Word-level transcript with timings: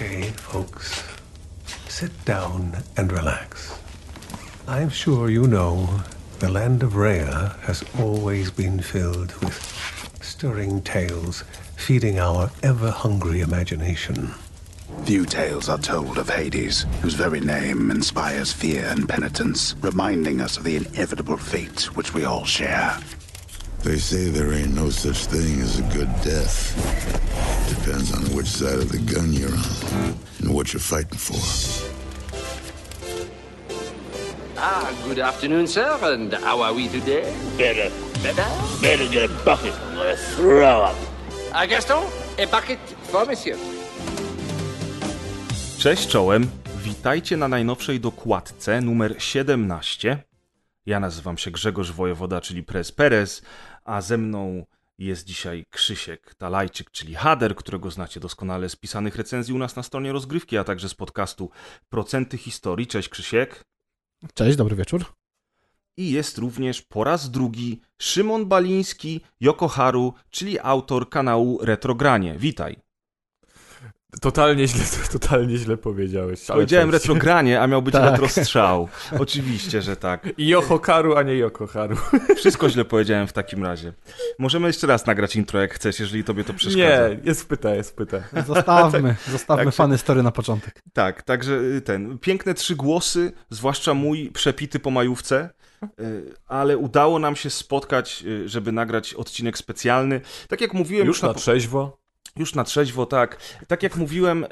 Okay, 0.00 0.30
folks, 0.30 1.02
sit 1.88 2.24
down 2.24 2.84
and 2.96 3.10
relax. 3.10 3.80
I'm 4.68 4.90
sure 4.90 5.28
you 5.28 5.48
know 5.48 6.04
the 6.38 6.48
land 6.48 6.84
of 6.84 6.94
Rhea 6.94 7.56
has 7.62 7.82
always 7.98 8.48
been 8.52 8.80
filled 8.80 9.34
with 9.42 9.60
stirring 10.22 10.82
tales, 10.82 11.42
feeding 11.74 12.20
our 12.20 12.48
ever 12.62 12.92
hungry 12.92 13.40
imagination. 13.40 14.32
Few 15.02 15.26
tales 15.26 15.68
are 15.68 15.78
told 15.78 16.16
of 16.16 16.30
Hades, 16.30 16.86
whose 17.02 17.14
very 17.14 17.40
name 17.40 17.90
inspires 17.90 18.52
fear 18.52 18.84
and 18.84 19.08
penitence, 19.08 19.74
reminding 19.80 20.40
us 20.40 20.56
of 20.58 20.62
the 20.62 20.76
inevitable 20.76 21.38
fate 21.38 21.96
which 21.96 22.14
we 22.14 22.24
all 22.24 22.44
share. 22.44 22.96
They 23.82 23.98
say 23.98 24.30
there 24.30 24.52
ain't 24.52 24.74
no 24.74 24.90
such 24.90 25.26
thing 25.26 25.60
as 25.60 25.80
a 25.80 25.82
good 25.92 26.14
death. 26.22 27.47
Depends 27.88 28.12
on 28.12 28.36
which 28.36 28.48
side 28.48 28.80
of 28.80 28.92
the 28.92 28.98
gun 28.98 29.32
you're 29.32 29.48
on 29.48 30.14
and 30.40 30.54
what 30.54 30.74
you're 30.74 30.80
fighting 30.94 31.16
for. 31.16 31.40
Ah, 34.58 34.92
good 35.06 35.18
afternoon, 35.18 35.66
sir, 35.66 35.98
and 36.02 36.34
how 36.34 36.60
are 36.60 36.74
we 36.74 36.88
today? 36.88 37.32
Better, 37.56 37.90
Better? 38.22 38.44
better 38.82 39.08
get 39.08 39.30
a 39.30 39.34
bucket. 39.42 39.72
I'm 39.72 39.94
gonna 39.94 40.16
throw 40.16 40.82
up. 40.82 40.96
Ah, 41.54 41.64
Gaston, 41.64 42.04
a 42.38 42.46
bucket 42.46 42.78
for 43.10 43.26
monsieur. 43.26 43.56
Cześć 45.78 46.08
czołem, 46.08 46.50
witajcie 46.82 47.36
na 47.36 47.48
najnowszej 47.48 48.00
dokładce 48.00 48.80
numer 48.80 49.14
17. 49.18 50.22
Ja 50.86 51.00
nazywam 51.00 51.38
się 51.38 51.50
Grzegorz 51.50 51.92
Wojewoda, 51.92 52.40
czyli 52.40 52.62
Prez 52.62 52.92
Perez, 52.92 53.42
a 53.84 54.00
ze 54.00 54.18
mną 54.18 54.64
jest 54.98 55.24
dzisiaj 55.24 55.64
Krzysiek 55.70 56.34
Talajczyk, 56.34 56.90
czyli 56.90 57.14
Hader, 57.14 57.56
którego 57.56 57.90
znacie 57.90 58.20
doskonale 58.20 58.68
z 58.68 58.76
pisanych 58.76 59.16
recenzji 59.16 59.54
u 59.54 59.58
nas 59.58 59.76
na 59.76 59.82
stronie 59.82 60.12
rozgrywki, 60.12 60.58
a 60.58 60.64
także 60.64 60.88
z 60.88 60.94
podcastu 60.94 61.50
Procenty 61.88 62.38
Historii. 62.38 62.86
Cześć 62.86 63.08
Krzysiek. 63.08 63.64
Cześć, 64.34 64.56
dobry 64.56 64.76
wieczór. 64.76 65.04
I 65.96 66.10
jest 66.10 66.38
również 66.38 66.82
po 66.82 67.04
raz 67.04 67.30
drugi 67.30 67.80
Szymon 67.98 68.46
Baliński, 68.46 69.20
Yokoharu, 69.40 70.14
czyli 70.30 70.58
autor 70.58 71.08
kanału 71.08 71.58
Retrogranie. 71.62 72.38
Witaj. 72.38 72.87
Totalnie 74.20 74.68
źle, 74.68 74.84
totalnie 75.18 75.56
źle 75.56 75.76
powiedziałeś. 75.76 76.50
ale 76.50 76.56
Powiedziałem 76.56 76.90
retrogranie, 76.90 77.60
a 77.60 77.66
miał 77.66 77.82
być 77.82 77.92
Tak. 77.98 78.10
retrostrzał. 78.10 78.88
Oczywiście, 79.18 79.82
że 79.82 79.96
tak. 79.96 80.28
I 80.38 80.48
Yohokaru, 80.48 81.16
a 81.16 81.22
nie 81.22 81.34
Yokoharu. 81.34 81.96
Wszystko 82.36 82.70
źle 82.70 82.84
powiedziałem 82.84 83.26
w 83.26 83.32
takim 83.32 83.64
razie. 83.64 83.92
Możemy 84.38 84.66
jeszcze 84.66 84.86
raz 84.86 85.06
nagrać 85.06 85.36
intro, 85.36 85.60
jak 85.60 85.74
chcesz, 85.74 86.00
jeżeli 86.00 86.24
tobie 86.24 86.44
to 86.44 86.54
przeszkadza. 86.54 87.08
Nie, 87.08 87.18
jest 87.24 87.42
wpyta, 87.42 87.74
jest 87.74 87.90
wpyta. 87.90 88.22
Zostawmy, 88.46 89.16
zostawmy 89.30 89.64
Tak 89.64 89.74
fany 89.74 89.98
story 89.98 90.22
na 90.22 90.30
początek. 90.30 90.82
Tak, 90.92 91.22
także 91.22 91.52
y, 91.54 91.80
ten, 91.80 92.18
piękne 92.18 92.54
trzy 92.54 92.76
głosy, 92.76 93.32
zwłaszcza 93.50 93.94
mój 93.94 94.30
przepity 94.30 94.78
po 94.78 94.90
majówce, 94.90 95.50
y, 96.00 96.34
ale 96.46 96.78
udało 96.78 97.18
nam 97.18 97.36
się 97.36 97.50
spotkać, 97.50 98.24
y, 98.26 98.48
żeby 98.48 98.72
nagrać 98.72 99.14
odcinek 99.14 99.58
specjalny. 99.58 100.20
Tak 100.48 100.60
jak 100.60 100.74
mówiłem 100.74 101.06
Już 101.06 101.22
na 101.22 101.28
po- 101.28 101.34
trzeźwo. 101.34 101.98
Już 102.36 102.54
na 102.54 102.64
trzeźwo, 102.64 103.06
tak. 103.06 103.40
Tak 103.66 103.82
jak 103.82 103.96
mówiłem 103.96 104.44
y, 104.44 104.48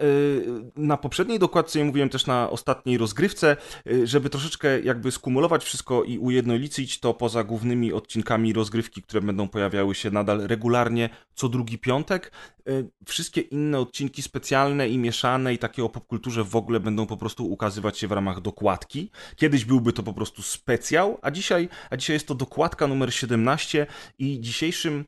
na 0.77 0.97
poprzedniej 0.97 1.39
dokładce 1.39 1.81
i 1.81 1.85
mówiłem 1.85 2.09
też 2.09 2.27
na 2.27 2.51
ostatniej 2.51 2.99
rozgrywce, 2.99 3.57
y, 3.87 4.07
żeby 4.07 4.31
troszeczkę 4.31 4.81
jakby 4.81 5.11
skumulować 5.11 5.65
wszystko 5.65 6.05
i 6.05 6.19
ujednolicić 6.19 7.01
to 7.01 7.15
poza 7.15 7.45
głównymi 7.45 7.93
odcinkami 7.93 8.53
rozgrywki, 8.53 9.03
które 9.03 9.21
będą 9.21 9.49
pojawiały 9.49 9.95
się 9.95 10.11
nadal 10.11 10.41
regularnie 10.47 11.11
co 11.35 11.49
drugi 11.49 11.79
piątek. 11.79 12.33
y, 12.69 12.91
Wszystkie 13.07 13.41
inne 13.41 13.79
odcinki 13.79 14.23
specjalne 14.23 14.89
i 14.89 14.99
mieszane 14.99 15.55
i 15.55 15.59
takie 15.59 15.85
o 15.85 15.89
popkulturze 15.89 16.45
w 16.45 16.57
ogóle 16.57 16.81
będą 16.81 17.07
po 17.07 17.17
prostu 17.17 17.51
ukazywać 17.51 17.99
się 17.99 18.09
w 18.09 18.12
ramach 18.12 18.41
dokładki. 18.41 19.11
Kiedyś 19.37 19.65
byłby 19.65 19.93
to 19.93 20.03
po 20.03 20.12
prostu 20.12 20.43
specjał, 20.43 21.19
a 21.23 21.31
dzisiaj, 21.31 21.69
a 21.91 21.97
dzisiaj 21.97 22.15
jest 22.15 22.29
to 22.29 22.34
dokładka 22.34 22.87
numer 22.87 23.15
17 23.15 23.87
i 24.19 24.41
dzisiejszym 24.41 25.05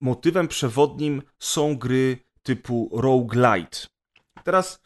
motywem 0.00 0.48
przewodnim 0.48 1.22
są 1.38 1.76
gry 1.76 2.17
typu 2.48 2.88
roguelite. 2.92 3.86
Teraz 4.44 4.80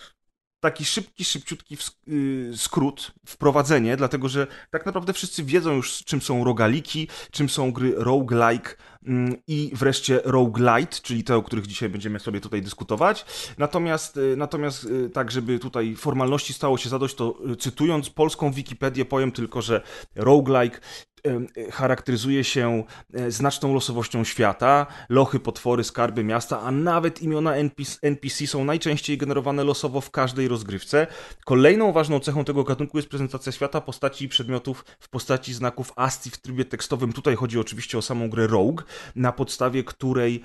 taki 0.60 0.84
szybki, 0.84 1.24
szybciutki 1.24 1.76
yy, 2.06 2.56
skrót, 2.56 3.12
wprowadzenie, 3.26 3.96
dlatego 3.96 4.28
że 4.28 4.46
tak 4.70 4.86
naprawdę 4.86 5.12
wszyscy 5.12 5.44
wiedzą 5.44 5.72
już, 5.72 6.04
czym 6.04 6.22
są 6.22 6.44
rogaliki, 6.44 7.08
czym 7.30 7.48
są 7.48 7.72
gry 7.72 7.94
roguelike 7.96 8.76
mm, 9.06 9.36
i 9.46 9.70
wreszcie 9.74 10.20
roguelite, 10.24 11.00
czyli 11.02 11.24
te, 11.24 11.36
o 11.36 11.42
których 11.42 11.66
dzisiaj 11.66 11.88
będziemy 11.88 12.20
sobie 12.20 12.40
tutaj 12.40 12.62
dyskutować. 12.62 13.24
Natomiast, 13.58 14.16
y, 14.16 14.36
natomiast 14.36 14.84
y, 14.84 15.10
tak, 15.10 15.30
żeby 15.30 15.58
tutaj 15.58 15.96
formalności 15.96 16.52
stało 16.52 16.78
się 16.78 16.88
zadość, 16.88 17.14
to 17.14 17.38
y, 17.52 17.56
cytując 17.56 18.10
polską 18.10 18.52
Wikipedię 18.52 19.04
powiem 19.04 19.32
tylko, 19.32 19.62
że 19.62 19.82
roguelike 20.14 20.80
charakteryzuje 21.70 22.44
się 22.44 22.84
e, 23.14 23.30
znaczną 23.30 23.74
losowością 23.74 24.24
świata. 24.24 24.86
Lochy, 25.08 25.40
potwory, 25.40 25.84
skarby 25.84 26.24
miasta, 26.24 26.60
a 26.60 26.70
nawet 26.70 27.22
imiona 27.22 27.54
NPC, 28.02 28.46
są 28.46 28.64
najczęściej 28.64 29.18
generowane 29.18 29.64
losowo 29.64 30.00
w 30.00 30.10
każdej 30.10 30.48
rozgrywce. 30.48 31.06
Kolejną 31.44 31.92
ważną 31.92 32.20
cechą 32.20 32.44
tego 32.44 32.64
gatunku 32.64 32.98
jest 32.98 33.08
prezentacja 33.08 33.52
świata, 33.52 33.80
postaci 33.80 34.24
i 34.24 34.28
przedmiotów 34.28 34.84
w 35.00 35.08
postaci 35.08 35.54
znaków 35.54 35.92
ASCII 35.96 36.30
w 36.30 36.40
trybie 36.40 36.64
tekstowym. 36.64 37.12
Tutaj 37.12 37.36
chodzi 37.36 37.58
oczywiście 37.58 37.98
o 37.98 38.02
samą 38.02 38.30
grę 38.30 38.46
Rogue, 38.46 38.82
na 39.16 39.32
podstawie 39.32 39.84
której 39.84 40.42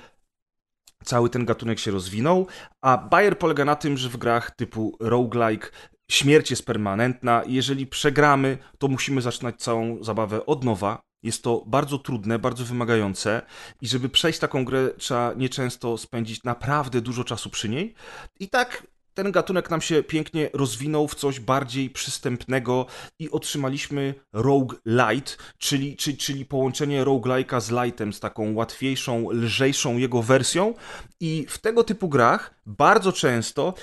cały 1.03 1.29
ten 1.29 1.45
gatunek 1.45 1.79
się 1.79 1.91
rozwinął, 1.91 2.47
a 2.81 2.97
Bayer 2.97 3.37
polega 3.39 3.65
na 3.65 3.75
tym, 3.75 3.97
że 3.97 4.09
w 4.09 4.17
grach 4.17 4.51
typu 4.51 4.97
roguelike 4.99 5.69
śmierć 6.11 6.49
jest 6.49 6.65
permanentna. 6.65 7.43
Jeżeli 7.47 7.87
przegramy, 7.87 8.57
to 8.77 8.87
musimy 8.87 9.21
zaczynać 9.21 9.55
całą 9.55 10.03
zabawę 10.03 10.45
od 10.45 10.63
nowa. 10.63 11.01
Jest 11.23 11.43
to 11.43 11.63
bardzo 11.67 11.97
trudne, 11.97 12.39
bardzo 12.39 12.65
wymagające 12.65 13.41
i 13.81 13.87
żeby 13.87 14.09
przejść 14.09 14.39
taką 14.39 14.65
grę, 14.65 14.89
trzeba 14.97 15.33
nieczęsto 15.33 15.97
spędzić 15.97 16.43
naprawdę 16.43 17.01
dużo 17.01 17.23
czasu 17.23 17.49
przy 17.49 17.69
niej. 17.69 17.93
I 18.39 18.49
tak 18.49 18.87
ten 19.17 19.31
gatunek 19.31 19.69
nam 19.69 19.81
się 19.81 20.03
pięknie 20.03 20.49
rozwinął 20.53 21.07
w 21.07 21.15
coś 21.15 21.39
bardziej 21.39 21.89
przystępnego 21.89 22.85
i 23.19 23.31
otrzymaliśmy 23.31 24.13
Rogue 24.33 24.75
Light, 24.85 25.37
czyli, 25.57 25.95
czyli, 25.95 26.17
czyli 26.17 26.45
połączenie 26.45 27.03
roguelike'a 27.03 27.61
z 27.61 27.71
lightem, 27.71 28.13
z 28.13 28.19
taką 28.19 28.53
łatwiejszą, 28.53 29.31
lżejszą 29.31 29.97
jego 29.97 30.21
wersją. 30.21 30.73
I 31.19 31.45
w 31.49 31.57
tego 31.57 31.83
typu 31.83 32.09
grach 32.09 32.53
bardzo 32.65 33.13
często 33.13 33.73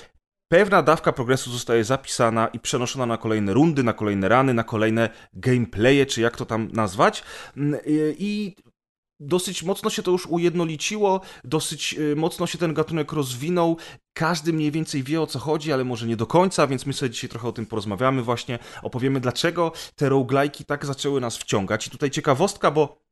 pewna 0.47 0.81
dawka 0.81 1.11
progresu 1.11 1.51
zostaje 1.51 1.83
zapisana 1.83 2.47
i 2.47 2.59
przenoszona 2.59 3.05
na 3.05 3.17
kolejne 3.17 3.53
rundy, 3.53 3.83
na 3.83 3.93
kolejne 3.93 4.29
rany, 4.29 4.53
na 4.53 4.63
kolejne 4.63 5.09
gameplaye, 5.33 6.05
czy 6.05 6.21
jak 6.21 6.37
to 6.37 6.45
tam 6.45 6.69
nazwać. 6.71 7.23
Mm, 7.57 7.79
i- 7.85 8.15
I 8.19 8.55
dosyć 9.19 9.63
mocno 9.63 9.89
się 9.89 10.03
to 10.03 10.11
już 10.11 10.25
ujednoliciło, 10.25 11.21
dosyć 11.43 11.95
y, 11.99 12.15
mocno 12.15 12.47
się 12.47 12.57
ten 12.57 12.73
gatunek 12.73 13.11
rozwinął. 13.11 13.77
Każdy 14.13 14.53
mniej 14.53 14.71
więcej 14.71 15.03
wie 15.03 15.21
o 15.21 15.27
co 15.27 15.39
chodzi, 15.39 15.73
ale 15.73 15.83
może 15.83 16.07
nie 16.07 16.15
do 16.17 16.27
końca, 16.27 16.67
więc 16.67 16.85
my 16.85 16.93
sobie 16.93 17.09
dzisiaj 17.09 17.29
trochę 17.29 17.47
o 17.47 17.51
tym 17.51 17.65
porozmawiamy 17.65 18.21
właśnie. 18.21 18.59
Opowiemy 18.83 19.19
dlaczego 19.19 19.71
te 19.95 20.09
roguelike'i 20.09 20.65
tak 20.65 20.85
zaczęły 20.85 21.21
nas 21.21 21.37
wciągać. 21.37 21.87
I 21.87 21.89
tutaj 21.89 22.11
ciekawostka, 22.11 22.71
bo 22.71 23.04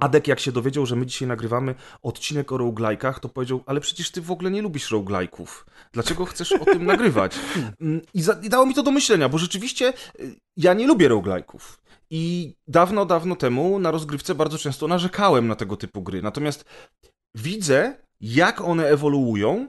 Adek 0.00 0.28
jak 0.28 0.40
się 0.40 0.52
dowiedział, 0.52 0.86
że 0.86 0.96
my 0.96 1.06
dzisiaj 1.06 1.28
nagrywamy 1.28 1.74
odcinek 2.02 2.52
o 2.52 2.58
roguelike'ach, 2.58 3.20
to 3.20 3.28
powiedział, 3.28 3.62
ale 3.66 3.80
przecież 3.80 4.10
ty 4.10 4.20
w 4.20 4.30
ogóle 4.30 4.50
nie 4.50 4.62
lubisz 4.62 4.90
roguelike'ów. 4.90 5.46
Dlaczego 5.92 6.24
chcesz 6.24 6.52
o 6.52 6.64
tym 6.64 6.86
nagrywać? 6.86 7.38
Mm, 7.80 8.00
I, 8.14 8.22
za, 8.22 8.32
I 8.42 8.48
dało 8.48 8.66
mi 8.66 8.74
to 8.74 8.82
do 8.82 8.90
myślenia, 8.90 9.28
bo 9.28 9.38
rzeczywiście 9.38 9.92
y, 10.20 10.36
ja 10.56 10.74
nie 10.74 10.86
lubię 10.86 11.08
roguelike'ów. 11.08 11.60
I 12.10 12.54
dawno, 12.68 13.06
dawno 13.06 13.36
temu 13.36 13.78
na 13.78 13.90
rozgrywce 13.90 14.34
bardzo 14.34 14.58
często 14.58 14.88
narzekałem 14.88 15.46
na 15.48 15.56
tego 15.56 15.76
typu 15.76 16.02
gry. 16.02 16.22
Natomiast 16.22 16.64
widzę, 17.34 17.96
jak 18.20 18.60
one 18.60 18.88
ewoluują, 18.88 19.68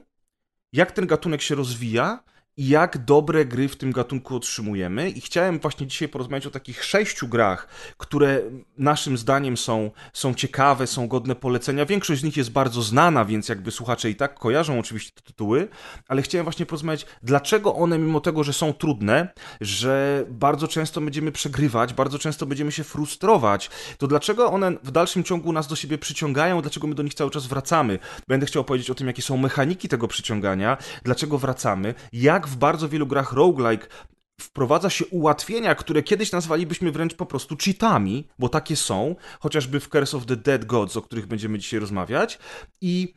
jak 0.72 0.92
ten 0.92 1.06
gatunek 1.06 1.42
się 1.42 1.54
rozwija 1.54 2.24
jak 2.58 2.98
dobre 3.04 3.44
gry 3.44 3.68
w 3.68 3.76
tym 3.76 3.92
gatunku 3.92 4.36
otrzymujemy. 4.36 5.10
I 5.10 5.20
chciałem 5.20 5.58
właśnie 5.58 5.86
dzisiaj 5.86 6.08
porozmawiać 6.08 6.46
o 6.46 6.50
takich 6.50 6.84
sześciu 6.84 7.28
grach, 7.28 7.68
które 7.96 8.40
naszym 8.78 9.18
zdaniem 9.18 9.56
są, 9.56 9.90
są 10.12 10.34
ciekawe, 10.34 10.86
są 10.86 11.08
godne 11.08 11.34
polecenia. 11.34 11.86
Większość 11.86 12.20
z 12.20 12.24
nich 12.24 12.36
jest 12.36 12.50
bardzo 12.50 12.82
znana, 12.82 13.24
więc 13.24 13.48
jakby 13.48 13.70
słuchacze 13.70 14.10
i 14.10 14.14
tak 14.14 14.34
kojarzą 14.34 14.78
oczywiście 14.78 15.12
te 15.14 15.22
tytuły, 15.22 15.68
ale 16.08 16.22
chciałem 16.22 16.44
właśnie 16.44 16.66
porozmawiać, 16.66 17.06
dlaczego 17.22 17.74
one, 17.74 17.98
mimo 17.98 18.20
tego, 18.20 18.44
że 18.44 18.52
są 18.52 18.72
trudne, 18.72 19.28
że 19.60 20.24
bardzo 20.28 20.68
często 20.68 21.00
będziemy 21.00 21.32
przegrywać, 21.32 21.94
bardzo 21.94 22.18
często 22.18 22.46
będziemy 22.46 22.72
się 22.72 22.84
frustrować, 22.84 23.70
to 23.98 24.06
dlaczego 24.06 24.52
one 24.52 24.72
w 24.82 24.90
dalszym 24.90 25.24
ciągu 25.24 25.52
nas 25.52 25.66
do 25.66 25.76
siebie 25.76 25.98
przyciągają, 25.98 26.62
dlaczego 26.62 26.86
my 26.86 26.94
do 26.94 27.02
nich 27.02 27.14
cały 27.14 27.30
czas 27.30 27.46
wracamy. 27.46 27.98
Będę 28.28 28.46
chciał 28.46 28.64
powiedzieć 28.64 28.90
o 28.90 28.94
tym, 28.94 29.06
jakie 29.06 29.22
są 29.22 29.36
mechaniki 29.36 29.88
tego 29.88 30.08
przyciągania, 30.08 30.76
dlaczego 31.04 31.38
wracamy, 31.38 31.94
jak 32.12 32.47
w 32.48 32.56
bardzo 32.56 32.88
wielu 32.88 33.06
grach 33.06 33.32
roguelike 33.32 33.86
wprowadza 34.40 34.90
się 34.90 35.06
ułatwienia, 35.06 35.74
które 35.74 36.02
kiedyś 36.02 36.32
nazwalibyśmy 36.32 36.92
wręcz 36.92 37.14
po 37.14 37.26
prostu 37.26 37.56
cheatami, 37.56 38.28
bo 38.38 38.48
takie 38.48 38.76
są, 38.76 39.16
chociażby 39.40 39.80
w 39.80 39.88
Curse 39.88 40.16
of 40.16 40.26
the 40.26 40.36
Dead 40.36 40.64
Gods, 40.64 40.96
o 40.96 41.02
których 41.02 41.26
będziemy 41.26 41.58
dzisiaj 41.58 41.80
rozmawiać, 41.80 42.38
i 42.80 43.14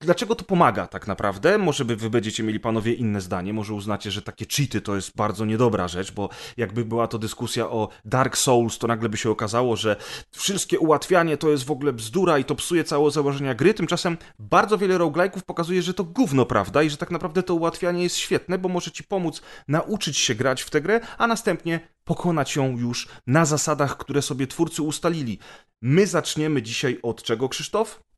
Dlaczego 0.00 0.34
to 0.34 0.44
pomaga 0.44 0.86
tak 0.86 1.06
naprawdę? 1.06 1.58
Może 1.58 1.84
by 1.84 1.96
wy 1.96 2.10
będziecie 2.10 2.42
mieli 2.42 2.60
panowie 2.60 2.92
inne 2.92 3.20
zdanie, 3.20 3.52
może 3.52 3.74
uznacie, 3.74 4.10
że 4.10 4.22
takie 4.22 4.46
cheaty 4.46 4.80
to 4.80 4.96
jest 4.96 5.16
bardzo 5.16 5.44
niedobra 5.44 5.88
rzecz, 5.88 6.12
bo 6.12 6.28
jakby 6.56 6.84
była 6.84 7.06
to 7.06 7.18
dyskusja 7.18 7.70
o 7.70 7.88
Dark 8.04 8.36
Souls, 8.36 8.78
to 8.78 8.86
nagle 8.86 9.08
by 9.08 9.16
się 9.16 9.30
okazało, 9.30 9.76
że 9.76 9.96
wszystkie 10.30 10.78
ułatwianie 10.78 11.36
to 11.36 11.50
jest 11.50 11.64
w 11.64 11.70
ogóle 11.70 11.92
bzdura 11.92 12.38
i 12.38 12.44
to 12.44 12.54
psuje 12.54 12.84
całe 12.84 13.10
założenia 13.10 13.54
gry. 13.54 13.74
Tymczasem 13.74 14.16
bardzo 14.38 14.78
wiele 14.78 14.98
roguelike'ów 14.98 15.42
pokazuje, 15.42 15.82
że 15.82 15.94
to 15.94 16.04
gówno, 16.04 16.46
prawda? 16.46 16.82
I 16.82 16.90
że 16.90 16.96
tak 16.96 17.10
naprawdę 17.10 17.42
to 17.42 17.54
ułatwianie 17.54 18.02
jest 18.02 18.16
świetne, 18.16 18.58
bo 18.58 18.68
może 18.68 18.90
ci 18.90 19.04
pomóc 19.04 19.42
nauczyć 19.68 20.18
się 20.18 20.34
grać 20.34 20.62
w 20.62 20.70
tę 20.70 20.80
grę, 20.80 21.00
a 21.18 21.26
następnie 21.26 21.80
pokonać 22.04 22.56
ją 22.56 22.78
już 22.78 23.08
na 23.26 23.44
zasadach, 23.44 23.96
które 23.96 24.22
sobie 24.22 24.46
twórcy 24.46 24.82
ustalili. 24.82 25.38
My 25.82 26.06
zaczniemy 26.06 26.62
dzisiaj 26.62 26.98
od 27.02 27.22
czego, 27.22 27.48
Krzysztof? 27.48 28.09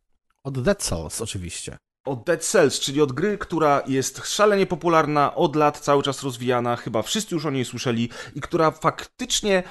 Od 0.45 0.63
Dead 0.63 0.83
Souls 0.83 1.21
oczywiście. 1.21 1.79
Od 2.05 2.25
Dead 2.25 2.45
Cells, 2.45 2.81
czyli 2.81 3.01
od 3.01 3.13
gry, 3.13 3.39
która 3.39 3.83
jest 3.87 4.27
szalenie 4.27 4.67
popularna, 4.67 5.35
od 5.35 5.57
lat 5.57 5.79
cały 5.79 6.03
czas 6.03 6.23
rozwijana, 6.23 6.77
chyba 6.77 7.03
wszyscy 7.03 7.35
już 7.35 7.47
o 7.47 7.51
niej 7.51 7.65
słyszeli 7.65 8.09
i 8.35 8.41
która 8.41 8.71
faktycznie 8.71 9.63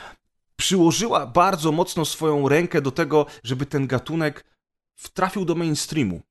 przyłożyła 0.56 1.28
bardzo 1.28 1.72
mocno 1.72 2.06
swoją 2.06 2.50
rękę 2.50 2.82
do 2.82 2.92
tego, 2.92 3.26
żeby 3.44 3.66
ten 3.66 3.88
gatunek 3.88 4.46
wtrafił 4.96 5.46
do 5.46 5.56
mainstreamu. 5.56 6.22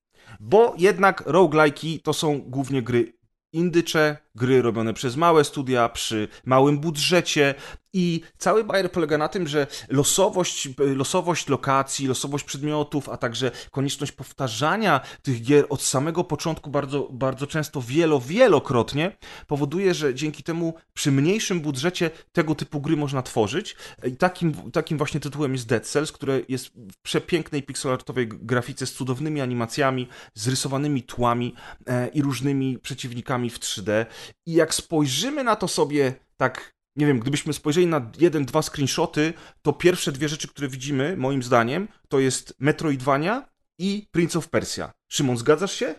Bo 0.40 0.74
jednak 0.78 1.26
roguelike'i 1.26 2.02
to 2.02 2.12
są 2.12 2.40
głównie 2.40 2.82
gry 2.82 3.12
indycze, 3.52 4.16
gry 4.34 4.62
robione 4.62 4.94
przez 4.94 5.16
małe 5.16 5.44
studia, 5.44 5.88
przy 5.88 6.28
małym 6.44 6.78
budżecie 6.78 7.54
i 7.92 8.20
cały 8.38 8.64
bajer 8.64 8.92
polega 8.92 9.18
na 9.18 9.28
tym, 9.28 9.48
że 9.48 9.66
losowość, 9.88 10.68
losowość 10.78 11.48
lokacji, 11.48 12.06
losowość 12.06 12.44
przedmiotów, 12.44 13.08
a 13.08 13.16
także 13.16 13.50
konieczność 13.70 14.12
powtarzania 14.12 15.00
tych 15.22 15.42
gier 15.42 15.66
od 15.68 15.82
samego 15.82 16.24
początku 16.24 16.70
bardzo, 16.70 17.08
bardzo 17.12 17.46
często 17.46 17.82
wielo, 17.82 18.20
wielokrotnie 18.20 19.16
powoduje, 19.46 19.94
że 19.94 20.14
dzięki 20.14 20.42
temu 20.42 20.74
przy 20.94 21.12
mniejszym 21.12 21.60
budżecie 21.60 22.10
tego 22.32 22.54
typu 22.54 22.80
gry 22.80 22.96
można 22.96 23.22
tworzyć. 23.22 23.76
I 24.04 24.16
takim, 24.16 24.70
takim 24.70 24.98
właśnie 24.98 25.20
tytułem 25.20 25.52
jest 25.52 25.66
Dead 25.66 25.86
Cells, 25.86 26.12
które 26.12 26.40
jest 26.48 26.66
w 26.68 26.96
przepięknej 27.02 27.62
pixelartowej 27.62 28.28
grafice 28.28 28.86
z 28.86 28.92
cudownymi 28.92 29.40
animacjami, 29.40 30.08
z 30.34 30.48
rysowanymi 30.48 31.02
tłami 31.02 31.54
e, 31.86 32.08
i 32.08 32.22
różnymi 32.22 32.78
przeciwnikami 32.78 33.50
w 33.50 33.58
3D. 33.58 34.06
I 34.46 34.52
jak 34.52 34.74
spojrzymy 34.74 35.44
na 35.44 35.56
to 35.56 35.68
sobie 35.68 36.14
tak, 36.36 36.74
nie 36.96 37.06
wiem, 37.06 37.20
gdybyśmy 37.20 37.52
spojrzeli 37.52 37.86
na 37.86 38.10
jeden, 38.18 38.44
dwa 38.44 38.62
screenshoty, 38.62 39.32
to 39.62 39.72
pierwsze 39.72 40.12
dwie 40.12 40.28
rzeczy, 40.28 40.48
które 40.48 40.68
widzimy, 40.68 41.16
moim 41.16 41.42
zdaniem, 41.42 41.88
to 42.08 42.18
jest 42.18 42.54
Metroidvania 42.58 43.48
i 43.78 44.08
Prince 44.10 44.36
of 44.36 44.48
Persia. 44.48 44.92
Szymon, 45.08 45.36
zgadzasz 45.36 45.72
się? 45.72 45.94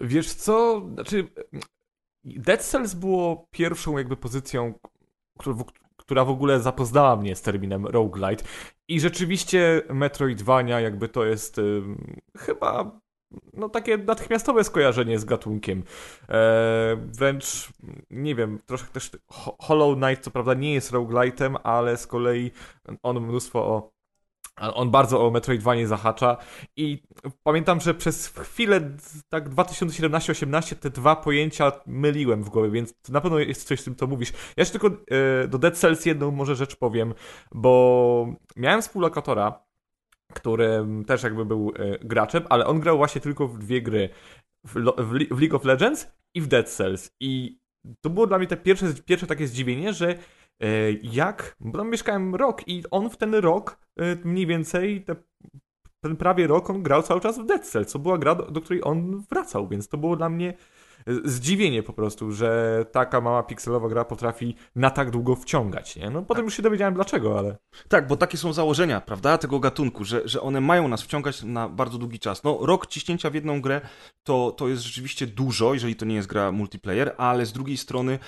Wiesz 0.00 0.34
co, 0.34 0.82
znaczy 0.94 1.28
Dead 2.24 2.62
Cells 2.62 2.94
było 2.94 3.48
pierwszą 3.50 3.98
jakby 3.98 4.16
pozycją, 4.16 4.78
która 5.96 6.24
w 6.24 6.30
ogóle 6.30 6.60
zapoznała 6.60 7.16
mnie 7.16 7.36
z 7.36 7.42
terminem 7.42 7.86
roguelite 7.86 8.44
i 8.88 9.00
rzeczywiście 9.00 9.82
Metroidvania 9.88 10.80
jakby 10.80 11.08
to 11.08 11.24
jest 11.24 11.58
y, 11.58 11.82
chyba 12.38 13.00
no 13.52 13.68
takie 13.68 13.98
natychmiastowe 13.98 14.64
skojarzenie 14.64 15.18
z 15.18 15.24
gatunkiem. 15.24 15.82
E, 16.28 16.96
wręcz, 16.96 17.68
nie 18.10 18.34
wiem, 18.34 18.58
troszkę 18.66 18.88
też 18.88 19.10
Hollow 19.58 19.96
Knight 19.96 20.24
co 20.24 20.30
prawda 20.30 20.54
nie 20.54 20.74
jest 20.74 20.92
roguelite'em, 20.92 21.56
ale 21.62 21.96
z 21.96 22.06
kolei 22.06 22.50
on 23.02 23.20
mnóstwo 23.20 23.58
o 23.58 23.94
on 24.56 24.90
bardzo 24.90 25.26
o 25.26 25.30
Metroidvanie 25.30 25.86
zahacza 25.86 26.36
i 26.76 27.02
pamiętam, 27.42 27.80
że 27.80 27.94
przez 27.94 28.28
chwilę, 28.28 28.90
tak 29.28 29.50
2017-18, 29.50 30.76
te 30.76 30.90
dwa 30.90 31.16
pojęcia 31.16 31.72
myliłem 31.86 32.44
w 32.44 32.48
głowie, 32.48 32.70
więc 32.70 32.94
na 33.08 33.20
pewno 33.20 33.38
jest 33.38 33.64
coś 33.64 33.80
z 33.80 33.84
tym, 33.84 33.96
co 33.96 34.06
mówisz. 34.06 34.32
Ja 34.32 34.38
jeszcze 34.56 34.78
tylko 34.78 34.96
e, 35.42 35.48
do 35.48 35.58
Dead 35.58 35.78
Cells 35.78 36.06
jedną 36.06 36.30
może 36.30 36.56
rzecz 36.56 36.76
powiem, 36.76 37.14
bo 37.52 38.34
miałem 38.56 38.82
współlokatora, 38.82 39.63
który 40.34 40.86
też 41.06 41.22
jakby 41.22 41.44
był 41.44 41.72
e, 41.76 41.98
graczem, 41.98 42.44
ale 42.48 42.66
on 42.66 42.80
grał 42.80 42.96
właśnie 42.96 43.20
tylko 43.20 43.48
w 43.48 43.58
dwie 43.58 43.82
gry. 43.82 44.08
W, 44.66 44.74
w, 44.98 45.40
League 45.40 45.56
of 45.56 45.64
Legends 45.64 46.06
i 46.34 46.40
w 46.40 46.46
Dead 46.46 46.68
Cells. 46.70 47.10
I 47.20 47.58
to 48.00 48.10
było 48.10 48.26
dla 48.26 48.38
mnie 48.38 48.46
te 48.46 48.56
pierwsze, 48.56 48.86
pierwsze 49.06 49.26
takie 49.26 49.46
zdziwienie, 49.46 49.92
że 49.92 50.18
e, 50.60 50.92
jak, 51.02 51.56
bo 51.60 51.78
tam 51.78 51.90
mieszkałem 51.90 52.34
rok 52.34 52.68
i 52.68 52.82
on 52.90 53.10
w 53.10 53.16
ten 53.16 53.34
rok 53.34 53.78
e, 53.98 54.16
mniej 54.24 54.46
więcej 54.46 55.04
te, 55.04 55.16
ten 56.00 56.16
prawie 56.16 56.46
rok 56.46 56.70
on 56.70 56.82
grał 56.82 57.02
cały 57.02 57.20
czas 57.20 57.38
w 57.38 57.46
Dead 57.46 57.66
Cells, 57.66 57.88
co 57.88 57.98
była 57.98 58.18
gra, 58.18 58.34
do, 58.34 58.50
do 58.50 58.60
której 58.60 58.84
on 58.84 59.22
wracał, 59.30 59.68
więc 59.68 59.88
to 59.88 59.98
było 59.98 60.16
dla 60.16 60.28
mnie 60.28 60.54
zdziwienie 61.24 61.82
po 61.82 61.92
prostu, 61.92 62.32
że 62.32 62.84
taka 62.92 63.20
mała 63.20 63.42
pikselowa 63.42 63.88
gra 63.88 64.04
potrafi 64.04 64.56
na 64.76 64.90
tak 64.90 65.10
długo 65.10 65.36
wciągać, 65.36 65.96
nie? 65.96 66.10
No 66.10 66.22
potem 66.22 66.44
już 66.44 66.56
się 66.56 66.62
dowiedziałem 66.62 66.94
dlaczego, 66.94 67.38
ale... 67.38 67.56
Tak, 67.88 68.06
bo 68.06 68.16
takie 68.16 68.38
są 68.38 68.52
założenia, 68.52 69.00
prawda, 69.00 69.38
tego 69.38 69.60
gatunku, 69.60 70.04
że, 70.04 70.28
że 70.28 70.40
one 70.40 70.60
mają 70.60 70.88
nas 70.88 71.02
wciągać 71.02 71.42
na 71.42 71.68
bardzo 71.68 71.98
długi 71.98 72.18
czas. 72.18 72.44
No, 72.44 72.58
rok 72.60 72.86
ciśnięcia 72.86 73.30
w 73.30 73.34
jedną 73.34 73.60
grę 73.60 73.80
to, 74.22 74.54
to 74.56 74.68
jest 74.68 74.82
rzeczywiście 74.82 75.26
dużo, 75.26 75.74
jeżeli 75.74 75.96
to 75.96 76.04
nie 76.04 76.14
jest 76.14 76.28
gra 76.28 76.52
multiplayer, 76.52 77.14
ale 77.18 77.46
z 77.46 77.52
drugiej 77.52 77.76
strony 77.76 78.18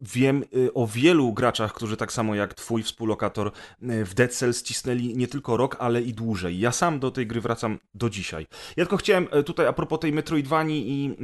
Wiem 0.00 0.44
y, 0.56 0.74
o 0.74 0.86
wielu 0.86 1.32
graczach, 1.32 1.72
którzy 1.72 1.96
tak 1.96 2.12
samo 2.12 2.34
jak 2.34 2.54
twój 2.54 2.82
współlokator 2.82 3.46
y, 3.82 4.04
w 4.04 4.14
Dead 4.14 4.32
Cells 4.34 4.62
cisnęli 4.62 5.16
nie 5.16 5.28
tylko 5.28 5.56
rok, 5.56 5.76
ale 5.78 6.02
i 6.02 6.12
dłużej. 6.12 6.58
Ja 6.58 6.72
sam 6.72 7.00
do 7.00 7.10
tej 7.10 7.26
gry 7.26 7.40
wracam 7.40 7.78
do 7.94 8.10
dzisiaj. 8.10 8.46
Ja 8.76 8.84
tylko 8.84 8.96
chciałem 8.96 9.28
y, 9.40 9.44
tutaj 9.44 9.66
a 9.66 9.72
propos 9.72 10.00
tej 10.00 10.12
Metroidvanii 10.12 10.90
i, 10.90 11.16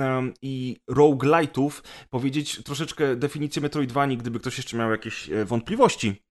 i 0.43 0.76
roguelite'ów 0.90 1.70
powiedzieć 2.11 2.62
troszeczkę 2.64 3.17
definicję 3.17 3.62
Metroidvanii, 3.62 4.17
gdyby 4.17 4.40
ktoś 4.40 4.56
jeszcze 4.56 4.76
miał 4.76 4.90
jakieś 4.90 5.31
wątpliwości. 5.46 6.30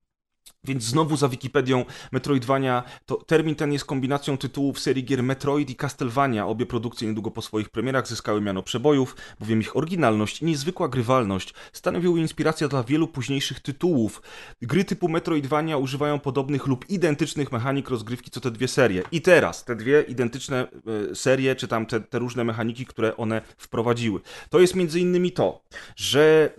Więc 0.64 0.84
znowu 0.84 1.18
za 1.18 1.30
Wikipedią 1.30 1.86
Metroidvania, 2.12 2.84
to 3.06 3.16
termin 3.16 3.56
ten 3.56 3.74
jest 3.74 3.86
kombinacją 3.86 4.38
tytułów 4.38 4.80
serii 4.80 5.04
gier 5.04 5.24
Metroid 5.24 5.70
i 5.70 5.76
Castlevania. 5.76 6.48
Obie 6.48 6.66
produkcje 6.66 7.08
niedługo 7.08 7.32
po 7.32 7.42
swoich 7.42 7.70
premierach 7.70 8.08
zyskały 8.08 8.42
miano 8.42 8.64
przebojów, 8.64 9.16
bowiem 9.40 9.62
ich 9.62 9.78
oryginalność 9.78 10.42
i 10.42 10.46
niezwykła 10.46 10.90
grywalność 10.90 11.54
stanowiły 11.74 12.20
inspirację 12.20 12.68
dla 12.68 12.84
wielu 12.84 13.08
późniejszych 13.08 13.60
tytułów. 13.60 14.22
Gry 14.62 14.86
typu 14.86 15.10
Metroidvania 15.10 15.78
używają 15.78 16.20
podobnych 16.20 16.68
lub 16.68 16.90
identycznych 16.90 17.52
mechanik 17.52 17.90
rozgrywki 17.90 18.32
co 18.32 18.42
te 18.42 18.52
dwie 18.52 18.68
serie. 18.68 19.04
I 19.12 19.22
teraz 19.22 19.66
te 19.66 19.76
dwie 19.76 20.02
identyczne 20.02 20.68
e, 21.12 21.16
serie, 21.16 21.56
czy 21.56 21.68
tam 21.68 21.86
te, 21.86 22.02
te 22.02 22.20
różne 22.20 22.44
mechaniki, 22.44 22.86
które 22.86 23.18
one 23.18 23.42
wprowadziły. 23.58 24.20
To 24.50 24.60
jest 24.60 24.76
między 24.76 25.00
innymi 25.00 25.32
to, 25.32 25.62
że 25.96 26.54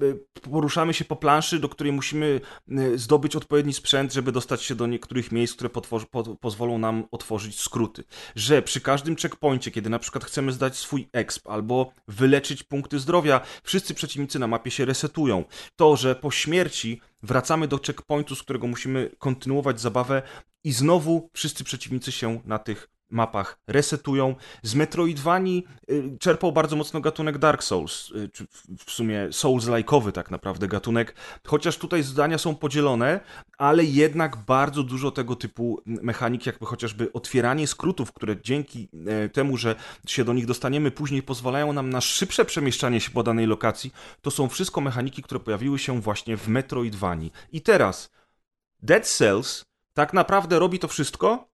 e, 0.45 0.51
poruszamy 0.51 0.95
się 0.95 1.05
po 1.05 1.17
planszy, 1.17 1.59
do 1.59 1.69
której 1.69 1.93
musimy 1.93 2.41
e, 2.71 2.99
zdobyć 2.99 3.37
odpowiedni 3.37 3.73
sprzęt 3.73 3.90
sprzęt, 3.91 4.13
żeby 4.13 4.33
dostać 4.33 4.63
się 4.63 4.75
do 4.75 4.87
niektórych 4.87 5.33
miejsc, 5.33 5.55
które 5.55 5.71
po, 5.71 6.37
pozwolą 6.41 6.79
nam 6.79 7.05
otworzyć 7.11 7.61
skróty. 7.61 8.05
Że 8.35 8.63
przy 8.63 8.81
każdym 8.81 9.17
checkpoincie, 9.17 9.71
kiedy 9.71 9.91
na 9.91 9.99
przykład 9.99 10.25
chcemy 10.25 10.53
zdać 10.53 10.77
swój 10.77 11.09
exp 11.13 11.49
albo 11.49 11.93
wyleczyć 12.09 12.63
punkty 12.63 12.99
zdrowia, 12.99 13.41
wszyscy 13.63 13.95
przeciwnicy 13.95 14.39
na 14.39 14.47
mapie 14.47 14.71
się 14.71 14.85
resetują. 14.85 15.45
To, 15.77 15.97
że 15.97 16.15
po 16.15 16.31
śmierci 16.31 17.01
wracamy 17.23 17.69
do 17.69 17.79
checkpointu, 17.87 18.37
z 18.37 18.43
którego 18.43 18.67
musimy 18.67 19.11
kontynuować 19.19 19.81
zabawę 19.81 20.23
i 20.65 20.73
znowu 20.73 21.31
wszyscy 21.33 21.65
przeciwnicy 21.65 22.13
się 22.13 22.41
na 22.45 22.59
tych 22.59 22.89
mapach 23.11 23.59
resetują. 23.67 24.35
Z 24.63 24.75
Metroidvanii 24.75 25.67
y, 25.91 26.19
czerpał 26.19 26.53
bardzo 26.53 26.77
mocno 26.77 27.01
gatunek 27.01 27.39
Dark 27.39 27.63
Souls, 27.63 28.11
y, 28.11 28.29
czy 28.29 28.47
w 28.87 28.91
sumie 28.91 29.29
Souls-like'owy 29.31 30.13
tak 30.13 30.31
naprawdę 30.31 30.69
gatunek, 30.69 31.15
chociaż 31.47 31.79
tutaj 31.79 32.03
zdania 32.03 32.39
są 32.39 32.55
podzielone, 32.55 33.21
ale 33.59 33.85
jednak 33.85 34.37
bardzo 34.37 34.83
dużo 34.83 35.11
tego 35.11 35.37
typu 35.37 35.83
mechanik, 35.87 36.47
jakby 36.47 36.67
chociażby 36.67 37.13
otwieranie 37.13 37.67
skrótów, 37.67 38.13
które 38.13 38.37
dzięki 38.43 38.89
e, 39.07 39.29
temu, 39.29 39.57
że 39.57 39.75
się 40.07 40.25
do 40.25 40.33
nich 40.33 40.47
dostaniemy 40.47 40.91
później, 40.91 41.23
pozwalają 41.23 41.73
nam 41.73 41.91
na 41.91 42.01
szybsze 42.01 42.45
przemieszczanie 42.45 43.01
się 43.01 43.11
po 43.11 43.23
danej 43.23 43.47
lokacji, 43.47 43.93
to 44.21 44.31
są 44.31 44.49
wszystko 44.49 44.81
mechaniki, 44.81 45.23
które 45.23 45.41
pojawiły 45.41 45.79
się 45.79 46.01
właśnie 46.01 46.37
w 46.37 46.49
Metroidvanii. 46.49 47.33
I 47.53 47.61
teraz 47.61 48.11
Dead 48.83 49.07
Cells 49.07 49.65
tak 49.95 50.13
naprawdę 50.13 50.59
robi 50.59 50.79
to 50.79 50.89
wszystko, 50.89 51.50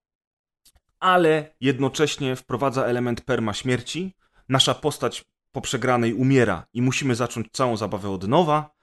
ale 1.06 1.54
jednocześnie 1.60 2.36
wprowadza 2.36 2.84
element 2.84 3.20
perma 3.20 3.54
śmierci. 3.54 4.14
Nasza 4.48 4.74
postać 4.74 5.24
po 5.52 5.60
przegranej 5.60 6.14
umiera 6.14 6.66
i 6.72 6.82
musimy 6.82 7.14
zacząć 7.14 7.46
całą 7.52 7.76
zabawę 7.76 8.10
od 8.10 8.28
nowa. 8.28 8.76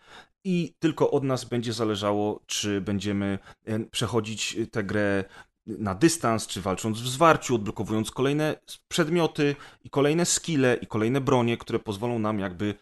I 0.43 0.75
tylko 0.79 1.11
od 1.11 1.23
nas 1.23 1.45
będzie 1.45 1.73
zależało, 1.73 2.39
czy 2.45 2.81
będziemy 2.81 3.39
e, 3.65 3.79
przechodzić 3.79 4.57
tę 4.71 4.83
grę 4.83 5.23
na 5.65 5.95
dystans, 5.95 6.47
czy 6.47 6.61
walcząc 6.61 7.01
w 7.01 7.07
zwarciu, 7.07 7.55
odblokowując 7.55 8.11
kolejne 8.11 8.55
przedmioty 8.87 9.55
i 9.83 9.89
kolejne 9.89 10.25
skille 10.25 10.77
i 10.81 10.87
kolejne 10.87 11.21
bronie, 11.21 11.57
które 11.57 11.79
pozwolą 11.79 12.19
nam 12.19 12.39
jakby 12.39 12.75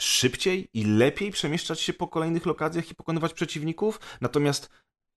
szybciej 0.00 0.68
i 0.74 0.84
lepiej 0.84 1.30
przemieszczać 1.30 1.80
się 1.80 1.92
po 1.92 2.08
kolejnych 2.08 2.46
lokacjach 2.46 2.90
i 2.90 2.94
pokonywać 2.94 3.32
przeciwników. 3.32 4.00
Natomiast 4.20 4.70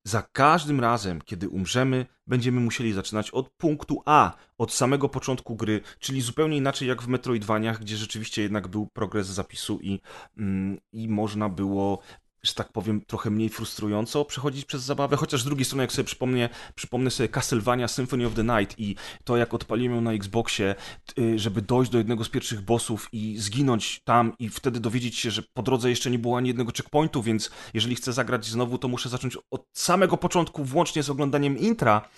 za 0.07 0.21
każdym 0.21 0.79
razem, 0.79 1.21
kiedy 1.21 1.49
umrzemy, 1.49 2.05
będziemy 2.27 2.61
musieli 2.61 2.93
zaczynać 2.93 3.31
od 3.31 3.49
punktu 3.49 4.01
A, 4.05 4.33
od 4.57 4.73
samego 4.73 5.09
początku 5.09 5.55
gry, 5.55 5.81
czyli 5.99 6.21
zupełnie 6.21 6.57
inaczej 6.57 6.87
jak 6.87 7.01
w 7.01 7.07
Metroidvaniach, 7.07 7.79
gdzie 7.79 7.97
rzeczywiście 7.97 8.41
jednak 8.41 8.67
był 8.67 8.87
progres 8.87 9.27
zapisu 9.27 9.79
i, 9.81 9.99
mm, 10.37 10.77
i 10.91 11.09
można 11.09 11.49
było 11.49 11.99
że 12.43 12.53
tak 12.53 12.71
powiem, 12.71 13.01
trochę 13.01 13.29
mniej 13.29 13.49
frustrująco 13.49 14.25
przechodzić 14.25 14.65
przez 14.65 14.83
zabawę, 14.83 15.15
chociaż 15.15 15.41
z 15.41 15.45
drugiej 15.45 15.65
strony, 15.65 15.83
jak 15.83 15.91
sobie 15.91 16.03
przypomnę, 16.03 16.49
przypomnę 16.75 17.11
sobie 17.11 17.29
Castlevania 17.29 17.87
Symphony 17.87 18.25
of 18.25 18.33
the 18.33 18.43
Night 18.43 18.79
i 18.79 18.95
to, 19.23 19.37
jak 19.37 19.53
odpaliłem 19.53 19.95
ją 19.95 20.01
na 20.01 20.13
Xboxie, 20.13 20.75
y, 21.19 21.39
żeby 21.39 21.61
dojść 21.61 21.91
do 21.91 21.97
jednego 21.97 22.23
z 22.23 22.29
pierwszych 22.29 22.61
bossów 22.61 23.09
i 23.11 23.37
zginąć 23.37 24.01
tam 24.03 24.33
i 24.39 24.49
wtedy 24.49 24.79
dowiedzieć 24.79 25.17
się, 25.17 25.31
że 25.31 25.43
po 25.53 25.63
drodze 25.63 25.89
jeszcze 25.89 26.11
nie 26.11 26.19
było 26.19 26.37
ani 26.37 26.47
jednego 26.47 26.71
checkpointu, 26.71 27.23
więc 27.23 27.51
jeżeli 27.73 27.95
chcę 27.95 28.13
zagrać 28.13 28.45
znowu, 28.45 28.77
to 28.77 28.87
muszę 28.87 29.09
zacząć 29.09 29.37
od 29.51 29.65
samego 29.73 30.17
początku, 30.17 30.63
włącznie 30.63 31.03
z 31.03 31.09
oglądaniem 31.09 31.57
intra, 31.57 32.09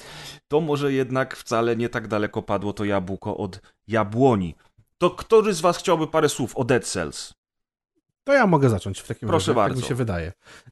to 0.47 0.61
może 0.61 0.93
jednak 0.93 1.35
wcale 1.35 1.75
nie 1.75 1.89
tak 1.89 2.07
daleko 2.07 2.41
padło 2.41 2.73
to 2.73 2.85
jabłko 2.85 3.37
od 3.37 3.61
jabłoni. 3.87 4.55
To 4.97 5.09
który 5.09 5.53
z 5.53 5.61
was 5.61 5.77
chciałby 5.77 6.07
parę 6.07 6.29
słów 6.29 6.57
o 6.57 6.63
Dead 6.63 6.85
Cells? 6.85 7.38
To 8.29 8.33
ja 8.33 8.47
mogę 8.47 8.69
zacząć 8.69 8.99
w 8.99 9.07
takim 9.07 9.27
Proszę 9.29 9.51
razie, 9.51 9.55
bardzo. 9.55 9.75
tak 9.75 9.83
mi 9.83 9.87
się 9.87 9.95
wydaje. 9.95 10.31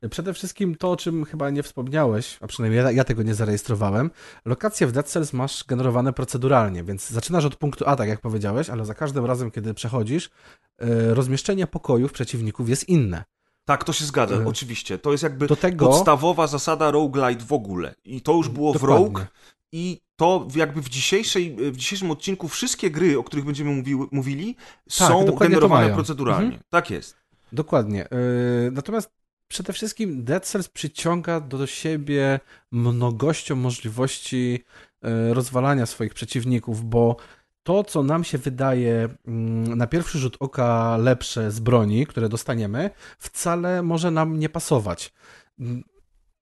Przede 0.10 0.34
wszystkim 0.34 0.76
to, 0.76 0.92
o 0.92 0.98
czym 0.98 1.26
chyba 1.26 1.50
nie 1.50 1.64
wspomniałeś, 1.64 2.38
a 2.42 2.48
przynajmniej 2.48 2.84
ja, 2.84 2.92
ja 2.92 3.04
tego 3.04 3.24
nie 3.24 3.36
zarejestrowałem, 3.36 4.12
lokacje 4.46 4.88
w 4.88 4.92
Dead 4.92 5.08
Cells 5.10 5.34
masz 5.34 5.64
generowane 5.64 6.14
proceduralnie, 6.14 6.84
więc 6.84 7.10
zaczynasz 7.10 7.46
od 7.46 7.56
punktu 7.56 7.84
A, 7.88 7.96
tak 7.96 8.10
jak 8.10 8.22
powiedziałeś, 8.22 8.70
ale 8.70 8.86
za 8.86 8.94
każdym 8.94 9.26
razem, 9.26 9.52
kiedy 9.52 9.74
przechodzisz, 9.74 10.30
e, 10.80 11.14
rozmieszczenie 11.14 11.68
pokojów 11.68 12.12
przeciwników 12.12 12.70
jest 12.70 12.90
inne. 12.90 13.24
Tak, 13.66 13.84
to 13.84 13.94
się 13.94 14.06
zgadza, 14.06 14.36
E, 14.36 14.46
oczywiście. 14.48 14.98
To 14.98 15.12
jest 15.12 15.24
jakby 15.24 15.48
tego- 15.48 15.88
podstawowa 15.88 16.48
zasada 16.48 16.92
roguelite 16.92 17.46
w 17.46 17.54
ogóle. 17.54 17.96
I 18.06 18.22
to 18.22 18.34
już 18.34 18.50
było 18.50 18.72
w 18.74 18.74
Dokładnie. 18.74 19.06
Rogue. 19.06 19.20
I 19.72 20.02
to 20.16 20.40
w- 20.50 20.56
jakby 20.56 20.82
w, 20.82 20.90
dzisiejszej, 20.90 21.56
w 21.72 21.78
dzisiejszym 21.78 22.12
odcinku 22.12 22.48
wszystkie 22.48 22.92
gry, 22.92 23.20
o 23.20 23.24
których 23.24 23.46
będziemy 23.46 23.72
mówiły, 23.72 24.08
mówili, 24.12 24.56
są 24.90 25.08
dokładnie 25.08 25.32
to 25.32 25.38
generowane 25.40 25.94
proceduralnie. 25.94 26.46
Mhm. 26.46 26.64
Tak 26.70 26.90
jest. 26.92 27.18
Dokładnie. 27.51 28.08
Yy, 28.12 28.72
Natomiast 28.72 29.12
przede 29.48 29.74
wszystkim 29.74 30.24
Dead 30.24 30.46
Cells 30.46 30.70
przyciąga 30.70 31.39
do 31.39 31.68
siebie 31.68 32.39
mnogością 32.72 33.56
możliwości 33.56 34.63
yy, 35.04 35.34
rozwalania 35.34 35.86
swoich 35.86 36.13
przeciwników, 36.13 36.84
bo 36.86 37.16
to, 37.63 37.84
co 37.84 38.04
nam 38.04 38.24
się 38.24 38.38
wydaje 38.38 39.10
mm, 39.27 39.77
na 39.77 39.88
pierwszy 39.88 40.20
rzut 40.20 40.38
oka 40.39 40.98
lepsze 40.98 41.51
z 41.51 41.60
broni, 41.60 42.06
które 42.06 42.30
dostaniemy, 42.30 42.89
wcale 43.20 43.84
może 43.84 44.12
nam 44.12 44.39
nie 44.39 44.50
pasować. 44.50 45.13
Mm, 45.60 45.84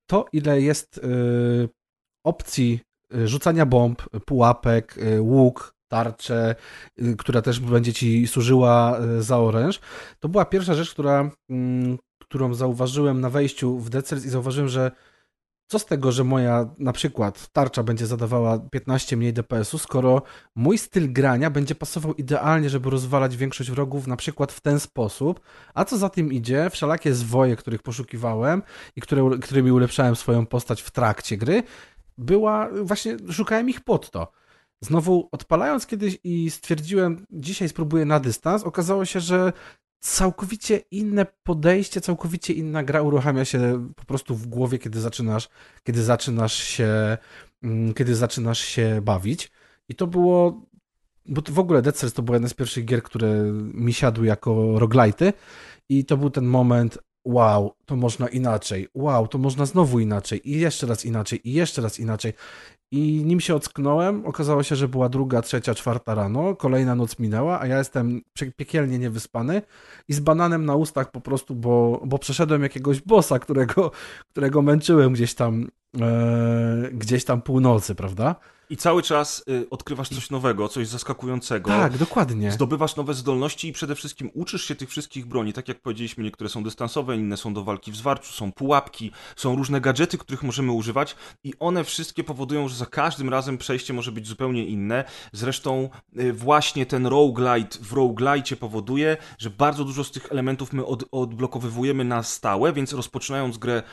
To, 0.07 0.25
ile 0.33 0.61
jest 0.61 0.99
yy, 1.03 1.69
opcji 2.23 2.79
rzucania 3.25 3.65
bomb, 3.65 4.01
pułapek, 4.25 4.95
łuk, 5.19 5.74
tarcze, 5.95 6.55
yy, 6.97 7.15
która 7.15 7.41
też 7.41 7.59
będzie 7.59 7.93
ci 7.93 8.27
służyła 8.27 8.97
yy, 8.99 9.23
za 9.23 9.39
oręż, 9.39 9.79
to 10.19 10.29
była 10.29 10.45
pierwsza 10.45 10.73
rzecz, 10.73 10.91
która, 10.91 11.31
mm, 11.49 11.97
którą 12.19 12.53
zauważyłem 12.53 13.21
na 13.21 13.29
wejściu 13.29 13.79
w 13.79 13.89
Dead 13.89 14.05
Cells 14.05 14.25
i 14.25 14.29
zauważyłem, 14.29 14.69
że 14.69 14.91
co 15.67 15.79
z 15.79 15.85
tego, 15.85 16.11
że 16.11 16.23
moja 16.23 16.69
na 16.79 16.93
przykład 16.93 17.47
tarcza 17.53 17.83
będzie 17.83 18.05
zadawała 18.05 18.59
15 18.59 19.17
mniej 19.17 19.33
DPS-u, 19.33 19.77
skoro 19.77 20.21
mój 20.55 20.77
styl 20.77 21.13
grania 21.13 21.49
będzie 21.49 21.75
pasował 21.75 22.13
idealnie, 22.13 22.69
żeby 22.69 22.89
rozwalać 22.89 23.37
większość 23.37 23.71
wrogów 23.71 24.07
na 24.07 24.15
przykład 24.15 24.51
w 24.51 24.61
ten 24.61 24.79
sposób, 24.79 25.39
a 25.73 25.85
co 25.85 25.97
za 25.97 26.09
tym 26.09 26.33
idzie, 26.33 26.69
wszelakie 26.69 27.13
zwoje, 27.13 27.55
których 27.55 27.81
poszukiwałem 27.81 28.63
i 28.95 29.01
które, 29.01 29.29
którymi 29.41 29.71
ulepszałem 29.71 30.15
swoją 30.15 30.45
postać 30.45 30.81
w 30.81 30.91
trakcie 30.91 31.37
gry, 31.37 31.63
była, 32.17 32.69
właśnie 32.83 33.17
szukałem 33.31 33.69
ich 33.69 33.81
pod 33.81 34.11
to. 34.11 34.31
Znowu 34.85 35.29
odpalając 35.31 35.85
kiedyś 35.85 36.17
i 36.23 36.51
stwierdziłem, 36.51 37.25
dzisiaj 37.31 37.69
spróbuję 37.69 38.05
na 38.05 38.19
dystans, 38.19 38.63
okazało 38.63 39.05
się, 39.05 39.19
że 39.19 39.53
całkowicie 39.99 40.77
inne 40.91 41.25
podejście, 41.43 42.01
całkowicie 42.01 42.53
inna 42.53 42.83
gra 42.83 43.01
uruchamia 43.01 43.45
się 43.45 43.87
po 43.95 44.05
prostu 44.05 44.35
w 44.35 44.47
głowie, 44.47 44.79
kiedy 44.79 45.01
zaczynasz, 45.01 45.49
kiedy 45.83 46.03
zaczynasz 46.03 46.53
się, 46.53 47.17
mm, 47.63 47.93
kiedy 47.93 48.15
zaczynasz 48.15 48.59
się 48.59 49.01
bawić. 49.01 49.51
I 49.89 49.95
to 49.95 50.07
było, 50.07 50.61
bo 51.25 51.41
to 51.41 51.51
w 51.51 51.59
ogóle 51.59 51.81
Dead 51.81 51.95
Cells 51.95 52.13
to 52.13 52.21
była 52.21 52.35
jedna 52.35 52.49
z 52.49 52.53
pierwszych 52.53 52.85
gier, 52.85 53.03
które 53.03 53.43
mi 53.73 53.93
siadły 53.93 54.25
jako 54.27 54.79
roguelite'y 54.79 55.33
i 55.89 56.05
to 56.05 56.17
był 56.17 56.29
ten 56.29 56.45
moment, 56.45 56.97
wow, 57.25 57.73
to 57.85 57.95
można 57.95 58.27
inaczej, 58.27 58.87
wow, 58.93 59.27
to 59.27 59.37
można 59.37 59.65
znowu 59.65 59.99
inaczej 59.99 60.49
i 60.49 60.59
jeszcze 60.59 60.87
raz 60.87 61.05
inaczej 61.05 61.49
i 61.49 61.53
jeszcze 61.53 61.81
raz 61.81 61.99
inaczej. 61.99 62.33
I 62.91 63.23
nim 63.25 63.39
się 63.39 63.55
ocknąłem, 63.55 64.25
okazało 64.25 64.63
się, 64.63 64.75
że 64.75 64.87
była 64.87 65.09
druga, 65.09 65.41
trzecia, 65.41 65.75
czwarta 65.75 66.15
rano, 66.15 66.55
kolejna 66.55 66.95
noc 66.95 67.19
minęła, 67.19 67.59
a 67.61 67.67
ja 67.67 67.77
jestem 67.77 68.21
pie- 68.39 68.51
piekielnie 68.55 68.99
niewyspany 68.99 69.61
i 70.07 70.13
z 70.13 70.19
bananem 70.19 70.65
na 70.65 70.75
ustach 70.75 71.11
po 71.11 71.21
prostu, 71.21 71.55
bo, 71.55 72.01
bo 72.05 72.19
przeszedłem 72.19 72.63
jakiegoś 72.63 73.01
bossa, 73.01 73.39
którego, 73.39 73.91
którego 74.31 74.61
męczyłem 74.61 75.13
gdzieś 75.13 75.33
tam, 75.33 75.67
e, 76.01 76.89
gdzieś 76.93 77.25
tam 77.25 77.41
północy, 77.41 77.95
prawda? 77.95 78.35
I 78.69 78.77
cały 78.77 79.03
czas 79.03 79.43
y, 79.49 79.69
odkrywasz 79.69 80.09
coś 80.09 80.29
nowego, 80.29 80.69
coś 80.69 80.87
zaskakującego. 80.87 81.69
Tak, 81.69 81.97
dokładnie. 81.97 82.51
Zdobywasz 82.51 82.95
nowe 82.95 83.13
zdolności 83.13 83.67
i 83.67 83.73
przede 83.73 83.95
wszystkim 83.95 84.31
uczysz 84.33 84.65
się 84.65 84.75
tych 84.75 84.89
wszystkich 84.89 85.25
broni. 85.25 85.53
Tak 85.53 85.67
jak 85.67 85.81
powiedzieliśmy, 85.81 86.23
niektóre 86.23 86.49
są 86.49 86.63
dystansowe, 86.63 87.15
inne 87.15 87.37
są 87.37 87.53
do 87.53 87.63
walki 87.63 87.91
w 87.91 87.95
zwarciu, 87.95 88.33
są 88.33 88.51
pułapki, 88.51 89.11
są 89.35 89.55
różne 89.55 89.81
gadżety, 89.81 90.17
których 90.17 90.43
możemy 90.43 90.71
używać 90.71 91.15
i 91.43 91.53
one 91.59 91.83
wszystkie 91.83 92.23
powodują, 92.23 92.67
że 92.67 92.75
za 92.75 92.85
każdym 92.85 93.29
razem 93.29 93.57
przejście 93.57 93.93
może 93.93 94.11
być 94.11 94.27
zupełnie 94.27 94.65
inne. 94.65 95.03
Zresztą 95.33 95.89
y, 96.19 96.33
właśnie 96.33 96.85
ten 96.85 97.07
roguelite 97.07 97.79
w 97.81 97.93
roguelite 97.93 98.55
powoduje, 98.55 99.17
że 99.37 99.49
bardzo 99.49 99.85
dużo 99.85 100.03
z 100.03 100.11
tych 100.11 100.31
elementów 100.31 100.73
my 100.73 100.85
od, 100.85 101.03
odblokowywujemy 101.11 102.03
na 102.03 102.23
stałe, 102.23 102.73
więc 102.73 102.93
rozpoczynając 102.93 103.57
grę 103.57 103.83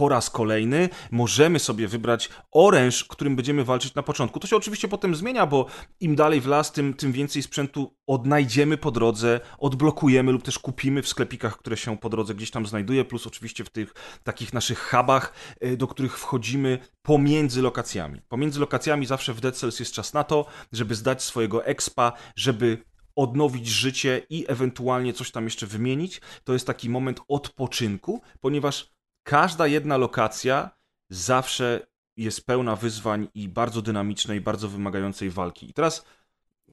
po 0.00 0.08
raz 0.08 0.30
kolejny 0.30 0.88
możemy 1.10 1.58
sobie 1.58 1.88
wybrać 1.88 2.28
oręż, 2.52 3.04
którym 3.04 3.36
będziemy 3.36 3.64
walczyć 3.64 3.94
na 3.94 4.02
początku. 4.02 4.40
To 4.40 4.46
się 4.46 4.56
oczywiście 4.56 4.88
potem 4.88 5.14
zmienia, 5.14 5.46
bo 5.46 5.66
im 6.00 6.16
dalej 6.16 6.40
w 6.40 6.46
las, 6.46 6.72
tym, 6.72 6.94
tym 6.94 7.12
więcej 7.12 7.42
sprzętu 7.42 7.96
odnajdziemy 8.06 8.76
po 8.76 8.90
drodze, 8.90 9.40
odblokujemy 9.58 10.32
lub 10.32 10.42
też 10.42 10.58
kupimy 10.58 11.02
w 11.02 11.08
sklepikach, 11.08 11.58
które 11.58 11.76
się 11.76 11.98
po 11.98 12.08
drodze 12.08 12.34
gdzieś 12.34 12.50
tam 12.50 12.66
znajduje, 12.66 13.04
plus 13.04 13.26
oczywiście 13.26 13.64
w 13.64 13.70
tych 13.70 13.94
takich 14.24 14.52
naszych 14.52 14.90
hubach, 14.90 15.32
y, 15.64 15.76
do 15.76 15.86
których 15.86 16.18
wchodzimy 16.18 16.78
pomiędzy 17.02 17.62
lokacjami. 17.62 18.20
Pomiędzy 18.28 18.60
lokacjami 18.60 19.06
zawsze 19.06 19.34
w 19.34 19.40
Dead 19.40 19.56
Cells 19.56 19.80
jest 19.80 19.92
czas 19.92 20.12
na 20.12 20.24
to, 20.24 20.46
żeby 20.72 20.94
zdać 20.94 21.22
swojego 21.22 21.64
expa, 21.64 22.12
żeby 22.36 22.84
odnowić 23.16 23.68
życie 23.68 24.22
i 24.30 24.44
ewentualnie 24.48 25.12
coś 25.12 25.30
tam 25.30 25.44
jeszcze 25.44 25.66
wymienić. 25.66 26.20
To 26.44 26.52
jest 26.52 26.66
taki 26.66 26.90
moment 26.90 27.20
odpoczynku, 27.28 28.20
ponieważ 28.40 28.99
każda 29.22 29.66
jedna 29.66 29.96
lokacja 29.96 30.70
zawsze 31.08 31.86
jest 32.16 32.46
pełna 32.46 32.76
wyzwań 32.76 33.28
i 33.34 33.48
bardzo 33.48 33.82
dynamicznej, 33.82 34.40
bardzo 34.40 34.68
wymagającej 34.68 35.30
walki. 35.30 35.70
I 35.70 35.72
teraz 35.72 36.04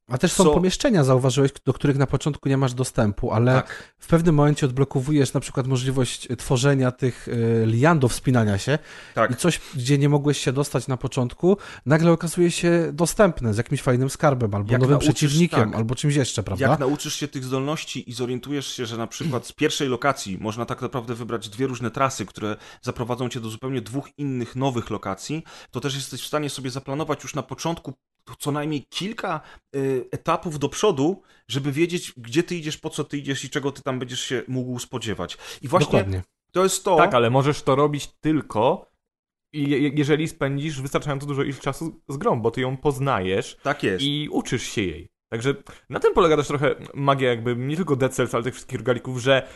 A 0.09 0.17
też 0.17 0.31
są 0.31 0.53
pomieszczenia, 0.53 1.03
zauważyłeś, 1.03 1.51
do 1.65 1.73
których 1.73 1.97
na 1.97 2.07
początku 2.07 2.49
nie 2.49 2.57
masz 2.57 2.73
dostępu, 2.73 3.31
ale 3.31 3.53
tak, 3.53 3.93
w 3.99 4.07
pewnym 4.07 4.35
momencie 4.35 4.65
odblokowujesz 4.65 5.33
na 5.33 5.39
przykład 5.39 5.67
możliwość 5.67 6.27
tworzenia 6.37 6.91
tych 6.91 7.27
y, 7.27 7.63
lian 7.65 7.99
do 7.99 8.07
wspinania 8.07 8.57
się 8.57 8.79
tak. 9.13 9.31
i 9.31 9.35
coś, 9.35 9.59
gdzie 9.75 9.97
nie 9.97 10.09
mogłeś 10.09 10.37
się 10.37 10.53
dostać 10.53 10.87
na 10.87 10.97
początku, 10.97 11.57
nagle 11.85 12.11
okazuje 12.11 12.51
się 12.51 12.89
dostępne 12.93 13.53
z 13.53 13.57
jakimś 13.57 13.81
fajnym 13.81 14.09
skarbem, 14.09 14.55
albo 14.55 14.71
Jak 14.71 14.81
nowym 14.81 14.97
nauczysz- 14.97 15.01
przeciwnikiem, 15.03 15.69
tak. 15.69 15.75
albo 15.75 15.95
czymś 15.95 16.15
jeszcze, 16.15 16.43
prawda? 16.43 16.67
Jak 16.67 16.79
nauczysz 16.79 17.15
się 17.15 17.27
tych 17.27 17.43
zdolności 17.43 18.09
i 18.09 18.13
zorientujesz 18.13 18.67
się, 18.67 18.85
że 18.85 18.97
na 18.97 19.07
przykład 19.07 19.47
z 19.47 19.51
pierwszej 19.51 19.87
lokacji 19.87 20.37
można 20.41 20.65
tak 20.65 20.81
naprawdę 20.81 21.15
wybrać 21.15 21.49
dwie 21.49 21.67
różne 21.67 21.91
trasy, 21.91 22.25
które 22.25 22.55
zaprowadzą 22.81 23.29
cię 23.29 23.39
do 23.39 23.49
zupełnie 23.49 23.81
dwóch 23.81 24.09
innych 24.17 24.55
nowych 24.55 24.89
lokacji, 24.89 25.43
to 25.71 25.79
też 25.79 25.95
jesteś 25.95 26.21
w 26.21 26.27
stanie 26.27 26.49
sobie 26.49 26.69
zaplanować 26.69 27.23
już 27.23 27.35
na 27.35 27.43
początku 27.43 27.93
co 28.35 28.51
najmniej 28.51 28.85
kilka 28.89 29.41
y, 29.75 30.05
etapów 30.11 30.59
do 30.59 30.69
przodu, 30.69 31.21
żeby 31.47 31.71
wiedzieć, 31.71 32.13
gdzie 32.17 32.43
ty 32.43 32.55
idziesz, 32.55 32.77
po 32.77 32.89
co 32.89 33.03
ty 33.03 33.17
idziesz 33.17 33.43
i 33.43 33.49
czego 33.49 33.71
ty 33.71 33.81
tam 33.81 33.99
będziesz 33.99 34.21
się 34.21 34.43
mógł 34.47 34.79
spodziewać. 34.79 35.37
I 35.61 35.67
właśnie 35.67 35.85
Dokładnie. 35.85 36.23
to 36.51 36.63
jest 36.63 36.83
to. 36.83 36.97
Tak, 36.97 37.13
ale 37.13 37.29
możesz 37.29 37.61
to 37.61 37.75
robić 37.75 38.07
tylko 38.07 38.91
jeżeli 39.53 40.27
spędzisz 40.27 40.81
wystarczająco 40.81 41.25
dużo 41.25 41.43
ilość 41.43 41.59
czasu 41.59 42.01
z 42.09 42.17
grą, 42.17 42.41
bo 42.41 42.51
ty 42.51 42.61
ją 42.61 42.77
poznajesz 42.77 43.57
Tak 43.63 43.83
i 43.99 44.29
uczysz 44.31 44.63
się 44.63 44.81
jej. 44.81 45.09
Także 45.29 45.55
na 45.89 45.99
tym 45.99 46.13
polega 46.13 46.37
też 46.37 46.47
trochę 46.47 46.75
magia 46.93 47.29
jakby 47.29 47.55
nie 47.55 47.75
tylko 47.75 47.95
Dead 47.95 48.13
Cells, 48.13 48.33
ale 48.33 48.43
tych 48.43 48.53
wszystkich 48.53 48.79
regalików, 48.79 49.19
że 49.19 49.47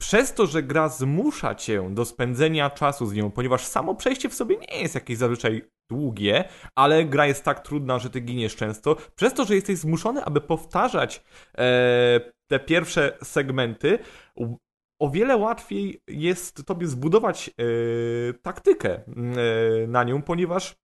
przez 0.00 0.34
to, 0.34 0.46
że 0.46 0.62
gra 0.62 0.88
zmusza 0.88 1.54
cię 1.54 1.94
do 1.94 2.04
spędzenia 2.04 2.70
czasu 2.70 3.06
z 3.06 3.14
nią, 3.14 3.30
ponieważ 3.30 3.66
samo 3.66 3.94
przejście 3.94 4.28
w 4.28 4.34
sobie 4.34 4.56
nie 4.56 4.82
jest 4.82 4.94
jakieś 4.94 5.18
zazwyczaj 5.18 5.62
długie, 5.90 6.44
ale 6.74 7.04
gra 7.04 7.26
jest 7.26 7.44
tak 7.44 7.60
trudna, 7.60 7.98
że 7.98 8.10
ty 8.10 8.20
giniesz 8.20 8.56
często, 8.56 8.96
przez 9.14 9.34
to, 9.34 9.44
że 9.44 9.54
jesteś 9.54 9.78
zmuszony, 9.78 10.24
aby 10.24 10.40
powtarzać 10.40 11.24
e, 11.58 12.20
te 12.50 12.58
pierwsze 12.60 13.18
segmenty, 13.22 13.98
o 14.98 15.10
wiele 15.10 15.36
łatwiej 15.36 16.02
jest 16.08 16.66
tobie 16.66 16.86
zbudować 16.86 17.50
yy, 17.58 18.34
taktykę 18.42 19.00
yy, 19.06 19.86
na 19.88 20.04
nią, 20.04 20.22
ponieważ 20.22 20.76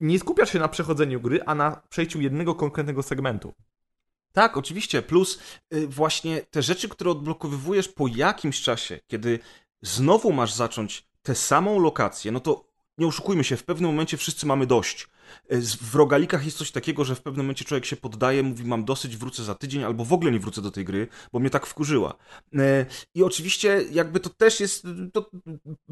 nie 0.00 0.18
skupiasz 0.18 0.52
się 0.52 0.58
na 0.58 0.68
przechodzeniu 0.68 1.20
gry, 1.20 1.42
a 1.46 1.54
na 1.54 1.82
przejściu 1.88 2.20
jednego 2.20 2.54
konkretnego 2.54 3.02
segmentu. 3.02 3.52
Tak, 4.32 4.56
oczywiście. 4.56 5.02
Plus 5.02 5.38
y, 5.74 5.88
właśnie 5.88 6.40
te 6.50 6.62
rzeczy, 6.62 6.88
które 6.88 7.10
odblokowywujesz 7.10 7.88
po 7.88 8.06
jakimś 8.08 8.60
czasie, 8.60 9.00
kiedy 9.06 9.38
znowu 9.82 10.32
masz 10.32 10.52
zacząć 10.52 11.06
tę 11.22 11.34
samą 11.34 11.78
lokację, 11.78 12.32
no 12.32 12.40
to 12.40 12.64
nie 12.98 13.06
oszukujmy 13.06 13.44
się, 13.44 13.56
w 13.56 13.64
pewnym 13.64 13.90
momencie 13.90 14.16
wszyscy 14.16 14.46
mamy 14.46 14.66
dość. 14.66 15.08
Y, 15.52 15.60
W 15.82 15.94
rogalikach 15.94 16.44
jest 16.44 16.56
coś 16.58 16.70
takiego, 16.70 17.04
że 17.04 17.14
w 17.14 17.22
pewnym 17.22 17.46
momencie 17.46 17.64
człowiek 17.64 17.84
się 17.84 17.96
poddaje, 17.96 18.42
mówi 18.42 18.64
mam 18.64 18.84
dosyć, 18.84 19.16
wrócę 19.16 19.44
za 19.44 19.54
tydzień, 19.54 19.84
albo 19.84 20.04
w 20.04 20.12
ogóle 20.12 20.32
nie 20.32 20.38
wrócę 20.38 20.62
do 20.62 20.70
tej 20.70 20.84
gry, 20.84 21.08
bo 21.32 21.38
mnie 21.38 21.50
tak 21.50 21.66
wkurzyła. 21.66 22.14
E, 22.58 22.86
I 23.14 23.22
oczywiście 23.22 23.84
jakby 23.92 24.20
to 24.20 24.30
też 24.30 24.60
jest, 24.60 24.86
to, 25.12 25.30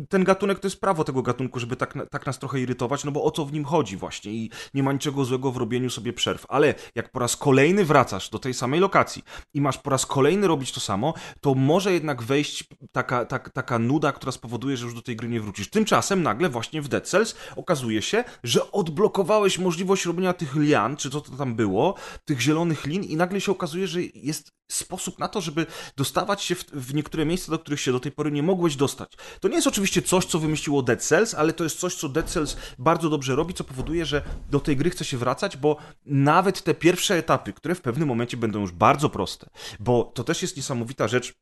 ten 0.08 0.24
gatunek 0.24 0.58
to 0.58 0.66
jest 0.66 0.80
prawo 0.80 1.04
tego 1.04 1.22
gatunku, 1.22 1.60
żeby 1.60 1.76
tak, 1.76 1.94
tak 2.10 2.26
nas 2.26 2.38
trochę 2.38 2.60
irytować, 2.60 3.04
no 3.04 3.12
bo 3.12 3.24
o 3.24 3.30
co 3.30 3.44
w 3.44 3.52
nim 3.52 3.64
chodzi 3.64 3.96
właśnie 3.96 4.32
i 4.32 4.50
nie 4.74 4.82
ma 4.82 4.92
niczego 4.92 5.24
złego 5.24 5.52
w 5.52 5.56
robieniu 5.56 5.90
sobie 5.90 6.12
przerw. 6.12 6.46
Ale 6.48 6.74
jak 6.94 7.12
po 7.12 7.18
raz 7.18 7.36
kolejny 7.36 7.84
wracasz 7.84 8.30
do 8.30 8.38
tej 8.38 8.54
samej 8.54 8.80
lokacji 8.80 9.22
i 9.54 9.60
masz 9.60 9.78
po 9.78 9.90
raz 9.90 10.06
kolejny 10.06 10.46
robić 10.46 10.72
to 10.72 10.80
samo, 10.80 11.14
to 11.40 11.54
może 11.54 11.92
jednak 11.92 12.22
wejść 12.22 12.64
taka, 12.92 13.24
tak, 13.24 13.50
taka 13.50 13.78
nuda, 13.78 14.12
która 14.12 14.32
spowoduje, 14.32 14.76
że 14.76 14.84
już 14.84 14.94
do 14.94 15.02
tej 15.02 15.16
gry 15.16 15.28
nie 15.28 15.40
wrócisz. 15.40 15.70
Tymczasem 15.70 16.22
nagle 16.22 16.48
właśnie 16.48 16.82
w 16.82 16.88
Dead 16.88 17.08
Cells 17.08 17.36
okazuje 17.56 18.02
się, 18.02 18.24
że 18.44 18.72
odblokowałeś 18.72 19.25
możliwość 19.58 20.04
robienia 20.04 20.32
tych 20.32 20.56
lian, 20.56 20.96
czy 20.96 21.10
co 21.10 21.20
to 21.20 21.36
tam 21.36 21.54
było, 21.54 21.94
tych 22.24 22.40
zielonych 22.40 22.86
lin 22.86 23.02
i 23.02 23.16
nagle 23.16 23.40
się 23.40 23.52
okazuje, 23.52 23.88
że 23.88 24.02
jest 24.02 24.52
sposób 24.70 25.18
na 25.18 25.28
to, 25.28 25.40
żeby 25.40 25.66
dostawać 25.96 26.42
się 26.42 26.54
w, 26.54 26.64
w 26.64 26.94
niektóre 26.94 27.26
miejsca, 27.26 27.52
do 27.52 27.58
których 27.58 27.80
się 27.80 27.92
do 27.92 28.00
tej 28.00 28.12
pory 28.12 28.32
nie 28.32 28.42
mogłeś 28.42 28.76
dostać. 28.76 29.12
To 29.40 29.48
nie 29.48 29.54
jest 29.54 29.66
oczywiście 29.66 30.02
coś, 30.02 30.24
co 30.24 30.38
wymyśliło 30.38 30.82
Dead 30.82 31.02
Cells, 31.02 31.34
ale 31.34 31.52
to 31.52 31.64
jest 31.64 31.78
coś, 31.78 31.94
co 31.94 32.08
Dead 32.08 32.30
Cells 32.30 32.56
bardzo 32.78 33.10
dobrze 33.10 33.36
robi, 33.36 33.54
co 33.54 33.64
powoduje, 33.64 34.06
że 34.06 34.22
do 34.50 34.60
tej 34.60 34.76
gry 34.76 34.90
chce 34.90 35.04
się 35.04 35.16
wracać, 35.16 35.56
bo 35.56 35.76
nawet 36.06 36.62
te 36.62 36.74
pierwsze 36.74 37.16
etapy, 37.16 37.52
które 37.52 37.74
w 37.74 37.80
pewnym 37.80 38.08
momencie 38.08 38.36
będą 38.36 38.60
już 38.60 38.72
bardzo 38.72 39.08
proste, 39.08 39.50
bo 39.80 40.04
to 40.14 40.24
też 40.24 40.42
jest 40.42 40.56
niesamowita 40.56 41.08
rzecz, 41.08 41.34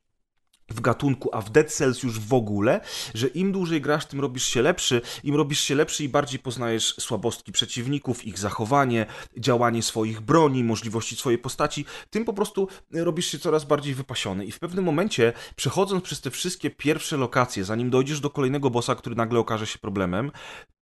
w 0.69 0.81
gatunku, 0.81 1.29
a 1.33 1.41
w 1.41 1.49
Dead 1.49 1.73
Cells 1.73 2.03
już 2.03 2.19
w 2.19 2.33
ogóle, 2.33 2.81
że 3.13 3.27
im 3.27 3.51
dłużej 3.51 3.81
grasz, 3.81 4.05
tym 4.05 4.19
robisz 4.19 4.45
się 4.45 4.61
lepszy, 4.61 5.01
im 5.23 5.35
robisz 5.35 5.59
się 5.59 5.75
lepszy 5.75 6.03
i 6.03 6.09
bardziej 6.09 6.39
poznajesz 6.39 6.95
słabostki 6.99 7.51
przeciwników, 7.51 8.25
ich 8.25 8.39
zachowanie, 8.39 9.05
działanie 9.37 9.83
swoich 9.83 10.21
broni, 10.21 10.63
możliwości 10.63 11.15
swojej 11.15 11.39
postaci, 11.39 11.85
tym 12.09 12.25
po 12.25 12.33
prostu 12.33 12.67
robisz 12.91 13.25
się 13.25 13.39
coraz 13.39 13.65
bardziej 13.65 13.93
wypasiony. 13.93 14.45
I 14.45 14.51
w 14.51 14.59
pewnym 14.59 14.85
momencie, 14.85 15.33
przechodząc 15.55 16.03
przez 16.03 16.21
te 16.21 16.31
wszystkie 16.31 16.69
pierwsze 16.69 17.17
lokacje, 17.17 17.63
zanim 17.63 17.89
dojdziesz 17.89 18.19
do 18.19 18.29
kolejnego 18.29 18.69
bossa, 18.69 18.95
który 18.95 19.15
nagle 19.15 19.39
okaże 19.39 19.67
się 19.67 19.79
problemem, 19.79 20.31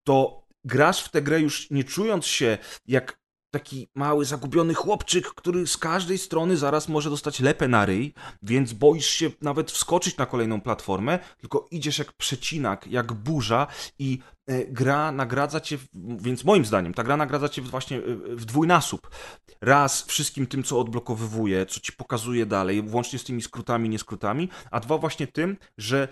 to 0.04 0.44
grasz 0.66 1.04
w 1.04 1.10
tę 1.10 1.22
grę 1.22 1.42
już 1.42 1.70
nie 1.72 1.84
czując 1.84 2.26
się 2.26 2.58
jak 2.88 3.23
taki 3.54 3.88
mały, 3.96 4.26
zagubiony 4.26 4.74
chłopczyk, 4.74 5.28
który 5.28 5.68
z 5.68 5.78
każdej 5.78 6.18
strony 6.18 6.58
zaraz 6.58 6.90
może 6.90 7.10
dostać 7.10 7.40
lepę 7.40 7.68
na 7.68 7.86
ryj, 7.86 8.14
więc 8.42 8.74
boisz 8.74 9.08
się 9.08 9.32
nawet 9.42 9.72
wskoczyć 9.72 10.18
na 10.18 10.26
kolejną 10.26 10.62
platformę, 10.62 11.20
tylko 11.38 11.68
idziesz 11.72 12.00
jak 12.00 12.14
przecinak, 12.14 12.88
jak 12.88 13.14
burza 13.14 13.68
i 14.00 14.20
e, 14.48 14.66
gra 14.66 15.12
nagradza 15.12 15.60
cię, 15.60 15.78
więc 16.18 16.44
moim 16.44 16.66
zdaniem, 16.66 16.94
ta 16.94 17.04
gra 17.04 17.18
nagradza 17.18 17.50
cię 17.50 17.62
właśnie 17.62 17.98
e, 17.98 18.02
w 18.36 18.46
dwójnasób. 18.46 19.10
Raz 19.62 20.04
wszystkim 20.04 20.48
tym, 20.48 20.64
co 20.64 20.80
odblokowywuje, 20.80 21.66
co 21.66 21.80
ci 21.80 21.94
pokazuje 21.94 22.46
dalej, 22.46 22.82
włącznie 22.82 23.20
z 23.20 23.24
tymi 23.24 23.42
skrótami, 23.42 23.90
nie 23.90 24.00
skrótami, 24.00 24.50
a 24.72 24.80
dwa 24.80 24.98
właśnie 24.98 25.28
tym, 25.28 25.58
że 25.78 26.08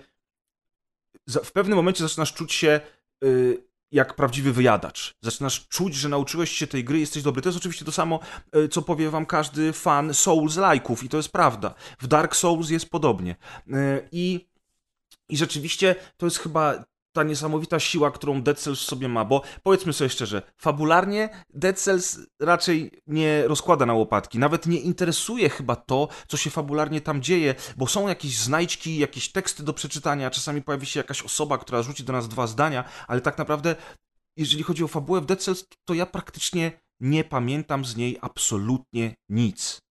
w 1.28 1.52
pewnym 1.52 1.76
momencie 1.76 2.04
zaczynasz 2.04 2.34
czuć 2.34 2.52
się 2.52 2.80
y, 3.24 3.71
jak 3.92 4.14
prawdziwy 4.14 4.52
wyjadacz. 4.52 5.14
Zaczynasz 5.20 5.68
czuć, 5.68 5.94
że 5.94 6.08
nauczyłeś 6.08 6.50
się 6.50 6.66
tej 6.66 6.84
gry, 6.84 6.98
jesteś 6.98 7.22
dobry. 7.22 7.42
To 7.42 7.48
jest 7.48 7.58
oczywiście 7.58 7.84
to 7.84 7.92
samo, 7.92 8.20
y, 8.56 8.68
co 8.68 8.82
powie 8.82 9.10
wam 9.10 9.26
każdy 9.26 9.72
fan 9.72 10.10
Souls-like'ów 10.10 11.04
i 11.04 11.08
to 11.08 11.16
jest 11.16 11.32
prawda. 11.32 11.74
W 12.00 12.06
Dark 12.06 12.36
Souls 12.36 12.70
jest 12.70 12.90
podobnie. 12.90 13.36
Y, 13.68 14.08
I, 14.12 14.48
I 15.28 15.36
rzeczywiście 15.36 15.94
to 16.16 16.26
jest 16.26 16.38
chyba 16.38 16.84
ta 17.12 17.22
niesamowita 17.22 17.80
siła, 17.80 18.10
którą 18.10 18.42
Dead 18.42 18.58
Cells 18.58 18.80
w 18.80 18.84
sobie 18.84 19.08
ma, 19.08 19.24
bo 19.24 19.42
powiedzmy 19.62 19.92
sobie 19.92 20.10
szczerze, 20.10 20.42
fabularnie 20.56 21.28
Dead 21.54 21.78
Cells 21.80 22.18
raczej 22.40 22.90
nie 23.06 23.48
rozkłada 23.48 23.86
na 23.86 23.94
łopatki, 23.94 24.38
nawet 24.38 24.66
nie 24.66 24.80
interesuje 24.80 25.48
chyba 25.48 25.76
to, 25.76 26.08
co 26.28 26.36
się 26.36 26.50
fabularnie 26.50 27.00
tam 27.00 27.22
dzieje, 27.22 27.54
bo 27.76 27.86
są 27.86 28.08
jakieś 28.08 28.38
znajdźki, 28.38 28.98
jakieś 28.98 29.32
teksty 29.32 29.62
do 29.62 29.72
przeczytania, 29.72 30.30
czasami 30.30 30.62
pojawi 30.62 30.86
się 30.86 31.00
jakaś 31.00 31.22
osoba, 31.22 31.58
która 31.58 31.82
rzuci 31.82 32.04
do 32.04 32.12
nas 32.12 32.28
dwa 32.28 32.46
zdania, 32.46 32.84
ale 33.08 33.20
tak 33.20 33.38
naprawdę, 33.38 33.76
jeżeli 34.36 34.62
chodzi 34.62 34.84
o 34.84 34.88
fabułę 34.88 35.20
w 35.20 35.26
Dead 35.26 35.42
Cells, 35.42 35.66
to 35.84 35.94
ja 35.94 36.06
praktycznie 36.06 36.80
nie 37.00 37.24
pamiętam 37.24 37.84
z 37.84 37.96
niej 37.96 38.18
absolutnie 38.20 39.14
nic. 39.28 39.82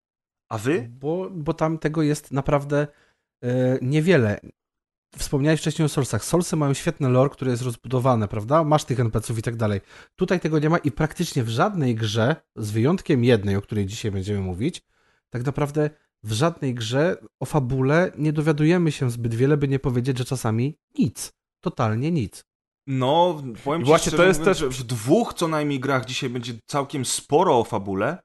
A 0.50 0.58
wy? 0.58 0.88
Bo, 0.90 1.30
bo 1.30 1.54
tam 1.54 1.78
tego 1.78 2.02
jest 2.02 2.32
naprawdę 2.32 2.88
e, 3.44 3.78
niewiele. 3.82 4.40
Wspomniałeś 5.18 5.60
wcześniej 5.60 5.86
o 5.86 5.90
Soulsach. 5.90 6.26
Soulsy 6.26 6.56
mają 6.56 6.74
świetne 6.74 7.10
lore, 7.10 7.30
które 7.30 7.52
jest 7.52 7.64
rozbudowane, 7.64 8.28
prawda? 8.28 8.64
Masz 8.64 8.84
tych 8.86 9.00
NPC-ów 9.00 9.40
i 9.40 9.42
tak 9.42 9.56
dalej. 9.56 9.82
Tutaj 10.16 10.40
tego 10.40 10.60
nie 10.60 10.70
ma 10.70 10.78
i 10.78 10.92
praktycznie 10.92 11.44
w 11.44 11.50
żadnej 11.50 11.96
grze, 11.96 12.36
z 12.56 12.72
wyjątkiem 12.72 13.24
jednej, 13.24 13.56
o 13.56 13.62
której 13.62 13.86
dzisiaj 13.86 14.12
będziemy 14.12 14.40
mówić, 14.40 14.82
tak 15.30 15.46
naprawdę 15.46 15.90
w 16.24 16.32
żadnej 16.32 16.76
grze 16.76 17.18
o 17.40 17.46
fabule 17.46 18.12
nie 18.18 18.34
dowiadujemy 18.34 18.92
się 18.92 19.12
zbyt 19.12 19.36
wiele, 19.36 19.58
by 19.58 19.68
nie 19.68 19.80
powiedzieć, 19.80 20.18
że 20.18 20.26
czasami 20.26 20.78
nic. 21.00 21.34
Totalnie 21.62 22.12
nic. 22.12 22.46
No, 22.88 23.42
powiem 23.64 23.82
I 23.82 23.84
ci 23.84 23.88
właśnie 23.88 24.02
szczerze 24.10 24.18
to 24.18 24.28
jest 24.28 24.40
mówiąc, 24.40 24.60
też- 24.60 24.70
w 24.70 24.84
dwóch 24.84 25.34
co 25.34 25.48
najmniej 25.48 25.80
grach 25.80 26.06
dzisiaj 26.06 26.30
będzie 26.30 26.54
całkiem 26.66 27.06
sporo 27.06 27.60
o 27.60 27.64
fabule, 27.64 28.18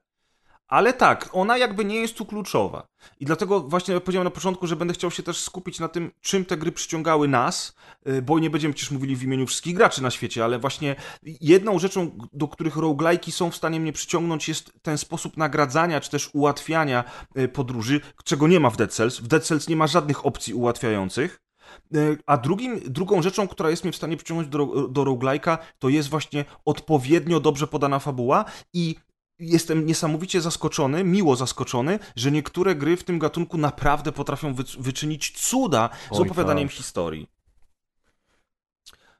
ale 0.67 0.93
tak, 0.93 1.29
ona 1.31 1.57
jakby 1.57 1.85
nie 1.85 1.95
jest 1.95 2.15
tu 2.15 2.25
kluczowa. 2.25 2.87
I 3.19 3.25
dlatego 3.25 3.59
właśnie 3.59 3.99
powiedziałem 4.01 4.23
na 4.23 4.31
początku, 4.31 4.67
że 4.67 4.75
będę 4.75 4.93
chciał 4.93 5.11
się 5.11 5.23
też 5.23 5.39
skupić 5.39 5.79
na 5.79 5.87
tym, 5.87 6.11
czym 6.21 6.45
te 6.45 6.57
gry 6.57 6.71
przyciągały 6.71 7.27
nas, 7.27 7.75
y, 8.07 8.21
bo 8.21 8.39
nie 8.39 8.49
będziemy 8.49 8.73
przecież 8.73 8.91
mówili 8.91 9.15
w 9.15 9.23
imieniu 9.23 9.45
wszystkich 9.47 9.75
graczy 9.75 10.03
na 10.03 10.11
świecie, 10.11 10.43
ale 10.43 10.59
właśnie 10.59 10.95
jedną 11.23 11.79
rzeczą, 11.79 12.17
do 12.33 12.47
których 12.47 12.75
roguelike'i 12.75 13.31
są 13.31 13.51
w 13.51 13.55
stanie 13.55 13.79
mnie 13.79 13.93
przyciągnąć 13.93 14.47
jest 14.47 14.73
ten 14.81 14.97
sposób 14.97 15.37
nagradzania, 15.37 16.01
czy 16.01 16.09
też 16.09 16.29
ułatwiania 16.33 17.03
y, 17.37 17.47
podróży, 17.47 18.01
czego 18.23 18.47
nie 18.47 18.59
ma 18.59 18.69
w 18.69 18.77
Dead 18.77 18.93
Cells. 18.93 19.19
W 19.19 19.27
Dead 19.27 19.43
Cells 19.43 19.67
nie 19.67 19.75
ma 19.75 19.87
żadnych 19.87 20.25
opcji 20.25 20.53
ułatwiających. 20.53 21.47
E, 21.95 22.17
A 22.25 22.37
drugim, 22.37 22.79
drugą 22.85 23.21
rzeczą, 23.21 23.47
która 23.47 23.69
jest 23.69 23.83
mnie 23.83 23.93
w 23.93 23.95
stanie 23.95 24.17
przyciągnąć 24.17 24.49
do, 24.49 24.87
do 24.87 25.03
roguelike'a, 25.03 25.57
to 25.79 25.89
jest 25.89 26.09
właśnie 26.09 26.45
odpowiednio 26.65 27.39
dobrze 27.39 27.67
podana 27.67 27.99
fabuła 27.99 28.45
i 28.73 28.95
jestem 29.39 29.85
niesamowicie 29.85 30.41
zaskoczony, 30.41 31.03
miło 31.03 31.35
zaskoczony, 31.35 31.99
że 32.15 32.31
niektóre 32.31 32.75
gry 32.75 32.97
w 32.97 33.03
tym 33.03 33.19
gatunku 33.19 33.57
naprawdę 33.57 34.11
potrafią 34.11 34.53
wy, 34.53 34.63
wyczynić 34.79 35.31
cuda 35.31 35.89
z 36.11 36.19
Oj, 36.19 36.21
opowiadaniem 36.25 36.67
tak. 36.67 36.77
historii. 36.77 37.27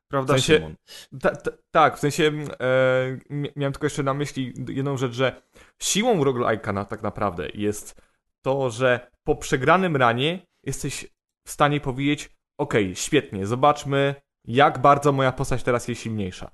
Prawda, 0.07 0.33
W 0.33 0.37
sensie-? 0.37 0.75
Ta, 1.21 1.35
ta, 1.35 1.51
tak, 1.71 1.97
w 1.97 1.99
sensie 1.99 2.23
e, 2.59 3.17
mi- 3.29 3.49
miałem 3.55 3.73
tylko 3.73 3.85
jeszcze 3.85 4.03
na 4.03 4.13
myśli 4.13 4.53
jedną 4.69 4.97
rzecz, 4.97 5.13
że 5.13 5.41
siłą 5.79 6.23
roguelike'a 6.23 6.73
na, 6.73 6.85
tak 6.85 7.01
naprawdę 7.03 7.47
jest 7.53 8.01
to, 8.41 8.69
że 8.69 9.11
po 9.23 9.35
przegranym 9.35 9.95
ranie 9.95 10.45
jesteś 10.63 11.07
w 11.45 11.51
stanie 11.51 11.79
powiedzieć 11.81 12.29
okej, 12.57 12.95
świetnie, 12.95 13.45
zobaczmy 13.47 14.15
jak 14.45 14.81
bardzo 14.81 15.11
moja 15.11 15.31
postać 15.31 15.63
teraz 15.63 15.87
jest 15.87 16.01
silniejsza. 16.01 16.51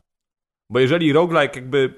Bo 0.69 0.79
jeżeli 0.79 1.13
roguelike 1.13 1.59
jakby 1.59 1.93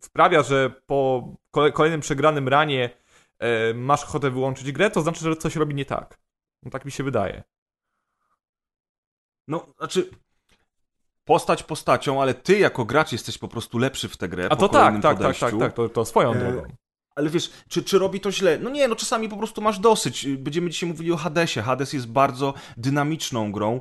sprawia, 0.00 0.42
że 0.42 0.70
po 0.86 1.28
kole, 1.50 1.72
kolejnym 1.72 2.00
przegranym 2.00 2.48
ranie 2.48 2.90
e, 3.38 3.74
masz 3.74 4.04
ochotę 4.04 4.30
wyłączyć 4.30 4.72
grę, 4.72 4.90
to 4.90 5.02
znaczy, 5.02 5.20
że 5.20 5.36
coś 5.36 5.56
robi 5.56 5.74
nie 5.74 5.84
tak. 5.84 6.18
No 6.62 6.70
tak 6.70 6.84
mi 6.84 6.92
się 6.92 7.04
wydaje. 7.04 7.42
No, 9.48 9.66
znaczy... 9.78 10.10
Postać 11.24 11.62
postacią, 11.62 12.22
ale 12.22 12.34
ty 12.34 12.58
jako 12.58 12.84
gracz 12.84 13.12
jesteś 13.12 13.38
po 13.38 13.48
prostu 13.48 13.78
lepszy 13.78 14.08
w 14.08 14.16
tę 14.16 14.28
grę. 14.28 14.46
A 14.50 14.56
po 14.56 14.56
to 14.56 14.68
tak, 14.68 14.94
tak, 14.94 15.02
tak, 15.02 15.16
podejściu. 15.16 15.46
tak, 15.46 15.58
tak, 15.58 15.72
to, 15.72 15.88
to 15.88 16.04
swoją 16.04 16.32
E, 16.32 16.38
drogą. 16.38 16.62
Ale 17.14 17.30
wiesz, 17.30 17.50
czy, 17.68 17.82
czy 17.82 17.98
robi 17.98 18.20
to 18.20 18.32
źle? 18.32 18.58
No 18.58 18.70
nie, 18.70 18.88
no 18.88 18.96
czasami 18.96 19.28
po 19.28 19.36
prostu 19.36 19.62
masz 19.62 19.78
dosyć. 19.78 20.26
Będziemy 20.26 20.70
dzisiaj 20.70 20.88
mówili 20.88 21.12
o 21.12 21.16
Hadesie. 21.16 21.62
Hades 21.62 21.92
jest 21.92 22.08
bardzo 22.08 22.54
dynamiczną 22.76 23.52
grą. 23.52 23.80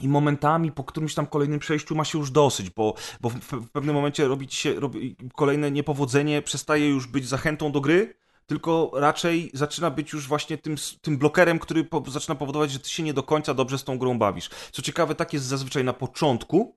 I 0.00 0.08
momentami 0.08 0.72
po 0.72 0.84
którymś 0.84 1.14
tam 1.14 1.26
kolejnym 1.26 1.58
przejściu 1.58 1.94
ma 1.94 2.04
się 2.04 2.18
już 2.18 2.30
dosyć, 2.30 2.70
bo, 2.70 2.94
bo 3.20 3.30
w, 3.30 3.34
w 3.34 3.70
pewnym 3.70 3.94
momencie 3.94 4.28
robi 4.28 4.48
ci 4.48 4.56
się 4.56 4.80
robi, 4.80 5.16
kolejne 5.34 5.70
niepowodzenie 5.70 6.42
przestaje 6.42 6.88
już 6.88 7.06
być 7.06 7.28
zachętą 7.28 7.72
do 7.72 7.80
gry, 7.80 8.14
tylko 8.46 8.90
raczej 8.94 9.50
zaczyna 9.54 9.90
być 9.90 10.12
już 10.12 10.28
właśnie 10.28 10.58
tym, 10.58 10.76
tym 11.00 11.18
blokerem, 11.18 11.58
który 11.58 11.84
po, 11.84 12.04
zaczyna 12.08 12.34
powodować, 12.34 12.70
że 12.70 12.78
ty 12.78 12.90
się 12.90 13.02
nie 13.02 13.14
do 13.14 13.22
końca 13.22 13.54
dobrze 13.54 13.78
z 13.78 13.84
tą 13.84 13.98
grą 13.98 14.18
bawisz. 14.18 14.50
Co 14.72 14.82
ciekawe, 14.82 15.14
tak 15.14 15.32
jest 15.32 15.44
zazwyczaj 15.46 15.84
na 15.84 15.92
początku, 15.92 16.76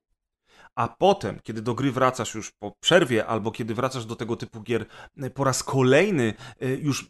a 0.75 0.87
potem, 0.87 1.39
kiedy 1.43 1.61
do 1.61 1.73
gry 1.73 1.91
wracasz 1.91 2.35
już 2.35 2.51
po 2.51 2.71
przerwie, 2.79 3.25
albo 3.25 3.51
kiedy 3.51 3.73
wracasz 3.73 4.05
do 4.05 4.15
tego 4.15 4.35
typu 4.35 4.61
gier 4.61 4.85
e, 5.17 5.29
po 5.29 5.43
raz 5.43 5.63
kolejny, 5.63 6.33
e, 6.59 6.69
już 6.69 7.09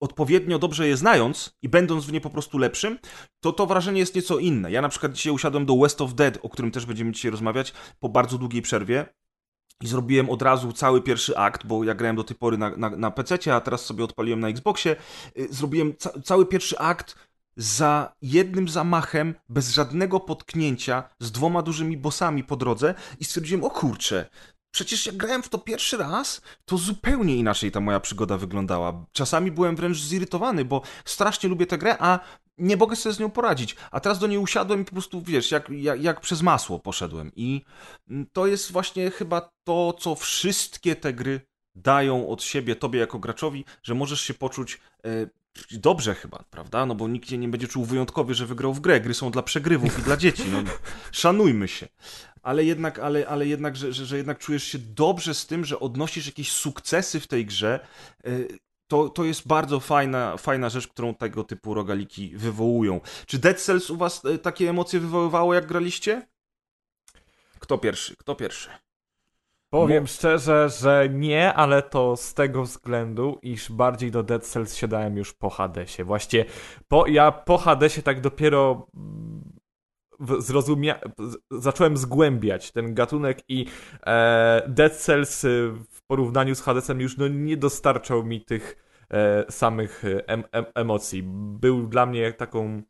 odpowiednio 0.00 0.58
dobrze 0.58 0.88
je 0.88 0.96
znając 0.96 1.56
i 1.62 1.68
będąc 1.68 2.04
w 2.04 2.12
nie 2.12 2.20
po 2.20 2.30
prostu 2.30 2.58
lepszym, 2.58 2.98
to 3.40 3.52
to 3.52 3.66
wrażenie 3.66 4.00
jest 4.00 4.14
nieco 4.14 4.38
inne. 4.38 4.70
Ja 4.70 4.82
na 4.82 4.88
przykład 4.88 5.12
dzisiaj 5.12 5.32
usiadłem 5.32 5.66
do 5.66 5.76
West 5.76 6.00
of 6.00 6.14
Dead, 6.14 6.38
o 6.42 6.48
którym 6.48 6.70
też 6.70 6.86
będziemy 6.86 7.12
dzisiaj 7.12 7.30
rozmawiać, 7.30 7.72
po 8.00 8.08
bardzo 8.08 8.38
długiej 8.38 8.62
przerwie. 8.62 9.06
I 9.82 9.86
zrobiłem 9.86 10.30
od 10.30 10.42
razu 10.42 10.72
cały 10.72 11.02
pierwszy 11.02 11.36
akt, 11.36 11.66
bo 11.66 11.84
ja 11.84 11.94
grałem 11.94 12.16
do 12.16 12.24
tej 12.24 12.36
pory 12.36 12.58
na, 12.58 12.76
na, 12.76 12.90
na 12.90 13.10
PC, 13.10 13.54
a 13.54 13.60
teraz 13.60 13.86
sobie 13.86 14.04
odpaliłem 14.04 14.40
na 14.40 14.48
Xboxie. 14.48 14.96
Y, 15.38 15.48
Zrobiłem 15.50 15.96
ca 15.96 16.20
cały 16.20 16.46
pierwszy 16.46 16.78
akt 16.78 17.28
za 17.56 18.12
jednym 18.22 18.68
zamachem, 18.68 19.34
bez 19.48 19.70
żadnego 19.70 20.20
potknięcia, 20.20 21.08
z 21.20 21.32
dwoma 21.32 21.62
dużymi 21.62 21.96
bossami 21.96 22.44
po 22.44 22.56
drodze 22.56 22.94
i 23.20 23.24
stwierdziłem, 23.24 23.64
o 23.64 23.70
kurczę, 23.70 24.28
Przecież 24.70 25.06
jak 25.06 25.16
grałem 25.16 25.42
w 25.42 25.48
to 25.48 25.58
pierwszy 25.58 25.96
raz, 25.96 26.40
to 26.64 26.78
zupełnie 26.78 27.36
inaczej 27.36 27.72
ta 27.72 27.80
moja 27.80 28.00
przygoda 28.00 28.36
wyglądała. 28.36 29.06
Czasami 29.12 29.50
byłem 29.50 29.76
wręcz 29.76 29.98
zirytowany, 29.98 30.64
bo 30.64 30.82
strasznie 31.04 31.48
lubię 31.48 31.66
tę 31.66 31.78
grę, 31.78 31.96
a 31.98 32.20
nie 32.58 32.76
mogę 32.76 32.96
sobie 32.96 33.14
z 33.14 33.18
nią 33.18 33.30
poradzić. 33.30 33.76
A 33.90 34.00
teraz 34.00 34.18
do 34.18 34.26
niej 34.26 34.38
usiadłem 34.38 34.80
i 34.80 34.84
po 34.84 34.92
prostu, 34.92 35.22
wiesz, 35.22 35.50
jak, 35.50 35.70
jak, 35.70 36.02
jak 36.02 36.20
przez 36.20 36.42
masło 36.42 36.78
poszedłem. 36.78 37.32
I 37.36 37.64
to 38.32 38.46
jest 38.46 38.72
właśnie 38.72 39.10
chyba 39.10 39.50
to, 39.64 39.92
co 39.92 40.14
wszystkie 40.14 40.96
te 40.96 41.12
gry 41.12 41.40
dają 41.74 42.28
od 42.28 42.42
siebie 42.42 42.76
tobie 42.76 43.00
jako 43.00 43.18
graczowi, 43.18 43.64
że 43.82 43.94
możesz 43.94 44.20
się 44.20 44.34
poczuć 44.34 44.80
e, 45.04 45.08
dobrze 45.70 46.14
chyba, 46.14 46.44
prawda? 46.50 46.86
No 46.86 46.94
bo 46.94 47.08
nikt 47.08 47.30
nie 47.30 47.48
będzie 47.48 47.68
czuł 47.68 47.84
wyjątkowie, 47.84 48.34
że 48.34 48.46
wygrał 48.46 48.74
w 48.74 48.80
grę. 48.80 49.00
Gry 49.00 49.14
są 49.14 49.30
dla 49.30 49.42
przegrywów 49.42 49.98
i 49.98 50.02
dla 50.02 50.16
dzieci. 50.16 50.44
No, 50.52 50.62
szanujmy 51.12 51.68
się. 51.68 51.88
Ale 52.42 52.64
jednak, 52.64 52.98
ale, 52.98 53.28
ale 53.28 53.46
jednak, 53.46 53.76
że, 53.76 53.92
że, 53.92 54.06
że 54.06 54.16
jednak 54.16 54.38
czujesz 54.38 54.64
się 54.64 54.78
dobrze 54.78 55.34
z 55.34 55.46
tym, 55.46 55.64
że 55.64 55.80
odnosisz 55.80 56.26
jakieś 56.26 56.52
sukcesy 56.52 57.20
w 57.20 57.26
tej 57.26 57.46
grze. 57.46 57.80
y, 58.26 58.58
To, 58.88 59.08
to 59.08 59.24
jest 59.24 59.46
bardzo 59.46 59.80
fajna, 59.80 60.36
fajna 60.36 60.68
rzecz, 60.68 60.88
którą 60.88 61.14
tego 61.14 61.44
typu 61.44 61.74
rogaliki 61.74 62.36
wywołują. 62.36 63.00
Czy 63.26 63.38
Dead 63.38 63.60
Cells 63.60 63.90
u 63.90 63.96
was 63.96 64.24
y, 64.24 64.38
takie 64.38 64.70
emocje 64.70 65.00
wywoływało, 65.00 65.54
jak 65.54 65.66
graliście? 65.66 66.26
Kto 67.58 67.78
pierwszy? 67.78 68.16
Kto 68.16 68.34
pierwszy? 68.34 68.68
Powiem 69.70 70.06
szczerze, 70.06 70.68
że 70.68 71.08
nie, 71.12 71.54
ale 71.54 71.82
to 71.82 72.16
z 72.16 72.34
tego 72.34 72.62
względu, 72.62 73.38
iż 73.42 73.72
bardziej 73.72 74.10
do 74.10 74.22
Dead 74.22 74.46
Cells 74.46 74.76
siadałem 74.76 75.16
już 75.16 75.32
po 75.32 75.50
Hadesie. 75.50 76.04
Właściwie 76.04 76.44
po, 76.88 77.06
ja 77.06 77.32
po 77.32 77.58
Hadesie 77.58 78.02
tak 78.02 78.20
dopiero 78.20 78.86
mm, 78.94 79.58
zrozumia... 80.38 81.00
zacząłem 81.50 81.96
zgłębiać 81.96 82.72
ten 82.72 82.94
gatunek 82.94 83.38
i 83.48 83.66
e, 84.06 84.62
Dead 84.68 84.96
Cells 84.96 85.44
y, 85.44 85.72
w 85.90 86.02
porównaniu 86.06 86.54
z 86.54 86.60
Hadesem 86.60 87.00
już 87.00 87.16
no, 87.16 87.28
nie 87.28 87.56
dostarczał 87.56 88.24
mi 88.24 88.44
tych 88.44 88.76
e, 89.10 89.52
samych 89.52 90.04
e, 90.04 90.28
em, 90.28 90.44
em, 90.52 90.64
emocji. 90.74 91.22
Był 91.60 91.86
dla 91.86 92.06
mnie 92.06 92.32
taką 92.32 92.82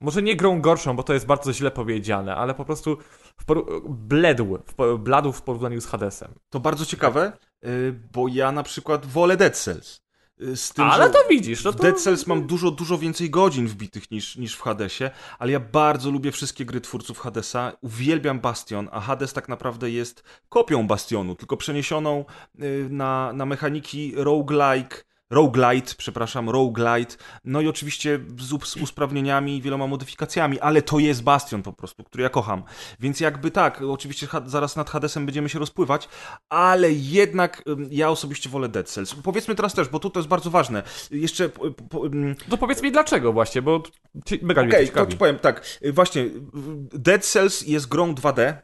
może 0.00 0.22
nie 0.22 0.36
grą 0.36 0.60
gorszą, 0.60 0.96
bo 0.96 1.02
to 1.02 1.14
jest 1.14 1.26
bardzo 1.26 1.52
źle 1.52 1.70
powiedziane, 1.70 2.36
ale 2.36 2.54
po 2.54 2.64
prostu 2.64 2.98
w 3.38 3.44
bledł, 3.88 4.58
w, 4.78 4.98
bladł 4.98 5.32
w 5.32 5.42
porównaniu 5.42 5.80
z 5.80 5.86
Hadesem. 5.86 6.34
To 6.50 6.60
bardzo 6.60 6.86
ciekawe, 6.86 7.32
y, 7.64 7.94
bo 8.12 8.28
ja 8.28 8.52
na 8.52 8.62
przykład 8.62 9.06
wolę 9.06 9.36
Dead 9.36 9.56
Cells. 9.56 10.00
Y, 10.42 10.56
Z 10.56 10.72
tym, 10.72 10.84
Ale 10.84 11.10
to 11.10 11.18
widzisz, 11.30 11.64
no 11.64 11.72
w 11.72 11.76
to... 11.76 11.82
Dead 11.82 12.00
Cells 12.00 12.26
mam 12.26 12.46
dużo, 12.46 12.70
dużo 12.70 12.98
więcej 12.98 13.30
godzin 13.30 13.66
wbitych 13.66 14.10
niż, 14.10 14.36
niż 14.36 14.54
w 14.54 14.60
Hadesie, 14.60 15.10
ale 15.38 15.52
ja 15.52 15.60
bardzo 15.60 16.10
lubię 16.10 16.32
wszystkie 16.32 16.64
gry 16.64 16.80
twórców 16.80 17.18
Hadesa. 17.18 17.72
Uwielbiam 17.80 18.40
Bastion, 18.40 18.88
a 18.92 19.00
Hades 19.00 19.32
tak 19.32 19.48
naprawdę 19.48 19.90
jest 19.90 20.22
kopią 20.48 20.86
Bastionu, 20.86 21.34
tylko 21.34 21.56
przeniesioną 21.56 22.24
y, 22.62 22.86
na, 22.90 23.32
na 23.32 23.46
mechaniki 23.46 24.12
roguelike, 24.16 25.07
roguelite, 25.30 25.94
przepraszam, 25.98 26.50
roguelite, 26.50 27.16
no 27.44 27.60
i 27.60 27.68
oczywiście 27.68 28.20
z 28.38 28.52
us- 28.52 28.76
usprawnieniami 28.76 29.56
i 29.56 29.62
wieloma 29.62 29.86
modyfikacjami, 29.86 30.60
ale 30.60 30.82
to 30.82 30.98
jest 30.98 31.22
Bastion 31.22 31.62
po 31.62 31.72
prostu, 31.72 32.04
który 32.04 32.22
ja 32.22 32.28
kocham. 32.30 32.62
Więc 33.00 33.20
jakby 33.20 33.50
tak, 33.50 33.82
oczywiście 33.82 34.26
zaraz 34.46 34.76
nad 34.76 34.90
Hadesem 34.90 35.26
będziemy 35.26 35.48
się 35.48 35.58
rozpływać, 35.58 36.08
ale 36.48 36.92
jednak 36.92 37.62
ja 37.90 38.10
osobiście 38.10 38.50
wolę 38.50 38.68
Dead 38.68 38.88
Cells. 38.88 39.14
Powiedzmy 39.14 39.54
teraz 39.54 39.74
też, 39.74 39.88
bo 39.88 39.98
tu 39.98 40.10
to 40.10 40.20
jest 40.20 40.28
bardzo 40.28 40.50
ważne. 40.50 40.82
Jeszcze 41.10 41.48
po, 41.48 41.70
po, 41.70 42.06
ym, 42.06 42.34
No 42.48 42.56
powiedz 42.56 42.82
mi 42.82 42.92
dlaczego 42.92 43.32
właśnie, 43.32 43.62
bo 43.62 43.82
mega 44.42 44.62
mnie 44.62 44.70
Okej, 44.74 44.88
to 44.88 45.06
ci 45.06 45.16
powiem 45.16 45.38
tak. 45.38 45.78
y, 45.84 45.92
Właśnie, 45.92 46.22
y, 46.22 46.30
Dead 46.92 47.24
Cells 47.24 47.66
jest 47.66 47.88
grą 47.88 48.14
2D, 48.14 48.54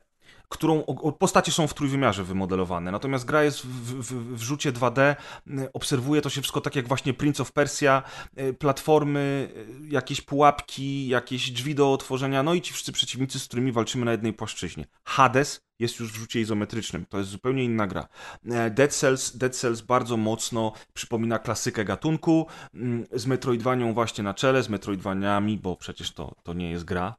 którą 0.54 0.82
postacie 1.18 1.52
są 1.52 1.66
w 1.66 1.74
trójwymiarze 1.74 2.24
wymodelowane. 2.24 2.90
Natomiast 2.90 3.24
gra 3.24 3.44
jest 3.44 3.66
w, 3.66 4.02
w, 4.02 4.36
w 4.36 4.42
rzucie 4.42 4.72
2D, 4.72 5.16
y, 5.46 5.72
obserwuje 5.72 6.20
to 6.20 6.30
się 6.30 6.42
wszystko 6.42 6.60
tak 6.60 6.76
jak 6.76 6.88
właśnie 6.88 7.14
Prince 7.14 7.40
of 7.40 7.52
Persia, 7.52 8.02
y, 8.38 8.54
platformy, 8.54 9.48
y, 9.84 9.88
jakieś 9.88 10.20
pułapki, 10.20 11.08
jakieś 11.08 11.50
drzwi 11.50 11.74
do 11.74 11.92
otworzenia, 11.92 12.42
no 12.42 12.54
i 12.54 12.60
ci 12.60 12.72
wszyscy 12.72 12.92
przeciwnicy, 12.92 13.38
z 13.38 13.44
którymi 13.44 13.72
walczymy 13.72 14.04
na 14.04 14.12
jednej 14.12 14.32
płaszczyźnie. 14.32 14.86
Hades 15.04 15.64
jest 15.78 16.00
już 16.00 16.12
w 16.12 16.16
rzucie 16.16 16.40
izometrycznym, 16.40 17.06
to 17.06 17.18
jest 17.18 17.30
zupełnie 17.30 17.64
inna 17.64 17.86
gra. 17.86 18.08
E, 18.50 18.70
Dead 18.70 18.94
Cells, 18.94 19.36
Dead 19.36 19.56
Cells 19.56 19.80
bardzo 19.80 20.16
mocno 20.16 20.72
przypomina 20.94 21.38
klasykę 21.38 21.84
gatunku, 21.84 22.46
mm, 22.74 23.06
z 23.12 23.26
Metroidvanią 23.26 23.94
właśnie 23.94 24.24
na 24.24 24.34
czele, 24.34 24.62
z 24.62 24.68
Metroidvaniami, 24.68 25.58
bo 25.58 25.76
przecież 25.76 26.12
to, 26.12 26.34
to 26.42 26.52
nie 26.52 26.70
jest 26.70 26.84
gra, 26.84 27.14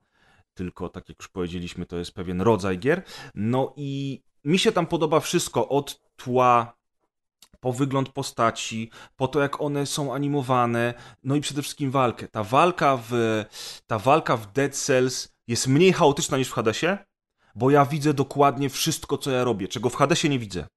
tylko 0.56 0.90
tak 0.90 1.10
jak 1.10 1.20
już 1.20 1.28
powiedzieliśmy, 1.28 1.86
to 1.86 1.98
jest 1.98 2.12
pewien 2.12 2.42
rodzaj 2.42 2.80
gier. 2.80 3.04
No 3.36 3.74
i 3.76 4.22
mi 4.44 4.60
się 4.60 4.72
tam 4.72 4.88
podoba 4.88 5.20
wszystko, 5.20 5.70
od 5.70 6.02
tła, 6.16 6.78
po 7.60 7.74
wygląd 7.74 8.10
postaci, 8.10 8.92
po 9.16 9.28
to 9.28 9.40
jak 9.40 9.62
one 9.62 9.86
są 9.86 10.14
animowane, 10.14 10.94
no 11.24 11.36
i 11.36 11.42
przede 11.42 11.62
wszystkim 11.62 11.92
walkę. 11.92 12.28
Ta 12.28 12.44
walka 12.44 13.00
w, 13.10 13.44
ta 13.88 14.00
walka 14.00 14.38
w 14.38 14.52
Dead 14.52 14.76
Cells 14.76 15.36
jest 15.48 15.68
mniej 15.68 15.94
chaotyczna 15.94 16.38
niż 16.38 16.48
w 16.48 16.54
Hadesie, 16.54 16.98
bo 17.56 17.72
ja 17.72 17.86
widzę 17.86 18.14
dokładnie 18.14 18.70
wszystko, 18.70 19.18
co 19.18 19.32
ja 19.32 19.44
robię, 19.44 19.68
czego 19.68 19.90
w 19.90 19.96
Hadesie 19.96 20.30
nie 20.30 20.40
widzę. 20.40 20.68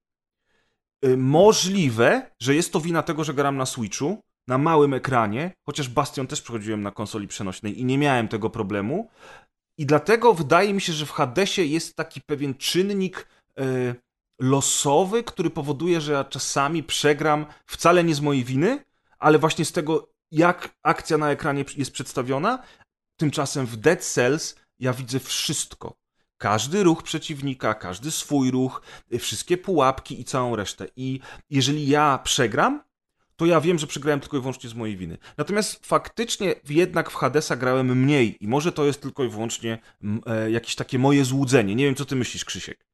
Y, 1.05 1.17
Możliwe, 1.17 2.31
że 2.39 2.55
jest 2.55 2.73
to 2.73 2.81
wina 2.81 3.03
tego, 3.03 3.23
że 3.23 3.33
gram 3.33 3.57
na 3.57 3.65
Switchu, 3.65 4.21
na 4.47 4.57
małym 4.57 4.93
ekranie, 4.93 5.53
chociaż 5.65 5.89
Bastion 5.89 6.27
też 6.27 6.41
przechodziłem 6.41 6.81
na 6.81 6.91
konsoli 6.91 7.27
przenośnej 7.27 7.79
i 7.79 7.85
nie 7.85 7.97
miałem 7.97 8.27
tego 8.27 8.49
problemu. 8.49 9.09
I 9.79 9.85
dlatego 9.85 10.33
wydaje 10.33 10.73
mi 10.73 10.81
się, 10.81 10.93
że 10.93 11.05
w 11.05 11.11
Hadesie 11.11 11.65
jest 11.65 11.95
taki 11.95 12.21
pewien 12.21 12.55
czynnik 12.55 13.27
y, 13.59 13.95
losowy, 14.39 15.23
który 15.23 15.49
powoduje, 15.49 16.01
że 16.01 16.11
ja 16.11 16.23
czasami 16.23 16.83
przegram 16.83 17.45
wcale 17.65 18.03
nie 18.03 18.15
z 18.15 18.21
mojej 18.21 18.43
winy, 18.43 18.83
ale 19.19 19.39
właśnie 19.39 19.65
z 19.65 19.71
tego, 19.71 20.09
jak 20.31 20.69
akcja 20.83 21.17
na 21.17 21.31
ekranie 21.31 21.65
jest 21.77 21.91
przedstawiona. 21.91 22.63
Tymczasem 23.17 23.65
w 23.65 23.77
Dead 23.77 24.05
Cells 24.05 24.55
ja 24.79 24.93
widzę 24.93 25.19
wszystko. 25.19 25.95
Każdy 26.37 26.83
ruch 26.83 27.03
przeciwnika, 27.03 27.73
każdy 27.73 28.11
swój 28.11 28.51
ruch, 28.51 28.81
y, 29.13 29.19
wszystkie 29.19 29.57
pułapki 29.57 30.21
i 30.21 30.25
całą 30.25 30.55
resztę. 30.55 30.87
I 30.95 31.19
jeżeli 31.49 31.87
ja 31.87 32.19
przegram, 32.23 32.83
to 33.39 33.45
ja 33.45 33.61
wiem, 33.61 33.79
że 33.79 33.87
przegrałem 33.87 34.19
tylko 34.19 34.37
i 34.37 34.39
wyłącznie 34.39 34.69
z 34.69 34.73
mojej 34.73 34.97
winy. 34.97 35.17
Natomiast 35.37 35.85
faktycznie 35.85 36.55
jednak 36.69 37.11
w 37.11 37.15
Hadesa 37.15 37.55
grałem 37.55 37.99
mniej 37.99 38.37
i 38.43 38.47
może 38.47 38.71
to 38.71 38.85
jest 38.85 39.01
tylko 39.01 39.23
i 39.23 39.29
wyłącznie 39.29 39.79
e, 40.25 40.51
jakieś 40.51 40.75
takie 40.75 40.99
moje 40.99 41.25
złudzenie. 41.25 41.75
Nie 41.75 41.85
wiem, 41.85 41.95
co 41.95 42.05
ty 42.05 42.15
myślisz, 42.15 42.45
Krzysiek. 42.45 42.85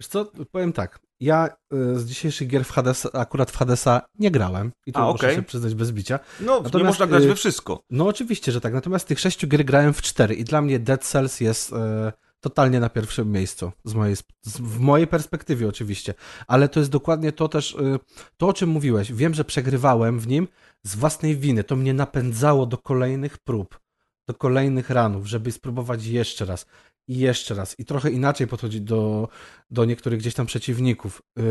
Wiesz 0.00 0.08
co, 0.08 0.24
powiem 0.50 0.72
tak. 0.72 0.98
Ja 1.20 1.48
y, 1.94 2.00
z 2.00 2.04
dzisiejszych 2.04 2.48
gier 2.48 2.64
w 2.64 2.70
Hadesa, 2.70 3.08
akurat 3.12 3.50
w 3.50 3.56
Hadesa 3.56 4.02
nie 4.18 4.30
grałem. 4.30 4.72
I 4.86 4.92
to 4.92 5.08
A, 5.08 5.12
muszę 5.12 5.34
się 5.34 5.42
przyznać 5.42 5.74
bez 5.74 5.92
bicia. 5.92 6.18
No, 6.40 6.56
nie 6.56 6.62
Natomiast, 6.62 6.86
można 6.86 7.06
grać 7.06 7.22
y, 7.22 7.28
we 7.28 7.34
wszystko. 7.34 7.82
No 7.90 8.06
oczywiście, 8.06 8.52
że 8.52 8.60
tak. 8.60 8.72
Natomiast 8.72 9.08
tych 9.08 9.20
sześciu 9.20 9.46
gier 9.48 9.64
grałem 9.64 9.94
w 9.94 10.02
cztery 10.02 10.34
i 10.34 10.44
dla 10.44 10.62
mnie 10.62 10.78
Dead 10.78 11.04
Cells 11.04 11.40
jest 11.40 11.72
e, 11.72 12.12
totalnie 12.42 12.80
na 12.80 12.88
pierwszym 12.88 13.32
miejscu. 13.32 13.72
Z 13.84 13.94
mojej, 13.94 14.16
z, 14.16 14.58
w 14.58 14.78
mojej 14.78 15.06
perspektywie 15.06 15.68
oczywiście. 15.68 16.14
Ale 16.46 16.68
to 16.68 16.80
jest 16.80 16.90
dokładnie 16.90 17.32
to 17.32 17.48
też, 17.48 17.74
e, 17.74 17.98
to 18.36 18.48
o 18.48 18.52
czym 18.52 18.70
mówiłeś. 18.70 19.12
Wiem, 19.12 19.34
że 19.34 19.44
przegrywałem 19.44 20.20
w 20.20 20.26
nim 20.26 20.48
z 20.82 20.96
własnej 20.96 21.36
winy. 21.36 21.64
To 21.64 21.76
mnie 21.76 21.94
napędzało 21.94 22.66
do 22.66 22.78
kolejnych 22.78 23.38
prób, 23.38 23.80
do 24.28 24.34
kolejnych 24.34 24.90
ranów, 24.90 25.26
żeby 25.26 25.52
spróbować 25.52 26.06
jeszcze 26.06 26.44
raz 26.44 26.66
i 27.08 27.18
jeszcze 27.18 27.54
raz. 27.54 27.80
I 27.80 27.84
trochę 27.84 28.10
inaczej 28.10 28.46
podchodzić 28.46 28.80
do, 28.80 29.28
do 29.70 29.84
niektórych 29.84 30.18
gdzieś 30.18 30.34
tam 30.34 30.46
przeciwników. 30.46 31.22
E, 31.38 31.42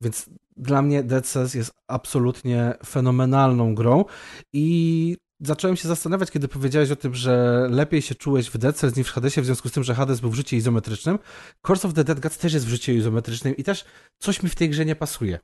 więc 0.00 0.30
dla 0.56 0.82
mnie 0.82 1.02
Dead 1.02 1.26
Cells 1.26 1.54
jest 1.54 1.72
absolutnie 1.86 2.74
fenomenalną 2.86 3.74
grą 3.74 4.04
i 4.52 5.16
zacząłem 5.42 5.76
się 5.76 5.88
zastanawiać, 5.88 6.30
kiedy 6.30 6.48
powiedziałeś 6.48 6.90
o 6.90 6.96
tym, 6.96 7.14
że 7.14 7.66
lepiej 7.70 8.02
się 8.02 8.14
czułeś 8.14 8.50
w 8.50 8.58
Dead 8.58 8.96
niż 8.96 9.08
w 9.08 9.12
Hadesie, 9.12 9.42
w 9.42 9.44
związku 9.46 9.68
z 9.68 9.72
tym, 9.72 9.84
że 9.84 9.94
Hades 9.94 10.20
był 10.20 10.30
w 10.30 10.34
rzucie 10.34 10.56
izometrycznym. 10.56 11.18
Curse 11.62 11.88
of 11.88 11.94
the 11.94 12.04
Dead 12.04 12.20
Gods 12.20 12.38
też 12.38 12.52
jest 12.52 12.66
w 12.66 12.68
rzucie 12.68 12.94
izometrycznym 12.94 13.56
i 13.56 13.64
też 13.64 13.84
coś 14.18 14.42
mi 14.42 14.48
w 14.48 14.54
tej 14.54 14.70
grze 14.70 14.84
nie 14.84 14.96
pasuje. 14.96 15.38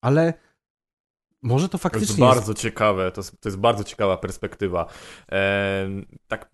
Ale 0.00 0.34
może 1.42 1.68
to 1.68 1.70
To 1.70 1.76
jest 1.76 1.82
faktycznie 1.82 2.24
bardzo 2.24 2.54
ciekawe, 2.54 3.12
to 3.12 3.20
jest, 3.20 3.40
to 3.40 3.48
jest 3.48 3.58
bardzo 3.58 3.84
ciekawa 3.84 4.16
perspektywa. 4.16 4.86
Tak 6.28 6.50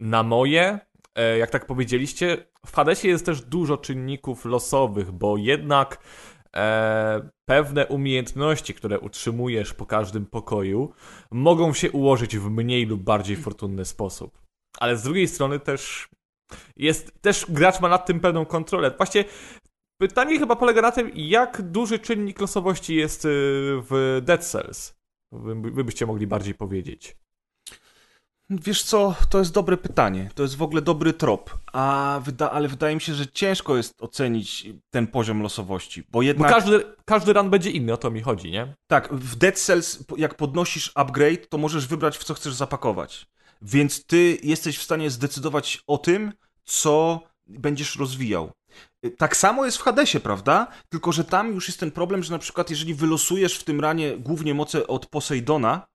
na 0.00 0.22
moje, 0.22 0.78
e, 1.14 1.38
jak 1.38 1.50
tak 1.50 1.66
powiedzieliście, 1.66 2.46
w 2.66 2.74
Hadesie 2.74 3.08
jest 3.08 3.26
też 3.26 3.40
dużo 3.40 3.76
czynników 3.76 4.44
losowych, 4.44 5.12
bo 5.12 5.36
jednak 5.36 5.98
e, 6.56 7.30
pewne 7.48 7.86
umiejętności, 7.86 8.74
które 8.74 9.00
utrzymujesz 9.00 9.74
po 9.74 9.86
każdym 9.86 10.26
pokoju, 10.26 10.92
mogą 11.30 11.74
się 11.74 11.90
ułożyć 11.90 12.36
w 12.36 12.50
mniej 12.50 12.86
lub 12.86 13.02
bardziej 13.02 13.36
fortunny 13.36 13.84
sposób. 13.84 14.38
Ale 14.78 14.96
z 14.96 15.02
drugiej 15.02 15.28
strony 15.28 15.60
też 15.60 16.08
jest, 16.76 17.22
też 17.22 17.46
gracz 17.48 17.80
ma 17.80 17.88
nad 17.88 18.06
tym 18.06 18.20
pełną 18.20 18.46
kontrolę. 18.46 18.90
Właśnie 18.96 19.24
pytanie 20.00 20.38
chyba 20.38 20.56
polega 20.56 20.82
na 20.82 20.92
tym, 20.92 21.10
jak 21.14 21.62
duży 21.62 21.98
czynnik 21.98 22.40
losowości 22.40 22.94
jest 22.94 23.24
y, 23.24 23.28
w 23.90 24.20
Dead 24.24 24.44
Cells. 24.44 24.94
Wy, 25.32 25.54
wy 25.54 25.84
byście 25.84 26.06
mogli 26.06 26.26
bardziej 26.26 26.54
powiedzieć. 26.54 27.16
Wiesz 28.60 28.82
co, 28.82 29.14
to 29.30 29.38
jest 29.38 29.52
dobre 29.52 29.76
pytanie. 29.76 30.30
To 30.34 30.42
jest 30.42 30.56
w 30.56 30.62
ogóle 30.62 30.82
dobry 30.82 31.12
trop. 31.12 31.58
A 31.72 32.20
wyda 32.24 32.50
ale 32.50 32.68
wydaje 32.68 32.94
mi 32.94 33.00
się, 33.00 33.14
że 33.14 33.26
ciężko 33.26 33.76
jest 33.76 34.02
ocenić 34.02 34.66
ten 34.90 35.06
poziom 35.06 35.42
losowości, 35.42 36.02
bo 36.10 36.22
jednak... 36.22 36.50
Bo 36.50 36.54
każdy, 36.54 36.84
każdy 37.04 37.32
run 37.32 37.50
będzie 37.50 37.70
inny, 37.70 37.92
o 37.92 37.96
to 37.96 38.10
mi 38.10 38.20
chodzi, 38.20 38.50
nie? 38.50 38.74
Tak, 38.86 39.14
w 39.14 39.36
Dead 39.36 39.58
Cells, 39.58 40.04
jak 40.16 40.34
podnosisz 40.34 40.92
upgrade, 40.94 41.48
to 41.48 41.58
możesz 41.58 41.86
wybrać, 41.86 42.18
w 42.18 42.24
co 42.24 42.34
chcesz 42.34 42.54
zapakować. 42.54 43.26
Więc 43.62 44.06
ty 44.06 44.38
jesteś 44.42 44.78
w 44.78 44.82
stanie 44.82 45.10
zdecydować 45.10 45.82
o 45.86 45.98
tym, 45.98 46.32
co 46.64 47.20
będziesz 47.46 47.96
rozwijał. 47.96 48.50
Tak 49.18 49.36
samo 49.36 49.64
jest 49.64 49.78
w 49.78 49.82
Hadesie, 49.82 50.20
prawda? 50.20 50.66
Tylko, 50.88 51.12
że 51.12 51.24
tam 51.24 51.54
już 51.54 51.68
jest 51.68 51.80
ten 51.80 51.90
problem, 51.90 52.22
że 52.22 52.32
na 52.32 52.38
przykład 52.38 52.70
jeżeli 52.70 52.94
wylosujesz 52.94 53.58
w 53.58 53.64
tym 53.64 53.80
ranie 53.80 54.18
głównie 54.18 54.54
moce 54.54 54.86
od 54.86 55.06
Poseidona 55.06 55.86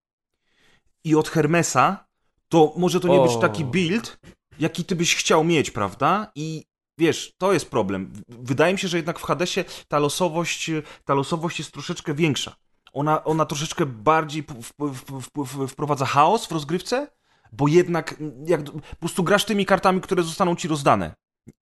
i 1.03 1.15
od 1.15 1.29
Hermesa, 1.29 2.06
to 2.49 2.73
może 2.77 2.99
to 2.99 3.07
nie 3.07 3.19
być 3.19 3.31
O. 3.31 3.39
taki 3.39 3.65
build, 3.65 4.19
jaki 4.59 4.85
ty 4.85 4.95
byś 4.95 5.15
chciał 5.15 5.43
mieć, 5.43 5.71
prawda? 5.71 6.31
I 6.35 6.63
wiesz, 6.97 7.33
to 7.37 7.53
jest 7.53 7.69
problem. 7.69 8.13
Wydaje 8.27 8.73
mi 8.73 8.79
się, 8.79 8.87
że 8.87 8.97
jednak 8.97 9.19
w 9.19 9.23
Hadesie 9.23 9.65
ta 9.87 9.99
losowość, 9.99 10.71
ta 11.05 11.13
losowość 11.13 11.59
jest 11.59 11.71
troszeczkę 11.71 12.13
większa. 12.13 12.55
Ona, 12.93 13.23
ona 13.23 13.45
troszeczkę 13.45 13.85
bardziej 13.85 14.43
p- 14.43 14.53
w, 14.53 14.71
w, 14.95 15.21
w, 15.21 15.45
w, 15.45 15.67
wprowadza 15.67 16.05
chaos 16.05 16.45
w 16.47 16.51
rozgrywce, 16.51 17.07
bo 17.51 17.67
jednak 17.67 18.15
jak, 18.45 18.63
po 18.63 18.95
prostu 18.99 19.23
grasz 19.23 19.45
tymi 19.45 19.65
kartami, 19.65 20.01
które 20.01 20.23
zostaną 20.23 20.55
ci 20.55 20.67
rozdane. 20.67 21.13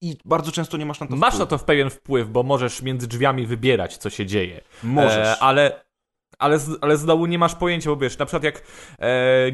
I 0.02 0.18
bardzo 0.26 0.52
często 0.52 0.78
nie 0.78 0.86
masz 0.86 1.00
na 1.00 1.08
to 1.08 1.16
Masz 1.16 1.30
wpływu. 1.34 1.40
na 1.44 1.46
to 1.50 1.58
w 1.58 1.64
pewien 1.64 1.90
wpływ, 1.90 2.30
bo 2.30 2.44
możesz 2.44 2.82
między 2.82 3.08
drzwiami 3.08 3.48
wybierać, 3.48 3.98
co 3.98 4.10
się 4.10 4.26
dzieje. 4.26 4.62
Możesz. 4.84 5.28
E, 5.28 5.40
ale, 5.40 5.85
ale, 6.40 6.60
z- 6.60 6.78
ale 6.82 6.98
znowu 6.98 7.26
nie 7.26 7.40
masz 7.40 7.56
pojęcia, 7.56 7.90
bo 7.90 7.98
wiesz, 7.98 8.18
na 8.18 8.26
przykład 8.26 8.44
jak 8.44 8.62
e, 9.00 9.52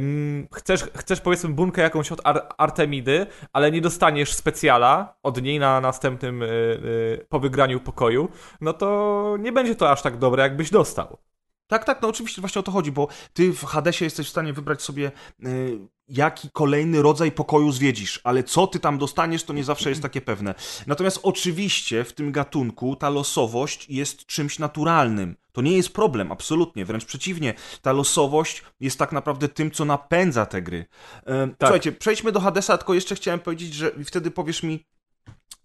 chcesz, 0.54 0.84
chcesz 0.98 1.22
powiedzmy 1.22 1.50
bunkę 1.50 1.82
jakąś 1.82 2.12
od 2.12 2.22
Ar 2.24 2.48
Artemidy, 2.58 3.26
ale 3.54 3.72
nie 3.72 3.82
dostaniesz 3.82 4.34
specjala 4.34 5.16
od 5.24 5.42
niej 5.42 5.60
na 5.60 5.82
następnym 5.82 6.44
e, 6.44 6.46
e, 6.46 6.50
po 7.30 7.40
wygraniu 7.40 7.80
pokoju, 7.80 8.30
no 8.62 8.74
to 8.74 9.36
nie 9.40 9.52
będzie 9.52 9.76
to 9.76 9.92
aż 9.92 10.02
tak 10.02 10.18
dobre, 10.18 10.44
jakbyś 10.44 10.70
dostał. 10.70 11.18
Tak, 11.72 11.86
tak, 11.86 12.02
no 12.02 12.08
oczywiście 12.08 12.42
właśnie 12.42 12.60
o 12.60 12.64
to 12.64 12.72
chodzi, 12.72 12.92
bo 12.92 13.08
ty 13.34 13.54
w 13.54 13.66
Hadesie 13.66 14.06
jesteś 14.06 14.28
w 14.28 14.30
stanie 14.30 14.54
wybrać 14.54 14.82
sobie, 14.82 15.12
y, 15.46 15.80
jaki 16.08 16.50
kolejny 16.54 17.02
rodzaj 17.02 17.32
pokoju 17.32 17.72
zwiedzisz, 17.72 18.22
ale 18.24 18.44
co 18.44 18.68
ty 18.68 18.80
tam 18.80 18.98
dostaniesz, 18.98 19.44
to 19.44 19.54
nie 19.54 19.64
zawsze 19.64 19.90
jest 19.90 20.02
takie 20.02 20.22
pewne. 20.22 20.56
Natomiast 20.88 21.20
oczywiście 21.24 22.04
w 22.04 22.14
tym 22.14 22.32
gatunku 22.32 22.96
ta 22.96 23.10
losowość 23.10 23.90
jest 23.90 24.26
czymś 24.26 24.60
naturalnym. 24.60 25.36
To 25.52 25.62
nie 25.62 25.78
jest 25.78 25.94
problem, 25.94 26.32
absolutnie, 26.32 26.86
wręcz 26.86 27.06
przeciwnie. 27.06 27.54
Ta 27.82 27.92
losowość 27.92 28.64
jest 28.80 29.00
tak 29.00 29.12
naprawdę 29.12 29.50
tym, 29.50 29.72
co 29.72 29.86
napędza 29.86 30.46
te 30.46 30.62
gry. 30.62 30.78
Y, 30.78 31.56
Słuchajcie, 31.60 31.92
przejdźmy 31.92 32.32
do 32.32 32.40
Hadesa, 32.40 32.78
tylko 32.78 32.94
jeszcze 32.94 33.16
chciałem 33.16 33.40
powiedzieć, 33.40 33.74
że 33.74 33.92
wtedy 34.06 34.32
powiesz 34.32 34.64
mi, 34.64 34.86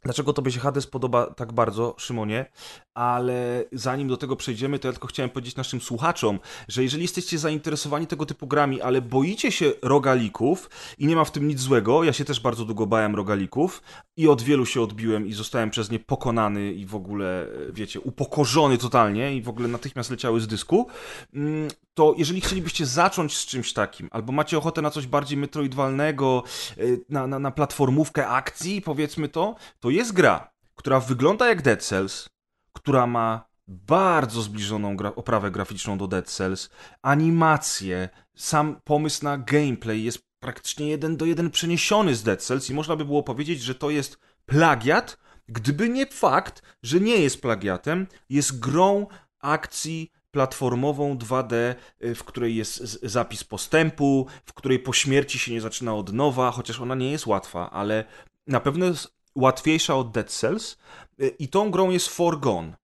Dlaczego 0.06 0.32
tobie 0.32 0.52
się 0.52 0.60
Hades 0.60 0.86
podoba 0.86 1.26
tak 1.26 1.52
bardzo, 1.52 1.94
Szymonie? 1.98 2.46
Ale 2.94 3.64
zanim 3.72 4.08
do 4.08 4.16
tego 4.16 4.36
przejdziemy, 4.36 4.78
to 4.78 4.88
ja 4.88 4.92
tylko 4.92 5.08
chciałem 5.08 5.30
powiedzieć 5.30 5.56
naszym 5.56 5.80
słuchaczom, 5.80 6.38
że 6.68 6.82
jeżeli 6.82 7.02
jesteście 7.02 7.38
zainteresowani 7.38 8.06
tego 8.06 8.26
typu 8.26 8.46
grami, 8.46 8.80
ale 8.80 9.02
boicie 9.02 9.52
się 9.52 9.72
rogalików 9.82 10.70
i 10.98 11.06
nie 11.06 11.16
ma 11.16 11.24
w 11.24 11.30
tym 11.30 11.48
nic 11.48 11.60
złego, 11.60 12.04
ja 12.04 12.12
się 12.12 12.24
też 12.24 12.40
bardzo 12.40 12.64
długo 12.64 12.86
bałem 12.86 13.14
rogalików 13.14 13.82
i 14.16 14.28
od 14.28 14.42
wielu 14.42 14.66
się 14.66 14.82
odbiłem 14.82 15.26
i 15.26 15.32
zostałem 15.32 15.70
przez 15.70 15.90
nie 15.90 15.98
pokonany 15.98 16.72
i 16.72 16.86
w 16.86 16.94
ogóle, 16.94 17.46
wiecie, 17.72 18.00
upokorzony 18.00 18.78
totalnie 18.78 19.36
i 19.36 19.42
w 19.42 19.48
ogóle 19.48 19.68
natychmiast 19.68 20.10
leciały 20.10 20.40
z 20.40 20.46
dysku, 20.46 20.86
mm, 21.34 21.68
to 21.96 22.14
jeżeli 22.16 22.40
chcielibyście 22.40 22.86
zacząć 22.86 23.36
z 23.36 23.46
czymś 23.46 23.72
takim, 23.72 24.08
albo 24.12 24.32
macie 24.32 24.58
ochotę 24.58 24.82
na 24.82 24.90
coś 24.90 25.06
bardziej 25.06 25.38
metroidwalnego, 25.38 26.42
y, 26.78 27.04
na, 27.08 27.26
na, 27.26 27.38
na 27.38 27.50
platformówkę 27.50 28.28
akcji, 28.28 28.82
powiedzmy 28.82 29.28
to, 29.28 29.54
to 29.80 29.90
jest 29.90 30.12
gra, 30.12 30.50
która 30.74 31.00
wygląda 31.00 31.48
jak 31.48 31.62
Dead 31.62 31.82
Cells, 31.84 32.28
która 32.72 33.06
ma 33.06 33.44
bardzo 33.68 34.42
zbliżoną 34.42 34.96
gra 34.96 35.14
oprawę 35.14 35.50
graficzną 35.50 35.98
do 35.98 36.06
Dead 36.06 36.30
Cells, 36.30 36.70
animacje, 37.02 38.08
sam 38.34 38.80
pomysł 38.84 39.24
na 39.24 39.38
gameplay 39.38 40.04
jest 40.04 40.26
praktycznie 40.40 40.88
jeden 40.88 41.16
do 41.16 41.24
jeden 41.24 41.50
przeniesiony 41.50 42.14
z 42.14 42.22
Dead 42.22 42.42
Cells 42.42 42.70
i 42.70 42.74
można 42.74 42.96
by 42.96 43.04
było 43.04 43.22
powiedzieć, 43.22 43.62
że 43.62 43.74
to 43.74 43.90
jest 43.90 44.18
plagiat, 44.46 45.18
gdyby 45.48 45.88
nie 45.88 46.06
fakt, 46.06 46.62
że 46.82 47.00
nie 47.00 47.16
jest 47.16 47.42
plagiatem, 47.42 48.06
jest 48.28 48.60
grą 48.60 49.06
akcji 49.40 50.15
platformową 50.36 51.16
2D, 51.16 51.74
y, 52.04 52.14
w 52.14 52.24
której 52.24 52.56
jest 52.56 53.00
zapis 53.02 53.44
postępu, 53.44 54.26
w 54.44 54.52
której 54.52 54.78
po 54.78 54.92
śmierci 54.92 55.38
się 55.38 55.52
nie 55.52 55.60
zaczyna 55.60 55.94
od 55.94 56.12
nowa, 56.12 56.50
chociaż 56.50 56.80
ona 56.80 56.94
nie 56.94 57.10
jest 57.10 57.26
łatwa, 57.26 57.70
ale 57.70 58.04
na 58.46 58.60
pewno 58.60 58.86
jest 58.86 59.14
łatwiejsza 59.34 59.94
od 59.94 60.10
Dead 60.10 60.30
Cells 60.30 60.76
y, 61.20 61.28
i 61.38 61.48
tą 61.48 61.70
grą 61.70 61.90
jest 61.90 62.08
Forgone. 62.08 62.76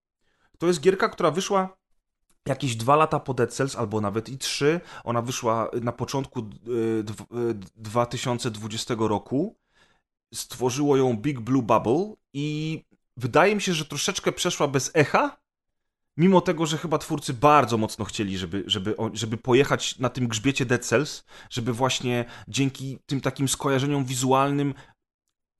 To 0.58 0.66
jest 0.66 0.80
gierka, 0.80 1.08
która 1.08 1.30
wyszła 1.30 1.76
jakieś 2.46 2.76
dwa 2.76 2.96
lata 2.96 3.20
po 3.20 3.34
Dead 3.34 3.54
Cells, 3.54 3.76
albo 3.76 4.00
nawet 4.00 4.28
i 4.28 4.38
trzy. 4.38 4.80
Ona 5.04 5.22
wyszła 5.22 5.70
na 5.82 5.92
początku 5.92 6.40
y, 6.40 7.04
dw- 7.04 7.50
y, 7.50 7.54
2020 7.76 8.94
roku. 8.98 9.56
Stworzyło 10.34 10.96
ją 10.96 11.16
Big 11.16 11.40
Blue 11.40 11.62
Bubble 11.62 12.14
i 12.32 12.84
wydaje 13.16 13.54
mi 13.54 13.62
się, 13.62 13.74
że 13.74 13.84
troszeczkę 13.84 14.32
przeszła 14.32 14.68
bez 14.68 14.90
echa, 14.94 15.41
mimo 16.16 16.40
tego, 16.40 16.66
że 16.66 16.78
chyba 16.78 16.98
twórcy 16.98 17.34
bardzo 17.34 17.78
mocno 17.78 18.04
chcieli, 18.04 18.38
żeby, 18.38 18.64
żeby, 18.66 18.94
żeby 19.12 19.36
pojechać 19.36 19.98
na 19.98 20.08
tym 20.08 20.28
grzbiecie 20.28 20.66
Dead 20.66 20.84
Cells, 20.86 21.24
żeby 21.50 21.72
właśnie 21.72 22.24
dzięki 22.48 22.98
tym 23.06 23.20
takim 23.20 23.48
skojarzeniom 23.48 24.04
wizualnym 24.04 24.74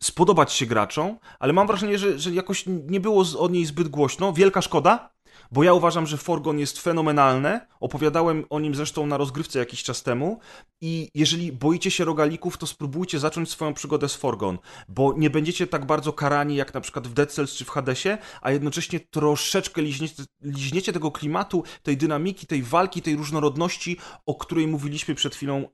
spodobać 0.03 0.53
się 0.53 0.67
graczom, 0.67 1.19
ale 1.39 1.53
mam 1.53 1.67
wrażenie, 1.67 1.99
że, 1.99 2.19
że 2.19 2.31
jakoś 2.31 2.65
nie 2.67 3.01
było 3.01 3.25
z- 3.25 3.37
o 3.37 3.49
niej 3.49 3.67
zbyt 3.67 3.89
głośno. 3.89 4.33
Wielka 4.33 4.63
szkoda, 4.63 5.13
bo 5.53 5.63
ja 5.63 5.73
uważam, 5.75 6.07
że 6.07 6.17
Forgon 6.17 6.59
jest 6.59 6.79
fenomenalne. 6.81 7.67
Opowiadałem 7.81 8.45
o 8.51 8.61
nim 8.61 8.75
zresztą 8.75 9.07
na 9.07 9.17
rozgrywce 9.17 9.59
jakiś 9.59 9.83
czas 9.83 10.03
temu. 10.03 10.39
I 10.85 11.09
jeżeli 11.15 11.53
boicie 11.53 11.91
się 11.91 12.05
rogalików, 12.05 12.59
to 12.59 12.67
spróbujcie 12.67 13.19
zacząć 13.19 13.51
swoją 13.51 13.75
przygodę 13.75 14.09
z 14.09 14.15
Forgon, 14.15 14.59
bo 14.89 15.15
nie 15.17 15.31
będziecie 15.31 15.67
tak 15.67 15.87
bardzo 15.87 16.13
karani 16.13 16.57
jak 16.57 16.75
na 16.75 16.81
przykład 16.81 17.09
w 17.09 17.13
Dead 17.13 17.33
Cells 17.33 17.53
czy 17.53 17.65
w 17.65 17.71
Hadesie, 17.71 18.19
a 18.41 18.51
jednocześnie 18.51 19.01
troszeczkę 19.01 19.83
liźniecie, 19.83 20.23
liźniecie 20.43 20.93
tego 20.93 21.11
klimatu, 21.11 21.65
tej 21.83 21.97
dynamiki, 21.97 22.47
tej 22.47 22.63
walki, 22.63 23.03
tej 23.03 23.17
różnorodności, 23.17 23.97
o 24.27 24.35
której 24.35 24.67
mówiliśmy 24.67 25.15
przed 25.15 25.35
chwilą 25.35 25.65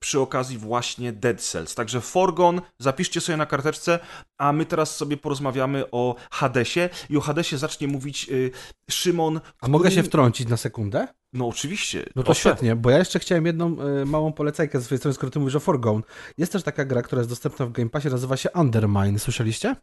przy 0.00 0.20
okazji 0.20 0.58
właśnie 0.58 1.12
Dead 1.12 1.40
Cells. 1.40 1.74
Także 1.74 2.00
Forgon, 2.00 2.60
zapiszcie 2.78 3.20
sobie 3.20 3.36
na 3.36 3.46
karteczce, 3.46 3.98
a 4.38 4.52
my 4.52 4.66
teraz 4.66 4.96
sobie 4.96 5.16
porozmawiamy 5.16 5.90
o 5.90 6.14
Hadesie 6.30 6.88
i 7.10 7.16
o 7.16 7.20
Hadesie 7.20 7.58
zacznie 7.58 7.88
mówić 7.88 8.28
y, 8.30 8.50
Szymon. 8.90 9.40
A 9.60 9.68
mogę 9.68 9.88
który- 9.88 10.02
się 10.02 10.08
wtrącić 10.08 10.48
na 10.48 10.56
sekundę? 10.56 11.08
No 11.34 11.48
oczywiście. 11.48 11.98
No 12.16 12.22
to 12.22 12.26
Proszę. 12.26 12.40
świetnie, 12.40 12.76
bo 12.76 12.90
ja 12.90 12.98
jeszcze 12.98 13.18
chciałem 13.18 13.46
jedną 13.46 13.76
y, 14.02 14.06
małą 14.06 14.32
polecajkę 14.32 14.78
ze 14.78 14.84
swojej 14.84 14.98
strony, 14.98 15.14
skoro 15.14 15.30
ty 15.30 15.38
mówisz 15.38 15.54
o 15.54 15.60
Forgone. 15.60 16.02
Jest 16.38 16.52
też 16.52 16.62
taka 16.62 16.84
gra, 16.84 17.02
która 17.02 17.20
jest 17.20 17.30
dostępna 17.30 17.66
w 17.66 17.72
Game 17.72 17.90
Passie, 17.90 18.08
nazywa 18.08 18.36
się 18.36 18.48
Undermine. 18.54 19.18
Słyszeliście? 19.18 19.76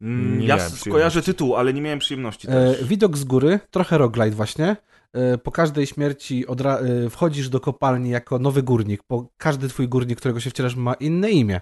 Mm, 0.00 0.38
Nie 0.38 0.46
ja 0.46 0.54
miałem 0.56 0.60
s- 0.60 0.64
przyjemności. 0.66 0.90
kojarzę 0.90 1.22
tytuł, 1.22 1.56
ale 1.56 1.72
nie 1.74 1.80
miałem 1.82 1.98
przyjemności 1.98 2.48
E, 2.48 2.50
też. 2.50 2.84
widok 2.84 3.16
z 3.16 3.24
góry, 3.24 3.60
trochę 3.70 3.98
roguelite 3.98 4.36
właśnie. 4.36 4.76
E, 5.12 5.38
po 5.38 5.50
każdej 5.50 5.86
śmierci 5.86 6.44
e, 6.48 7.10
wchodzisz 7.10 7.48
do 7.48 7.60
kopalni 7.60 8.10
jako 8.10 8.38
nowy 8.38 8.62
górnik. 8.62 9.02
Po 9.06 9.28
każdy 9.36 9.68
twój 9.68 9.88
górnik, 9.88 10.18
którego 10.18 10.40
się 10.40 10.50
wcielasz, 10.50 10.76
ma 10.76 10.94
inne 10.94 11.30
imię. 11.30 11.60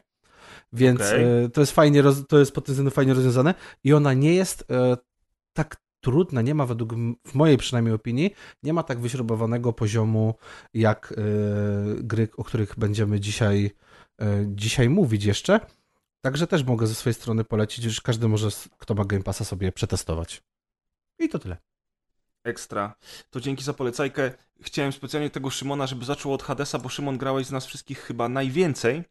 Więc 0.72 1.00
Okej. 1.00 1.24
e, 1.44 1.48
to 1.48 1.60
jest 1.60 1.72
fajnie, 1.72 2.02
roz- 2.02 2.26
to 2.28 2.38
jest 2.38 2.52
pod 2.52 2.64
tym 2.64 2.72
względem 2.74 2.92
fajnie 2.92 3.14
rozwiązane 3.14 3.54
i 3.84 3.92
ona 3.92 4.12
nie 4.12 4.34
jest 4.34 4.64
e, 4.70 4.96
tak 5.52 5.76
trudna, 6.00 6.42
nie 6.42 6.54
ma 6.54 6.66
według, 6.66 6.94
w 7.26 7.34
mojej 7.34 7.56
przynajmniej 7.56 7.94
opinii, 7.94 8.34
nie 8.62 8.72
ma 8.72 8.82
tak 8.82 9.00
wyśrubowanego 9.00 9.72
poziomu 9.72 10.34
jak 10.74 11.14
e, 11.16 11.22
gry, 12.02 12.28
o 12.36 12.44
których 12.44 12.78
będziemy 12.78 13.20
dzisiaj, 13.20 13.70
e, 14.20 14.44
dzisiaj 14.46 14.88
mówić 14.88 15.24
jeszcze. 15.24 15.60
Także 16.20 16.46
też 16.46 16.64
mogę 16.64 16.86
ze 16.86 16.94
swojej 16.94 17.14
strony 17.14 17.44
polecić, 17.44 17.84
że 17.84 18.00
każdy 18.04 18.28
może, 18.28 18.48
kto 18.78 18.94
ma 18.94 19.04
Game 19.04 19.22
Passa 19.22 19.44
sobie 19.44 19.72
przetestować. 19.72 20.42
I 21.18 21.28
to 21.28 21.38
tyle. 21.38 21.56
Ekstra. 22.44 22.94
To 23.30 23.40
dzięki 23.40 23.64
za 23.64 23.74
polecajkę. 23.74 24.30
Chciałem 24.60 24.92
specjalnie 24.92 25.30
tego 25.30 25.50
Szymona, 25.50 25.86
żeby 25.86 26.04
zaczął 26.04 26.32
od 26.32 26.42
Hadesa, 26.42 26.78
bo 26.78 26.88
Szymon 26.88 27.18
grałeś 27.18 27.46
z 27.46 27.50
nas 27.50 27.66
wszystkich 27.66 27.98
chyba 27.98 28.28
najwięcej. 28.28 29.04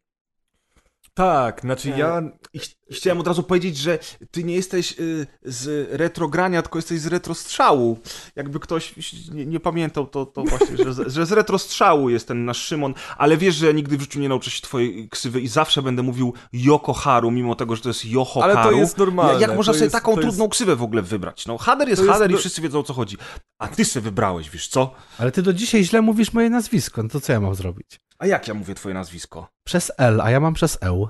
Tak, 1.18 1.60
znaczy 1.60 1.88
ja... 1.96 2.22
I 2.52 2.58
ch- 2.58 2.76
chciałem 2.92 3.20
od 3.20 3.26
razu 3.26 3.42
powiedzieć, 3.42 3.76
że 3.76 3.98
ty 4.30 4.44
nie 4.44 4.54
jesteś 4.54 4.94
y, 5.00 5.26
z 5.42 5.88
retrogrania, 5.92 6.62
tylko 6.62 6.78
jesteś 6.78 7.00
z 7.00 7.06
retrostrzału. 7.06 7.98
Jakby 8.36 8.60
ktoś 8.60 8.94
nie, 9.32 9.46
nie 9.46 9.60
pamiętał, 9.60 10.06
to, 10.06 10.26
to 10.26 10.42
właśnie, 10.44 10.76
że, 10.76 10.94
z- 10.94 11.12
że 11.12 11.26
z 11.26 11.32
retrostrzału 11.32 12.10
jest 12.10 12.28
ten 12.28 12.44
nasz 12.44 12.58
Szymon, 12.64 12.94
ale 13.16 13.36
wiesz, 13.36 13.54
że 13.54 13.66
ja 13.66 13.72
nigdy 13.72 13.96
w 13.96 14.00
życiu 14.00 14.20
nie 14.20 14.28
nauczę 14.28 14.50
się 14.50 14.62
twojej 14.62 15.08
ksywy 15.08 15.40
i 15.40 15.48
zawsze 15.48 15.82
będę 15.82 16.02
mówił 16.02 16.34
Yoko 16.52 16.92
Haru, 16.92 17.30
mimo 17.30 17.54
tego, 17.54 17.76
że 17.76 17.82
to 17.82 17.88
jest 17.88 18.04
Yoho 18.04 18.42
Ale 18.44 18.54
to 18.54 18.60
Haru. 18.60 18.76
jest 18.78 18.98
normalne, 18.98 19.40
Jak, 19.40 19.56
można 19.56 19.72
sobie 19.72 19.84
jest- 19.84 19.94
taką 19.94 20.10
jest- 20.10 20.22
trudną 20.22 20.48
ksywę 20.48 20.76
w 20.76 20.82
ogóle 20.82 21.02
wybrać? 21.02 21.46
No, 21.46 21.58
Hader 21.58 21.88
jest 21.88 22.02
jest 22.02 22.12
Hader 22.12 22.30
i 22.32 22.36
wszyscy 22.36 22.60
wiedzą 22.62 22.78
o 22.78 22.82
co 22.82 22.94
chodzi. 22.94 23.16
A 23.58 23.68
ty 23.68 23.84
sobie 23.84 24.04
wybrałeś, 24.04 24.50
wiesz 24.50 24.68
co? 24.68 24.94
Ale 25.18 25.32
ty 25.32 25.42
do 25.42 25.52
dzisiaj 25.52 25.84
źle 25.84 26.02
mówisz 26.02 26.32
moje 26.32 26.50
nazwisko, 26.50 27.02
no 27.02 27.08
to 27.08 27.20
co 27.20 27.32
ja 27.32 27.40
mam 27.40 27.54
zrobić? 27.54 28.00
A 28.18 28.26
jak 28.26 28.48
ja 28.48 28.54
mówię 28.54 28.74
twoje 28.74 28.94
nazwisko? 28.94 29.48
Przez 29.64 29.92
L, 29.98 30.20
a 30.20 30.30
ja 30.30 30.40
mam 30.40 30.54
przez 30.54 30.78
E. 30.82 31.06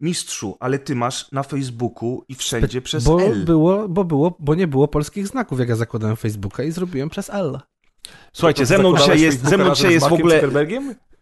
Mistrzu, 0.00 0.56
ale 0.60 0.78
ty 0.78 0.94
masz 0.94 1.32
na 1.32 1.42
Facebooku 1.42 2.24
i 2.28 2.34
wszędzie 2.34 2.82
przez 2.82 3.04
bo 3.04 3.22
L. 3.22 3.44
było, 3.44 3.88
bo 3.88 4.04
było, 4.04 4.36
bo 4.38 4.54
nie 4.54 4.66
było 4.66 4.88
polskich 4.88 5.26
znaków, 5.26 5.58
jak 5.58 5.68
ja 5.68 5.76
zakładałem 5.76 6.16
Facebooka 6.16 6.62
i 6.62 6.70
zrobiłem 6.70 7.08
przez 7.08 7.30
L. 7.30 7.60
Słuchajcie, 8.32 8.66
ze 8.66 8.78
mną 8.78 8.96
dzisiaj 8.96 9.20
jest, 9.20 9.48
ze 9.48 9.58
mną 9.58 9.74
dzisiaj 9.74 9.92
jest 9.92 10.08
w 10.08 10.12
ogóle, 10.12 10.42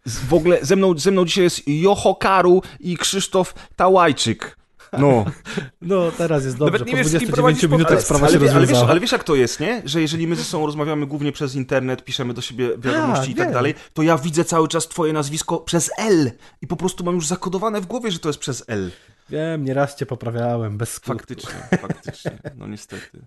w 0.06 0.34
ogóle 0.34 0.58
ze 0.62 0.76
mną, 0.76 0.98
ze 0.98 1.10
mną 1.10 1.24
dzisiaj 1.24 1.44
jest 1.44 1.68
Jocho 1.68 2.14
Karu 2.14 2.62
i 2.80 2.96
Krzysztof 2.96 3.54
Tałajczyk. 3.76 4.56
No, 4.98 5.24
No, 5.82 6.10
teraz 6.18 6.44
jest 6.44 6.56
dobrze, 6.56 6.72
Nawet 6.72 6.86
nie 6.86 6.92
po 6.92 6.96
wiesz, 6.98 7.06
kim 7.06 7.12
29 7.28 7.34
prowadzisz 7.34 7.62
minutach 7.70 8.02
sprawa 8.02 8.26
ale, 8.26 8.32
się 8.32 8.38
wie- 8.38 8.50
ale, 8.50 8.60
wiesz, 8.60 8.68
rozwiązała. 8.68 8.90
ale 8.90 9.00
wiesz 9.00 9.12
jak 9.12 9.24
to 9.24 9.34
jest, 9.34 9.60
nie? 9.60 9.82
Że 9.84 10.00
jeżeli 10.00 10.26
my 10.26 10.36
ze 10.36 10.44
sobą 10.44 10.66
rozmawiamy 10.66 11.06
głównie 11.06 11.32
przez 11.32 11.54
internet, 11.54 12.04
piszemy 12.04 12.34
do 12.34 12.40
siebie 12.42 12.68
wiadomości 12.78 13.26
A, 13.28 13.32
i 13.32 13.34
tak 13.34 13.44
wiem. 13.46 13.54
dalej, 13.54 13.74
to 13.94 14.02
ja 14.02 14.18
widzę 14.18 14.44
cały 14.44 14.68
czas 14.68 14.88
twoje 14.88 15.12
nazwisko 15.12 15.58
przez 15.58 15.90
L 15.98 16.30
i 16.62 16.66
po 16.66 16.76
prostu 16.76 17.04
mam 17.04 17.14
już 17.14 17.26
zakodowane 17.26 17.80
w 17.80 17.86
głowie, 17.86 18.10
że 18.10 18.18
to 18.18 18.28
jest 18.28 18.38
przez 18.38 18.64
L. 18.66 18.90
Wiem, 19.30 19.64
nieraz 19.64 19.96
cię 19.96 20.06
poprawiałem, 20.06 20.78
bez 20.78 20.92
skutku. 20.92 21.12
Faktycznie, 21.18 21.54
faktycznie, 21.88 22.38
no 22.56 22.66
niestety. 22.66 23.20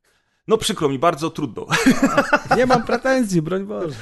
No 0.47 0.57
przykro 0.57 0.89
mi, 0.89 0.99
bardzo 0.99 1.29
trudno. 1.29 1.65
Nie 2.57 2.65
mam 2.65 2.83
pretensji, 2.83 3.41
broń 3.41 3.63
Boże. 3.65 3.95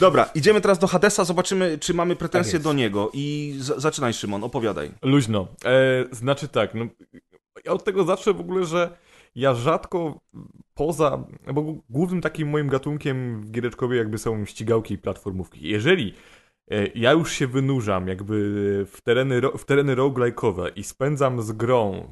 Dobra, 0.00 0.30
idziemy 0.34 0.60
teraz 0.60 0.78
do 0.78 0.86
Hadesa, 0.86 1.24
zobaczymy, 1.24 1.78
czy 1.78 1.94
mamy 1.94 2.16
pretensje 2.16 2.52
jest. 2.52 2.64
do 2.64 2.72
niego. 2.72 3.10
I 3.12 3.54
z- 3.58 3.80
zaczynaj, 3.82 4.12
Szymon, 4.12 4.44
opowiadaj. 4.44 4.90
Luźno. 5.02 5.48
E, 5.64 6.04
znaczy 6.14 6.48
tak, 6.48 6.74
no, 6.74 6.84
ja 7.64 7.72
od 7.72 7.84
tego 7.84 8.04
zacznę 8.04 8.32
w 8.32 8.40
ogóle, 8.40 8.64
że 8.66 8.96
ja 9.34 9.54
rzadko 9.54 10.20
poza, 10.74 11.24
bo 11.54 11.62
głównym 11.90 12.20
takim 12.20 12.48
moim 12.48 12.68
gatunkiem 12.68 13.40
w 13.42 13.50
giereczkowie 13.50 13.96
jakby 13.98 14.18
są 14.18 14.44
ścigałki 14.44 14.94
i 14.94 14.98
platformówki. 14.98 15.68
Jeżeli 15.68 16.14
ja 16.94 17.12
już 17.12 17.32
się 17.32 17.46
wynurzam 17.46 18.08
jakby 18.08 18.36
w 18.92 19.00
tereny, 19.00 19.40
w 19.58 19.64
tereny 19.64 19.96
roguelike'owe 19.96 20.70
i 20.76 20.84
spędzam 20.84 21.42
z 21.42 21.52
grą 21.52 22.08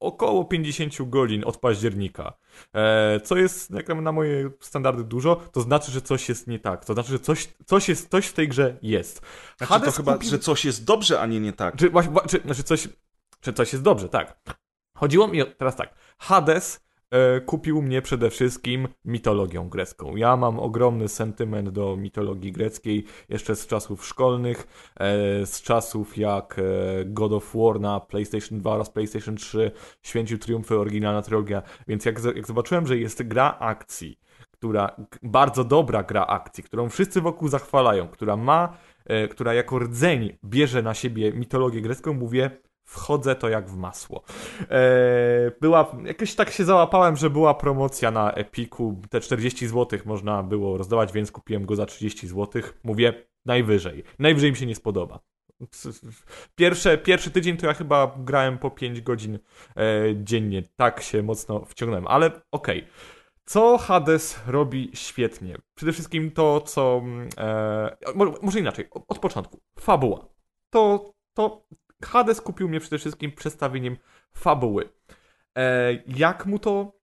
około 0.00 0.44
50 0.44 1.08
godzin 1.10 1.42
od 1.46 1.56
października, 1.56 2.32
e, 2.74 3.20
co 3.20 3.36
jest 3.36 3.70
jak 3.70 3.88
na 3.88 4.12
moje 4.12 4.50
standardy 4.60 5.04
dużo, 5.04 5.36
to 5.52 5.60
znaczy, 5.60 5.92
że 5.92 6.02
coś 6.02 6.28
jest 6.28 6.46
nie 6.46 6.58
tak. 6.58 6.84
To 6.84 6.94
znaczy, 6.94 7.10
że 7.10 7.18
coś, 7.18 7.48
coś, 7.66 7.88
jest, 7.88 8.10
coś 8.10 8.26
w 8.26 8.32
tej 8.32 8.48
grze 8.48 8.78
jest. 8.82 9.18
Znaczy, 9.18 9.58
to 9.58 9.66
Hades 9.66 9.96
chyba, 9.96 10.16
kupił- 10.16 10.30
że 10.30 10.38
coś 10.38 10.64
jest 10.64 10.84
dobrze, 10.84 11.20
a 11.20 11.26
nie 11.26 11.40
nie 11.40 11.52
tak. 11.52 11.76
czy, 11.76 11.90
właśnie, 11.90 12.12
czy, 12.28 12.40
znaczy 12.44 12.62
coś, 12.62 12.88
czy 13.40 13.52
coś 13.52 13.72
jest 13.72 13.84
dobrze, 13.84 14.08
tak. 14.08 14.40
Chodziło 14.96 15.28
mi 15.28 15.42
o, 15.42 15.46
teraz 15.46 15.76
tak, 15.76 15.94
Hades 16.18 16.76
e, 16.76 16.91
kupił 17.46 17.82
mnie 17.82 18.02
przede 18.02 18.30
wszystkim 18.30 18.88
mitologią 19.04 19.68
grecką. 19.68 20.16
Ja 20.16 20.36
mam 20.36 20.58
ogromny 20.58 21.08
sentyment 21.08 21.68
do 21.68 21.96
mitologii 21.96 22.52
greckiej, 22.52 23.04
jeszcze 23.28 23.56
z 23.56 23.66
czasów 23.66 24.06
szkolnych, 24.06 24.66
e, 24.96 25.46
z 25.46 25.62
czasów 25.62 26.18
jak 26.18 26.58
e, 26.58 26.62
God 27.04 27.32
of 27.32 27.52
War 27.54 27.80
na 27.80 28.00
PlayStation 28.00 28.58
2 28.58 28.70
oraz 28.72 28.90
PlayStation 28.90 29.36
3 29.36 29.70
święcił 30.02 30.38
triumfy 30.38 30.78
oryginalna 30.78 31.22
trylogia, 31.22 31.62
więc 31.88 32.04
jak, 32.04 32.24
jak 32.24 32.46
zobaczyłem, 32.46 32.86
że 32.86 32.96
jest 32.96 33.22
gra 33.22 33.58
akcji, 33.58 34.18
która, 34.50 34.96
bardzo 35.22 35.64
dobra 35.64 36.02
gra 36.02 36.26
akcji, 36.26 36.64
którą 36.64 36.88
wszyscy 36.88 37.20
wokół 37.20 37.48
zachwalają, 37.48 38.08
która 38.08 38.36
ma, 38.36 38.76
e, 39.04 39.28
która 39.28 39.54
jako 39.54 39.78
rdzeń 39.78 40.38
bierze 40.44 40.82
na 40.82 40.94
siebie 40.94 41.32
mitologię 41.32 41.80
grecką, 41.80 42.14
mówię, 42.14 42.50
wchodzę 42.92 43.34
to 43.34 43.48
jak 43.48 43.68
w 43.68 43.76
masło. 43.76 44.22
E, 44.70 44.80
była, 45.60 45.96
jakoś 46.04 46.34
tak 46.34 46.50
się 46.50 46.64
załapałem, 46.64 47.16
że 47.16 47.30
była 47.30 47.54
promocja 47.54 48.10
na 48.10 48.32
Epiku, 48.32 49.00
te 49.10 49.20
40 49.20 49.66
zł 49.68 49.98
można 50.04 50.42
było 50.42 50.78
rozdawać, 50.78 51.12
więc 51.12 51.32
kupiłem 51.32 51.66
go 51.66 51.76
za 51.76 51.86
30 51.86 52.28
zł. 52.28 52.62
Mówię, 52.84 53.14
najwyżej. 53.46 54.04
Najwyżej 54.18 54.50
mi 54.50 54.56
się 54.56 54.66
nie 54.66 54.74
spodoba. 54.74 55.18
Pierwsze, 56.54 56.98
pierwszy 56.98 57.30
tydzień 57.30 57.56
to 57.56 57.66
ja 57.66 57.74
chyba 57.74 58.14
grałem 58.18 58.58
po 58.58 58.70
5 58.70 59.00
godzin 59.00 59.38
e, 59.76 59.80
dziennie. 60.16 60.62
Tak 60.76 61.02
się 61.02 61.22
mocno 61.22 61.64
wciągnąłem, 61.64 62.06
ale 62.06 62.30
okej. 62.52 62.86
Co 63.44 63.78
Hades 63.78 64.40
robi 64.46 64.90
świetnie? 64.94 65.56
Przede 65.74 65.92
wszystkim 65.92 66.30
to, 66.30 66.60
co. 66.60 67.00
mm, 67.04 67.28
E, 67.38 67.96
może, 68.42 68.60
inaczej, 68.60 68.88
od 69.08 69.18
początku. 69.18 69.60
Fabuła. 69.80 70.28
To, 70.70 71.12
to 71.34 71.62
Hades 72.06 72.40
kupił 72.40 72.68
mnie 72.68 72.80
przede 72.80 72.98
wszystkim 72.98 73.32
przedstawieniem 73.32 73.96
fabuły. 74.34 74.88
E, 75.56 75.92
jak 76.06 76.46
mu 76.46 76.58
to. 76.58 77.02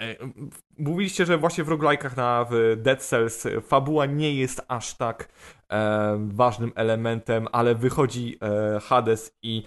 E, 0.00 0.16
mówiliście, 0.78 1.26
że 1.26 1.38
właśnie 1.38 1.64
w 1.64 1.68
roguelike'ach 1.68 2.16
na 2.16 2.46
w 2.50 2.76
Dead 2.76 3.02
Cells 3.02 3.46
fabuła 3.62 4.06
nie 4.06 4.34
jest 4.34 4.64
aż 4.68 4.94
tak 4.94 5.28
e, 5.72 6.28
ważnym 6.28 6.72
elementem, 6.74 7.48
ale 7.52 7.74
wychodzi 7.74 8.38
e, 8.42 8.80
Hades 8.80 9.38
i 9.42 9.62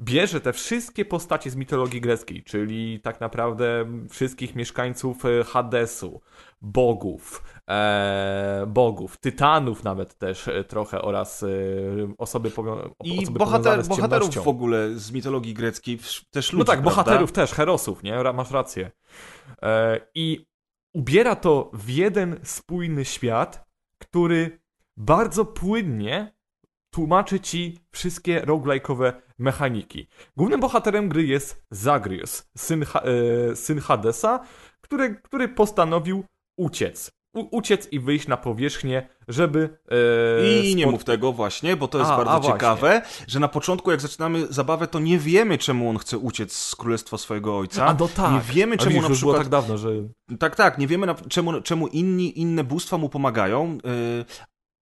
bierze 0.00 0.40
te 0.40 0.52
wszystkie 0.52 1.04
postacie 1.04 1.50
z 1.50 1.56
mitologii 1.56 2.00
greckiej, 2.00 2.42
czyli 2.42 3.00
tak 3.00 3.20
naprawdę 3.20 3.84
wszystkich 4.10 4.54
mieszkańców 4.54 5.24
e, 5.24 5.44
Hadesu, 5.44 6.20
bogów, 6.62 7.42
e, 7.70 8.64
bogów, 8.68 9.16
tytanów 9.16 9.84
nawet 9.84 10.14
też 10.18 10.48
e, 10.48 10.64
trochę 10.64 11.02
oraz 11.02 11.42
e, 11.42 11.46
osoby, 12.18 12.50
powio- 12.50 12.90
I 13.04 13.22
osoby 13.22 13.38
bohater, 13.38 13.84
z 13.84 13.88
bohaterów 13.88 14.28
ciemnością. 14.28 14.42
w 14.42 14.48
ogóle 14.48 14.94
z 14.94 15.12
mitologii 15.12 15.54
greckiej 15.54 15.98
też 16.30 16.52
ludzi, 16.52 16.58
No 16.58 16.64
tak, 16.64 16.82
prawda? 16.82 16.90
bohaterów 16.90 17.32
też, 17.32 17.52
herosów, 17.52 18.02
nie? 18.02 18.22
Masz 18.34 18.50
rację. 18.50 18.90
E, 19.62 20.00
I 20.14 20.46
ubiera 20.94 21.36
to 21.36 21.70
w 21.74 21.90
jeden 21.90 22.40
spójny 22.42 23.04
świat, 23.04 23.64
który 23.98 24.60
bardzo 24.96 25.44
płynnie 25.44 26.36
tłumaczy 26.90 27.40
ci 27.40 27.78
wszystkie 27.90 28.40
roguelike'owe 28.42 29.12
mechaniki. 29.38 30.06
Głównym 30.36 30.60
bohaterem 30.60 31.08
gry 31.08 31.26
jest 31.26 31.62
Zagreus, 31.70 32.48
syn, 32.56 32.84
ha- 32.84 33.02
e, 33.50 33.56
syn 33.56 33.78
Hadesa, 33.80 34.40
który, 34.80 35.14
który 35.14 35.48
postanowił 35.48 36.24
uciec. 36.58 37.10
Uciec 37.40 37.88
i 37.92 38.00
wyjść 38.00 38.28
na 38.28 38.36
powierzchnię, 38.36 39.08
żeby... 39.28 39.78
E, 40.42 40.60
I 40.60 40.76
nie 40.76 40.86
mów 40.86 41.04
tego 41.04 41.32
właśnie, 41.32 41.76
bo 41.76 41.88
to 41.88 41.98
jest 41.98 42.10
A, 42.10 42.16
bardzo 42.16 42.32
a 42.32 42.40
właśnie. 42.40 42.52
ciekawe, 42.52 43.02
że 43.26 43.40
na 43.40 43.48
początku 43.48 43.90
jak 43.90 44.00
zaczynamy 44.00 44.46
zabawę, 44.50 44.86
to 44.86 44.98
nie 44.98 45.18
wiemy 45.18 45.58
czemu 45.58 45.90
on 45.90 45.98
chce 45.98 46.18
uciec 46.18 46.52
z 46.52 46.76
królestwa 46.76 47.18
swojego 47.18 47.58
ojca. 47.58 47.86
A 47.86 47.94
no 47.94 48.08
tak. 48.08 48.32
Nie 48.32 48.54
wiemy 48.54 48.74
A 48.74 48.78
czemu 48.78 48.90
widzisz, 48.90 49.08
na 49.08 49.14
przykład 49.14 49.36
tak 49.36 49.48
dawno, 49.48 49.78
że... 49.78 49.90
Tak, 50.38 50.56
tak, 50.56 50.78
nie 50.78 50.86
wiemy 50.86 51.06
na, 51.06 51.14
czemu, 51.14 51.62
czemu 51.62 51.86
inni, 51.86 52.40
inne 52.40 52.64
bóstwa 52.64 52.98
mu 52.98 53.08
pomagają. 53.08 53.78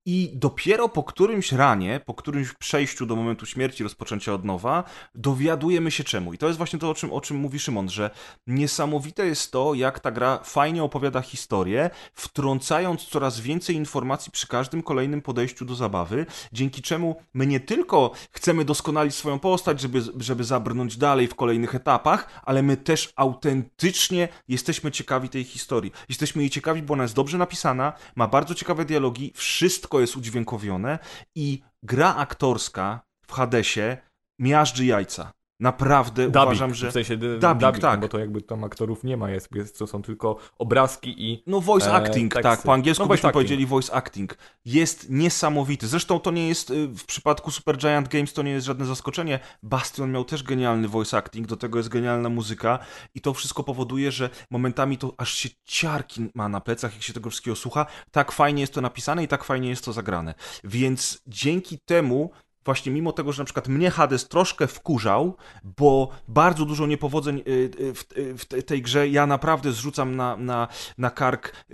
I 0.05 0.31
dopiero 0.33 0.89
po 0.89 1.03
którymś 1.03 1.51
ranie, 1.51 2.01
po 2.05 2.13
którymś 2.13 2.53
przejściu 2.53 3.05
do 3.05 3.15
momentu 3.15 3.45
śmierci, 3.45 3.83
rozpoczęcia 3.83 4.33
od 4.33 4.45
nowa, 4.45 4.83
dowiadujemy 5.15 5.91
się 5.91 6.03
czemu. 6.03 6.33
I 6.33 6.37
to 6.37 6.47
jest 6.47 6.57
właśnie 6.57 6.79
to, 6.79 6.89
o 6.89 6.93
czym, 6.93 7.13
o 7.13 7.21
czym 7.21 7.37
mówi 7.37 7.59
Szymon, 7.59 7.89
że 7.89 8.09
niesamowite 8.47 9.25
jest 9.25 9.51
to, 9.51 9.73
jak 9.73 9.99
ta 9.99 10.11
gra 10.11 10.39
fajnie 10.43 10.83
opowiada 10.83 11.21
historię, 11.21 11.89
wtrącając 12.13 13.05
coraz 13.05 13.39
więcej 13.39 13.75
informacji 13.75 14.31
przy 14.31 14.47
każdym 14.47 14.83
kolejnym 14.83 15.21
podejściu 15.21 15.65
do 15.65 15.75
zabawy, 15.75 16.25
dzięki 16.53 16.81
czemu 16.81 17.15
my 17.33 17.47
nie 17.47 17.59
tylko 17.59 18.11
chcemy 18.31 18.65
doskonalić 18.65 19.15
swoją 19.15 19.39
postać, 19.39 19.81
żeby, 19.81 20.01
żeby 20.17 20.43
zabrnąć 20.43 20.97
dalej 20.97 21.27
w 21.27 21.35
kolejnych 21.35 21.75
etapach, 21.75 22.41
ale 22.43 22.63
my 22.63 22.77
też 22.77 23.13
autentycznie 23.15 24.27
jesteśmy 24.47 24.91
ciekawi 24.91 25.29
tej 25.29 25.43
historii. 25.43 25.91
Jesteśmy 26.09 26.41
jej 26.41 26.49
ciekawi, 26.49 26.81
bo 26.81 26.93
ona 26.93 27.03
jest 27.03 27.15
dobrze 27.15 27.37
napisana, 27.37 27.93
ma 28.15 28.27
bardzo 28.27 28.55
ciekawe 28.55 28.85
dialogi, 28.85 29.33
wszystko 29.35 29.92
jest 29.99 30.17
udźwiękowione 30.17 30.99
i 31.35 31.61
gra 31.83 32.15
aktorska 32.15 33.01
w 33.27 33.31
Hadesie 33.31 33.97
miażdży 34.39 34.85
jajca. 34.85 35.31
Naprawdę 35.63 36.23
Dubbing, 36.23 36.43
uważam, 36.45 36.73
że... 36.73 36.89
W 36.89 36.93
sensie 36.93 37.17
Dubbing, 37.17 37.41
dubbing, 37.41 37.79
tak. 37.79 37.99
bo 37.99 38.07
to 38.07 38.19
jakby 38.19 38.41
tam 38.41 38.63
aktorów 38.63 39.03
nie 39.03 39.17
ma, 39.17 39.29
jest, 39.29 39.55
jest, 39.55 39.79
to 39.79 39.87
są 39.87 40.01
tylko 40.01 40.37
obrazki 40.59 41.15
i... 41.31 41.43
No 41.47 41.61
voice 41.61 41.89
E, 41.91 41.93
acting, 41.93 42.33
teksty. 42.33 42.43
tak, 42.49 42.61
po 42.61 42.73
angielsku 42.73 43.03
No, 43.03 43.09
byśmy 43.09 43.27
acting. 43.29 43.33
powiedzieli 43.33 43.65
voice 43.65 43.93
acting. 43.93 44.37
Jest 44.65 45.09
niesamowity. 45.09 45.87
Zresztą 45.87 46.19
to 46.19 46.31
nie 46.31 46.47
jest, 46.47 46.69
y, 46.71 46.87
w 46.87 47.05
przypadku 47.05 47.51
Super 47.51 47.77
Giant 47.77 48.07
Games 48.07 48.33
to 48.33 48.41
nie 48.43 48.51
jest 48.51 48.65
żadne 48.65 48.85
zaskoczenie. 48.85 49.39
Bastion 49.63 50.11
miał 50.11 50.25
też 50.25 50.43
genialny 50.43 50.87
voice 50.87 51.17
acting, 51.17 51.47
do 51.47 51.57
tego 51.57 51.77
jest 51.79 51.89
genialna 51.89 52.29
muzyka 52.29 52.79
i 53.15 53.21
to 53.21 53.33
wszystko 53.33 53.63
powoduje, 53.63 54.11
że 54.11 54.29
momentami 54.51 54.97
to 54.97 55.13
aż 55.17 55.33
się 55.33 55.49
ciarki 55.63 56.29
ma 56.35 56.49
na 56.49 56.61
plecach, 56.61 56.93
jak 56.93 57.03
się 57.03 57.13
tego 57.13 57.29
wszystkiego 57.29 57.55
słucha. 57.55 57.85
Tak 58.11 58.31
fajnie 58.31 58.61
jest 58.61 58.73
to 58.73 58.81
napisane 58.81 59.23
i 59.23 59.27
tak 59.27 59.43
fajnie 59.43 59.69
jest 59.69 59.85
to 59.85 59.93
zagrane. 59.93 60.33
Więc 60.63 61.21
dzięki 61.27 61.79
temu 61.79 62.31
właśnie 62.65 62.91
mimo 62.91 63.11
tego, 63.11 63.31
że 63.31 63.41
na 63.41 63.45
przykład 63.45 63.67
mnie 63.67 63.91
Hades 63.91 64.27
troszkę 64.27 64.67
wkurzał, 64.67 65.37
bo 65.63 66.09
bardzo 66.27 66.65
dużo 66.65 66.87
niepowodzeń 66.87 67.43
y, 67.47 67.51
y, 67.79 67.93
w, 67.93 68.17
y, 68.17 68.37
w 68.37 68.63
tej 68.65 68.81
grze 68.81 69.07
ja 69.07 69.27
naprawdę 69.27 69.71
zrzucam 69.71 70.15
na, 70.15 70.37
na, 70.37 70.67
na 70.97 71.09
kark 71.09 71.65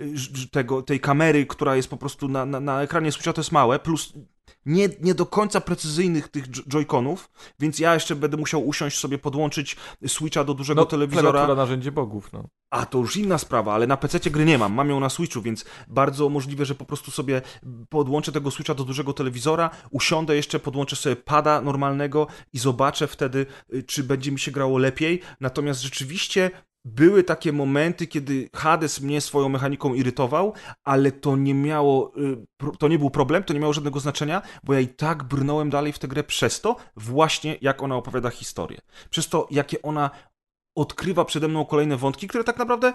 tego, 0.50 0.82
tej 0.82 1.00
kamery, 1.00 1.46
która 1.46 1.76
jest 1.76 1.88
po 1.88 1.96
prostu 1.96 2.28
na, 2.28 2.46
na, 2.46 2.60
na 2.60 2.82
ekranie 2.82 3.12
Switcha 3.12 3.32
to 3.32 3.40
jest 3.40 3.52
małe, 3.52 3.78
plus 3.78 4.12
nie, 4.66 4.88
nie 5.00 5.14
do 5.14 5.26
końca 5.26 5.60
precyzyjnych 5.60 6.28
tych 6.28 6.50
joyconów, 6.50 7.30
więc 7.60 7.78
ja 7.78 7.94
jeszcze 7.94 8.16
będę 8.16 8.36
musiał 8.36 8.66
usiąść 8.66 8.98
sobie, 8.98 9.18
podłączyć 9.18 9.76
Switcha 10.06 10.44
do 10.44 10.54
dużego 10.54 10.80
no, 10.80 10.86
telewizora. 10.86 11.46
No, 11.46 11.54
narzędzie 11.54 11.92
bogów, 11.92 12.32
no. 12.32 12.48
A, 12.70 12.86
to 12.86 12.98
już 12.98 13.16
inna 13.16 13.38
sprawa, 13.38 13.74
ale 13.74 13.86
na 13.86 13.96
PC 13.96 14.30
gry 14.30 14.44
nie 14.44 14.58
mam, 14.58 14.72
mam 14.72 14.90
ją 14.90 15.00
na 15.00 15.08
Switchu, 15.08 15.42
więc 15.42 15.64
bardzo 15.88 16.28
możliwe, 16.28 16.64
że 16.64 16.74
po 16.74 16.84
prostu 16.84 17.10
sobie 17.10 17.42
podłączę 17.88 18.32
tego 18.32 18.50
Switcha 18.50 18.74
do 18.74 18.84
dużego 18.84 19.12
telewizora, 19.12 19.70
usiądę 19.90 20.36
jeszcze, 20.36 20.60
podłączę 20.60 20.96
sobie 20.96 21.16
pada 21.16 21.60
normalnego 21.60 22.26
i 22.52 22.58
zobaczę 22.58 23.06
wtedy, 23.06 23.46
y, 23.74 23.82
czy 23.82 24.04
będzie 24.04 24.32
mi 24.32 24.38
się 24.38 24.50
grało 24.50 24.78
lepiej. 24.78 25.20
Natomiast 25.40 25.80
rzeczywiście 25.80 26.50
były 26.84 27.24
takie 27.24 27.52
momenty, 27.52 28.06
kiedy 28.06 28.50
Hades 28.56 29.00
mnie 29.00 29.20
swoją 29.20 29.48
mechaniką 29.48 29.94
irytował, 29.94 30.52
ale 30.84 31.12
to 31.12 31.36
nie 31.36 31.54
miało, 31.54 32.12
y, 32.16 32.76
to 32.78 32.88
nie 32.88 32.98
był 32.98 33.10
problem, 33.10 33.44
to 33.44 33.54
nie 33.54 33.60
miało 33.60 33.72
żadnego 33.72 34.00
znaczenia, 34.00 34.42
bo 34.64 34.74
ja 34.74 34.80
i 34.80 34.88
tak 34.88 35.22
brnąłem 35.24 35.70
dalej 35.70 35.92
w 35.92 35.98
tę 35.98 36.08
grę 36.08 36.24
przez 36.24 36.60
to, 36.60 36.76
właśnie 36.96 37.56
jak 37.60 37.82
ona 37.82 37.96
opowiada 37.96 38.30
historię. 38.30 38.78
Przez 39.10 39.28
to, 39.28 39.48
jakie 39.50 39.82
ona 39.82 40.10
odkrywa 40.74 41.24
przede 41.24 41.48
mną 41.48 41.64
kolejne 41.66 41.96
wątki, 41.96 42.28
które 42.28 42.44
tak 42.44 42.58
naprawdę 42.58 42.92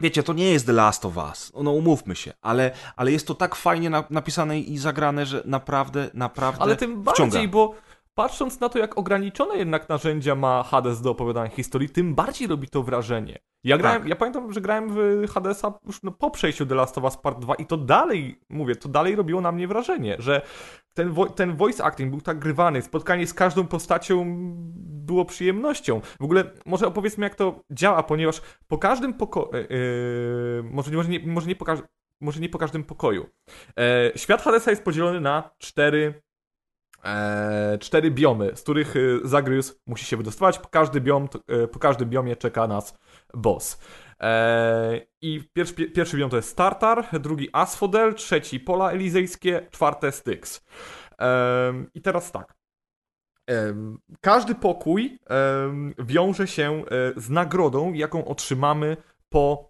Wiecie, 0.00 0.22
to 0.22 0.32
nie 0.32 0.50
jest 0.50 0.66
The 0.66 0.72
Last 0.72 1.04
of 1.04 1.16
Us, 1.16 1.52
no 1.62 1.70
umówmy 1.72 2.16
się, 2.16 2.32
ale, 2.42 2.70
ale 2.96 3.12
jest 3.12 3.26
to 3.26 3.34
tak 3.34 3.54
fajnie 3.54 3.90
na, 3.90 4.04
napisane 4.10 4.60
i 4.60 4.78
zagrane, 4.78 5.26
że 5.26 5.42
naprawdę, 5.44 6.10
naprawdę 6.14 6.62
Ale 6.62 6.76
tym 6.76 6.90
wciąga. 7.02 7.32
bardziej, 7.32 7.48
bo 7.48 7.74
patrząc 8.20 8.60
na 8.60 8.68
to, 8.68 8.78
jak 8.78 8.98
ograniczone 8.98 9.56
jednak 9.56 9.88
narzędzia 9.88 10.34
ma 10.34 10.62
Hades 10.62 11.00
do 11.00 11.10
opowiadania 11.10 11.50
historii, 11.50 11.88
tym 11.88 12.14
bardziej 12.14 12.48
robi 12.48 12.68
to 12.68 12.82
wrażenie. 12.82 13.38
Ja, 13.64 13.78
grałem, 13.78 14.00
tak. 14.00 14.08
ja 14.08 14.16
pamiętam, 14.16 14.52
że 14.52 14.60
grałem 14.60 14.90
w 14.90 15.28
Hadesa 15.30 15.78
już 15.86 16.02
no, 16.02 16.10
po 16.10 16.30
przejściu 16.30 16.66
The 16.66 16.74
Last 16.74 16.98
of 16.98 17.04
Us 17.04 17.16
Part 17.16 17.38
2 17.38 17.54
i 17.54 17.66
to 17.66 17.76
dalej, 17.76 18.40
mówię, 18.48 18.76
to 18.76 18.88
dalej 18.88 19.16
robiło 19.16 19.40
na 19.40 19.52
mnie 19.52 19.68
wrażenie, 19.68 20.16
że 20.18 20.42
ten, 20.94 21.14
ten 21.34 21.56
voice 21.56 21.84
acting 21.84 22.10
był 22.10 22.20
tak 22.20 22.38
grywany, 22.38 22.82
spotkanie 22.82 23.26
z 23.26 23.34
każdą 23.34 23.66
postacią 23.66 24.24
było 24.84 25.24
przyjemnością. 25.24 26.00
W 26.20 26.24
ogóle 26.24 26.44
może 26.66 26.86
opowiedzmy, 26.86 27.26
jak 27.26 27.34
to 27.34 27.60
działa, 27.70 28.02
ponieważ 28.02 28.42
po 28.68 28.78
każdym 28.78 29.14
pokoju, 29.14 29.48
yy, 29.52 30.62
może, 30.62 30.90
może, 30.90 31.08
nie, 31.08 31.20
może, 31.26 31.48
nie 31.48 31.56
po 31.56 31.64
może 32.20 32.40
nie 32.40 32.48
po 32.48 32.58
każdym 32.58 32.84
pokoju. 32.84 33.26
E, 33.78 34.12
świat 34.16 34.42
Hadesa 34.42 34.70
jest 34.70 34.84
podzielony 34.84 35.20
na 35.20 35.50
cztery 35.58 36.22
e, 37.04 37.78
cztery 37.80 38.10
biomy, 38.10 38.52
z 38.54 38.62
których 38.62 38.96
e, 38.96 39.00
Zagreus 39.24 39.80
musi 39.86 40.04
się 40.04 40.16
wydostawać. 40.16 40.58
Po, 40.58 40.68
każdy 40.68 41.00
biom, 41.00 41.28
e, 41.48 41.66
po 41.68 41.78
każdym 41.78 42.10
biomie 42.10 42.36
czeka 42.36 42.66
nas 42.66 42.98
boss. 43.34 43.80
E, 44.20 45.00
I 45.20 45.48
pierwszy, 45.52 45.74
pierwszy 45.74 46.16
biom 46.16 46.30
to 46.30 46.36
jest 46.36 46.56
Tartar, 46.56 47.20
drugi 47.20 47.48
Asphodel, 47.52 48.14
trzeci 48.14 48.60
Pola 48.60 48.90
Elizejskie, 48.90 49.66
czwarte 49.70 50.12
Styx. 50.12 50.66
E, 51.20 51.72
I 51.94 52.02
teraz 52.02 52.32
tak. 52.32 52.54
E, 53.50 53.74
każdy 54.20 54.54
pokój 54.54 55.18
wiąże 55.98 56.46
się 56.46 56.82
z 57.16 57.30
nagrodą, 57.30 57.92
jaką 57.92 58.24
otrzymamy 58.24 58.96
po 59.28 59.69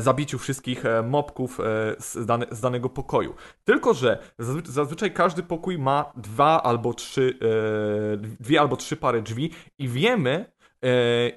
zabiciu 0.00 0.38
wszystkich 0.38 0.86
e, 0.86 1.02
mobków 1.02 1.60
e, 1.60 1.64
z, 1.98 2.26
dane, 2.26 2.46
z, 2.50 2.60
danego 2.60 2.88
pokoju. 2.88 3.34
Tylko, 3.64 3.94
że 3.94 4.18
zazwyczaj 4.64 5.12
każdy 5.12 5.42
pokój 5.42 5.78
ma 5.78 6.12
dwa 6.16 6.62
albo 6.62 6.94
trzy, 6.94 7.38
dwie 8.40 8.60
albo 8.60 8.76
trzy 8.76 8.96
pary 8.96 9.22
drzwi 9.22 9.50
i 9.78 9.88
wiemy, 9.88 10.52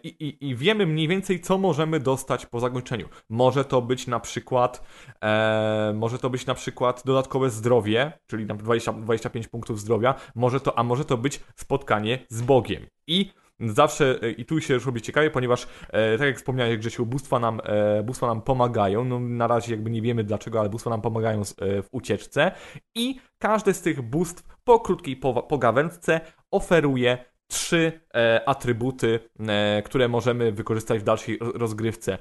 i, 0.04 0.08
i, 0.08 0.50
I, 0.50 0.56
wiemy 0.56 0.86
mniej 0.86 1.08
więcej, 1.08 1.40
co 1.40 1.58
możemy 1.58 2.00
dostać 2.00 2.46
po 2.46 2.60
zakończeniu. 2.60 3.10
Może 3.30 3.66
to 3.66 3.82
być 3.82 4.08
na 4.08 4.20
przykład 4.20 4.84
e, 5.24 5.94
może 5.96 6.20
to 6.20 6.30
być 6.30 6.46
na 6.46 6.54
przykład 6.54 7.02
dodatkowe 7.06 7.50
zdrowie, 7.50 8.12
czyli 8.28 8.46
na 8.46 8.56
20, 8.56 8.94
25 8.94 9.48
punktów 9.48 9.80
zdrowia, 9.80 10.16
może 10.36 10.60
to, 10.60 10.80
a 10.80 10.84
może 10.84 11.06
to 11.06 11.18
być 11.18 11.40
spotkanie 11.56 12.26
z 12.30 12.42
Bogiem. 12.42 12.86
I 13.08 13.32
zawsze 13.70 14.20
e, 14.22 14.32
i 14.32 14.46
tu 14.46 14.62
się 14.62 14.74
już 14.74 14.86
robi 14.86 15.02
ciekawie, 15.02 15.30
ponieważ 15.30 15.68
e, 15.90 16.18
tak 16.18 16.28
jak 16.28 16.38
wspomniałeś 16.38 16.78
Grzesiu, 16.78 17.06
bóstwa 17.06 17.40
nam, 17.40 17.62
e, 17.64 18.04
bóstwa 18.04 18.28
nam 18.28 18.42
pomagają, 18.42 19.06
no 19.06 19.20
na 19.20 19.48
razie 19.48 19.72
jakby 19.72 19.90
nie 19.90 20.02
wiemy 20.02 20.24
dlaczego, 20.24 20.60
ale 20.60 20.70
bóstwa 20.70 20.90
nam 20.90 21.02
pomagają 21.02 21.44
z, 21.44 21.52
e, 21.52 21.82
w 21.82 21.90
ucieczce. 21.92 22.52
I 22.96 23.20
każde 23.38 23.74
z 23.74 23.82
tych 23.82 24.02
bóstw 24.02 24.44
po 24.64 24.80
krótkiej 24.80 25.18
pogawędce 25.50 26.22
oferuje 26.52 27.31
trzy 27.52 28.02
e, 28.14 28.50
atrybuty, 28.50 29.20
e, 29.40 29.82
które 29.86 30.08
możemy 30.08 30.52
wykorzystać 30.52 31.00
w 31.00 31.04
dalszej 31.04 31.40
rozgrywce. 31.42 32.18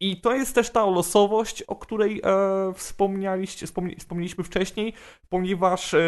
I 0.00 0.20
to 0.20 0.32
jest 0.34 0.54
też 0.54 0.70
ta 0.70 0.86
losowość, 0.86 1.62
o 1.62 1.76
której 1.76 2.20
e, 2.24 2.72
wspomnieliście, 2.74 3.66
wspomni, 3.66 3.96
wspomnieliśmy 3.96 4.44
wcześniej, 4.44 4.92
ponieważ 5.28 5.94
e, 5.94 5.98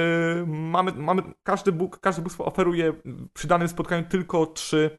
mamy, 0.47 0.93
mamy 0.93 1.23
każdy, 1.43 1.73
bóg, 1.73 2.01
każdy 2.01 2.23
bóstwo 2.23 2.45
oferuje 2.45 2.93
przy 3.33 3.47
danym 3.47 3.69
spotkaniu 3.69 4.05
tylko 4.09 4.47
trzy, 4.47 4.99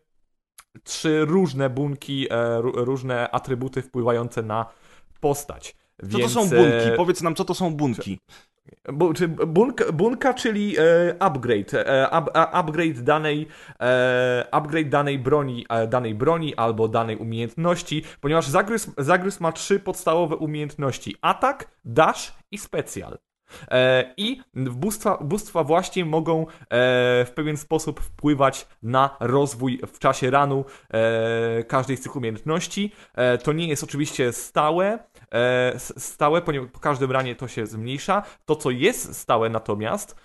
trzy 0.84 1.26
różne 1.26 1.70
bunki, 1.70 2.28
e, 2.32 2.62
różne 2.62 3.32
atrybuty 3.32 3.82
wpływające 3.82 4.44
na 4.44 4.66
postać. 5.20 5.76
Co 6.12 6.18
Więc, 6.18 6.34
to 6.34 6.42
są 6.42 6.50
bunki? 6.50 6.90
E, 6.94 6.96
Powiedz 6.98 7.22
nam, 7.22 7.36
co 7.36 7.46
to 7.46 7.54
są 7.54 7.74
bunki. 7.76 8.20
Czy 9.16 9.28
bunka, 9.28 9.92
bunka, 9.92 10.34
czyli 10.34 10.76
e, 10.80 10.82
upgrade. 11.20 11.74
E, 11.74 12.08
up, 12.20 12.32
upgrade, 12.34 13.04
danej, 13.04 13.48
e, 13.80 14.46
upgrade 14.52 14.90
danej 14.90 15.20
broni, 15.20 15.66
danej 15.90 16.16
broni 16.16 16.56
albo 16.56 16.88
danej 16.88 17.18
umiejętności, 17.18 18.04
ponieważ 18.22 18.48
Zagrys, 18.48 18.92
Zagrys 18.98 19.40
ma 19.40 19.52
trzy 19.52 19.80
podstawowe 19.80 20.36
umiejętności: 20.36 21.16
atak, 21.22 21.72
dash 21.86 22.34
i 22.52 22.58
specjal. 22.58 23.27
E, 23.72 24.14
I 24.18 24.42
bóstwa, 24.56 25.18
bóstwa 25.22 25.64
właśnie 25.64 26.06
mogą 26.06 26.42
e, 26.42 26.46
w 27.26 27.32
pewien 27.36 27.58
sposób 27.58 28.00
wpływać 28.00 28.68
na 28.84 29.18
rozwój 29.20 29.82
w 29.88 30.00
czasie 30.00 30.32
ranu 30.32 30.66
e, 30.90 31.64
każdej 31.64 31.98
z 31.98 32.02
tych 32.02 32.16
umiejętności. 32.16 32.92
To 33.44 33.54
nie 33.54 33.68
jest 33.68 33.84
oczywiście 33.84 34.34
stałe, 34.34 35.00
stałe, 35.98 36.42
ponieważ 36.42 36.72
po 36.72 36.80
każdym 36.80 37.12
ranie 37.12 37.36
to 37.36 37.48
się 37.48 37.66
zmniejsza. 37.66 38.24
To, 38.46 38.56
co 38.56 38.72
jest 38.72 39.16
stałe 39.18 39.50
natomiast 39.50 40.16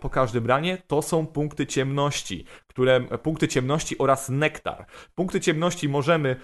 po 0.00 0.10
każdym 0.10 0.46
ranie, 0.46 0.78
to 0.86 1.02
są 1.02 1.26
punkty 1.26 1.66
ciemności, 1.66 2.44
które 2.76 3.00
punkty 3.00 3.48
ciemności 3.48 3.98
oraz 3.98 4.28
nektar. 4.28 4.86
Punkty 5.14 5.40
ciemności 5.40 5.88
możemy 5.88 6.30
e, 6.30 6.36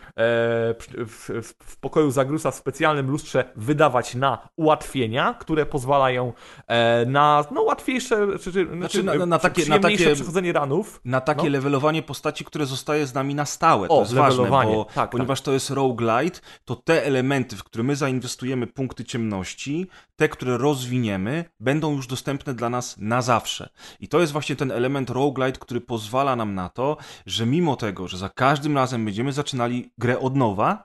w, 1.07 1.31
w, 1.43 1.77
pokoju 1.81 2.11
Zagrusa 2.11 2.51
w 2.51 2.55
specjalnym 2.55 3.11
lustrze 3.11 3.53
wydawać 3.57 4.15
na 4.15 4.49
ułatwienia, 4.57 5.35
które 5.41 5.67
pozwalają 5.67 6.33
e, 6.67 7.07
na 7.07 7.45
no, 7.51 7.63
łatwiejsze, 7.63 8.27
czy, 8.41 8.53
czy, 8.53 8.67
znaczy, 8.77 9.03
na, 9.03 9.27
na, 9.27 9.39
takie, 9.39 9.67
na 9.67 9.79
takie 9.79 10.15
przechodzenie 10.15 10.53
ranów. 10.53 11.01
Na 11.05 11.21
takie 11.21 11.45
no. 11.45 11.49
levelowanie 11.49 12.03
postaci, 12.03 12.45
które 12.45 12.67
zostaje 12.67 13.07
z 13.07 13.15
nami 13.15 13.35
na 13.35 13.47
stałe. 13.47 13.89
To 13.89 13.97
o, 13.97 14.01
jest 14.01 14.15
ważne, 14.15 14.51
bo 14.51 14.85
tak, 14.85 14.95
tak. 14.95 15.11
ponieważ 15.11 15.41
tak. 15.41 15.45
to 15.45 15.53
jest 15.53 15.71
roguelite, 15.71 16.41
to 16.65 16.77
te 16.77 17.05
elementy, 17.05 17.57
w 17.57 17.65
które 17.65 17.85
my 17.85 17.97
zainwestujemy 17.97 18.67
punkty 18.67 19.05
ciemności, 19.05 19.87
te, 20.23 20.29
które 20.29 20.59
rozwiniemy, 20.59 21.45
będą 21.61 21.93
już 21.93 22.07
dostępne 22.07 22.55
dla 22.55 22.71
nas 22.71 22.97
na 22.99 23.23
zawsze. 23.23 23.69
I 24.01 24.09
to 24.09 24.21
jest 24.21 24.33
właśnie 24.33 24.57
ten 24.57 24.71
element 24.71 25.11
roguelite, 25.11 25.59
który 25.59 25.81
pozwala 25.81 26.37
nam 26.37 26.55
na 26.55 26.69
to, 26.69 26.97
że 27.27 27.47
mimo 27.47 27.77
tego, 27.77 28.09
że 28.09 28.19
za 28.19 28.29
każdym 28.29 28.77
razem 28.77 29.05
będziemy 29.05 29.33
zaczynali 29.33 29.93
grę 29.99 30.19
od 30.19 30.37
nowa, 30.37 30.85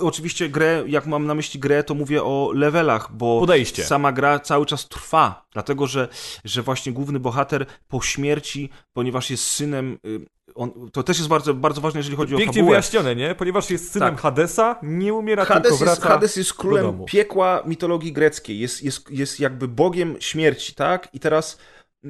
Oczywiście 0.00 0.48
grę, 0.48 0.84
jak 0.86 1.06
mam 1.06 1.26
na 1.26 1.34
myśli 1.34 1.60
grę, 1.60 1.84
to 1.84 1.94
mówię 1.94 2.22
o 2.22 2.50
levelach, 2.54 3.12
bo 3.12 3.40
Podejście. 3.40 3.84
sama 3.84 4.12
gra 4.12 4.40
cały 4.40 4.66
czas 4.66 4.88
trwa, 4.88 5.46
dlatego 5.52 5.86
że, 5.86 6.08
że 6.44 6.62
właśnie 6.62 6.92
główny 6.92 7.20
bohater 7.20 7.66
po 7.88 8.00
śmierci, 8.02 8.70
ponieważ 8.92 9.30
jest 9.30 9.44
synem 9.44 9.98
y, 10.06 10.26
on, 10.54 10.90
to 10.92 11.02
też 11.02 11.18
jest 11.18 11.28
bardzo, 11.28 11.54
bardzo 11.54 11.80
ważne, 11.80 12.00
jeżeli 12.00 12.16
chodzi 12.16 12.30
Pięknie 12.36 12.50
o 12.50 12.52
fabułę. 12.52 12.70
wyjaśnione, 12.70 13.16
nie? 13.16 13.34
Ponieważ 13.34 13.70
jest 13.70 13.92
synem 13.92 14.10
tak. 14.14 14.20
Hadesa, 14.20 14.78
nie 14.82 15.14
umiera, 15.14 15.44
Hades 15.44 15.62
tylko 15.62 15.76
wraca 15.76 16.00
jest, 16.00 16.02
Hades 16.02 16.36
jest 16.36 16.54
królem 16.54 17.04
piekła 17.04 17.62
mitologii 17.66 18.12
greckiej. 18.12 18.58
Jest, 18.58 18.82
jest, 18.82 19.10
jest 19.10 19.40
jakby 19.40 19.68
bogiem 19.68 20.16
śmierci, 20.20 20.74
tak? 20.74 21.08
I 21.12 21.20
teraz 21.20 21.58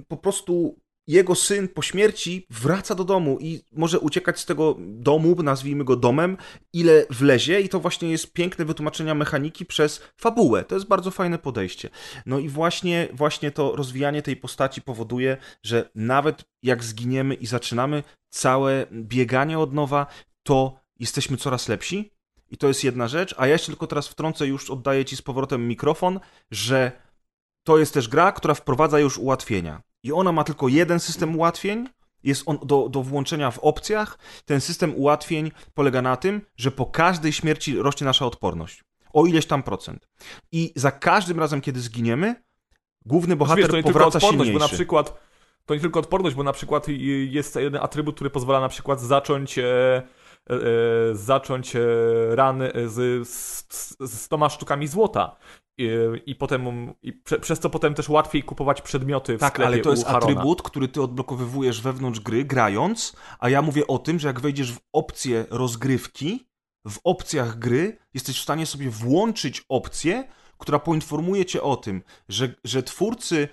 po 0.08 0.16
prostu 0.16 0.76
jego 1.08 1.34
syn 1.34 1.68
po 1.68 1.82
śmierci 1.82 2.46
wraca 2.50 2.94
do 2.94 3.04
domu 3.04 3.38
i 3.40 3.60
może 3.72 4.00
uciekać 4.00 4.40
z 4.40 4.46
tego 4.46 4.76
domu, 4.78 5.42
nazwijmy 5.42 5.84
go 5.84 5.96
domem, 5.96 6.36
ile 6.72 7.06
wlezie 7.10 7.60
i 7.60 7.68
to 7.68 7.80
właśnie 7.80 8.10
jest 8.10 8.32
piękne 8.32 8.64
wytłumaczenie 8.64 9.14
mechaniki 9.14 9.66
przez 9.66 10.02
fabułę. 10.16 10.64
To 10.64 10.74
jest 10.74 10.86
bardzo 10.86 11.10
fajne 11.10 11.38
podejście. 11.38 11.88
No 12.26 12.38
i 12.38 12.48
właśnie, 12.48 13.08
właśnie 13.12 13.50
to 13.50 13.76
rozwijanie 13.76 14.22
tej 14.22 14.36
postaci 14.36 14.82
powoduje, 14.82 15.36
że 15.62 15.90
nawet 15.94 16.44
jak 16.62 16.84
zginiemy 16.84 17.34
i 17.34 17.46
zaczynamy 17.46 18.02
całe 18.28 18.86
bieganie 18.92 19.58
od 19.58 19.74
nowa, 19.74 20.06
to 20.42 20.80
jesteśmy 21.00 21.36
coraz 21.36 21.68
lepsi. 21.68 22.12
I 22.50 22.56
to 22.56 22.68
jest 22.68 22.84
jedna 22.84 23.08
rzecz, 23.08 23.34
a 23.38 23.46
ja 23.46 23.52
jeszcze 23.52 23.72
tylko 23.72 23.86
teraz 23.86 24.08
wtrącę, 24.08 24.46
już 24.46 24.70
oddaję 24.70 25.04
Ci 25.04 25.16
z 25.16 25.22
powrotem 25.22 25.68
mikrofon, 25.68 26.20
że 26.50 26.92
to 27.62 27.78
jest 27.78 27.94
też 27.94 28.08
gra, 28.08 28.32
która 28.32 28.54
wprowadza 28.54 28.98
już 28.98 29.18
ułatwienia. 29.18 29.87
I 30.02 30.12
ona 30.12 30.32
ma 30.32 30.44
tylko 30.44 30.68
jeden 30.68 31.00
system 31.00 31.36
ułatwień, 31.36 31.88
jest 32.22 32.42
on 32.46 32.58
do, 32.62 32.88
do 32.88 33.02
włączenia 33.02 33.50
w 33.50 33.58
opcjach. 33.58 34.18
Ten 34.44 34.60
system 34.60 34.94
ułatwień 34.96 35.50
polega 35.74 36.02
na 36.02 36.16
tym, 36.16 36.40
że 36.56 36.70
po 36.70 36.86
każdej 36.86 37.32
śmierci 37.32 37.78
rośnie 37.78 38.04
nasza 38.04 38.26
odporność. 38.26 38.84
O 39.12 39.26
ileś 39.26 39.46
tam 39.46 39.62
procent. 39.62 40.08
I 40.52 40.72
za 40.76 40.90
każdym 40.90 41.38
razem, 41.38 41.60
kiedy 41.60 41.80
zginiemy, 41.80 42.42
główny 43.06 43.36
bohater 43.36 43.64
Wiesz, 43.64 43.70
to 43.70 43.76
nie 43.76 43.82
tylko 43.82 43.98
powraca 43.98 44.18
odporność, 44.18 44.46
silniejszy. 44.46 44.68
bo 44.68 44.72
na 44.72 44.76
przykład 44.76 45.28
to 45.66 45.74
nie 45.74 45.80
tylko 45.80 46.00
odporność, 46.00 46.36
bo 46.36 46.42
na 46.42 46.52
przykład 46.52 46.88
y, 46.88 46.92
jest 47.30 47.56
jeden 47.56 47.82
atrybut, 47.82 48.14
który 48.14 48.30
pozwala 48.30 48.60
na 48.60 48.68
przykład 48.68 49.00
zacząć 49.00 49.58
e, 49.58 50.02
zacząć 51.12 51.76
e, 51.76 51.80
rany 52.30 52.72
z, 52.86 53.28
z, 53.28 53.96
z 54.00 54.20
100 54.20 54.48
sztukami 54.48 54.88
złota. 54.88 55.36
I, 55.80 55.88
i 56.26 56.34
potem 56.34 56.94
i 57.02 57.12
prze, 57.12 57.38
przez 57.38 57.60
co 57.60 57.70
potem 57.70 57.94
też 57.94 58.08
łatwiej 58.08 58.42
kupować 58.42 58.82
przedmioty 58.82 59.36
w 59.36 59.40
Tak, 59.40 59.52
sklepie 59.52 59.66
ale 59.66 59.78
to 59.78 59.90
jest 59.90 60.08
atrybut, 60.08 60.62
który 60.62 60.88
ty 60.88 61.02
odblokowywujesz 61.02 61.80
wewnątrz 61.80 62.20
gry, 62.20 62.44
grając, 62.44 63.16
a 63.38 63.48
ja 63.48 63.62
mówię 63.62 63.86
o 63.86 63.98
tym, 63.98 64.18
że 64.18 64.28
jak 64.28 64.40
wejdziesz 64.40 64.72
w 64.72 64.78
opcję 64.92 65.46
rozgrywki, 65.50 66.48
w 66.88 66.98
opcjach 67.04 67.58
gry 67.58 67.98
jesteś 68.14 68.38
w 68.38 68.42
stanie 68.42 68.66
sobie 68.66 68.90
włączyć 68.90 69.64
opcję, 69.68 70.24
która 70.58 70.78
poinformuje 70.78 71.44
cię 71.44 71.62
o 71.62 71.76
tym, 71.76 72.02
że, 72.28 72.54
że 72.64 72.82
twórcy 72.82 73.48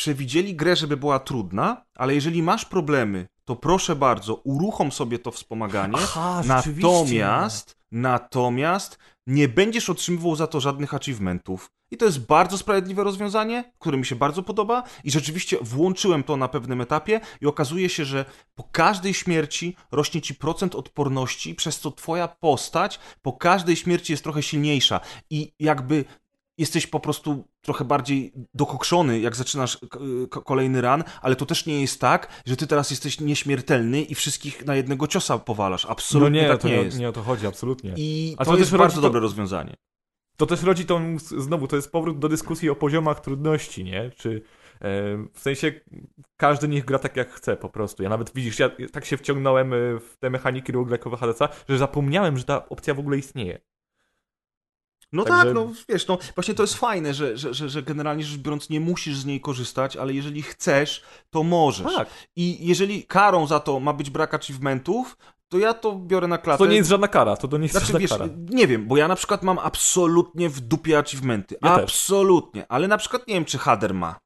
przewidzieli 0.00 0.56
grę, 0.56 0.76
żeby 0.76 0.96
była 0.96 1.18
trudna, 1.18 1.84
ale 1.94 2.14
jeżeli 2.14 2.42
masz 2.42 2.64
problemy, 2.64 3.26
to 3.44 3.56
proszę 3.56 3.96
bardzo, 3.96 4.34
uruchom 4.34 4.92
sobie 4.92 5.18
to 5.18 5.30
wspomaganie. 5.30 5.94
Aha, 5.96 6.42
natomiast, 6.46 7.76
natomiast 7.90 8.98
nie 9.26 9.48
będziesz 9.48 9.90
otrzymywał 9.90 10.36
za 10.36 10.46
to 10.46 10.60
żadnych 10.60 10.94
achievementów. 10.94 11.70
I 11.90 11.96
to 11.96 12.04
jest 12.04 12.26
bardzo 12.26 12.58
sprawiedliwe 12.58 13.04
rozwiązanie, 13.04 13.72
które 13.78 13.98
mi 13.98 14.06
się 14.06 14.16
bardzo 14.16 14.42
podoba 14.42 14.82
i 15.04 15.10
rzeczywiście 15.10 15.56
włączyłem 15.62 16.22
to 16.22 16.36
na 16.36 16.48
pewnym 16.48 16.80
etapie 16.80 17.20
i 17.40 17.46
okazuje 17.46 17.88
się, 17.88 18.04
że 18.04 18.24
po 18.54 18.64
każdej 18.72 19.14
śmierci 19.14 19.76
rośnie 19.92 20.20
ci 20.20 20.34
procent 20.34 20.74
odporności, 20.74 21.54
przez 21.54 21.80
co 21.80 21.90
twoja 21.90 22.28
postać 22.28 23.00
po 23.22 23.32
każdej 23.32 23.76
śmierci 23.76 24.12
jest 24.12 24.22
trochę 24.22 24.42
silniejsza 24.42 25.00
i 25.30 25.52
jakby 25.58 26.04
jesteś 26.60 26.86
po 26.86 27.00
prostu 27.00 27.44
trochę 27.62 27.84
bardziej 27.84 28.32
dokokszony, 28.54 29.20
jak 29.20 29.36
zaczynasz 29.36 29.78
kolejny 30.44 30.80
ran, 30.80 31.04
ale 31.22 31.36
to 31.36 31.46
też 31.46 31.66
nie 31.66 31.80
jest 31.80 32.00
tak, 32.00 32.42
że 32.46 32.56
ty 32.56 32.66
teraz 32.66 32.90
jesteś 32.90 33.20
nieśmiertelny 33.20 34.02
i 34.02 34.14
wszystkich 34.14 34.66
na 34.66 34.74
jednego 34.76 35.06
ciosa 35.06 35.38
powalasz. 35.38 35.84
No 35.84 35.90
Absolutnie 35.90 36.42
nie, 36.42 36.48
tak 36.48 36.60
to 36.60 36.68
nie 36.68 36.76
nie, 36.76 36.82
jest. 36.82 36.98
nie 36.98 37.08
o 37.08 37.12
to 37.12 37.22
chodzi, 37.22 37.46
absolutnie. 37.46 37.94
I 37.96 38.34
A 38.38 38.44
to, 38.44 38.50
to 38.50 38.58
jest 38.58 38.70
też 38.70 38.78
bardzo 38.78 38.96
to- 38.96 39.02
dobre 39.02 39.20
rozwiązanie. 39.20 39.74
To 40.36 40.46
też 40.46 40.62
rodzi 40.62 40.84
tą, 40.86 41.16
znowu, 41.18 41.66
to 41.68 41.76
jest 41.76 41.92
powrót 41.92 42.18
do 42.18 42.28
dyskusji 42.28 42.70
o 42.70 42.76
poziomach 42.76 43.20
trudności, 43.20 43.84
nie? 43.84 44.10
Czy 44.16 44.42
w 45.32 45.40
sensie 45.40 45.72
każdy 46.36 46.68
niech 46.68 46.84
gra 46.84 46.98
tak 46.98 47.16
jak 47.16 47.30
chce 47.30 47.56
po 47.56 47.68
prostu. 47.68 48.02
Ja 48.02 48.08
nawet, 48.08 48.32
widzisz, 48.34 48.58
ja 48.58 48.70
tak 48.92 49.04
się 49.04 49.16
wciągnąłem 49.16 49.72
e, 49.72 49.76
w 50.00 50.16
te 50.20 50.30
mechaniki 50.30 50.72
roguelike'owe 50.72 51.16
HDC, 51.18 51.48
że 51.68 51.78
zapomniałem, 51.78 52.38
że 52.38 52.44
ta 52.44 52.68
opcja 52.68 52.94
w 52.94 52.98
ogóle 52.98 53.18
istnieje. 53.18 53.60
No 55.12 55.24
Także- 55.24 55.44
tak, 55.44 55.54
no 55.54 55.72
wiesz, 55.88 56.06
no 56.06 56.18
właśnie 56.34 56.54
to 56.54 56.62
jest 56.62 56.74
fajne, 56.74 57.14
że, 57.14 57.36
że, 57.36 57.54
że, 57.54 57.68
że 57.68 57.82
generalnie 57.82 58.24
rzecz 58.24 58.40
biorąc 58.40 58.70
nie 58.70 58.80
musisz 58.80 59.16
z 59.16 59.24
niej 59.24 59.40
korzystać, 59.40 59.96
ale 59.96 60.12
jeżeli 60.12 60.42
chcesz, 60.42 61.02
to 61.30 61.42
możesz. 61.42 61.94
Tak. 61.94 62.08
I 62.36 62.66
jeżeli 62.66 63.04
karą 63.04 63.46
za 63.46 63.60
to 63.60 63.80
ma 63.80 63.92
być 63.92 64.10
brak 64.10 64.34
achievementów, 64.34 65.16
to 65.48 65.58
ja 65.58 65.74
to 65.74 65.94
biorę 65.96 66.28
na 66.28 66.38
klatę. 66.38 66.58
To 66.58 66.66
nie 66.66 66.76
jest 66.76 66.90
żadna 66.90 67.08
kara, 67.08 67.36
to, 67.36 67.48
to 67.48 67.56
nie 67.56 67.62
jest 67.62 67.72
Znaczy, 67.72 67.86
żadna 67.86 68.00
wiesz, 68.00 68.10
kara. 68.10 68.28
nie 68.50 68.66
wiem, 68.66 68.86
bo 68.86 68.96
ja 68.96 69.08
na 69.08 69.16
przykład 69.16 69.42
mam 69.42 69.58
absolutnie 69.58 70.48
w 70.48 70.60
dupie 70.60 70.98
achievementy. 70.98 71.56
Ja 71.62 71.74
też. 71.74 71.84
absolutnie. 71.84 72.66
Ale 72.68 72.88
na 72.88 72.98
przykład 72.98 73.26
nie 73.28 73.34
wiem, 73.34 73.44
czy 73.44 73.58
Hader 73.58 73.94
ma. 73.94 74.18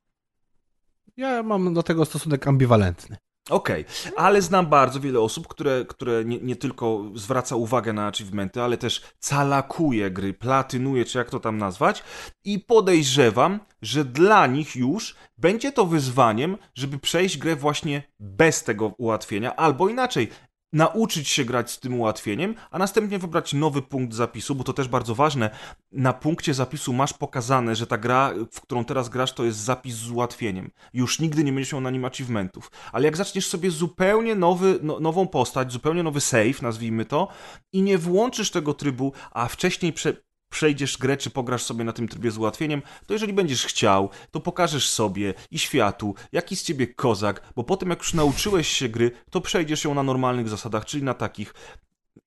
Ja 1.16 1.43
mam 1.43 1.74
do 1.74 1.82
tego 1.82 2.05
stosunek 2.05 2.47
ambiwalentny. 2.47 3.16
Okej, 3.51 3.84
ale 4.16 4.42
znam 4.42 4.66
bardzo 4.66 5.01
wiele 5.01 5.20
osób, 5.20 5.49
które, 5.49 5.84
które 5.88 6.24
nie, 6.24 6.38
nie 6.38 6.57
tylko 6.57 7.05
zwraca 7.14 7.57
uwagę 7.57 7.92
na 7.92 8.07
achievementy, 8.07 8.62
ale 8.62 8.78
też 8.78 9.03
calakuje 9.20 10.11
gry, 10.11 10.34
platynuje, 10.34 11.05
czy 11.05 11.18
jak 11.18 11.30
to 11.30 11.40
tam 11.40 11.59
nazwać. 11.59 12.03
I 12.45 12.59
podejrzewam, 12.59 13.61
że 13.82 14.05
dla 14.05 14.47
nich 14.47 14.76
już 14.76 15.14
będzie 15.38 15.72
to 15.72 15.86
wyzwaniem, 15.86 16.57
żeby 16.74 16.99
przejść 16.99 17.38
grę 17.38 17.57
właśnie 17.57 18.03
bez 18.20 18.64
tego 18.64 18.95
ułatwienia, 18.99 19.57
albo 19.57 19.88
inaczej. 19.88 20.28
Nauczyć 20.75 21.29
się 21.29 21.45
grać 21.45 21.70
z 21.70 21.81
tym 21.81 22.01
ułatwieniem, 22.01 22.55
a 22.70 22.79
następnie 22.79 23.18
wybrać 23.18 23.53
nowy 23.53 23.83
punkt 23.83 24.14
zapisu, 24.14 24.55
bo 24.55 24.64
to 24.64 24.72
też 24.72 24.89
bardzo 24.89 25.14
ważne. 25.14 25.51
Na 25.93 26.12
punkcie 26.12 26.55
zapisu 26.55 26.93
masz 26.93 27.12
pokazane, 27.12 27.77
że 27.77 27.87
ta 27.87 27.99
gra, 27.99 28.33
w 28.53 28.61
którą 28.61 28.85
teraz 28.85 29.09
grasz, 29.09 29.33
to 29.33 29.45
jest 29.45 29.59
zapis 29.59 29.95
z 29.95 30.11
ułatwieniem. 30.11 30.70
Już 30.93 31.20
nigdy 31.20 31.45
nie 31.45 31.53
będziesz 31.53 31.72
miał 31.72 31.81
na 31.81 31.91
nim 31.91 32.05
achievementów. 32.05 32.70
Ale 32.93 33.05
jak 33.05 33.16
zaczniesz 33.16 33.47
sobie 33.47 33.70
zupełnie 33.70 34.35
nowy, 34.35 34.79
no, 34.83 35.01
nową 35.01 35.27
postać, 35.27 35.72
zupełnie 35.72 36.03
nowy 36.03 36.20
save, 36.20 36.62
nazwijmy 36.62 37.05
to, 37.05 37.29
i 37.72 37.83
nie 37.83 37.99
włączysz 37.99 38.51
tego 38.51 38.75
trybu, 38.75 39.12
a 39.31 39.49
wcześniej 39.49 39.93
prze, 39.93 40.16
przejdziesz 40.55 40.99
grę, 40.99 41.17
czy 41.17 41.31
pograsz 41.31 41.63
sobie 41.63 41.85
na 41.85 41.93
tym 41.93 42.09
trybie 42.09 42.31
z 42.31 42.39
ułatwieniem, 42.39 42.83
to 43.07 43.13
jeżeli 43.13 43.33
będziesz 43.33 43.67
chciał, 43.67 44.11
to 44.31 44.41
pokażesz 44.41 44.89
sobie 44.89 45.35
i 45.51 45.59
światu, 45.59 46.15
jaki 46.33 46.57
z 46.57 46.63
ciebie 46.63 46.87
kozak, 46.87 47.53
bo 47.57 47.65
potem 47.65 47.91
jak 47.91 47.99
już 47.99 48.15
nauczyłeś 48.15 48.69
się 48.69 48.89
gry, 48.89 49.11
to 49.31 49.41
przejdziesz 49.41 49.85
ją 49.85 49.95
na 49.95 50.03
normalnych 50.03 50.49
zasadach, 50.49 50.85
czyli 50.85 51.03
na 51.03 51.15
takich, 51.15 51.55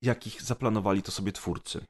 jakich 0.02 0.42
zaplanowali 0.42 1.02
to 1.02 1.10
sobie 1.10 1.32
twórcy. 1.32 1.86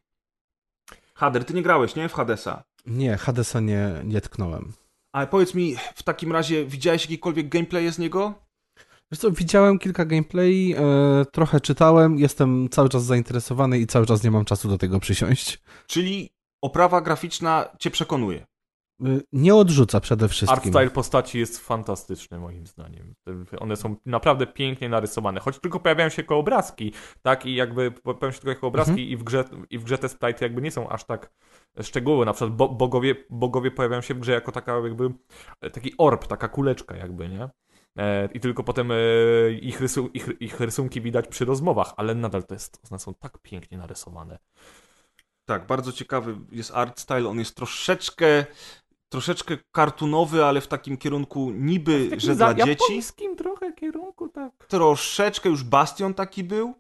Hader, 1.15 1.45
ty 1.45 1.55
nie 1.55 1.63
grałeś, 1.63 1.95
nie? 1.95 2.09
W 2.09 2.13
Hadesa. 2.13 2.63
Nie, 2.87 3.17
Hadesa 3.17 3.61
nie, 3.61 3.91
nie 4.05 4.21
tknąłem. 4.21 4.73
Ale 5.13 5.27
powiedz 5.27 5.55
mi, 5.55 5.77
w 5.95 6.03
takim 6.03 6.33
razie 6.33 6.67
widziałeś 6.67 7.03
jakikolwiek 7.03 7.49
gameplay 7.49 7.93
z 7.93 7.99
niego? 7.99 8.35
Wiesz 9.13 9.19
co, 9.21 9.31
widziałem 9.31 9.79
kilka 9.79 10.05
gameplay, 10.05 10.73
e, 10.79 11.25
trochę 11.33 11.61
czytałem, 11.61 12.19
jestem 12.19 12.69
cały 12.69 12.89
czas 12.89 13.05
zainteresowany 13.05 13.79
i 13.79 13.87
cały 13.87 14.07
czas 14.07 14.25
nie 14.25 14.31
mam 14.31 14.45
czasu 14.45 14.69
do 14.69 14.79
tego 14.79 15.01
przysiąść. 15.01 15.59
Czyli 15.87 16.31
oprawa 16.63 17.01
graficzna 17.01 17.69
cię 17.79 17.91
przekonuje. 17.91 18.47
E, 19.05 19.07
nie 19.33 19.55
odrzuca 19.55 20.01
przede 20.01 20.25
Art 20.25 20.33
wszystkim. 20.33 20.73
style 20.73 20.91
postaci 20.91 21.39
jest 21.39 21.59
fantastyczny 21.59 22.39
moim 22.39 22.67
zdaniem. 22.67 23.15
One 23.59 23.77
są 23.77 23.97
naprawdę 24.07 24.47
pięknie 24.47 24.89
narysowane, 24.89 25.41
choć 25.41 25.59
tylko 25.59 25.81
pojawiają 25.81 26.09
się 26.11 26.23
jako 26.23 26.37
obrazki, 26.39 26.93
tak? 27.23 27.47
I 27.47 27.55
jakby 27.55 27.91
pojawiają 27.91 28.33
się 28.33 28.39
tylko 28.39 28.51
jako 28.51 28.67
obrazki 28.67 28.91
Mhm. 28.93 29.09
i, 29.09 29.17
w 29.17 29.25
grze, 29.25 29.45
i 29.71 29.79
w 29.79 29.85
grze 29.85 29.99
te 29.99 30.09
sprite 30.09 30.45
jakby 30.45 30.63
nie 30.63 30.71
są 30.71 30.89
aż 30.89 31.05
tak 31.05 31.31
szczegółowe. 31.83 32.25
Na 32.25 32.33
przykład 32.33 32.57
bo, 32.57 32.69
bogowie, 32.69 33.15
bogowie 33.31 33.71
pojawiają 33.71 34.03
się 34.03 34.15
w 34.15 34.19
grze 34.19 34.33
jako 34.33 34.53
taka 34.53 34.79
jakby 34.79 35.11
taki 35.73 35.93
orb, 35.99 36.27
taka 36.27 36.49
kuleczka 36.49 36.97
jakby, 36.97 37.29
nie? 37.29 37.49
E, 37.99 38.29
I 38.35 38.41
tylko 38.41 38.65
potem 38.65 38.93
e, 38.93 38.95
ich, 39.63 39.81
rysu, 39.81 40.11
ich, 40.15 40.29
ich 40.41 40.61
rysunki 40.61 41.01
widać 41.01 41.29
przy 41.29 41.45
rozmowach, 41.45 41.95
ale 41.97 42.15
nadal 42.15 42.45
to 42.45 42.55
jest, 42.55 42.81
one 42.91 42.99
są 42.99 43.15
tak 43.15 43.39
pięknie 43.39 43.79
narysowane. 43.79 44.39
Tak, 45.45 45.67
bardzo 45.67 45.93
ciekawy 45.93 46.37
jest 46.53 46.71
art 46.75 47.01
style. 47.01 47.29
On 47.29 47.39
jest 47.39 47.57
troszeczkę, 47.57 48.47
troszeczkę 49.09 49.57
kartunowy, 49.73 50.45
ale 50.45 50.61
w 50.61 50.67
takim 50.67 50.97
kierunku 50.97 51.51
niby, 51.51 51.99
W 51.99 52.11
takim 52.11 52.21
że 52.21 52.37
dla 52.37 52.55
dzieci. 52.55 52.69
japońskim 52.71 53.37
trochę 53.37 53.73
kierunku, 53.73 54.29
tak. 54.29 54.53
Troszeczkę 54.69 55.49
już 55.49 55.65
Bastion 55.65 56.15
taki 56.15 56.45
był, 56.45 56.75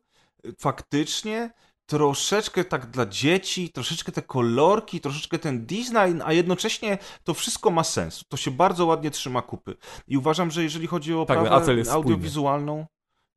y, 0.46 0.52
faktycznie. 0.58 1.50
Troszeczkę 1.88 2.64
tak 2.64 2.86
dla 2.86 3.06
dzieci, 3.06 3.70
troszeczkę 3.72 4.12
te 4.12 4.22
kolorki, 4.22 5.00
troszeczkę 5.00 5.38
ten 5.38 5.66
design, 5.66 6.22
a 6.24 6.32
jednocześnie 6.32 6.98
to 7.24 7.34
wszystko 7.34 7.70
ma 7.70 7.84
sens. 7.84 8.24
To 8.28 8.36
się 8.36 8.50
bardzo 8.50 8.86
ładnie 8.86 9.10
trzyma 9.10 9.42
kupy. 9.42 9.76
I 10.06 10.16
uważam, 10.16 10.50
że 10.50 10.62
jeżeli 10.62 10.86
chodzi 10.86 11.14
o 11.14 11.24
Tak, 11.26 11.38
prawę 11.38 11.64
spójny. 11.64 11.90
audiowizualną, 11.92 12.86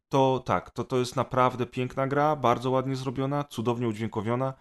to 0.09 0.43
tak, 0.45 0.71
to, 0.71 0.83
to 0.83 0.97
jest 0.97 1.15
naprawdę 1.15 1.65
piękna 1.65 2.07
gra, 2.07 2.35
bardzo 2.35 2.69
ładnie 2.71 2.95
zrobiona, 2.95 3.43
cudownie 3.43 3.87
udźwiękowiona 3.87 4.53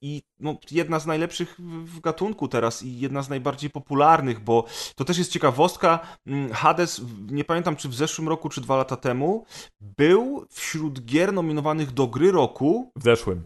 i 0.00 0.22
no, 0.40 0.56
jedna 0.70 0.98
z 1.00 1.06
najlepszych 1.06 1.56
w 1.84 2.00
gatunku 2.00 2.48
teraz 2.48 2.82
i 2.82 2.98
jedna 3.00 3.22
z 3.22 3.28
najbardziej 3.28 3.70
popularnych, 3.70 4.40
bo 4.40 4.64
to 4.94 5.04
też 5.04 5.18
jest 5.18 5.32
ciekawostka. 5.32 6.00
mm, 6.26 6.52
Hades, 6.52 7.00
nie 7.30 7.44
pamiętam 7.44 7.76
czy 7.76 7.88
w 7.88 7.94
zeszłym 7.94 8.28
roku, 8.28 8.48
czy 8.48 8.60
dwa 8.60 8.76
lata 8.76 8.96
temu, 8.96 9.44
był 9.80 10.46
wśród 10.50 11.04
gier 11.04 11.32
nominowanych 11.32 11.92
do 11.92 12.06
gry 12.06 12.32
roku, 12.32 12.92
W 12.96 13.02
zeszłym. 13.02 13.44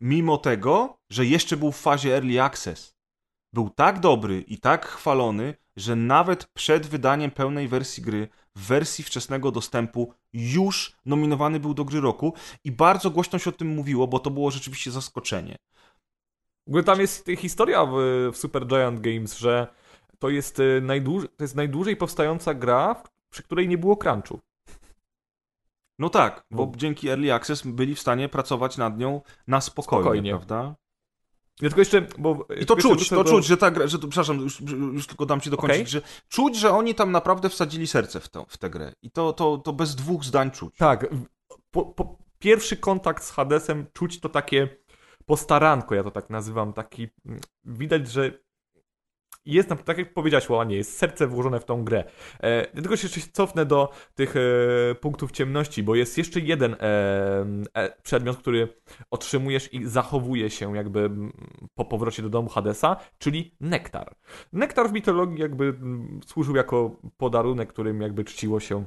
mimo 0.00 0.38
tego, 0.38 0.98
że 1.10 1.26
jeszcze 1.26 1.56
był 1.56 1.72
w 1.72 1.76
fazie 1.80 2.14
Early 2.14 2.42
Access. 2.42 2.94
Był 3.52 3.70
tak 3.70 4.00
dobry 4.00 4.40
i 4.40 4.58
tak 4.58 4.86
chwalony, 4.86 5.54
że 5.76 5.96
nawet 5.96 6.46
przed 6.46 6.86
wydaniem 6.86 7.30
pełnej 7.30 7.68
wersji 7.68 8.02
gry, 8.02 8.28
w 8.56 8.66
wersji 8.66 9.04
wczesnego 9.04 9.50
dostępu, 9.50 10.12
już 10.32 10.96
nominowany 11.06 11.60
był 11.60 11.74
do 11.74 11.84
gry 11.84 12.00
roku 12.00 12.32
i 12.64 12.72
bardzo 12.72 13.10
głośno 13.10 13.38
się 13.38 13.50
o 13.50 13.52
tym 13.52 13.68
mówiło, 13.68 14.06
bo 14.08 14.18
to 14.18 14.30
było 14.30 14.50
rzeczywiście 14.50 14.90
zaskoczenie. 14.90 15.56
W 16.66 16.70
ogóle 16.70 16.84
tam 16.84 17.00
jest 17.00 17.26
historia 17.38 17.84
w, 17.86 17.92
w 18.32 18.36
Super 18.36 18.66
Giant 18.66 19.00
Games, 19.00 19.38
że 19.38 19.66
to 20.18 20.28
jest, 20.28 20.60
y, 20.60 20.80
najdłuż, 20.82 21.24
to 21.36 21.44
jest 21.44 21.54
najdłużej 21.56 21.96
powstająca 21.96 22.54
gra, 22.54 23.02
przy 23.30 23.42
której 23.42 23.68
nie 23.68 23.78
było 23.78 23.96
crunchu. 23.96 24.40
No 25.98 26.08
tak, 26.10 26.44
bo 26.50 26.66
Bo- 26.66 26.76
dzięki 26.76 27.08
Early 27.08 27.34
Access 27.34 27.62
byli 27.66 27.94
w 27.94 28.00
stanie 28.00 28.28
pracować 28.28 28.76
nad 28.76 28.98
nią 28.98 29.20
na 29.46 29.60
spokojnie, 29.60 30.02
Spokojnie. 30.02 30.30
prawda? 30.30 30.74
Ja 31.62 31.68
tylko 31.68 31.80
jeszcze, 31.80 32.06
bo... 32.18 32.46
I 32.60 32.66
to 32.66 32.76
czuć, 32.76 33.08
to 33.08 33.24
do- 33.24 33.30
czuć, 33.30 33.46
że 33.46 33.56
ta 33.56 33.70
gra, 33.70 33.86
że 33.86 33.98
to, 33.98 34.08
przepraszam, 34.08 34.40
już, 34.40 34.60
już 34.94 35.06
tylko 35.06 35.26
dam 35.26 35.40
ci 35.40 35.50
dokończyć, 35.50 35.80
Okej. 35.80 35.90
że 35.90 36.02
czuć, 36.28 36.56
że 36.56 36.70
oni 36.70 36.94
tam 36.94 37.12
naprawdę 37.12 37.48
wsadzili 37.48 37.86
serce 37.86 38.20
w, 38.20 38.28
to, 38.28 38.46
w 38.48 38.58
tę 38.58 38.70
grę. 38.70 38.92
I 39.02 39.10
to, 39.10 39.32
to, 39.32 39.58
to 39.58 39.72
bez 39.72 39.94
dwóch 39.94 40.24
zdań 40.24 40.50
czuć. 40.50 40.76
Tak, 40.76 41.06
po, 41.70 41.84
po, 41.84 42.18
pierwszy 42.38 42.76
kontakt 42.76 43.24
z 43.24 43.30
Hadesem 43.30 43.86
czuć 43.92 44.20
to 44.20 44.28
takie 44.28 44.68
postaranko, 45.26 45.94
ja 45.94 46.02
to 46.02 46.10
tak 46.10 46.30
nazywam, 46.30 46.72
taki, 46.72 47.08
mm, 47.26 47.40
widać, 47.64 48.08
że 48.10 48.38
jest, 49.48 49.68
tak 49.84 49.98
jak 49.98 50.14
powiedziałeś, 50.14 50.48
Łanie, 50.48 50.76
jest 50.76 50.98
serce 50.98 51.26
włożone 51.26 51.60
w 51.60 51.64
tą 51.64 51.84
grę. 51.84 52.04
E, 52.40 52.66
tylko 52.66 52.96
się 52.96 53.08
jeszcze 53.08 53.30
cofnę 53.32 53.66
do 53.66 53.92
tych 54.14 54.34
e, 54.36 54.40
punktów 54.94 55.32
ciemności, 55.32 55.82
bo 55.82 55.94
jest 55.94 56.18
jeszcze 56.18 56.40
jeden 56.40 56.74
e, 56.74 56.78
e, 57.74 58.02
przedmiot, 58.02 58.36
który 58.36 58.68
otrzymujesz 59.10 59.74
i 59.74 59.86
zachowuje 59.86 60.50
się 60.50 60.76
jakby 60.76 61.00
mm, 61.00 61.32
po 61.74 61.84
powrocie 61.84 62.22
do 62.22 62.28
domu 62.28 62.48
Hadesa, 62.48 62.96
czyli 63.18 63.56
nektar. 63.60 64.14
Nektar 64.52 64.88
w 64.88 64.92
mitologii 64.92 65.40
jakby 65.40 65.64
mm, 65.64 66.20
służył 66.26 66.56
jako 66.56 67.00
podarunek, 67.16 67.68
którym 67.68 68.00
jakby 68.00 68.24
czciło 68.24 68.60
się 68.60 68.84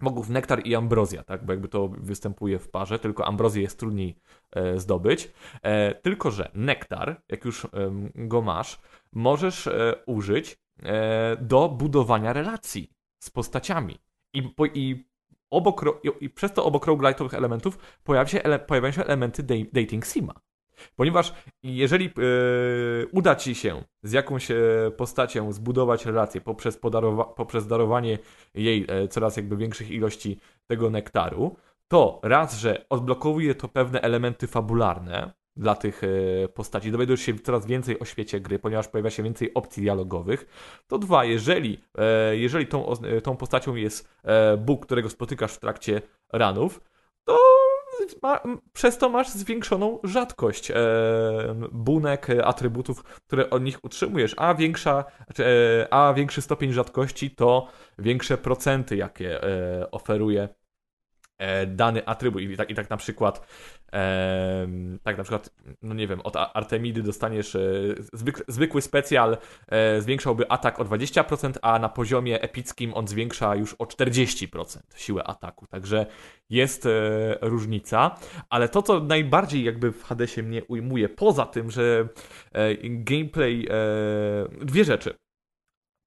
bogów 0.00 0.28
nektar 0.28 0.66
i 0.66 0.74
ambrozja, 0.74 1.24
tak? 1.24 1.44
Bo 1.44 1.52
jakby 1.52 1.68
to 1.68 1.88
występuje 1.88 2.58
w 2.58 2.70
parze, 2.70 2.98
tylko 2.98 3.26
ambrozję 3.26 3.62
jest 3.62 3.78
trudniej 3.78 4.18
e, 4.52 4.78
zdobyć. 4.78 5.30
E, 5.62 5.94
tylko, 5.94 6.30
że 6.30 6.50
nektar, 6.54 7.22
jak 7.28 7.44
już 7.44 7.64
em, 7.64 8.10
go 8.14 8.42
masz, 8.42 8.80
możesz 9.12 9.66
e, 9.66 9.94
użyć 10.06 10.58
e, 10.82 11.36
do 11.36 11.68
budowania 11.68 12.32
relacji 12.32 12.90
z 13.18 13.30
postaciami. 13.30 13.98
I, 14.32 14.42
po, 14.42 14.66
i 14.66 15.08
obok, 15.50 15.84
i, 16.02 16.24
i 16.24 16.30
przez 16.30 16.52
to 16.52 16.64
obok 16.64 16.86
roguelite'owych 16.86 17.36
elementów 17.36 17.78
pojawia 18.04 18.28
się 18.28 18.42
ele, 18.42 18.58
pojawiają 18.58 18.92
się 18.92 19.04
elementy 19.04 19.42
dej- 19.42 19.72
dating 19.72 20.06
sima. 20.06 20.34
Ponieważ 20.96 21.32
jeżeli 21.62 22.06
e, 22.06 22.10
uda 23.12 23.34
ci 23.34 23.54
się 23.54 23.82
z 24.02 24.12
jakąś 24.12 24.50
e, 24.50 24.56
postacią 24.96 25.52
zbudować 25.52 26.06
relację 26.06 26.40
poprzez, 26.40 26.78
poprzez 27.36 27.66
darowanie 27.66 28.18
jej 28.54 28.86
e, 28.88 29.08
coraz 29.08 29.36
jakby 29.36 29.56
większych 29.56 29.90
ilości 29.90 30.40
tego 30.66 30.90
nektaru, 30.90 31.56
to 31.88 32.20
raz, 32.22 32.58
że 32.58 32.86
odblokowuje 32.90 33.54
to 33.54 33.68
pewne 33.68 34.00
elementy 34.00 34.46
fabularne 34.46 35.32
dla 35.56 35.74
tych 35.74 36.02
postaci, 36.54 36.92
dowiadujesz 36.92 37.20
się 37.20 37.38
coraz 37.38 37.66
więcej 37.66 37.98
o 37.98 38.04
świecie 38.04 38.40
gry, 38.40 38.58
ponieważ 38.58 38.88
pojawia 38.88 39.10
się 39.10 39.22
więcej 39.22 39.54
opcji 39.54 39.82
dialogowych, 39.82 40.46
to 40.86 40.98
dwa, 40.98 41.24
jeżeli, 41.24 41.80
jeżeli 42.32 42.66
tą, 42.66 42.92
tą 43.22 43.36
postacią 43.36 43.74
jest 43.74 44.08
Bóg, 44.58 44.86
którego 44.86 45.10
spotykasz 45.10 45.52
w 45.52 45.58
trakcie 45.58 46.02
ranów, 46.32 46.80
to 47.24 47.38
ma, 48.22 48.40
przez 48.72 48.98
to 48.98 49.08
masz 49.08 49.28
zwiększoną 49.28 49.98
rzadkość 50.04 50.70
e, 50.70 50.74
bunek, 51.72 52.30
e, 52.30 52.44
atrybutów, 52.44 53.02
które 53.02 53.50
od 53.50 53.62
nich 53.62 53.84
utrzymujesz, 53.84 54.34
a 54.36 54.54
większa, 54.54 55.04
e, 55.38 55.94
a 55.94 56.14
większy 56.14 56.42
stopień 56.42 56.72
rzadkości 56.72 57.30
to 57.30 57.68
większe 57.98 58.38
procenty, 58.38 58.96
jakie 58.96 59.42
e, 59.42 59.90
oferuje 59.90 60.48
e, 61.38 61.66
dany 61.66 62.06
atrybut. 62.06 62.42
I 62.42 62.56
tak, 62.56 62.70
i 62.70 62.74
tak 62.74 62.90
na 62.90 62.96
przykład 62.96 63.46
em, 63.92 64.98
tak 65.02 65.18
na 65.18 65.24
przykład, 65.24 65.50
no 65.82 65.94
nie 65.94 66.06
wiem, 66.06 66.20
od 66.20 66.36
Artemidy 66.36 67.02
dostaniesz 67.02 67.54
e, 67.54 67.60
zwyk, 68.12 68.44
zwykły 68.48 68.82
specjal 68.82 69.36
e, 69.68 70.00
zwiększałby 70.00 70.50
atak 70.50 70.80
o 70.80 70.84
20%, 70.84 71.52
a 71.62 71.78
na 71.78 71.88
poziomie 71.88 72.42
epickim 72.42 72.94
on 72.94 73.08
zwiększa 73.08 73.54
już 73.54 73.74
o 73.74 73.84
40% 73.84 74.78
siłę 74.96 75.24
ataku. 75.24 75.66
Także 75.66 76.06
jest 76.50 76.86
e, 76.86 76.90
różnica, 77.40 78.16
ale 78.50 78.68
to, 78.68 78.82
co 78.82 79.00
najbardziej 79.00 79.64
jakby 79.64 79.92
w 79.92 80.04
Hadesie 80.04 80.42
mnie 80.42 80.64
ujmuje, 80.64 81.08
poza 81.08 81.46
tym, 81.46 81.70
że 81.70 82.08
e, 82.52 82.74
gameplay, 82.82 83.68
e, 83.70 84.64
dwie 84.64 84.84
rzeczy. 84.84 85.25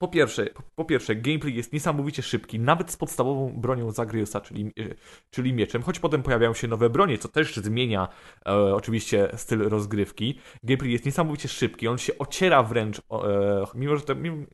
Po 0.02 0.08
pierwsze, 0.08 0.46
po, 0.76 0.86
pierwsze, 0.86 1.16
gameplay 1.16 1.56
jest 1.56 1.74
niesamowicie 1.74 2.22
szybki, 2.22 2.60
nawet 2.60 2.92
z 2.92 2.98
podstawową 2.98 3.54
bronią 3.58 3.92
Zagriusa, 3.92 4.42
czyli, 4.42 4.66
e, 4.66 4.96
czyli 5.30 5.54
mieczem, 5.54 5.82
choć 5.82 6.00
potem 6.00 6.24
pojawiają 6.24 6.54
się 6.54 6.68
nowe 6.68 6.90
bronie, 6.90 7.18
co 7.18 7.28
też 7.28 7.56
zmienia 7.56 8.08
e, 8.46 8.52
oczywiście 8.54 9.30
styl 9.36 9.70
rozgrywki. 9.70 10.40
Gameplay 10.64 10.92
jest 10.92 11.06
niesamowicie 11.06 11.48
szybki, 11.48 11.88
on 11.88 11.98
się 11.98 12.18
ociera 12.18 12.64
wręcz, 12.64 13.00
e, 13.00 13.02
mimo 13.76 13.96
że 13.98 14.02
to... 14.02 14.16
Mimo, 14.16 14.46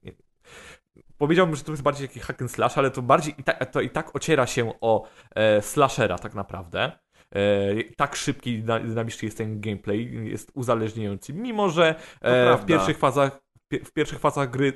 Powiedziałbym, 1.18 1.56
że 1.56 1.64
to 1.64 1.72
jest 1.72 1.84
bardziej 1.84 2.08
jakiś 2.08 2.24
hack 2.24 2.42
and 2.42 2.52
slash, 2.52 2.78
ale 2.78 2.92
to 2.92 3.02
bardziej 3.02 3.34
i 3.38 3.44
tak, 3.44 3.72
to 3.72 3.82
i 3.82 3.90
tak 3.90 4.16
ociera 4.16 4.48
się 4.48 4.74
o 4.82 5.08
e, 5.36 5.62
slashera 5.62 6.18
tak 6.18 6.34
naprawdę. 6.36 6.92
E, 7.32 7.84
tak 7.98 8.16
szybki, 8.16 8.64
dyna- 8.64 8.88
dynamiczny 8.88 9.26
jest 9.26 9.38
ten 9.38 9.62
gameplay, 9.62 10.30
jest 10.30 10.52
uzależniający, 10.54 11.34
mimo 11.34 11.70
że 11.70 11.96
e, 12.22 12.58
w 12.58 12.66
pierwszych 12.66 12.98
fazach 12.98 13.45
w 13.72 13.92
pierwszych 13.92 14.20
fazach 14.20 14.50
gry 14.50 14.74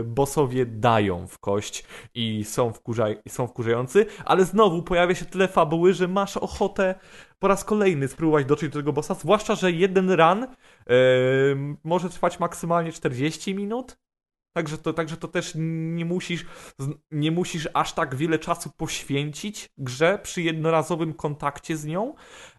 e, 0.00 0.02
bossowie 0.02 0.66
dają 0.66 1.26
w 1.26 1.38
kość 1.38 1.84
i 2.14 2.44
są, 2.44 2.70
wkurza- 2.70 3.16
i 3.24 3.30
są 3.30 3.46
wkurzający, 3.46 4.06
ale 4.24 4.44
znowu 4.44 4.82
pojawia 4.82 5.14
się 5.14 5.24
tyle 5.24 5.48
fabuły, 5.48 5.94
że 5.94 6.08
masz 6.08 6.36
ochotę 6.36 6.94
po 7.38 7.48
raz 7.48 7.64
kolejny 7.64 8.08
spróbować 8.08 8.46
dotrzeć 8.46 8.72
do 8.72 8.78
tego 8.78 8.92
bossa, 8.92 9.14
zwłaszcza, 9.14 9.54
że 9.54 9.72
jeden 9.72 10.10
run 10.10 10.42
e, 10.42 10.48
może 11.84 12.10
trwać 12.10 12.40
maksymalnie 12.40 12.92
40 12.92 13.54
minut. 13.54 13.96
Także 14.52 14.78
to, 14.78 14.92
także 14.92 15.16
to 15.16 15.28
też 15.28 15.52
nie 15.56 16.04
musisz, 16.04 16.46
nie 17.10 17.30
musisz 17.30 17.68
aż 17.74 17.92
tak 17.92 18.14
wiele 18.14 18.38
czasu 18.38 18.70
poświęcić 18.76 19.68
grze 19.78 20.18
przy 20.22 20.42
jednorazowym 20.42 21.14
kontakcie 21.14 21.76
z 21.76 21.86
nią. 21.86 22.14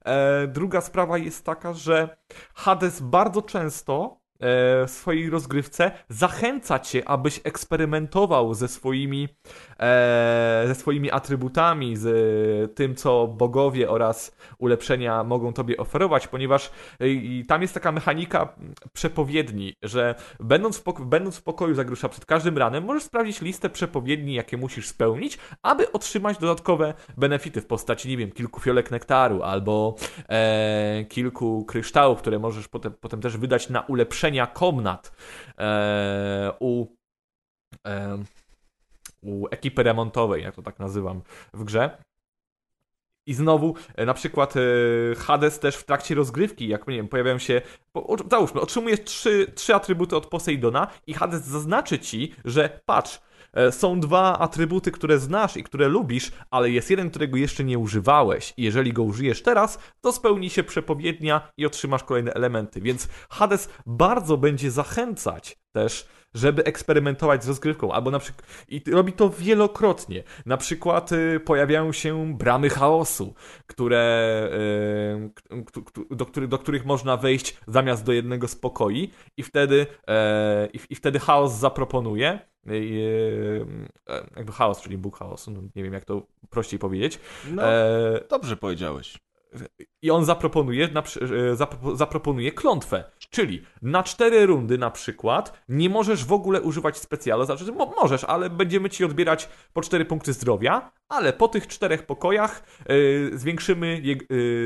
E, 0.06 0.48
druga 0.48 0.82
sprawa 0.82 1.18
jest 1.18 1.46
taka, 1.46 1.74
że 1.74 2.18
Hades 2.56 3.02
bardzo 3.02 3.42
często 3.42 4.21
w 4.42 4.86
swojej 4.88 5.30
rozgrywce 5.30 5.92
zachęca 6.10 6.80
cię, 6.80 7.10
abyś 7.10 7.42
eksperymentował 7.44 8.54
ze 8.54 8.68
swoimi, 8.68 9.28
e, 9.80 10.64
ze 10.68 10.76
swoimi 10.76 11.12
atrybutami, 11.12 11.98
z 11.98 12.76
tym, 12.76 12.96
co 12.96 13.28
bogowie 13.28 13.90
oraz 13.90 14.36
ulepszenia 14.58 15.24
mogą 15.24 15.54
tobie 15.54 15.78
oferować, 15.78 16.28
ponieważ 16.28 16.72
e, 17.00 17.06
tam 17.48 17.62
jest 17.62 17.74
taka 17.74 17.92
mechanika 17.92 18.56
przepowiedni, 18.94 19.74
że 19.84 20.16
będąc 20.40 20.78
w, 20.78 20.84
pok- 20.84 21.06
będąc 21.06 21.38
w 21.38 21.44
pokoju 21.44 21.76
Zagrusza 21.76 22.10
przed 22.10 22.26
każdym 22.26 22.58
ranem, 22.58 22.84
możesz 22.84 23.04
sprawdzić 23.04 23.42
listę 23.42 23.70
przepowiedni, 23.70 24.34
jakie 24.34 24.58
musisz 24.58 24.88
spełnić, 24.88 25.38
aby 25.62 25.92
otrzymać 25.92 26.38
dodatkowe 26.38 26.94
benefity 27.18 27.62
w 27.62 27.66
postaci, 27.66 28.10
nie 28.10 28.18
wiem, 28.18 28.32
kilku 28.32 28.60
fiolek 28.60 28.92
nektaru 28.92 29.44
albo 29.44 29.96
e, 30.30 31.06
kilku 31.10 31.66
kryształów, 31.66 32.20
które 32.20 32.40
możesz 32.40 32.68
potem, 32.68 32.94
potem 33.00 33.22
też 33.22 33.38
wydać 33.38 33.70
na 33.70 33.82
komnat 34.48 35.12
e, 35.58 36.52
u, 36.60 36.86
e, 37.88 38.18
u 39.22 39.48
ekipy 39.52 39.84
remontowej, 39.84 40.44
jak 40.44 40.56
to 40.56 40.62
tak 40.62 40.80
nazywam 40.80 41.22
w 41.54 41.64
grze. 41.64 41.98
I 43.26 43.34
znowu, 43.34 43.76
e, 43.96 44.06
na 44.06 44.14
przykład 44.14 44.56
e, 44.56 44.60
Hades 45.16 45.60
też 45.60 45.76
w 45.76 45.84
trakcie 45.84 46.16
rozgrywki, 46.16 46.68
jak 46.68 46.88
nie 46.88 46.96
wiem, 46.96 47.08
pojawiają 47.08 47.38
się. 47.38 47.62
Załóżmy, 48.32 48.62
otrzymujesz 48.62 49.04
trzy, 49.04 49.52
trzy 49.56 49.76
atrybuty 49.76 50.16
od 50.16 50.26
Poseidona 50.28 50.88
i 51.08 51.14
Hades 51.14 51.44
zaznaczy 51.44 52.00
ci, 52.00 52.36
że 52.46 52.80
patrz, 52.86 53.20
są 53.72 54.00
dwa 54.00 54.40
atrybuty, 54.40 54.92
które 54.92 55.20
znasz 55.20 55.58
i 55.58 55.64
które 55.64 55.88
lubisz, 55.88 56.32
ale 56.52 56.70
jest 56.70 56.90
jeden, 56.90 57.10
którego 57.10 57.38
jeszcze 57.38 57.64
nie 57.64 57.80
używałeś. 57.80 58.54
I 58.58 58.64
jeżeli 58.64 58.94
go 58.94 59.04
użyjesz 59.04 59.44
teraz, 59.44 59.80
to 60.02 60.12
spełni 60.12 60.50
się 60.50 60.64
przepowiednia 60.64 61.52
i 61.58 61.66
otrzymasz 61.66 62.04
kolejne 62.04 62.34
elementy. 62.34 62.82
Więc 62.82 63.08
Hades 63.30 63.70
bardzo 63.86 64.38
będzie 64.38 64.72
zachęcać 64.72 65.58
też 65.76 66.08
żeby 66.34 66.64
eksperymentować 66.64 67.44
z 67.44 67.48
rozgrywką, 67.48 67.92
albo 67.94 68.12
na 68.12 68.20
przykład 68.20 68.66
i 68.70 68.82
robi 68.92 69.14
to 69.14 69.30
wielokrotnie. 69.30 70.24
Na 70.46 70.58
przykład 70.58 71.12
y, 71.12 71.40
pojawiają 71.46 71.92
się 71.92 72.34
bramy 72.38 72.70
chaosu, 72.70 73.34
które, 73.68 74.50
y, 75.26 75.30
k- 75.66 75.82
k- 75.94 76.02
do, 76.16 76.26
który, 76.26 76.48
do 76.48 76.58
których 76.58 76.86
można 76.86 77.18
wejść 77.18 77.58
zamiast 77.68 78.06
do 78.06 78.12
jednego 78.14 78.48
z 78.48 78.56
pokoi 78.56 79.12
i 79.38 79.44
wtedy, 79.44 79.86
i, 80.74 80.80
i 80.90 80.96
wtedy 80.96 81.20
chaos 81.20 81.54
zaproponuje 81.54 82.40
y, 82.68 83.66
e, 84.10 84.24
jakby 84.36 84.52
chaos, 84.52 84.82
czyli 84.82 84.98
Bóg 84.98 85.18
chaosu, 85.18 85.52
no, 85.52 85.62
nie 85.76 85.84
wiem 85.84 85.94
jak 85.94 86.06
to 86.06 86.22
prościej 86.50 86.80
powiedzieć. 86.80 87.20
No, 87.52 87.64
E, 87.64 88.22
dobrze 88.30 88.58
powiedziałeś. 88.58 89.18
I 90.02 90.12
on 90.12 90.26
zaproponuje, 90.26 90.88
na, 90.88 91.00
e, 91.02 91.04
zapro- 91.56 91.96
zaproponuje 91.96 92.52
klątwę. 92.52 93.04
Czyli 93.30 93.62
na 93.82 94.04
cztery 94.04 94.46
rundy 94.46 94.78
na 94.78 94.92
przykład 94.92 95.64
nie 95.70 95.90
możesz 95.90 96.26
w 96.26 96.34
ogóle 96.34 96.62
używać 96.62 96.98
specjalu. 96.98 97.46
Znaczy, 97.46 97.72
mo- 97.72 97.94
możesz, 98.02 98.24
ale 98.24 98.50
będziemy 98.50 98.90
ci 98.90 99.06
odbierać 99.06 99.50
po 99.74 99.82
cztery 99.82 100.06
punkty 100.06 100.34
zdrowia, 100.34 100.92
ale 101.10 101.34
po 101.34 101.48
tych 101.48 101.68
czterech 101.68 102.06
pokojach 102.06 102.64
e, 102.86 103.38
zwiększymy, 103.38 104.02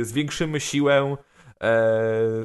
e, 0.01 0.05
zwiększymy 0.05 0.59
siłę. 0.59 1.17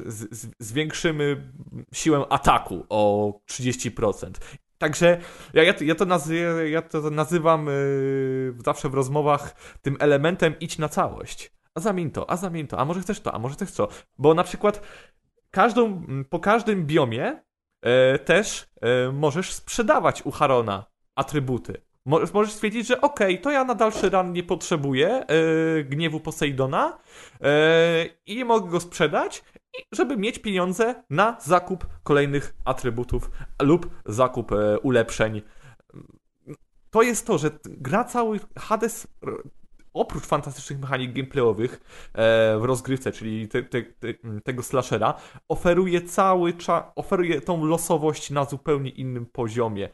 Z, 0.06 0.48
zwiększymy 0.58 1.52
siłę 1.94 2.24
ataku 2.28 2.86
o 2.88 3.32
30%. 3.46 4.40
Także 4.78 5.20
ja, 5.54 5.62
ja, 5.62 5.74
ja, 5.80 5.94
to, 5.94 6.04
nazy 6.04 6.36
ja 6.70 6.82
to 6.82 7.10
nazywam 7.10 7.68
zawsze 8.64 8.88
w 8.88 8.94
rozmowach 8.94 9.54
tym 9.82 9.96
elementem 10.00 10.54
idź 10.60 10.78
na 10.78 10.88
całość. 10.88 11.52
A 11.74 11.80
zamień 11.80 12.10
to, 12.10 12.30
a 12.30 12.36
zamień 12.36 12.66
to, 12.66 12.78
a 12.78 12.84
może 12.84 13.00
chcesz 13.00 13.20
to, 13.20 13.34
a 13.34 13.38
może 13.38 13.54
chcesz 13.54 13.72
to. 13.72 13.88
Bo 14.18 14.34
na 14.34 14.44
przykład 14.44 14.82
każdą, 15.50 16.02
po 16.30 16.40
każdym 16.40 16.86
biomie 16.86 17.42
e, 17.82 18.18
też 18.18 18.70
e, 18.80 19.12
możesz 19.12 19.52
sprzedawać 19.52 20.22
u 20.22 20.30
Harona 20.30 20.86
atrybuty. 21.14 21.82
Możesz 22.06 22.52
stwierdzić, 22.52 22.86
że 22.86 23.00
okej, 23.00 23.34
okay, 23.34 23.42
to 23.42 23.50
ja 23.50 23.64
na 23.64 23.74
dalszy 23.74 24.10
ran 24.10 24.32
nie 24.32 24.42
potrzebuję 24.42 25.08
e, 25.08 25.24
gniewu 25.84 26.20
Poseidona 26.20 26.98
e, 27.40 28.06
i 28.26 28.44
mogę 28.44 28.70
go 28.70 28.80
sprzedać, 28.80 29.44
żeby 29.92 30.16
mieć 30.16 30.38
pieniądze 30.38 31.02
na 31.10 31.36
zakup 31.40 31.86
kolejnych 32.02 32.54
atrybutów 32.64 33.30
lub 33.62 33.90
zakup 34.06 34.52
e, 34.52 34.78
ulepszeń. 34.78 35.42
To 36.90 37.02
jest 37.02 37.26
to, 37.26 37.38
że 37.38 37.50
gra 37.64 38.04
cały 38.04 38.40
Hades 38.58 39.06
oprócz 39.94 40.24
fantastycznych 40.24 40.80
mechanik 40.80 41.12
gameplayowych 41.12 41.72
e, 42.12 42.58
w 42.58 42.64
rozgrywce, 42.64 43.12
czyli 43.12 43.48
te, 43.48 43.62
te, 43.62 43.82
te, 43.82 44.14
tego 44.44 44.62
slashera, 44.62 45.14
oferuje 45.48 46.02
cały 46.02 46.52
czas, 46.52 46.84
oferuje 46.96 47.40
tą 47.40 47.64
losowość 47.64 48.30
na 48.30 48.44
zupełnie 48.44 48.90
innym 48.90 49.26
poziomie. 49.26 49.88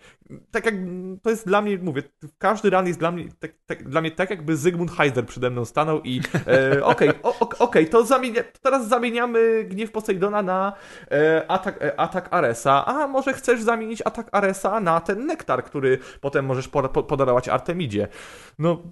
Tak 0.50 0.66
jak 0.66 0.74
to 1.22 1.30
jest 1.30 1.46
dla 1.46 1.62
mnie, 1.62 1.78
mówię, 1.78 2.02
każdy 2.38 2.70
run 2.70 2.86
jest 2.86 2.98
dla 2.98 3.10
mnie 3.10 3.24
tak, 3.40 3.52
tak, 3.66 3.88
dla 3.88 4.00
mnie 4.00 4.10
tak, 4.10 4.30
jakby 4.30 4.56
Zygmunt 4.56 4.90
Heiser 4.90 5.26
przede 5.26 5.50
mną 5.50 5.64
stanął 5.64 6.00
i 6.02 6.20
e, 6.46 6.84
okej, 6.84 7.08
okay, 7.22 7.58
okay, 7.58 7.86
to, 7.86 8.04
zamienia, 8.04 8.42
teraz 8.62 8.88
zamieniamy 8.88 9.64
gniew 9.64 9.92
Poseidona 9.92 10.42
na 10.42 10.72
e, 11.10 11.50
atak, 11.50 11.82
e, 11.82 12.00
atak 12.00 12.28
Aresa, 12.30 12.86
a 12.86 13.06
może 13.06 13.32
chcesz 13.32 13.62
zamienić 13.62 14.02
atak 14.04 14.28
Aresa 14.32 14.80
na 14.80 15.00
ten 15.00 15.26
nektar, 15.26 15.64
który 15.64 15.98
potem 16.20 16.46
możesz 16.46 16.68
podarować 17.08 17.48
Artemidzie. 17.48 18.08
No, 18.58 18.82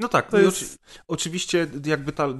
no 0.00 0.08
tak, 0.08 0.30
to 0.30 0.38
jest... 0.38 0.78
oczywiście 1.08 1.66
jakby 1.86 2.12
ta 2.12 2.28
y, 2.28 2.34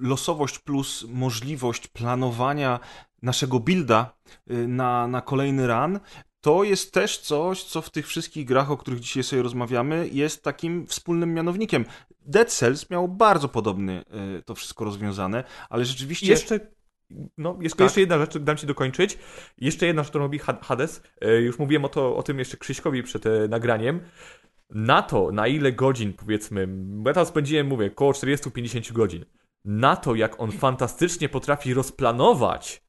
losowość 0.00 0.58
plus 0.58 1.06
możliwość 1.08 1.88
planowania 1.88 2.80
naszego 3.22 3.60
builda 3.60 4.16
y, 4.50 4.68
na, 4.68 5.08
na 5.08 5.20
kolejny 5.20 5.66
run, 5.66 6.00
to 6.40 6.64
jest 6.64 6.92
też 6.92 7.18
coś, 7.18 7.64
co 7.64 7.82
w 7.82 7.90
tych 7.90 8.06
wszystkich 8.06 8.46
grach, 8.46 8.70
o 8.70 8.76
których 8.76 9.00
dzisiaj 9.00 9.22
sobie 9.22 9.42
rozmawiamy, 9.42 10.08
jest 10.12 10.42
takim 10.42 10.86
wspólnym 10.86 11.34
mianownikiem. 11.34 11.84
Dead 12.20 12.52
Cells 12.52 12.90
miał 12.90 13.08
bardzo 13.08 13.48
podobny 13.48 14.04
y, 14.38 14.42
to 14.42 14.54
wszystko 14.54 14.84
rozwiązane, 14.84 15.44
ale 15.68 15.84
rzeczywiście... 15.84 16.26
Jeszcze 16.26 16.60
no, 17.38 17.58
jeszcze, 17.60 17.76
tak. 17.76 17.84
jeszcze 17.84 18.00
jedna 18.00 18.18
rzecz, 18.18 18.38
dam 18.38 18.56
ci 18.56 18.66
dokończyć. 18.66 19.18
Jeszcze 19.58 19.86
jedna 19.86 20.02
rzecz, 20.02 20.10
którą 20.10 20.24
robi 20.24 20.38
Hades. 20.38 21.02
Już 21.40 21.58
mówiłem 21.58 21.84
o, 21.84 21.88
to, 21.88 22.16
o 22.16 22.22
tym 22.22 22.38
jeszcze 22.38 22.56
Krzyśkowi 22.56 23.02
przed 23.02 23.24
nagraniem 23.48 24.00
na 24.74 25.02
to, 25.02 25.32
na 25.32 25.46
ile 25.46 25.72
godzin, 25.72 26.12
powiedzmy, 26.12 26.68
ja 27.06 27.12
tam 27.12 27.26
spędziłem, 27.26 27.66
mówię, 27.66 27.86
około 27.86 28.12
40-50 28.12 28.92
godzin, 28.92 29.24
na 29.64 29.96
to, 29.96 30.14
jak 30.14 30.40
on 30.40 30.52
fantastycznie 30.52 31.28
potrafi 31.28 31.74
rozplanować 31.74 32.84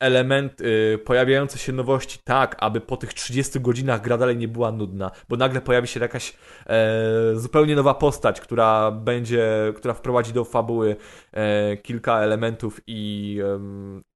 element, 0.00 0.60
y, 0.60 0.98
pojawiające 1.04 1.58
się 1.58 1.72
nowości 1.72 2.18
tak, 2.24 2.56
aby 2.58 2.80
po 2.80 2.96
tych 2.96 3.14
30 3.14 3.60
godzinach 3.60 4.00
gra 4.00 4.18
dalej 4.18 4.36
nie 4.36 4.48
była 4.48 4.72
nudna, 4.72 5.10
bo 5.28 5.36
nagle 5.36 5.60
pojawi 5.60 5.88
się 5.88 6.00
jakaś 6.00 6.36
e, 6.66 7.36
zupełnie 7.36 7.76
nowa 7.76 7.94
postać, 7.94 8.40
która 8.40 8.90
będzie, 8.90 9.72
która 9.76 9.94
wprowadzi 9.94 10.32
do 10.32 10.44
fabuły 10.44 10.96
e, 11.32 11.76
kilka 11.76 12.20
elementów 12.20 12.80
i, 12.86 13.38
e, 13.44 13.60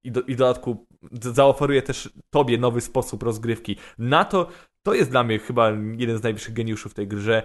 i, 0.03 0.11
do, 0.11 0.21
i 0.21 0.35
dodatku 0.35 0.87
zaoferuje 1.21 1.81
też 1.81 2.09
tobie 2.29 2.57
nowy 2.57 2.81
sposób 2.81 3.23
rozgrywki. 3.23 3.75
Na 3.97 4.25
to 4.25 4.47
to 4.83 4.93
jest 4.93 5.09
dla 5.09 5.23
mnie 5.23 5.39
chyba 5.39 5.71
jeden 5.97 6.17
z 6.17 6.23
najwyższych 6.23 6.53
geniuszów 6.53 6.93
tej 6.93 7.07
gry, 7.07 7.21
że 7.21 7.43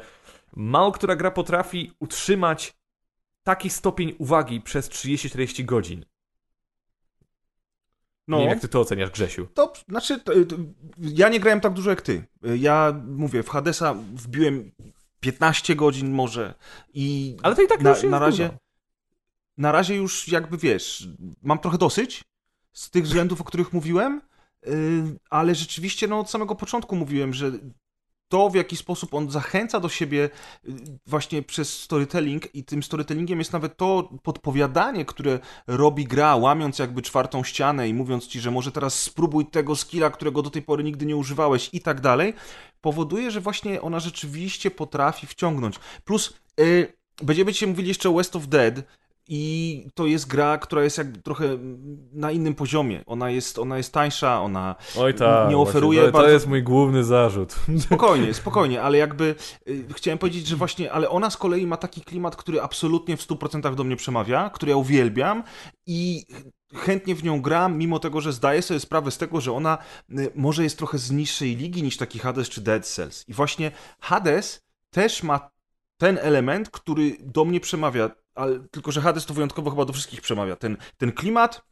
mało 0.57 0.93
która 0.93 1.17
gra 1.17 1.31
potrafi 1.31 1.93
utrzymać 1.99 2.75
taki 3.43 3.71
stopień 3.71 4.15
uwagi 4.19 4.61
przez 4.61 4.89
30-40 4.89 5.65
godzin. 5.65 6.05
No. 8.29 8.37
Nie 8.37 8.43
wiem, 8.43 8.51
jak 8.51 8.61
ty 8.61 8.69
to 8.69 8.81
oceniasz, 8.81 9.11
Grzesiu. 9.11 9.47
To 9.55 9.73
znaczy, 9.89 10.21
to, 10.21 10.33
to, 10.49 10.57
ja 10.99 11.29
nie 11.29 11.41
grałem 11.41 11.61
tak 11.61 11.73
dużo 11.73 11.91
jak 11.91 12.03
ty. 12.03 12.25
Ja 12.43 13.03
mówię, 13.07 13.43
w 13.43 13.49
Hadesa 13.49 13.95
wbiłem 14.15 14.73
15 15.21 15.77
godzin 15.77 16.11
może 16.11 16.55
i. 16.95 17.37
Ale 17.43 17.57
to 17.57 17.63
i 17.63 17.67
tak 17.67 17.83
na, 17.83 17.91
już 17.91 18.03
na 18.03 18.19
razie. 18.19 18.45
Dużo. 18.45 18.59
Na 19.59 19.73
razie 19.73 19.97
już 19.97 20.29
jakby 20.29 20.59
wiesz, 20.59 21.09
mam 21.43 21.59
trochę 21.59 21.79
dosyć 21.79 22.25
z 22.73 22.91
tych 22.91 23.05
względów, 23.05 23.41
o 23.41 23.45
których 23.45 23.73
mówiłem. 23.73 24.21
Yy, 24.67 25.19
ale 25.31 25.55
rzeczywiście 25.55 26.09
no, 26.09 26.21
od 26.21 26.31
samego 26.31 26.55
początku 26.55 26.97
mówiłem, 26.97 27.35
że 27.35 27.53
to, 28.29 28.51
w 28.51 28.55
jaki 28.55 28.77
sposób 28.77 29.15
on 29.15 29.31
zachęca 29.31 29.81
do 29.81 29.89
siebie 29.89 30.31
yy, 30.65 30.75
właśnie 31.07 31.43
przez 31.43 31.83
storytelling 31.83 32.55
i 32.55 32.65
tym 32.65 32.83
storytellingiem 32.83 33.39
jest 33.39 33.53
nawet 33.53 33.77
to 33.77 34.11
podpowiadanie, 34.23 35.05
które 35.05 35.39
robi 35.67 36.05
gra, 36.05 36.37
łamiąc 36.37 36.79
jakby 36.79 37.03
czwartą 37.03 37.45
ścianę 37.45 37.89
i 37.89 37.95
mówiąc 37.95 38.27
ci, 38.27 38.41
że 38.41 38.51
może 38.51 38.73
teraz 38.73 39.03
spróbuj 39.03 39.47
tego 39.47 39.77
skilla, 39.77 40.11
którego 40.11 40.43
do 40.43 40.51
tej 40.51 40.63
pory 40.63 40.85
nigdy 40.85 41.07
nie 41.07 41.17
używałeś 41.17 41.71
i 41.73 41.81
tak 41.81 42.01
dalej, 42.01 42.35
powoduje, 42.81 43.31
że 43.31 43.41
właśnie 43.41 43.83
ona 43.83 44.01
rzeczywiście 44.01 44.71
potrafi 44.71 45.27
wciągnąć. 45.27 45.77
Plus 46.05 46.35
yy, 46.59 46.93
będziemy 47.23 47.53
dzisiaj 47.53 47.69
mówili 47.69 47.89
jeszcze 47.89 48.11
o 48.11 48.15
West 48.15 48.37
of 48.37 48.49
Dead, 48.49 48.85
i 49.29 49.87
to 49.95 50.07
jest 50.07 50.27
gra, 50.27 50.59
która 50.59 50.83
jest 50.83 50.99
jakby 50.99 51.23
trochę 51.23 51.59
na 52.13 52.31
innym 52.31 52.55
poziomie. 52.55 53.03
Ona 53.07 53.31
jest, 53.31 53.59
ona 53.59 53.77
jest 53.77 53.93
tańsza, 53.93 54.43
ona 54.43 54.77
Oj 54.99 55.15
ta, 55.15 55.47
nie 55.51 55.57
oferuje. 55.57 56.01
Właśnie, 56.01 56.13
to, 56.13 56.19
bardzo... 56.19 56.29
to 56.29 56.33
jest 56.33 56.47
mój 56.47 56.63
główny 56.63 57.05
zarzut. 57.05 57.57
Spokojnie, 57.79 58.35
spokojnie, 58.45 58.83
ale 58.83 58.99
jakby 58.99 59.35
y, 59.69 59.85
chciałem 59.95 60.19
powiedzieć, 60.19 60.47
że 60.47 60.57
właśnie, 60.57 60.93
ale 60.93 61.11
ona 61.11 61.31
z 61.31 61.37
kolei 61.37 61.67
ma 61.67 61.77
taki 61.77 62.01
klimat, 62.01 62.37
który 62.37 62.63
absolutnie 62.63 63.17
w 63.17 63.27
100% 63.27 63.75
do 63.75 63.85
mnie 63.85 63.97
przemawia, 63.97 64.51
który 64.51 64.71
ja 64.71 64.77
uwielbiam 64.77 65.43
i 65.87 66.27
chętnie 66.75 67.15
w 67.15 67.25
nią 67.25 67.43
gram, 67.43 67.79
mimo 67.79 67.99
tego, 67.99 68.21
że 68.21 68.33
zdaję 68.33 68.63
sobie 68.63 68.81
sprawę 68.81 69.11
z 69.11 69.19
tego, 69.19 69.41
że 69.41 69.53
ona 69.53 69.79
y, 70.11 70.31
może 70.35 70.63
jest 70.63 70.79
trochę 70.79 70.99
z 70.99 71.11
niższej 71.11 71.57
ligi 71.57 71.83
niż 71.83 71.97
taki 71.97 72.19
Hades 72.19 72.49
czy 72.49 72.61
Dead 72.61 72.87
Cells. 72.87 73.25
I 73.29 73.33
właśnie 73.33 73.73
Hades 74.01 74.61
też 74.91 75.23
ma 75.23 75.51
ten 75.97 76.19
element, 76.23 76.71
który 76.71 77.17
do 77.21 77.45
mnie 77.45 77.61
przemawia 77.61 78.11
ale 78.35 78.61
tylko, 78.71 78.93
że 78.93 79.01
Hades 79.01 79.27
to 79.27 79.35
wyjątkowo 79.35 79.71
chyba 79.71 79.85
do 79.85 79.93
wszystkich 79.93 80.21
przemawia. 80.21 80.57
Ten, 80.57 80.77
ten 80.99 81.13
klimat, 81.13 81.63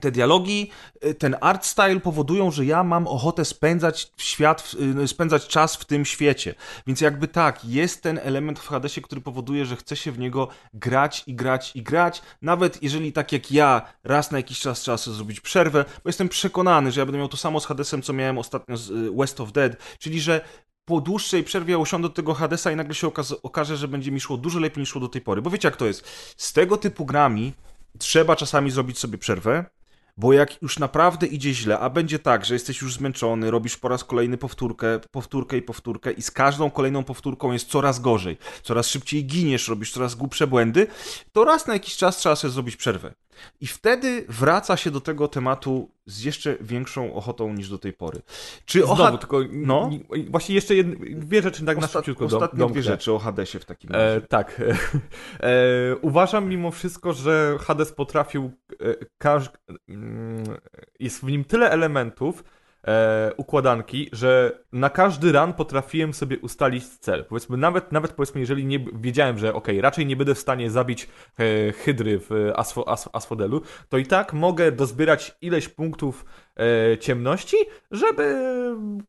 te 0.00 0.10
dialogi, 0.10 0.70
y, 1.04 1.14
ten 1.14 1.36
art 1.40 1.64
style 1.64 2.00
powodują, 2.00 2.50
że 2.50 2.64
ja 2.64 2.84
mam 2.84 3.06
ochotę 3.06 3.44
spędzać 3.44 4.12
świat, 4.16 4.72
y, 5.04 5.08
spędzać 5.08 5.46
czas 5.46 5.76
w 5.76 5.84
tym 5.84 6.04
świecie. 6.04 6.54
Więc 6.86 7.00
jakby 7.00 7.28
tak, 7.28 7.64
jest 7.64 8.02
ten 8.02 8.20
element 8.22 8.58
w 8.58 8.68
Hadesie, 8.68 9.00
który 9.00 9.20
powoduje, 9.20 9.66
że 9.66 9.76
chce 9.76 9.96
się 9.96 10.12
w 10.12 10.18
niego 10.18 10.48
grać 10.74 11.22
i 11.26 11.34
grać 11.34 11.76
i 11.76 11.82
grać, 11.82 12.22
nawet 12.42 12.82
jeżeli 12.82 13.12
tak 13.12 13.32
jak 13.32 13.52
ja 13.52 13.82
raz 14.04 14.30
na 14.30 14.38
jakiś 14.38 14.60
czas 14.60 14.80
trzeba 14.80 14.96
sobie 14.96 15.16
zrobić 15.16 15.40
przerwę, 15.40 15.84
bo 16.04 16.08
jestem 16.08 16.28
przekonany, 16.28 16.92
że 16.92 17.00
ja 17.00 17.06
będę 17.06 17.18
miał 17.18 17.28
to 17.28 17.36
samo 17.36 17.60
z 17.60 17.66
Hadesem, 17.66 18.02
co 18.02 18.12
miałem 18.12 18.38
ostatnio 18.38 18.76
z 18.76 18.90
y, 18.90 19.10
West 19.16 19.40
of 19.40 19.52
Dead, 19.52 19.76
czyli 19.98 20.20
że 20.20 20.40
po 20.86 21.00
dłuższej 21.00 21.44
przerwie 21.44 21.78
usiądę 21.78 22.08
do 22.08 22.14
tego 22.14 22.34
Hadesa 22.34 22.72
i 22.72 22.76
nagle 22.76 22.94
się 22.94 23.10
okaże, 23.42 23.76
że 23.76 23.88
będzie 23.88 24.10
mi 24.10 24.20
szło 24.20 24.36
dużo 24.36 24.58
lepiej 24.58 24.80
niż 24.80 24.88
szło 24.88 25.00
do 25.00 25.08
tej 25.08 25.20
pory. 25.22 25.42
Bo 25.42 25.50
wiecie 25.50 25.68
jak 25.68 25.76
to 25.76 25.86
jest? 25.86 26.08
Z 26.36 26.52
tego 26.52 26.76
typu 26.76 27.06
grami 27.06 27.52
trzeba 27.98 28.36
czasami 28.36 28.70
zrobić 28.70 28.98
sobie 28.98 29.18
przerwę, 29.18 29.64
bo 30.16 30.32
jak 30.32 30.62
już 30.62 30.78
naprawdę 30.78 31.26
idzie 31.26 31.54
źle, 31.54 31.78
a 31.78 31.90
będzie 31.90 32.18
tak, 32.18 32.44
że 32.44 32.54
jesteś 32.54 32.80
już 32.82 32.94
zmęczony, 32.94 33.50
robisz 33.50 33.76
po 33.76 33.88
raz 33.88 34.04
kolejny 34.04 34.38
powtórkę, 34.38 35.00
powtórkę 35.10 35.56
i 35.56 35.62
powtórkę 35.62 36.12
i 36.12 36.22
z 36.22 36.30
każdą 36.30 36.70
kolejną 36.70 37.04
powtórką 37.04 37.52
jest 37.52 37.68
coraz 37.68 38.00
gorzej, 38.00 38.36
coraz 38.62 38.88
szybciej 38.88 39.24
giniesz, 39.24 39.68
robisz 39.68 39.92
coraz 39.92 40.14
głupsze 40.14 40.46
błędy, 40.46 40.86
to 41.32 41.44
raz 41.44 41.66
na 41.66 41.72
jakiś 41.72 41.96
czas 41.96 42.16
trzeba 42.16 42.36
sobie 42.36 42.52
zrobić 42.52 42.76
przerwę. 42.76 43.14
I 43.60 43.66
wtedy 43.66 44.24
wraca 44.28 44.76
się 44.76 44.90
do 44.90 45.00
tego 45.00 45.28
tematu 45.28 45.90
z 46.06 46.24
jeszcze 46.24 46.56
większą 46.60 47.14
ochotą 47.14 47.52
niż 47.52 47.68
do 47.68 47.78
tej 47.78 47.92
pory. 47.92 48.20
Czy 48.64 48.82
Znowu, 48.82 49.02
o 49.02 49.18
tylko 49.18 49.40
no? 49.52 49.90
właśnie 50.30 50.54
jeszcze 50.54 50.74
jedne, 50.74 50.96
dwie 51.10 51.42
rzeczy 51.42 51.64
tak 51.64 51.78
Osta 51.78 51.86
na 51.86 51.92
szybciutko 51.92 52.24
Ostatnie 52.24 52.58
dom, 52.58 52.72
dwie 52.72 52.82
rzeczy 52.82 53.12
o 53.12 53.18
Hadesie 53.18 53.58
w 53.58 53.64
takim 53.64 53.90
razie. 53.90 54.16
E, 54.16 54.20
tak. 54.20 54.60
E, 55.40 55.96
uważam 55.96 56.48
mimo 56.48 56.70
wszystko, 56.70 57.12
że 57.12 57.56
Hades 57.60 57.92
potrafił 57.92 58.50
e, 58.80 58.94
każ, 59.18 59.50
mm, 59.88 60.44
jest 61.00 61.20
w 61.20 61.24
nim 61.24 61.44
tyle 61.44 61.70
elementów, 61.70 62.44
e, 62.86 63.32
układanki, 63.36 64.08
że 64.12 64.58
na 64.72 64.90
każdy 64.90 65.32
run 65.32 65.52
potrafiłem 65.52 66.14
sobie 66.14 66.38
ustalić 66.38 66.88
cel. 66.88 67.24
Powiedzmy, 67.24 67.56
nawet, 67.56 67.92
nawet 67.92 68.12
powiedzmy, 68.12 68.40
jeżeli 68.40 68.66
nie 68.66 68.78
wiedziałem, 68.94 69.38
że 69.38 69.54
ok, 69.54 69.68
raczej 69.80 70.06
nie 70.06 70.16
będę 70.16 70.34
w 70.34 70.38
stanie 70.38 70.70
zabić 70.70 71.08
e, 71.38 71.72
hydry 71.72 72.18
w 72.18 72.30
asfo, 72.56 72.88
as, 72.88 73.08
asfodelu, 73.12 73.62
to 73.88 73.98
i 73.98 74.06
tak 74.06 74.32
mogę 74.32 74.72
dozbierać 74.72 75.36
ileś 75.40 75.68
punktów 75.68 76.24
e, 76.56 76.98
ciemności, 76.98 77.56
żeby 77.90 78.36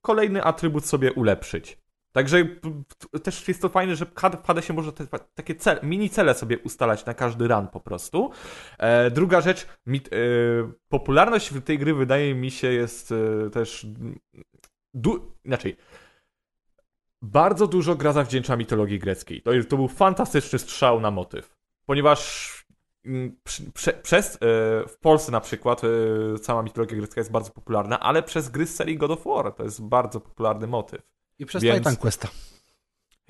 kolejny 0.02 0.44
atrybut 0.44 0.86
sobie 0.86 1.14
ulepszyć. 1.14 1.87
Także 2.18 2.46
też 3.24 3.48
jest 3.48 3.62
to 3.62 3.70
fajne, 3.70 3.96
że 3.96 4.06
w 4.06 4.16
Hadesie 4.46 4.74
można 4.74 4.92
te, 4.92 5.08
takie 5.36 5.56
cel, 5.56 5.80
mini 5.84 6.10
cele 6.10 6.34
sobie 6.34 6.60
ustalać 6.60 7.06
na 7.06 7.14
każdy 7.14 7.48
run 7.48 7.68
po 7.68 7.80
prostu. 7.80 8.32
E, 8.78 9.12
druga 9.12 9.42
rzecz, 9.42 9.68
mi, 9.86 9.98
e, 9.98 10.02
popularność 10.90 11.52
tej 11.66 11.80
gry 11.80 11.94
wydaje 11.94 12.36
mi 12.36 12.52
się 12.52 12.68
jest 12.68 13.12
e, 13.12 13.50
też 13.50 13.88
du, 14.94 15.38
inaczej. 15.46 15.78
Bardzo 17.22 17.68
dużo 17.68 17.96
gra 17.96 18.14
zawdzięcza 18.14 18.56
mitologii 18.56 19.00
greckiej. 19.00 19.42
To, 19.42 19.52
to 19.70 19.76
był 19.76 19.88
fantastyczny 19.88 20.60
strzał 20.60 21.00
na 21.00 21.12
motyw. 21.12 21.58
Ponieważ 21.86 22.52
mm, 23.06 23.38
prze, 23.74 23.94
przez, 23.94 24.36
e, 24.36 24.38
w 24.88 24.98
Polsce 25.02 25.32
na 25.32 25.42
przykład 25.42 25.82
e, 25.84 26.40
cała 26.40 26.64
mitologia 26.64 26.98
grecka 26.98 27.22
jest 27.22 27.32
bardzo 27.32 27.52
popularna, 27.52 28.00
ale 28.00 28.24
przez 28.24 28.50
gry 28.50 28.68
z 28.68 28.76
serii 28.76 28.98
God 28.98 29.12
of 29.12 29.26
War 29.26 29.52
to 29.52 29.64
jest 29.64 29.84
bardzo 29.84 30.20
popularny 30.20 30.68
motyw. 30.68 31.17
I 31.40 31.46
przez 31.46 31.64
Więc- 31.64 31.78
Titan 31.78 31.96
Questa. 31.96 32.28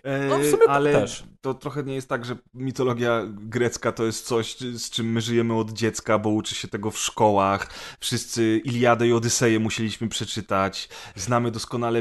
E, 0.03 0.27
No, 0.27 0.39
w 0.39 0.45
sumie 0.45 0.69
ale 0.69 0.91
też. 0.91 1.23
to 1.41 1.53
trochę 1.53 1.83
nie 1.83 1.95
jest 1.95 2.09
tak, 2.09 2.25
że 2.25 2.35
mitologia 2.53 3.23
grecka 3.27 3.91
to 3.91 4.05
jest 4.05 4.25
coś, 4.25 4.57
z 4.59 4.89
czym 4.89 5.11
my 5.11 5.21
żyjemy 5.21 5.53
od 5.53 5.71
dziecka, 5.71 6.19
bo 6.19 6.29
uczy 6.29 6.55
się 6.55 6.67
tego 6.67 6.91
w 6.91 6.97
szkołach. 6.99 7.69
Wszyscy 7.99 8.61
Iliadę 8.63 9.07
i 9.07 9.13
Odyseję 9.13 9.59
musieliśmy 9.59 10.09
przeczytać. 10.09 10.89
Znamy 11.15 11.51
doskonale 11.51 11.99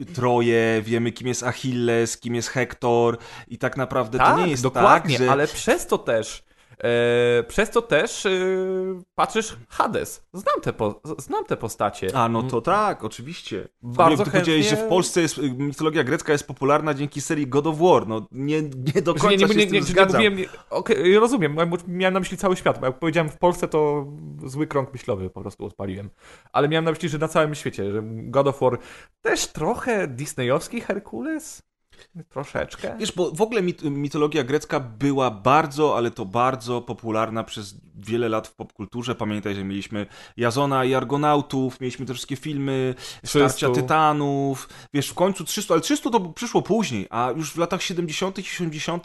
y, 0.00 0.06
Troję, 0.14 0.82
wiemy 0.84 1.12
kim 1.12 1.28
jest 1.28 1.42
Achilles, 1.42 2.18
kim 2.18 2.34
jest 2.34 2.48
Hektor 2.48 3.18
i 3.48 3.58
tak 3.58 3.76
naprawdę 3.76 4.18
tak, 4.18 4.36
to 4.36 4.44
nie 4.44 4.50
jest 4.50 4.62
dokładnie, 4.62 5.18
tak, 5.18 5.26
że... 5.26 5.32
ale 5.32 5.48
przez 5.48 5.86
to 5.86 5.98
też 5.98 6.44
e, 6.84 7.42
przez 7.42 7.70
to 7.70 7.82
też 7.82 8.26
e, 8.26 8.30
patrzysz 9.14 9.56
Hades. 9.68 10.26
Znam 10.32 10.60
te, 10.62 10.72
po, 10.72 11.00
znam 11.18 11.44
te 11.44 11.56
postacie. 11.56 12.16
A, 12.16 12.28
no 12.28 12.42
to 12.42 12.60
tak, 12.60 13.04
oczywiście. 13.04 13.68
Bardzo 13.82 14.24
Ty 14.24 14.30
powiedziałeś, 14.30 14.64
że 14.64 14.70
chętnie- 14.70 14.86
w 14.86 14.88
Polsce 14.88 15.20
jest, 15.20 15.38
mitologia 15.58 16.04
grecka 16.04 16.32
jest 16.32 16.46
popularna 16.46 16.94
dzięki 16.94 17.20
serii 17.20 17.46
God 17.46 17.66
of 17.66 17.78
War. 17.78 18.06
No 18.08 18.26
nie, 18.32 18.62
nie 18.62 19.02
do 19.02 19.12
Że 19.12 19.18
końca 19.18 19.46
nie, 19.46 19.54
nie, 19.54 19.62
się 19.62 19.70
nie, 19.72 19.80
nie, 19.80 19.94
nie 19.94 20.06
mówiłem, 20.06 20.36
nie, 20.36 20.46
okej, 20.70 21.18
rozumiem, 21.18 21.56
miałem 21.88 22.14
na 22.14 22.20
myśli 22.20 22.36
cały 22.36 22.56
świat, 22.56 22.82
jak 22.82 22.98
powiedziałem 22.98 23.30
w 23.30 23.38
Polsce, 23.38 23.68
to 23.68 24.06
zły 24.46 24.66
krąg 24.66 24.92
myślowy 24.92 25.30
po 25.30 25.40
prostu 25.40 25.64
odpaliłem. 25.64 26.10
Ale 26.52 26.68
miałem 26.68 26.84
na 26.84 26.90
myśli, 26.90 27.08
że 27.08 27.18
na 27.18 27.28
całym 27.28 27.54
świecie, 27.54 27.92
że 27.92 28.02
God 28.04 28.46
of 28.46 28.60
War 28.60 28.78
też 29.22 29.46
trochę 29.46 30.08
disneyowski 30.08 30.80
Herkules? 30.80 31.62
Troszeczkę. 32.28 32.96
Wiesz, 32.98 33.12
bo 33.12 33.30
w 33.30 33.42
ogóle 33.42 33.62
mit 33.62 33.82
mitologia 33.82 34.44
grecka 34.44 34.80
była 34.80 35.30
bardzo, 35.30 35.96
ale 35.96 36.10
to 36.10 36.24
bardzo 36.24 36.80
popularna 36.80 37.44
przez 37.44 37.74
wiele 37.94 38.28
lat 38.28 38.48
w 38.48 38.54
popkulturze. 38.54 39.14
Pamiętaj, 39.14 39.54
że 39.54 39.64
mieliśmy 39.64 40.06
Jazona 40.36 40.84
i 40.84 40.94
Argonautów, 40.94 41.80
mieliśmy 41.80 42.06
te 42.06 42.14
wszystkie 42.14 42.36
filmy, 42.36 42.94
Starcia 43.24 43.68
300. 43.68 43.82
Tytanów. 43.82 44.68
Wiesz, 44.94 45.08
w 45.08 45.14
końcu 45.14 45.44
300, 45.44 45.74
ale 45.74 45.80
300 45.80 46.10
to 46.10 46.20
przyszło 46.20 46.62
później, 46.62 47.06
a 47.10 47.32
już 47.36 47.52
w 47.52 47.56
latach 47.58 47.82
70. 47.82 48.38
i 48.38 48.42
80. 48.42 49.04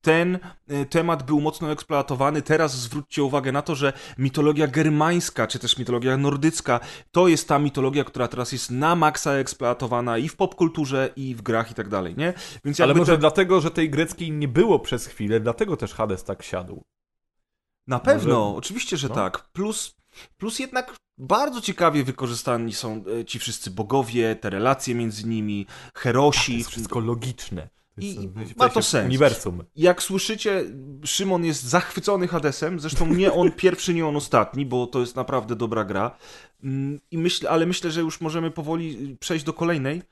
ten 0.00 0.38
e, 0.68 0.84
temat 0.84 1.22
był 1.22 1.40
mocno 1.40 1.72
eksploatowany. 1.72 2.42
Teraz 2.42 2.76
zwróćcie 2.76 3.22
uwagę 3.22 3.52
na 3.52 3.62
to, 3.62 3.74
że 3.74 3.92
mitologia 4.18 4.66
germańska, 4.66 5.46
czy 5.46 5.58
też 5.58 5.78
mitologia 5.78 6.16
nordycka, 6.16 6.80
to 7.12 7.28
jest 7.28 7.48
ta 7.48 7.58
mitologia, 7.58 8.04
która 8.04 8.28
teraz 8.28 8.52
jest 8.52 8.70
na 8.70 8.96
maksa 8.96 9.32
eksploatowana 9.32 10.18
i 10.18 10.28
w 10.28 10.36
popkulturze, 10.36 11.10
i 11.16 11.34
w 11.34 11.42
grach, 11.42 11.70
i 11.70 11.74
tak 11.74 11.88
dalej, 11.88 12.14
nie? 12.16 12.34
Więc 12.64 12.80
Ale 12.80 12.94
może 12.94 13.12
te- 13.12 13.18
dlatego, 13.18 13.60
że 13.60 13.70
tej 13.70 13.90
greckiej 13.90 14.32
nie 14.32 14.48
było 14.48 14.78
przez 14.78 15.06
chwilę, 15.06 15.40
dlatego 15.40 15.76
też 15.76 15.94
Hades 15.94 16.24
tak 16.24 16.42
siadł. 16.42 16.82
Na 17.86 17.98
pewno, 18.00 18.44
Może- 18.44 18.56
oczywiście, 18.58 18.96
że 18.96 19.08
no. 19.08 19.14
tak. 19.14 19.48
Plus, 19.52 19.96
plus 20.36 20.58
jednak 20.58 20.94
bardzo 21.18 21.60
ciekawie 21.60 22.04
wykorzystani 22.04 22.72
są 22.74 23.04
e, 23.20 23.24
ci 23.24 23.38
wszyscy 23.38 23.70
bogowie, 23.70 24.36
te 24.36 24.50
relacje 24.50 24.94
między 24.94 25.26
nimi, 25.26 25.66
To 25.66 26.00
herosi. 26.00 26.58
jest 26.58 26.70
wszystko 26.70 27.00
logiczne. 27.00 27.68
I- 27.98 28.30
ma 28.56 28.68
to 28.68 28.82
sens. 28.82 29.06
Uniwersum. 29.06 29.64
Jak 29.76 30.02
słyszycie, 30.02 30.64
Szymon 31.04 31.44
jest 31.44 31.62
zachwycony 31.62 32.28
Hadesem, 32.28 32.80
zresztą 32.80 33.06
nie 33.06 33.32
on 33.32 33.52
pierwszy, 33.52 33.94
nie 33.94 34.06
on 34.06 34.16
ostatni, 34.16 34.66
bo 34.66 34.86
to 34.86 35.00
jest 35.00 35.16
naprawdę 35.16 35.56
dobra 35.56 35.84
gra. 35.84 36.16
Mm, 36.62 37.00
I 37.10 37.18
myślę, 37.18 37.50
ale 37.50 37.66
myślę, 37.66 37.90
że 37.90 38.00
już 38.00 38.20
możemy 38.20 38.50
powoli 38.50 39.12
y, 39.12 39.16
przejść 39.16 39.44
do 39.44 39.52
kolejnej. 39.52 40.02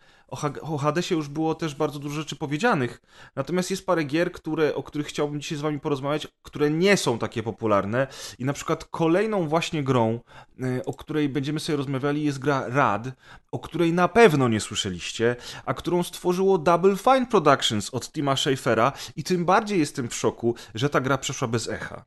O 0.62 0.78
Hadesie 0.78 1.14
już 1.14 1.28
było 1.28 1.54
też 1.54 1.74
bardzo 1.74 1.98
dużo 1.98 2.14
rzeczy 2.14 2.36
powiedzianych. 2.36 3.02
Natomiast 3.36 3.70
jest 3.70 3.86
parę 3.86 4.04
gier, 4.04 4.32
które, 4.32 4.74
o 4.74 4.82
których 4.82 5.06
chciałbym 5.06 5.40
dzisiaj 5.40 5.58
z 5.58 5.60
wami 5.60 5.80
porozmawiać, 5.80 6.28
które 6.42 6.70
nie 6.70 6.96
są 6.96 7.18
takie 7.18 7.42
popularne. 7.42 8.06
I 8.38 8.44
na 8.44 8.52
przykład 8.52 8.84
kolejną 8.84 9.48
właśnie 9.48 9.84
grą, 9.84 10.20
y, 10.60 10.84
o 10.84 10.94
której 10.94 11.28
będziemy 11.28 11.60
sobie 11.60 11.76
rozmawiali, 11.76 12.24
jest 12.24 12.38
gra 12.38 12.68
Rad, 12.68 13.08
o 13.52 13.58
której 13.58 13.92
na 13.92 14.08
pewno 14.08 14.48
nie 14.48 14.60
słyszeliście, 14.60 15.36
a 15.64 15.74
którą 15.74 16.02
stworzyło 16.02 16.58
Double 16.58 16.96
Fine 16.96 17.26
Productions 17.26 17.90
od 17.90 18.12
Tima 18.12 18.36
Schafera 18.36 18.92
i 19.16 19.24
tym 19.24 19.44
bardziej 19.44 19.78
jestem 19.78 20.08
w 20.08 20.14
szoku, 20.14 20.54
że 20.74 20.90
ta 20.90 21.00
gra 21.00 21.18
przeszła 21.18 21.48
bez 21.48 21.68
echa. 21.68 22.04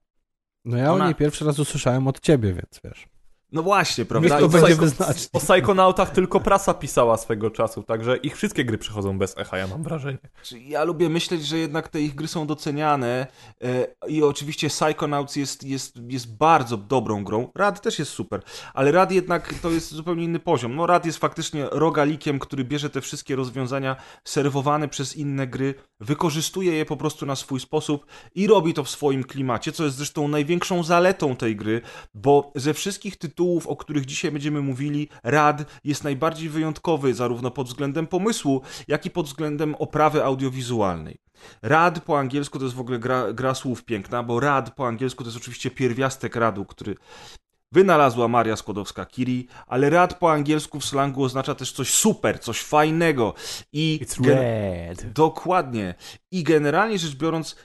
No 0.66 0.78
ja 0.78 0.94
Ona- 0.94 1.04
o 1.04 1.08
niej 1.08 1.16
pierwszy 1.16 1.46
raz 1.46 1.60
usłyszałem 1.60 2.08
od 2.08 2.20
ciebie, 2.20 2.54
więc 2.54 2.80
wiesz. 2.84 3.17
No 3.52 3.64
właśnie, 3.64 4.06
prawda? 4.06 4.30
Niech 4.30 4.52
to 4.52 4.60
będzie 4.60 4.76
psycho-. 4.76 5.30
O 5.34 5.40
Psychonautach 5.40 6.10
tylko 6.10 6.40
prasa 6.40 6.74
pisała 6.74 7.18
swego 7.18 7.52
czasu, 7.52 7.84
także 7.84 8.18
ich 8.18 8.36
wszystkie 8.36 8.66
gry 8.66 8.78
przechodzą 8.78 9.20
bez 9.20 9.38
echa, 9.38 9.58
ja 9.58 9.68
mam 9.68 9.84
wrażenie. 9.84 10.18
Ja 10.52 10.84
lubię 10.84 11.10
myśleć, 11.10 11.46
że 11.46 11.58
jednak 11.58 11.88
te 11.88 12.02
ich 12.02 12.16
gry 12.16 12.28
są 12.28 12.48
doceniane 12.48 13.28
e, 13.64 13.88
i 14.08 14.24
oczywiście 14.24 14.68
Psychonauts 14.70 15.36
jest, 15.36 15.64
jest, 15.64 15.96
jest 16.10 16.38
bardzo 16.38 16.78
dobrą 16.78 17.24
grą. 17.24 17.52
Rad 17.56 17.82
też 17.82 18.00
jest 18.00 18.12
super, 18.12 18.42
ale 18.74 18.92
Rad 18.92 19.12
jednak 19.12 19.54
to 19.54 19.72
jest 19.72 19.94
zupełnie 19.94 20.24
inny 20.24 20.40
poziom. 20.40 20.76
No 20.76 20.88
Rad 20.88 21.06
jest 21.06 21.18
faktycznie 21.18 21.68
rogalikiem, 21.72 22.40
który 22.40 22.64
bierze 22.64 22.90
te 22.90 23.02
wszystkie 23.02 23.36
rozwiązania 23.36 23.96
serwowane 24.24 24.88
przez 24.88 25.16
inne 25.16 25.48
gry, 25.48 25.74
wykorzystuje 26.00 26.74
je 26.74 26.86
po 26.86 26.98
prostu 26.98 27.26
na 27.26 27.36
swój 27.36 27.60
sposób 27.60 28.06
i 28.36 28.48
robi 28.48 28.74
to 28.74 28.84
w 28.84 28.90
swoim 28.90 29.24
klimacie, 29.24 29.72
co 29.72 29.84
jest 29.84 29.98
zresztą 29.98 30.28
największą 30.28 30.84
zaletą 30.84 31.36
tej 31.36 31.56
gry, 31.56 31.82
bo 32.14 32.52
ze 32.56 32.74
wszystkich 32.74 33.18
tytułów, 33.18 33.37
o 33.68 33.76
których 33.76 34.06
dzisiaj 34.06 34.32
będziemy 34.32 34.62
mówili, 34.62 35.10
Rad 35.24 35.66
jest 35.84 36.04
najbardziej 36.04 36.50
wyjątkowy 36.50 37.14
zarówno 37.14 37.52
pod 37.52 37.68
względem 37.68 38.08
pomysłu, 38.08 38.62
jak 38.88 39.06
i 39.06 39.10
pod 39.10 39.26
względem 39.26 39.76
oprawy 39.76 40.24
audiowizualnej. 40.24 41.18
Rad 41.62 42.00
po 42.00 42.20
angielsku 42.20 42.60
to 42.60 42.66
jest 42.66 42.76
w 42.76 42.80
ogóle 42.80 43.00
gra, 43.00 43.34
gra 43.34 43.56
słów 43.56 43.86
piękna, 43.86 44.24
bo 44.24 44.40
rad 44.40 44.76
po 44.76 44.88
angielsku 44.88 45.24
to 45.24 45.28
jest 45.28 45.38
oczywiście 45.38 45.72
pierwiastek 45.72 46.36
radu, 46.36 46.66
który 46.66 46.96
wynalazła 47.72 48.28
Maria 48.28 48.56
Skłodowska-Curie, 48.56 49.44
ale 49.68 49.90
rad 49.90 50.20
po 50.20 50.32
angielsku 50.32 50.80
w 50.80 50.86
slangu 50.86 51.24
oznacza 51.24 51.56
też 51.56 51.72
coś 51.72 51.94
super, 51.94 52.40
coś 52.40 52.62
fajnego 52.62 53.34
i 53.74 54.00
gen- 54.20 54.38
red. 54.38 55.14
Dokładnie. 55.14 55.96
I 56.32 56.44
generalnie 56.44 57.00
rzecz 57.00 57.16
biorąc, 57.16 57.56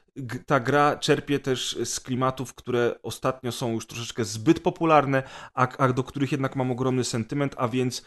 ta 0.46 0.60
gra 0.60 0.96
czerpie 0.96 1.38
też 1.38 1.78
z 1.84 2.00
klimatów, 2.00 2.54
które 2.54 2.94
ostatnio 3.02 3.52
są 3.52 3.72
już 3.72 3.86
troszeczkę 3.86 4.24
zbyt 4.24 4.60
popularne, 4.60 5.22
a, 5.54 5.68
a 5.78 5.92
do 5.92 6.04
których 6.04 6.32
jednak 6.32 6.56
mam 6.56 6.70
ogromny 6.70 7.04
sentyment, 7.04 7.54
a 7.58 7.68
więc 7.68 8.02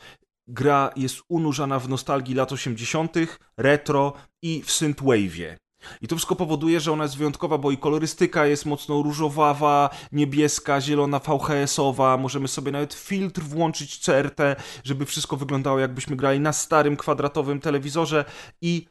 gra 0.47 0.91
jest 0.95 1.21
unurzana 1.29 1.79
w 1.79 1.89
nostalgii 1.89 2.35
lat 2.35 2.51
80., 2.51 3.15
retro 3.57 4.13
i 4.41 4.61
w 4.61 4.67
synthwave'ie. 4.67 5.55
I 6.01 6.07
to 6.07 6.15
wszystko 6.15 6.36
powoduje, 6.36 6.79
że 6.79 6.91
ona 6.91 7.03
jest 7.03 7.17
wyjątkowa, 7.17 7.57
bo 7.57 7.71
i 7.71 7.77
kolorystyka 7.77 8.45
jest 8.45 8.65
mocno 8.65 9.01
różowawa, 9.01 9.89
niebieska, 10.11 10.81
zielona, 10.81 11.19
VHS-owa. 11.19 12.17
Możemy 12.17 12.47
sobie 12.47 12.71
nawet 12.71 12.93
filtr 12.93 13.41
włączyć 13.41 13.99
CRT, 13.99 14.39
żeby 14.83 15.05
wszystko 15.05 15.38
wyglądało 15.38 15.79
jakbyśmy 15.79 16.15
grali 16.15 16.39
na 16.39 16.53
starym, 16.53 16.97
kwadratowym 16.97 17.59
telewizorze 17.59 18.25
i 18.61 18.86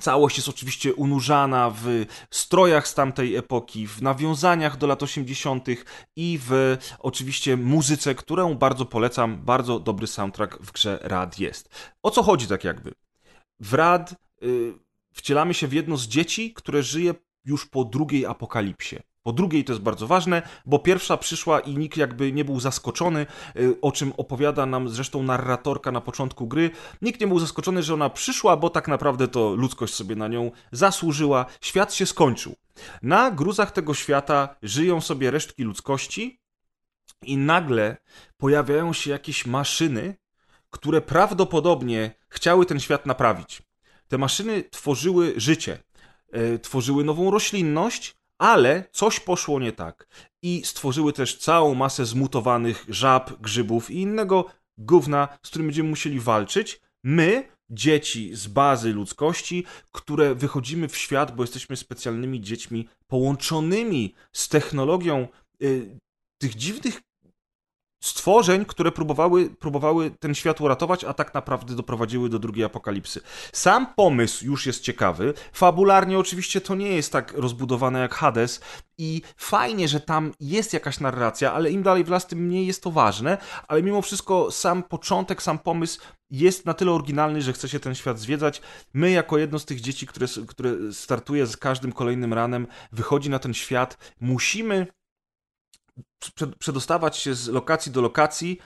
Całość 0.00 0.36
jest 0.36 0.48
oczywiście 0.48 0.94
unurzana 0.94 1.70
w 1.70 2.06
strojach 2.30 2.88
z 2.88 2.94
tamtej 2.94 3.36
epoki, 3.36 3.86
w 3.86 4.02
nawiązaniach 4.02 4.76
do 4.76 4.86
lat 4.86 5.02
80. 5.02 5.66
i 6.16 6.38
w 6.42 6.76
oczywiście 6.98 7.56
muzyce, 7.56 8.14
którą 8.14 8.54
bardzo 8.54 8.84
polecam. 8.84 9.44
Bardzo 9.44 9.80
dobry 9.80 10.06
soundtrack 10.06 10.58
w 10.62 10.72
grze 10.72 10.98
Rad 11.02 11.38
jest. 11.38 11.68
O 12.02 12.10
co 12.10 12.22
chodzi 12.22 12.46
tak 12.46 12.64
jakby? 12.64 12.92
W 13.60 13.74
Rad 13.74 14.14
y, 14.42 14.74
wcielamy 15.12 15.54
się 15.54 15.68
w 15.68 15.72
jedno 15.72 15.96
z 15.96 16.06
dzieci, 16.06 16.52
które 16.54 16.82
żyje 16.82 17.14
już 17.44 17.66
po 17.66 17.84
drugiej 17.84 18.26
apokalipsie. 18.26 18.96
Po 19.22 19.32
drugiej 19.32 19.64
to 19.64 19.72
jest 19.72 19.82
bardzo 19.82 20.06
ważne, 20.06 20.42
bo 20.66 20.78
pierwsza 20.78 21.16
przyszła 21.16 21.60
i 21.60 21.76
nikt 21.76 21.96
jakby 21.96 22.32
nie 22.32 22.44
był 22.44 22.60
zaskoczony, 22.60 23.26
y, 23.56 23.80
o 23.80 23.92
czym 23.92 24.12
opowiada 24.16 24.66
nam 24.66 24.88
zresztą 24.88 25.22
narratorka 25.22 25.92
na 25.92 26.00
początku 26.00 26.46
gry. 26.46 26.70
Nikt 27.02 27.20
nie 27.20 27.26
był 27.26 27.38
zaskoczony, 27.38 27.82
że 27.82 27.94
ona 27.94 28.10
przyszła, 28.10 28.56
bo 28.56 28.70
tak 28.70 28.88
naprawdę 28.88 29.28
to 29.28 29.54
ludzkość 29.54 29.94
sobie 29.94 30.16
na 30.16 30.28
nią 30.28 30.50
zasłużyła. 30.72 31.46
Świat 31.60 31.94
się 31.94 32.06
skończył. 32.06 32.54
Na 33.02 33.30
gruzach 33.30 33.70
tego 33.70 33.94
świata 33.94 34.56
żyją 34.62 35.00
sobie 35.00 35.30
resztki 35.30 35.62
ludzkości 35.62 36.40
i 37.22 37.36
nagle 37.36 37.96
pojawiają 38.36 38.92
się 38.92 39.10
jakieś 39.10 39.46
maszyny, 39.46 40.16
które 40.70 41.00
prawdopodobnie 41.00 42.14
chciały 42.28 42.66
ten 42.66 42.80
świat 42.80 43.06
naprawić. 43.06 43.62
Te 44.12 44.18
maszyny 44.18 44.64
tworzyły 44.70 45.34
życie, 45.36 45.78
e, 46.32 46.58
tworzyły 46.58 47.04
nową 47.04 47.30
roślinność, 47.30 48.14
ale 48.38 48.84
coś 48.92 49.20
poszło 49.20 49.60
nie 49.60 49.72
tak. 49.72 50.08
I 50.42 50.62
stworzyły 50.64 51.12
też 51.12 51.38
całą 51.38 51.74
masę 51.74 52.06
zmutowanych 52.06 52.84
żab, 52.88 53.40
grzybów 53.40 53.90
i 53.90 54.00
innego 54.00 54.46
gówna, 54.78 55.28
z 55.42 55.48
którym 55.48 55.66
będziemy 55.66 55.88
musieli 55.88 56.20
walczyć. 56.20 56.80
My, 57.04 57.48
dzieci 57.70 58.36
z 58.36 58.46
bazy 58.46 58.92
ludzkości, 58.92 59.64
które 59.92 60.34
wychodzimy 60.34 60.88
w 60.88 60.96
świat, 60.96 61.36
bo 61.36 61.42
jesteśmy 61.42 61.76
specjalnymi 61.76 62.40
dziećmi 62.40 62.88
połączonymi 63.06 64.14
z 64.32 64.48
technologią 64.48 65.28
y, 65.62 65.98
tych 66.38 66.54
dziwnych 66.54 67.00
stworzeń, 68.02 68.64
które 68.64 68.92
próbowały, 68.92 69.50
próbowały 69.50 70.10
ten 70.10 70.34
świat 70.34 70.60
uratować, 70.60 71.04
a 71.04 71.14
tak 71.14 71.34
naprawdę 71.34 71.74
doprowadziły 71.74 72.28
do 72.28 72.38
drugiej 72.38 72.64
apokalipsy. 72.64 73.20
Sam 73.52 73.86
pomysł 73.96 74.44
już 74.46 74.66
jest 74.66 74.82
ciekawy. 74.82 75.34
Fabularnie 75.52 76.18
oczywiście 76.18 76.60
to 76.60 76.74
nie 76.74 76.88
jest 76.88 77.12
tak 77.12 77.32
rozbudowane 77.32 78.00
jak 78.00 78.14
Hades 78.14 78.60
i 78.98 79.22
fajnie, 79.36 79.88
że 79.88 80.00
tam 80.00 80.32
jest 80.40 80.72
jakaś 80.72 81.00
narracja, 81.00 81.52
ale 81.52 81.70
im 81.70 81.82
dalej 81.82 82.04
w 82.04 82.08
las, 82.08 82.26
tym 82.26 82.38
mniej 82.38 82.66
jest 82.66 82.82
to 82.82 82.90
ważne, 82.90 83.38
ale 83.68 83.82
mimo 83.82 84.02
wszystko 84.02 84.50
sam 84.50 84.82
początek, 84.82 85.42
sam 85.42 85.58
pomysł 85.58 86.00
jest 86.30 86.66
na 86.66 86.74
tyle 86.74 86.92
oryginalny, 86.92 87.42
że 87.42 87.52
chce 87.52 87.68
się 87.68 87.80
ten 87.80 87.94
świat 87.94 88.18
zwiedzać. 88.18 88.62
My, 88.94 89.10
jako 89.10 89.38
jedno 89.38 89.58
z 89.58 89.64
tych 89.64 89.80
dzieci, 89.80 90.06
które, 90.06 90.26
które 90.46 90.70
startuje 90.92 91.46
z 91.46 91.56
każdym 91.56 91.92
kolejnym 91.92 92.34
ranem, 92.34 92.66
wychodzi 92.92 93.30
na 93.30 93.38
ten 93.38 93.54
świat, 93.54 94.12
musimy 94.20 94.86
przedostawać 96.58 97.16
się 97.16 97.34
z 97.34 97.48
lokacji 97.48 97.92
do 97.92 98.00
lokacji, 98.00 98.58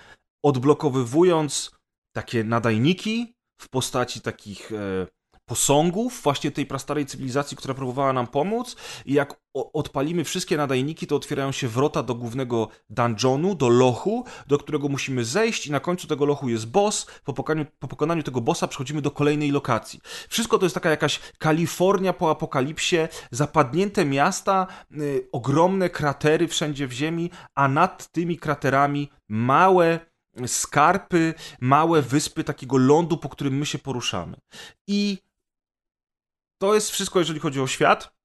odblokowywując 0.45 1.71
takie 2.13 2.45
nadajniki 2.45 3.35
w 3.61 3.69
postaci 3.69 4.21
takich 4.21 4.73
e, 4.73 5.07
posągów 5.49 6.21
właśnie 6.23 6.51
tej 6.51 6.67
prastarej 6.67 7.07
cywilizacji, 7.07 7.57
która 7.57 7.75
próbowała 7.75 8.13
nam 8.13 8.27
pomóc 8.27 8.77
i 9.07 9.13
jak 9.13 9.41
odpalimy 9.55 10.25
wszystkie 10.25 10.57
nadajniki, 10.57 11.07
to 11.07 11.17
otwierają 11.17 11.53
się 11.53 11.69
wrota 11.69 12.03
do 12.03 12.15
głównego 12.15 12.69
dungeonu, 12.91 13.55
do 13.55 13.69
lochu, 13.69 14.25
do 14.47 14.59
którego 14.59 14.89
musimy 14.89 15.25
zejść 15.25 15.67
i 15.67 15.73
na 15.73 15.81
końcu 15.81 16.07
tego 16.07 16.27
lochu 16.27 16.49
jest 16.49 16.67
boss. 16.67 17.07
Po 17.25 17.33
pokonaniu, 17.33 17.67
po 17.79 17.89
pokonaniu 17.89 18.23
tego 18.23 18.41
bossa 18.41 18.69
przechodzimy 18.69 19.03
do 19.03 19.11
kolejnej 19.11 19.51
lokacji. 19.51 20.01
Wszystko 20.29 20.59
to 20.59 20.67
jest 20.67 20.75
taka 20.75 20.91
jakaś 20.91 21.21
Kalifornia 21.39 22.13
po 22.13 22.31
apokalipsie, 22.31 23.09
zapadnięte 23.31 24.05
miasta, 24.05 24.67
y, 24.93 25.29
ogromne 25.33 25.91
kratery 25.91 26.49
wszędzie 26.49 26.87
w 26.87 26.93
ziemi, 26.93 27.31
a 27.55 27.69
nad 27.69 28.13
tymi 28.13 28.39
kraterami 28.39 29.11
małe 29.29 30.01
skarpy, 30.47 31.35
małe 31.61 32.03
wyspy 32.03 32.45
takiego 32.45 32.77
lądu, 32.77 33.17
po 33.17 33.29
którym 33.29 33.59
my 33.59 33.67
się 33.67 33.79
poruszamy. 33.79 34.37
I 34.87 35.19
to 36.59 36.75
jest 36.75 36.91
wszystko, 36.91 37.19
jeżeli 37.19 37.41
chodzi 37.41 37.61
o 37.61 37.67
świat 37.67 38.16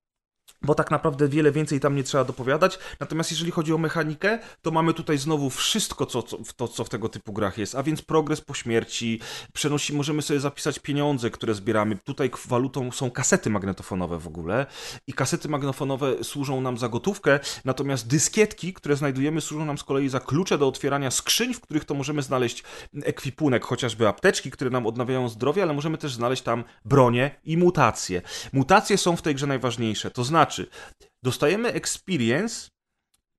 bo 0.62 0.76
tak 0.76 0.91
naprawdę 0.91 1.28
wiele 1.28 1.51
więcej 1.51 1.80
tam 1.80 1.95
nie 1.95 2.03
trzeba 2.03 2.24
dopowiadać. 2.24 2.80
Natomiast 2.99 3.32
jeżeli 3.32 3.51
chodzi 3.51 3.74
o 3.74 3.78
mechanikę, 3.78 4.39
to 4.62 4.72
mamy 4.72 4.93
tutaj 4.93 5.18
znowu 5.18 5.49
wszystko, 5.49 6.05
co, 6.05 6.24
co, 6.24 6.38
to, 6.55 6.68
co 6.68 6.84
w 6.84 6.89
tego 6.89 7.09
typu 7.09 7.34
grach 7.34 7.57
jest, 7.57 7.76
a 7.76 7.84
więc 7.84 8.01
progres 8.01 8.41
po 8.41 8.53
śmierci, 8.53 9.20
przenosi, 9.53 9.93
możemy 9.93 10.22
sobie 10.22 10.39
zapisać 10.39 10.80
pieniądze, 10.80 11.30
które 11.30 11.53
zbieramy. 11.53 11.97
Tutaj 11.97 12.32
walutą 12.47 12.91
są 12.91 13.12
kasety 13.12 13.49
magnetofonowe 13.49 14.20
w 14.20 14.28
ogóle 14.28 14.66
i 15.07 15.14
kasety 15.14 15.49
magnetofonowe 15.49 16.24
służą 16.24 16.62
nam 16.62 16.78
za 16.78 16.89
gotówkę, 16.89 17.39
natomiast 17.66 18.07
dyskietki, 18.07 18.74
które 18.74 18.95
znajdujemy, 18.95 19.41
służą 19.41 19.66
nam 19.66 19.78
z 19.78 19.84
kolei 19.84 20.09
za 20.09 20.20
klucze 20.20 20.57
do 20.57 20.68
otwierania 20.68 21.12
skrzyń, 21.12 21.53
w 21.53 21.62
których 21.62 21.86
to 21.86 21.93
możemy 21.93 22.22
znaleźć 22.22 22.64
ekwipunek, 23.03 23.66
chociażby 23.66 24.07
apteczki, 24.07 24.51
które 24.51 24.70
nam 24.70 24.88
odnawiają 24.88 25.30
zdrowie, 25.30 25.64
ale 25.64 25.74
możemy 25.74 25.97
też 25.97 26.14
znaleźć 26.14 26.43
tam 26.43 26.64
bronię 26.86 27.32
i 27.45 27.57
mutacje. 27.57 28.22
Mutacje 28.53 28.97
są 28.97 29.16
w 29.16 29.22
tej 29.22 29.36
grze 29.36 29.47
najważniejsze, 29.47 30.12
to 30.12 30.24
znaczy 30.24 30.51
znaczy, 30.52 30.72
dostajemy 31.24 31.74
experience, 31.74 32.70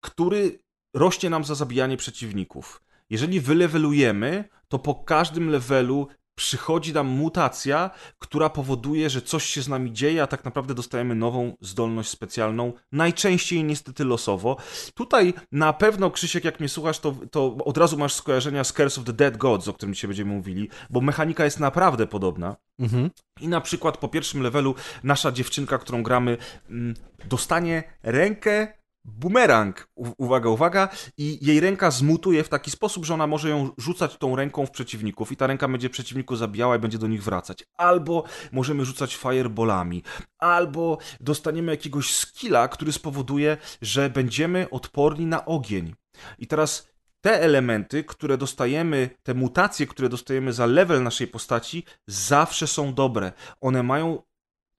który 0.00 0.58
rośnie 0.94 1.30
nam 1.30 1.44
za 1.44 1.54
zabijanie 1.54 1.96
przeciwników. 1.96 2.82
Jeżeli 3.10 3.40
wylewelujemy, 3.40 4.44
to 4.68 4.78
po 4.78 4.94
każdym 4.94 5.48
levelu 5.48 6.08
przychodzi 6.34 6.92
nam 6.92 7.06
mutacja, 7.06 7.90
która 8.18 8.50
powoduje, 8.50 9.10
że 9.10 9.22
coś 9.22 9.44
się 9.44 9.62
z 9.62 9.68
nami 9.68 9.92
dzieje, 9.92 10.22
a 10.22 10.26
tak 10.26 10.44
naprawdę 10.44 10.74
dostajemy 10.74 11.14
nową 11.14 11.56
zdolność 11.60 12.10
specjalną, 12.10 12.72
najczęściej 12.92 13.64
niestety 13.64 14.04
losowo. 14.04 14.56
Tutaj 14.94 15.34
na 15.52 15.72
pewno, 15.72 16.10
Krzysiek, 16.10 16.44
jak 16.44 16.60
mnie 16.60 16.68
słuchasz, 16.68 16.98
to, 16.98 17.14
to 17.30 17.56
od 17.64 17.78
razu 17.78 17.98
masz 17.98 18.14
skojarzenia 18.14 18.64
z 18.64 18.72
Curse 18.72 19.00
of 19.00 19.06
the 19.06 19.12
Dead 19.12 19.36
Gods, 19.36 19.68
o 19.68 19.72
którym 19.72 19.94
dzisiaj 19.94 20.08
będziemy 20.08 20.32
mówili, 20.32 20.68
bo 20.90 21.00
mechanika 21.00 21.44
jest 21.44 21.60
naprawdę 21.60 22.06
podobna. 22.06 22.56
Mhm. 22.78 23.10
I 23.40 23.48
na 23.48 23.60
przykład 23.60 23.98
po 23.98 24.08
pierwszym 24.08 24.42
levelu 24.42 24.74
nasza 25.04 25.32
dziewczynka, 25.32 25.78
którą 25.78 26.02
gramy, 26.02 26.36
mm, 26.70 26.94
dostanie 27.24 27.82
rękę 28.02 28.81
bumerang, 29.04 29.88
uwaga, 29.96 30.50
uwaga, 30.50 30.88
i 31.16 31.46
jej 31.46 31.60
ręka 31.60 31.90
zmutuje 31.90 32.44
w 32.44 32.48
taki 32.48 32.70
sposób, 32.70 33.04
że 33.04 33.14
ona 33.14 33.26
może 33.26 33.50
ją 33.50 33.70
rzucać 33.78 34.16
tą 34.16 34.36
ręką 34.36 34.66
w 34.66 34.70
przeciwników 34.70 35.32
i 35.32 35.36
ta 35.36 35.46
ręka 35.46 35.68
będzie 35.68 35.90
przeciwników 35.90 36.38
zabijała 36.38 36.76
i 36.76 36.78
będzie 36.78 36.98
do 36.98 37.06
nich 37.06 37.24
wracać. 37.24 37.64
Albo 37.76 38.24
możemy 38.52 38.84
rzucać 38.84 39.16
fireballami, 39.16 40.02
albo 40.38 40.98
dostaniemy 41.20 41.72
jakiegoś 41.72 42.14
skilla, 42.14 42.68
który 42.68 42.92
spowoduje, 42.92 43.56
że 43.82 44.10
będziemy 44.10 44.70
odporni 44.70 45.26
na 45.26 45.44
ogień. 45.44 45.94
I 46.38 46.46
teraz 46.46 46.92
te 47.20 47.40
elementy, 47.40 48.04
które 48.04 48.38
dostajemy, 48.38 49.10
te 49.22 49.34
mutacje, 49.34 49.86
które 49.86 50.08
dostajemy 50.08 50.52
za 50.52 50.66
level 50.66 51.02
naszej 51.02 51.26
postaci, 51.26 51.84
zawsze 52.06 52.66
są 52.66 52.94
dobre. 52.94 53.32
One 53.60 53.82
mają 53.82 54.22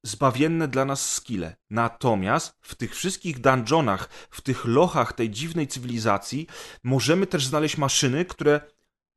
zbawienne 0.03 0.67
dla 0.67 0.85
nas 0.85 1.11
skille. 1.11 1.55
Natomiast 1.69 2.57
w 2.61 2.75
tych 2.75 2.95
wszystkich 2.95 3.39
dungeonach, 3.39 4.09
w 4.29 4.41
tych 4.41 4.65
lochach 4.65 5.13
tej 5.13 5.29
dziwnej 5.29 5.67
cywilizacji, 5.67 6.47
możemy 6.83 7.27
też 7.27 7.45
znaleźć 7.45 7.77
maszyny, 7.77 8.25
które 8.25 8.61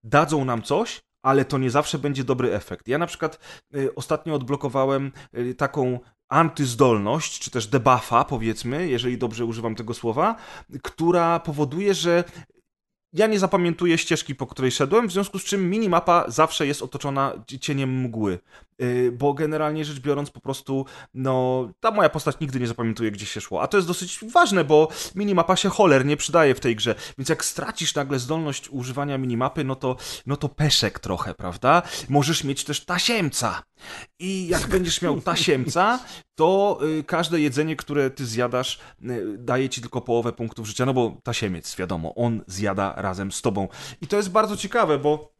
dadzą 0.04 0.44
nam 0.44 0.62
coś, 0.62 1.02
ale 1.22 1.44
to 1.44 1.58
nie 1.58 1.70
zawsze 1.70 1.98
będzie 1.98 2.24
dobry 2.24 2.54
efekt. 2.54 2.88
Ja 2.88 2.98
na 2.98 3.06
przykład 3.06 3.38
y, 3.74 3.94
ostatnio 3.94 4.34
odblokowałem 4.34 5.12
y, 5.38 5.54
taką 5.54 6.00
antyzdolność, 6.28 7.40
czy 7.40 7.50
też 7.50 7.66
debuffa, 7.66 8.24
powiedzmy, 8.24 8.88
jeżeli 8.88 9.18
dobrze 9.18 9.44
używam 9.44 9.74
tego 9.74 9.94
słowa, 9.94 10.36
która 10.82 11.40
powoduje, 11.40 11.94
że 11.94 12.24
ja 13.12 13.26
nie 13.26 13.38
zapamiętuję 13.38 13.98
ścieżki, 13.98 14.34
po 14.34 14.46
której 14.46 14.70
szedłem, 14.70 15.08
w 15.08 15.12
związku 15.12 15.38
z 15.38 15.44
czym 15.44 15.70
minimapa 15.70 16.24
zawsze 16.28 16.66
jest 16.66 16.82
otoczona 16.82 17.32
cieniem 17.60 18.00
mgły. 18.00 18.38
Yy, 18.78 19.12
bo 19.12 19.34
generalnie 19.34 19.84
rzecz 19.84 20.00
biorąc, 20.00 20.30
po 20.30 20.40
prostu, 20.40 20.86
no, 21.14 21.68
ta 21.80 21.90
moja 21.90 22.08
postać 22.08 22.40
nigdy 22.40 22.60
nie 22.60 22.66
zapamiętuje, 22.66 23.10
gdzie 23.10 23.26
się 23.26 23.40
szło. 23.40 23.62
A 23.62 23.66
to 23.66 23.76
jest 23.76 23.88
dosyć 23.88 24.18
ważne, 24.32 24.64
bo 24.64 24.88
minimapa 25.14 25.56
się 25.56 25.68
cholernie 25.68 26.16
przydaje 26.16 26.54
w 26.54 26.60
tej 26.60 26.76
grze. 26.76 26.94
Więc 27.18 27.28
jak 27.28 27.44
stracisz 27.44 27.94
nagle 27.94 28.18
zdolność 28.18 28.68
używania 28.70 29.18
minimapy, 29.18 29.64
no 29.64 29.76
to, 29.76 29.96
no 30.26 30.36
to 30.36 30.48
peszek 30.48 30.98
trochę, 30.98 31.34
prawda? 31.34 31.82
Możesz 32.08 32.44
mieć 32.44 32.64
też 32.64 32.84
tasiemca. 32.84 33.62
I 34.18 34.48
jak 34.48 34.66
będziesz 34.76 35.02
miał 35.02 35.20
tasiemca, 35.20 35.98
to 36.34 36.78
y, 36.98 37.04
każde 37.04 37.40
jedzenie, 37.40 37.76
które 37.76 38.10
ty 38.10 38.26
zjadasz, 38.26 38.78
y, 39.02 39.36
daje 39.38 39.68
ci 39.68 39.80
tylko 39.80 40.00
połowę 40.00 40.32
punktów 40.32 40.66
życia, 40.66 40.86
no 40.86 40.94
bo 40.94 41.16
tasiemiec, 41.22 41.76
wiadomo, 41.76 42.14
on 42.14 42.44
zjada 42.46 42.94
razem 42.96 43.32
z 43.32 43.42
tobą. 43.42 43.68
I 44.00 44.06
to 44.06 44.16
jest 44.16 44.30
bardzo 44.30 44.56
ciekawe, 44.56 44.98
bo 44.98 45.35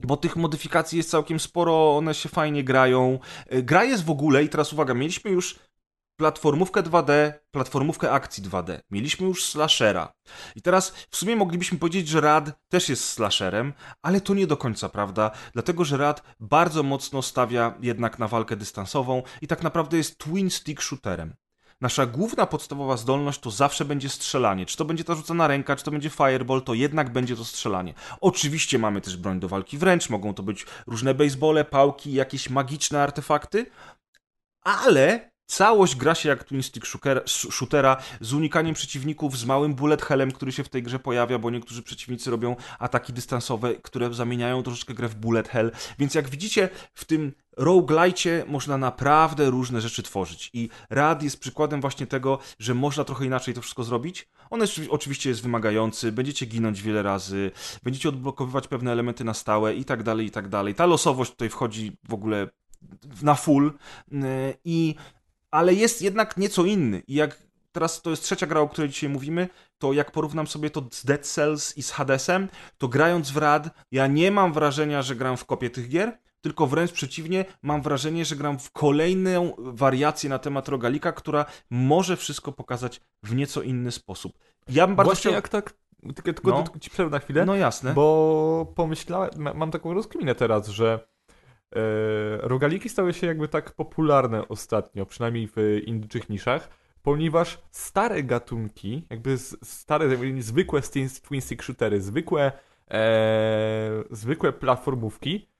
bo 0.00 0.16
tych 0.16 0.36
modyfikacji 0.36 0.96
jest 0.96 1.10
całkiem 1.10 1.40
sporo, 1.40 1.96
one 1.96 2.14
się 2.14 2.28
fajnie 2.28 2.64
grają. 2.64 3.18
Y, 3.54 3.62
gra 3.62 3.84
jest 3.84 4.04
w 4.04 4.10
ogóle, 4.10 4.44
i 4.44 4.48
teraz 4.48 4.72
uwaga, 4.72 4.94
mieliśmy 4.94 5.30
już 5.30 5.58
platformówkę 6.16 6.82
2D, 6.82 7.32
platformówkę 7.50 8.10
akcji 8.12 8.42
2D. 8.42 8.80
Mieliśmy 8.90 9.26
już 9.26 9.44
slashera. 9.44 10.12
I 10.56 10.62
teraz 10.62 10.92
w 11.10 11.16
sumie 11.16 11.36
moglibyśmy 11.36 11.78
powiedzieć, 11.78 12.08
że 12.08 12.20
Rad 12.20 12.50
też 12.68 12.88
jest 12.88 13.04
slasherem, 13.04 13.72
ale 14.02 14.20
to 14.20 14.34
nie 14.34 14.46
do 14.46 14.56
końca 14.56 14.88
prawda, 14.88 15.30
dlatego 15.52 15.84
że 15.84 15.96
Rad 15.96 16.22
bardzo 16.40 16.82
mocno 16.82 17.22
stawia 17.22 17.74
jednak 17.80 18.18
na 18.18 18.28
walkę 18.28 18.56
dystansową 18.56 19.22
i 19.40 19.46
tak 19.46 19.62
naprawdę 19.62 19.96
jest 19.96 20.18
twin 20.18 20.50
stick 20.50 20.82
shooterem. 20.82 21.34
Nasza 21.82 22.06
główna 22.06 22.46
podstawowa 22.46 22.96
zdolność 22.96 23.40
to 23.40 23.50
zawsze 23.50 23.84
będzie 23.84 24.08
strzelanie. 24.08 24.66
Czy 24.66 24.76
to 24.76 24.84
będzie 24.84 25.04
ta 25.04 25.14
rzucona 25.14 25.46
ręka, 25.46 25.76
czy 25.76 25.84
to 25.84 25.90
będzie 25.90 26.10
fireball, 26.10 26.62
to 26.62 26.74
jednak 26.74 27.12
będzie 27.12 27.36
to 27.36 27.44
strzelanie. 27.44 27.94
Oczywiście 28.20 28.78
mamy 28.78 29.00
też 29.00 29.16
broń 29.16 29.40
do 29.40 29.48
walki 29.48 29.78
wręcz, 29.78 30.10
mogą 30.10 30.34
to 30.34 30.42
być 30.42 30.66
różne 30.86 31.14
basebole, 31.14 31.64
pałki, 31.64 32.12
jakieś 32.12 32.50
magiczne 32.50 33.02
artefakty, 33.02 33.66
ale 34.64 35.32
Całość 35.46 35.96
gra 35.96 36.14
się 36.14 36.28
jak 36.28 36.44
twin 36.44 36.62
stick 36.62 36.86
shootera 37.26 37.96
z 38.20 38.32
unikaniem 38.32 38.74
przeciwników, 38.74 39.38
z 39.38 39.44
małym 39.44 39.74
bullet 39.74 40.02
hellem, 40.02 40.32
który 40.32 40.52
się 40.52 40.64
w 40.64 40.68
tej 40.68 40.82
grze 40.82 40.98
pojawia, 40.98 41.38
bo 41.38 41.50
niektórzy 41.50 41.82
przeciwnicy 41.82 42.30
robią 42.30 42.56
ataki 42.78 43.12
dystansowe, 43.12 43.74
które 43.74 44.14
zamieniają 44.14 44.62
troszeczkę 44.62 44.94
grę 44.94 45.08
w 45.08 45.14
bullet 45.14 45.48
hell. 45.48 45.72
Więc 45.98 46.14
jak 46.14 46.28
widzicie, 46.28 46.68
w 46.94 47.04
tym 47.04 47.32
roguelite 47.56 48.44
można 48.46 48.78
naprawdę 48.78 49.50
różne 49.50 49.80
rzeczy 49.80 50.02
tworzyć. 50.02 50.50
I 50.52 50.68
Rad 50.90 51.22
jest 51.22 51.40
przykładem 51.40 51.80
właśnie 51.80 52.06
tego, 52.06 52.38
że 52.58 52.74
można 52.74 53.04
trochę 53.04 53.26
inaczej 53.26 53.54
to 53.54 53.60
wszystko 53.60 53.84
zrobić. 53.84 54.28
On 54.50 54.60
jest, 54.60 54.80
oczywiście 54.90 55.30
jest 55.30 55.42
wymagający, 55.42 56.12
będziecie 56.12 56.46
ginąć 56.46 56.82
wiele 56.82 57.02
razy, 57.02 57.50
będziecie 57.82 58.08
odblokowywać 58.08 58.68
pewne 58.68 58.92
elementy 58.92 59.24
na 59.24 59.34
stałe 59.34 59.74
i 59.74 59.84
tak 59.84 60.02
dalej, 60.02 60.26
i 60.26 60.30
tak 60.30 60.48
dalej. 60.48 60.74
Ta 60.74 60.86
losowość 60.86 61.30
tutaj 61.30 61.48
wchodzi 61.48 61.96
w 62.08 62.14
ogóle 62.14 62.48
na 63.22 63.34
full 63.34 63.72
i 64.64 64.94
ale 65.50 65.74
jest 65.74 66.02
jednak 66.02 66.36
nieco 66.36 66.64
inny. 66.64 67.02
I 67.08 67.14
jak 67.14 67.38
teraz 67.72 68.02
to 68.02 68.10
jest 68.10 68.22
trzecia 68.22 68.46
gra, 68.46 68.60
o 68.60 68.68
której 68.68 68.90
dzisiaj 68.90 69.10
mówimy, 69.10 69.48
to 69.78 69.92
jak 69.92 70.12
porównam 70.12 70.46
sobie 70.46 70.70
to 70.70 70.88
z 70.90 71.04
Dead 71.04 71.26
Cells 71.26 71.78
i 71.78 71.82
z 71.82 71.90
Hadesem, 71.90 72.48
to 72.78 72.88
grając 72.88 73.30
w 73.30 73.36
RAD, 73.36 73.70
ja 73.92 74.06
nie 74.06 74.30
mam 74.30 74.52
wrażenia, 74.52 75.02
że 75.02 75.16
gram 75.16 75.36
w 75.36 75.44
kopie 75.44 75.70
tych 75.70 75.88
gier, 75.88 76.18
tylko 76.42 76.66
wręcz 76.66 76.92
przeciwnie, 76.92 77.44
mam 77.62 77.82
wrażenie, 77.82 78.24
że 78.24 78.36
gram 78.36 78.58
w 78.58 78.70
kolejną 78.70 79.52
wariację 79.58 80.30
na 80.30 80.38
temat 80.38 80.68
rogalika, 80.68 81.12
która 81.12 81.44
może 81.70 82.16
wszystko 82.16 82.52
pokazać 82.52 83.00
w 83.22 83.34
nieco 83.34 83.62
inny 83.62 83.92
sposób. 83.92 84.38
Ja 84.68 84.86
bym 84.86 84.96
bardzo 84.96 85.08
Właśnie 85.08 85.20
chciał... 85.20 85.32
jak 85.32 85.48
tak 85.48 85.74
tylko, 86.02 86.22
tylko, 86.22 86.50
No. 86.50 86.62
tylko 86.62 86.78
ci 86.78 86.90
przerwę 86.90 87.10
na 87.10 87.18
chwilę, 87.18 87.44
No 87.44 87.54
jasne. 87.56 87.94
bo 87.94 88.72
pomyślałem, 88.76 89.30
ma- 89.36 89.54
mam 89.54 89.70
taką 89.70 89.94
rozkminę 89.94 90.34
teraz, 90.34 90.68
że 90.68 91.06
e, 91.76 91.78
rogaliki 92.48 92.88
stały 92.88 93.12
się 93.14 93.26
jakby 93.26 93.48
tak 93.48 93.72
popularne 93.72 94.48
ostatnio, 94.48 95.06
przynajmniej 95.06 95.48
w 95.56 95.80
indyczych 95.86 96.28
niszach, 96.28 96.68
ponieważ 97.02 97.58
stare 97.70 98.22
gatunki, 98.22 99.06
jakby 99.10 99.38
stare, 99.62 100.08
zwykłe 100.42 100.80
twin 100.82 101.40
stick 101.40 101.62
shootery, 101.62 102.00
zwykłe, 102.00 102.52
e, 102.90 104.04
zwykłe 104.10 104.52
platformówki 104.52 105.51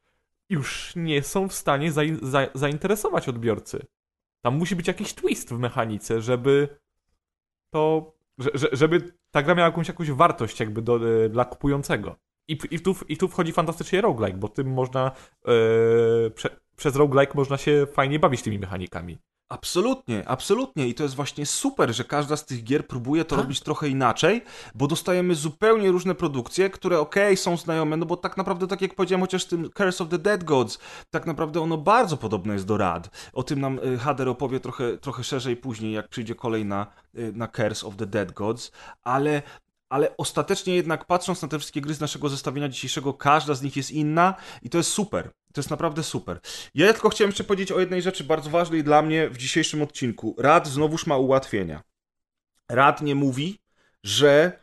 już 0.53 0.92
nie 0.96 1.22
są 1.22 1.48
w 1.48 1.55
stanie 1.55 1.92
za, 1.92 2.03
za, 2.22 2.48
zainteresować 2.55 3.28
odbiorcy. 3.28 3.86
Tam 4.44 4.57
musi 4.57 4.76
być 4.76 4.88
jakiś 4.88 5.14
twist 5.14 5.50
w 5.50 5.59
mechanice, 5.59 6.20
żeby 6.20 6.68
to, 7.70 8.12
że, 8.38 8.50
że, 8.55 8.68
żeby 8.72 9.12
ta 9.30 9.42
gra 9.42 9.55
miała 9.55 9.68
jakąś, 9.68 9.88
jakąś 9.88 10.11
wartość 10.11 10.61
jakby 10.61 10.82
do, 10.82 11.24
e, 11.24 11.28
dla 11.28 11.44
kupującego. 11.44 12.16
I, 12.48 12.59
i, 12.70 12.80
tu, 12.80 12.96
I 13.09 13.16
tu 13.16 13.28
wchodzi 13.28 13.53
fantastycznie 13.53 14.00
roguelike, 14.00 14.38
bo 14.38 14.48
tym 14.48 14.72
można 14.72 15.12
e, 15.46 16.30
prze, 16.30 16.61
przez 16.76 16.96
roguelike 16.96 17.32
można 17.34 17.57
się 17.59 17.86
fajnie 17.92 18.18
bawić 18.18 18.42
tymi 18.42 18.59
mechanikami. 18.59 19.18
Absolutnie, 19.53 20.28
absolutnie. 20.28 20.88
I 20.88 20.94
to 20.94 21.03
jest 21.03 21.14
właśnie 21.14 21.46
super, 21.46 21.94
że 21.94 22.05
każda 22.05 22.36
z 22.36 22.46
tych 22.46 22.64
gier 22.64 22.86
próbuje 22.86 23.24
to 23.24 23.36
robić 23.36 23.61
trochę 23.61 23.88
inaczej, 23.88 24.42
bo 24.74 24.86
dostajemy 24.86 25.34
zupełnie 25.34 25.90
różne 25.90 26.14
produkcje, 26.14 26.70
które 26.70 27.00
okej, 27.00 27.36
są 27.36 27.57
znajome, 27.57 27.96
no 27.96 28.07
bo 28.07 28.16
tak 28.16 28.36
naprawdę, 28.36 28.66
tak 28.66 28.82
jak 28.82 28.94
powiedziałem, 28.94 29.20
chociaż 29.20 29.44
w 29.44 29.48
tym 29.48 29.70
Curse 29.70 30.05
of 30.05 30.11
the 30.11 30.18
Dead 30.18 30.44
Gods, 30.44 30.78
tak 31.11 31.26
naprawdę 31.26 31.61
ono 31.61 31.78
bardzo 31.78 32.16
podobne 32.16 32.53
jest 32.53 32.66
do 32.66 32.76
Rad. 32.76 33.30
O 33.32 33.42
tym 33.42 33.61
nam 33.61 33.78
y, 33.78 33.98
Hader 33.98 34.28
opowie 34.28 34.61
trochę, 34.61 34.98
trochę 34.98 35.24
szerzej 35.24 35.57
później, 35.57 35.92
jak 35.92 36.09
przyjdzie 36.09 36.34
kolej 36.34 36.64
na, 36.64 36.86
y, 37.18 37.32
na 37.34 37.48
Curse 37.48 37.86
of 37.86 37.96
the 37.96 38.07
Dead 38.07 38.32
Gods, 38.32 38.72
ale 39.03 39.42
ale 39.93 40.16
ostatecznie 40.16 40.74
jednak 40.74 41.05
patrząc 41.05 41.43
na 41.43 41.49
te 41.49 41.59
wszystkie 41.59 41.80
gry 41.80 41.95
z 41.95 42.01
naszego 42.01 42.28
zestawienia 42.28 42.68
dzisiejszego, 42.68 43.14
każda 43.14 43.55
z 43.55 43.62
nich 43.62 43.76
jest 43.76 43.90
inna 43.90 44.34
i 44.62 44.70
to 44.70 44.78
jest 44.78 44.90
super. 44.90 45.30
To 45.53 45.61
jest 45.61 45.70
naprawdę 45.70 46.03
super. 46.03 46.40
Ja 46.74 46.93
tylko 46.93 47.09
chciałem 47.09 47.28
jeszcze 47.28 47.45
powiedzieć 47.45 47.72
o 47.72 47.80
jednej 47.80 48.03
rzeczy 48.03 48.24
bardzo 48.24 48.51
ważnej 48.51 48.84
dla 48.84 49.03
mnie 49.03 49.30
w 49.30 49.36
dzisiejszym 49.36 49.82
odcinku. 49.82 50.34
Rad 50.38 50.68
znowuż 50.68 51.07
ma 51.07 51.16
ułatwienia. 51.16 51.82
Rad 52.70 53.03
nie 53.03 53.14
mówi, 53.14 53.59
że 54.03 54.62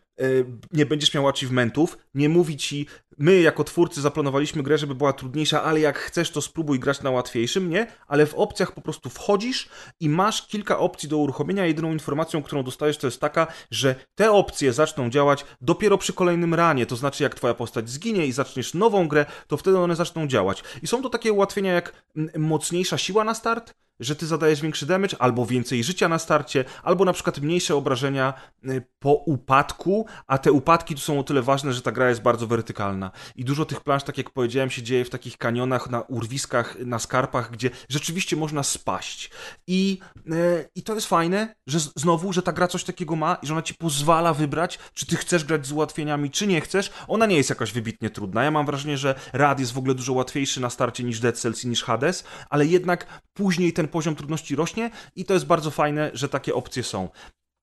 nie 0.74 0.86
będziesz 0.86 1.14
miał 1.14 1.28
achievementów, 1.28 1.98
nie 2.14 2.30
mówi 2.30 2.58
ci, 2.58 2.88
my 3.20 3.42
jako 3.42 3.64
twórcy 3.64 4.02
zaplanowaliśmy 4.02 4.64
grę, 4.64 4.78
żeby 4.78 4.96
była 4.96 5.14
trudniejsza, 5.14 5.64
ale 5.64 5.80
jak 5.80 6.00
chcesz, 6.00 6.32
to 6.32 6.42
spróbuj 6.42 6.80
grać 6.80 7.02
na 7.02 7.12
łatwiejszym, 7.12 7.70
nie? 7.70 7.88
Ale 8.08 8.26
w 8.26 8.36
opcjach 8.36 8.72
po 8.72 8.82
prostu 8.82 9.10
wchodzisz 9.10 9.70
i 10.00 10.10
masz 10.10 10.48
kilka 10.48 10.80
opcji 10.80 11.10
do 11.10 11.18
uruchomienia. 11.18 11.66
Jedyną 11.66 11.92
informacją, 11.92 12.44
którą 12.44 12.64
dostajesz, 12.64 12.98
to 12.98 13.08
jest 13.08 13.22
taka, 13.22 13.48
że 13.72 13.96
te 14.16 14.32
opcje 14.32 14.74
zaczną 14.74 15.10
działać 15.10 15.46
dopiero 15.62 15.98
przy 15.98 16.14
kolejnym 16.14 16.54
ranie. 16.54 16.86
To 16.86 16.96
znaczy, 16.96 17.24
jak 17.24 17.36
twoja 17.36 17.54
postać 17.54 17.90
zginie 17.90 18.26
i 18.26 18.32
zaczniesz 18.32 18.74
nową 18.74 19.08
grę, 19.08 19.26
to 19.48 19.58
wtedy 19.58 19.78
one 19.78 19.96
zaczną 19.96 20.28
działać. 20.28 20.64
I 20.82 20.88
są 20.88 21.02
to 21.02 21.10
takie 21.10 21.34
ułatwienia 21.34 21.74
jak 21.74 22.04
mm, 22.16 22.42
mocniejsza 22.42 22.98
siła 22.98 23.24
na 23.24 23.34
start, 23.34 23.74
że 24.00 24.16
ty 24.16 24.28
zadajesz 24.28 24.62
większy 24.62 24.86
damage, 24.86 25.18
albo 25.20 25.46
więcej 25.46 25.84
życia 25.84 26.10
na 26.10 26.20
starcie, 26.20 26.66
albo 26.84 27.06
na 27.06 27.14
przykład 27.14 27.40
mniejsze 27.40 27.76
obrażenia 27.76 28.34
y, 28.66 28.82
po 29.00 29.14
upadku, 29.14 30.06
a 30.28 30.38
te 30.38 30.52
upadki 30.52 30.96
tu 30.96 31.02
są 31.02 31.20
o 31.20 31.24
tyle 31.24 31.42
ważne, 31.42 31.74
że 31.74 31.82
ta 31.82 31.92
gra 31.92 32.10
jest 32.10 32.22
bardzo 32.22 32.48
wertykalna. 32.48 33.12
I 33.36 33.46
dużo 33.46 33.66
tych 33.66 33.82
plansz, 33.82 34.04
tak 34.04 34.18
jak 34.18 34.30
powiedziałem, 34.30 34.70
się 34.70 34.84
dzieje 34.84 35.06
w 35.06 35.10
takich 35.10 35.38
kanionach, 35.38 35.90
na 35.90 36.02
urwiskach, 36.02 36.78
na 36.80 37.00
skarpach, 37.00 37.52
gdzie 37.52 37.70
rzeczywiście 37.90 38.36
można 38.36 38.64
spaść. 38.64 39.32
I, 39.68 40.00
y, 40.28 40.70
i 40.76 40.84
to 40.84 40.96
jest 40.96 41.08
fajne, 41.08 41.56
że 41.68 41.80
znowu, 41.80 42.34
że 42.34 42.42
ta 42.42 42.52
gra 42.52 42.68
coś 42.68 42.84
takiego 42.84 43.16
ma 43.16 43.38
i 43.42 43.48
że 43.48 43.54
ona 43.54 43.62
ci 43.62 43.74
pozwala 43.74 44.34
wybrać, 44.34 44.80
czy 44.94 45.06
ty 45.06 45.16
chcesz 45.16 45.46
grać 45.46 45.68
z 45.68 45.72
ułatwieniami, 45.72 46.32
czy 46.32 46.48
nie 46.48 46.62
chcesz. 46.62 46.92
Ona 47.08 47.26
nie 47.26 47.38
jest 47.38 47.50
jakaś 47.50 47.72
wybitnie 47.72 48.10
trudna. 48.10 48.44
Ja 48.44 48.52
mam 48.52 48.66
wrażenie, 48.66 48.98
że 48.98 49.16
Rad 49.34 49.60
jest 49.60 49.72
w 49.72 49.78
ogóle 49.78 49.96
dużo 49.96 50.14
łatwiejszy 50.14 50.62
na 50.62 50.70
starcie 50.70 51.04
niż 51.04 51.20
Dead 51.20 51.38
Cells 51.38 51.64
i 51.64 51.68
niż 51.68 51.84
Hades, 51.84 52.24
ale 52.50 52.66
jednak 52.66 53.22
później 53.34 53.74
ten 53.74 53.88
poziom 53.90 54.16
trudności 54.16 54.56
rośnie 54.56 54.92
i 55.16 55.26
to 55.26 55.34
jest 55.34 55.46
bardzo 55.46 55.72
fajne, 55.72 56.12
że 56.14 56.30
takie 56.30 56.56
opcje 56.56 56.84
są. 56.84 57.10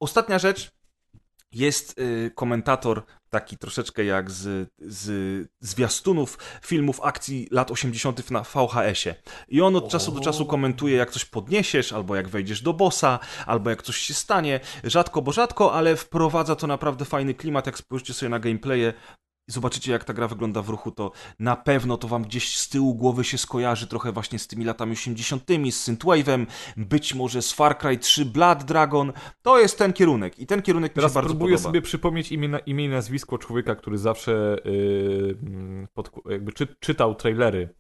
Ostatnia 0.01 0.39
rzecz, 0.39 0.77
jest 1.53 1.99
y, 1.99 2.31
komentator 2.35 3.03
taki 3.31 3.59
troszeczkę 3.59 4.05
jak 4.05 4.31
z, 4.31 4.71
z 4.79 5.49
zwiastunów 5.61 6.39
filmów 6.63 7.01
akcji 7.03 7.49
lat 7.51 7.71
80. 7.71 8.31
na 8.31 8.41
VHS-ie. 8.41 9.15
I 9.49 9.61
on 9.61 9.77
od 9.77 9.89
czasu 9.89 10.13
do 10.13 10.21
czasu 10.21 10.47
komentuje, 10.47 10.97
jak 10.97 11.11
coś 11.11 11.25
podniesiesz, 11.25 11.93
albo 11.93 12.17
jak 12.17 12.29
wejdziesz 12.29 12.63
do 12.63 12.73
bossa, 12.73 13.19
albo 13.47 13.71
jak 13.71 13.83
coś 13.83 13.97
się 13.97 14.15
stanie. 14.15 14.61
Rzadko, 14.85 15.23
bo 15.23 15.33
rzadko, 15.33 15.73
ale 15.73 15.97
wprowadza 15.97 16.57
to 16.57 16.67
naprawdę 16.67 17.05
fajny 17.05 17.35
klimat. 17.35 17.67
Jak 17.67 17.79
spojrzycie 17.79 18.15
sobie 18.15 18.31
na 18.31 18.39
gameplaye 18.39 18.93
i 19.49 19.53
zobaczycie, 19.53 19.93
jak 19.93 20.05
ta 20.05 20.13
gra 20.13 20.29
wygląda 20.29 20.63
w 20.63 20.69
ruchu, 20.69 20.91
to 20.91 21.13
na 21.39 21.57
pewno 21.57 21.97
to 21.97 22.09
wam 22.09 22.23
gdzieś 22.23 22.59
z 22.59 22.69
tyłu 22.69 22.95
głowy 22.95 23.25
się 23.25 23.39
skojarzy 23.39 23.87
trochę 23.87 24.13
właśnie 24.13 24.39
z 24.39 24.47
tymi 24.47 24.65
latami 24.65 24.93
80., 24.93 25.43
z 25.71 25.89
Synthwave'em, 25.89 26.47
być 26.77 27.15
może 27.15 27.43
z 27.43 27.53
Far 27.53 27.79
Cry 27.79 27.99
3 27.99 28.25
Blood 28.25 28.65
Dragon. 28.65 29.13
To 29.43 29.59
jest 29.61 29.79
ten 29.79 29.93
kierunek 29.93 30.39
i 30.39 30.47
ten 30.47 30.63
kierunek 30.63 30.93
mi 30.93 30.95
Teraz 30.95 31.13
się 31.13 31.15
bardzo 31.15 31.31
próbuję 31.31 31.55
podoba. 31.55 31.69
sobie 31.69 31.83
przypomnieć 31.83 32.33
imię, 32.33 32.59
imię 32.67 32.85
i 32.85 32.89
nazwisko 32.89 33.39
człowieka, 33.39 33.75
który 33.75 33.99
zawsze 33.99 34.57
yy, 34.65 35.87
podku- 35.95 36.31
jakby 36.31 36.53
czy, 36.53 36.67
czytał 36.81 37.15
trailery 37.15 37.75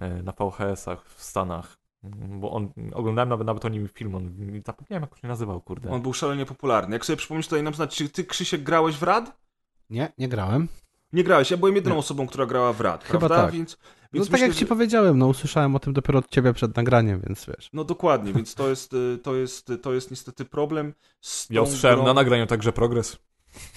yy, 0.00 0.22
na 0.22 0.32
VHS-ach 0.32 1.04
w 1.16 1.22
Stanach. 1.24 1.78
Mm, 2.04 2.40
Bo 2.40 2.50
on, 2.50 2.72
oglądałem 2.94 3.28
nawet, 3.28 3.46
nawet 3.46 3.64
o 3.64 3.68
nim 3.68 3.88
film, 3.88 4.14
on, 4.14 4.34
zapomniałem 4.66 5.02
jak 5.02 5.12
on 5.12 5.18
się 5.18 5.28
nazywał, 5.28 5.60
kurde. 5.60 5.90
On 5.90 6.02
był 6.02 6.12
szalenie 6.12 6.46
popularny. 6.46 6.94
Jak 6.96 7.04
sobie 7.04 7.16
przypomnisz, 7.16 7.46
to 7.48 7.56
daj 7.56 7.62
nam 7.62 7.74
znać, 7.74 7.96
czy 7.96 8.08
ty, 8.08 8.24
Krzysiek, 8.24 8.62
grałeś 8.62 8.96
w 8.96 9.02
Rad? 9.02 9.38
Nie, 9.90 10.12
nie 10.18 10.28
grałem. 10.28 10.68
Nie 11.12 11.24
grałeś, 11.24 11.50
ja 11.50 11.56
byłem 11.56 11.76
jedyną 11.76 11.98
osobą, 11.98 12.26
która 12.26 12.46
grała 12.46 12.72
w 12.72 12.80
Rad, 12.80 13.04
Chyba 13.04 13.18
prawda? 13.18 13.36
tak. 13.44 13.52
Więc, 13.54 13.76
No 14.02 14.08
więc 14.12 14.26
tak 14.26 14.32
myślę, 14.32 14.46
jak 14.46 14.56
ci 14.56 14.60
że- 14.60 14.66
powiedziałem, 14.66 15.18
no 15.18 15.26
usłyszałem 15.26 15.76
o 15.76 15.78
tym 15.78 15.92
dopiero 15.92 16.18
od 16.18 16.28
ciebie 16.28 16.52
przed 16.52 16.76
nagraniem, 16.76 17.20
więc 17.26 17.46
wiesz. 17.46 17.70
No 17.72 17.84
dokładnie, 17.84 18.32
więc 18.32 18.54
to 18.54 18.68
jest, 18.68 18.92
y, 18.92 19.18
to 19.22 19.34
jest, 19.36 19.72
to 19.82 19.92
jest 19.94 20.10
niestety 20.10 20.44
problem 20.44 20.94
z 21.20 21.46
Ja 21.50 21.62
usłyszałem 21.62 21.96
grą. 21.96 22.06
na 22.06 22.14
nagraniu 22.14 22.46
także 22.46 22.72
progres. 22.72 23.16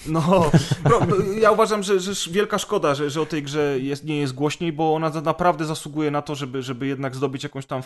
No, 0.06 0.50
no, 0.84 1.00
ja 1.40 1.50
uważam, 1.50 1.82
że, 1.82 2.00
że 2.00 2.12
wielka 2.30 2.58
szkoda, 2.58 2.94
że, 2.94 3.10
że 3.10 3.20
o 3.20 3.26
tej 3.26 3.42
grze 3.42 3.78
jest, 3.80 4.04
nie 4.04 4.18
jest 4.20 4.34
głośniej, 4.34 4.72
bo 4.72 4.94
ona 4.94 5.10
naprawdę 5.10 5.64
zasługuje 5.64 6.10
na 6.10 6.22
to, 6.22 6.34
żeby, 6.34 6.62
żeby 6.62 6.86
jednak 6.86 7.16
zdobyć 7.16 7.42
jakąś 7.42 7.66
tam 7.66 7.82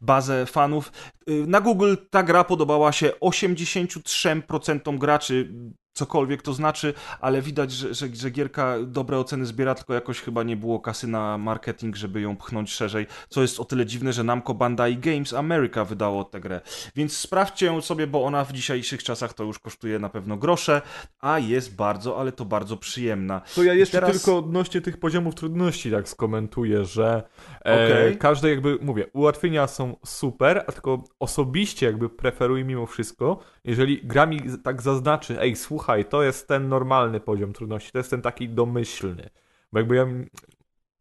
bazę 0.00 0.46
fanów. 0.46 0.92
Y, 1.30 1.44
Na 1.46 1.60
Google 1.60 1.94
ta 2.10 2.22
gra 2.22 2.44
podobała 2.44 2.92
się 2.92 3.12
83% 3.20 4.98
graczy, 4.98 5.54
cokolwiek 5.94 6.42
to 6.42 6.54
znaczy, 6.54 6.94
ale 7.20 7.42
widać, 7.42 7.72
że, 7.72 7.94
że, 7.94 8.08
że 8.14 8.30
gierka 8.30 8.76
dobre 8.86 9.18
oceny 9.18 9.46
zbiera, 9.46 9.74
tylko 9.74 9.94
jakoś 9.94 10.20
chyba 10.20 10.42
nie 10.42 10.56
było 10.56 10.80
kasy 10.80 11.06
na 11.06 11.38
marketing, 11.38 11.96
żeby 11.96 12.20
ją 12.20 12.36
pchnąć 12.36 12.72
szerzej, 12.72 13.06
co 13.28 13.42
jest 13.42 13.60
o 13.60 13.64
tyle 13.64 13.86
dziwne, 13.86 14.12
że 14.12 14.24
Namco 14.24 14.54
Bandai 14.54 14.96
Games 14.96 15.32
America 15.34 15.84
wydało 15.84 16.24
tę 16.24 16.40
grę. 16.40 16.60
Więc 16.96 17.16
sprawdźcie 17.16 17.66
ją 17.66 17.80
sobie, 17.80 18.06
bo 18.06 18.24
ona 18.24 18.44
w 18.44 18.52
dzisiejszych 18.52 19.02
czasach 19.02 19.34
to 19.34 19.44
już 19.44 19.58
kosztuje 19.58 19.98
na 19.98 20.08
pewno 20.08 20.36
grosze, 20.36 20.82
a 21.20 21.38
jest 21.38 21.76
bardzo, 21.76 22.20
ale 22.20 22.32
to 22.32 22.44
bardzo 22.44 22.76
przyjemna. 22.76 23.40
To 23.54 23.62
ja 23.62 23.74
jeszcze 23.74 24.00
Teraz- 24.00 24.12
tylko 24.12 24.38
odnośnie 24.38 24.80
tych 24.80 24.96
poziomów 25.00 25.34
trudności 25.34 25.90
tak 25.90 26.08
skomentuję, 26.08 26.84
że 26.84 27.22
e, 27.66 27.86
Okej. 27.86 28.18
każde 28.18 28.50
jakby, 28.50 28.78
mówię, 28.82 29.06
ułatwienia 29.12 29.66
są 29.66 29.96
super, 30.06 30.64
a 30.66 30.72
tylko 30.72 31.04
osobiście 31.20 31.86
jakby 31.86 32.08
preferuję 32.08 32.64
mimo 32.64 32.86
wszystko, 32.86 33.38
jeżeli 33.64 34.00
gra 34.06 34.26
mi 34.26 34.40
tak 34.62 34.82
zaznaczy, 34.82 35.40
ej 35.40 35.56
słuchaj, 35.56 36.04
to 36.04 36.22
jest 36.22 36.48
ten 36.48 36.68
normalny 36.68 37.20
poziom 37.20 37.52
trudności, 37.52 37.92
to 37.92 37.98
jest 37.98 38.10
ten 38.10 38.22
taki 38.22 38.48
domyślny, 38.48 39.30
bo 39.72 39.78
jakby 39.78 39.96
ja, 39.96 40.06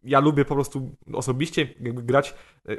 ja 0.03 0.19
lubię 0.19 0.45
po 0.45 0.55
prostu 0.55 0.95
osobiście 1.13 1.67
grać 1.79 2.35
e, 2.69 2.77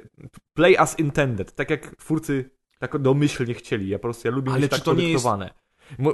play 0.54 0.76
as 0.76 0.98
intended, 0.98 1.54
tak 1.54 1.70
jak 1.70 1.96
twórcy 1.96 2.50
tak 2.78 2.98
domyślnie 2.98 3.54
chcieli, 3.54 3.88
ja 3.88 3.98
po 3.98 4.02
prostu 4.02 4.28
ja 4.28 4.34
lubię 4.34 4.52
Ale 4.52 4.60
mieć 4.60 4.70
czy 4.70 4.76
tak 4.76 4.84
to 4.84 4.94
nie 4.94 5.08
jest- 5.12 5.24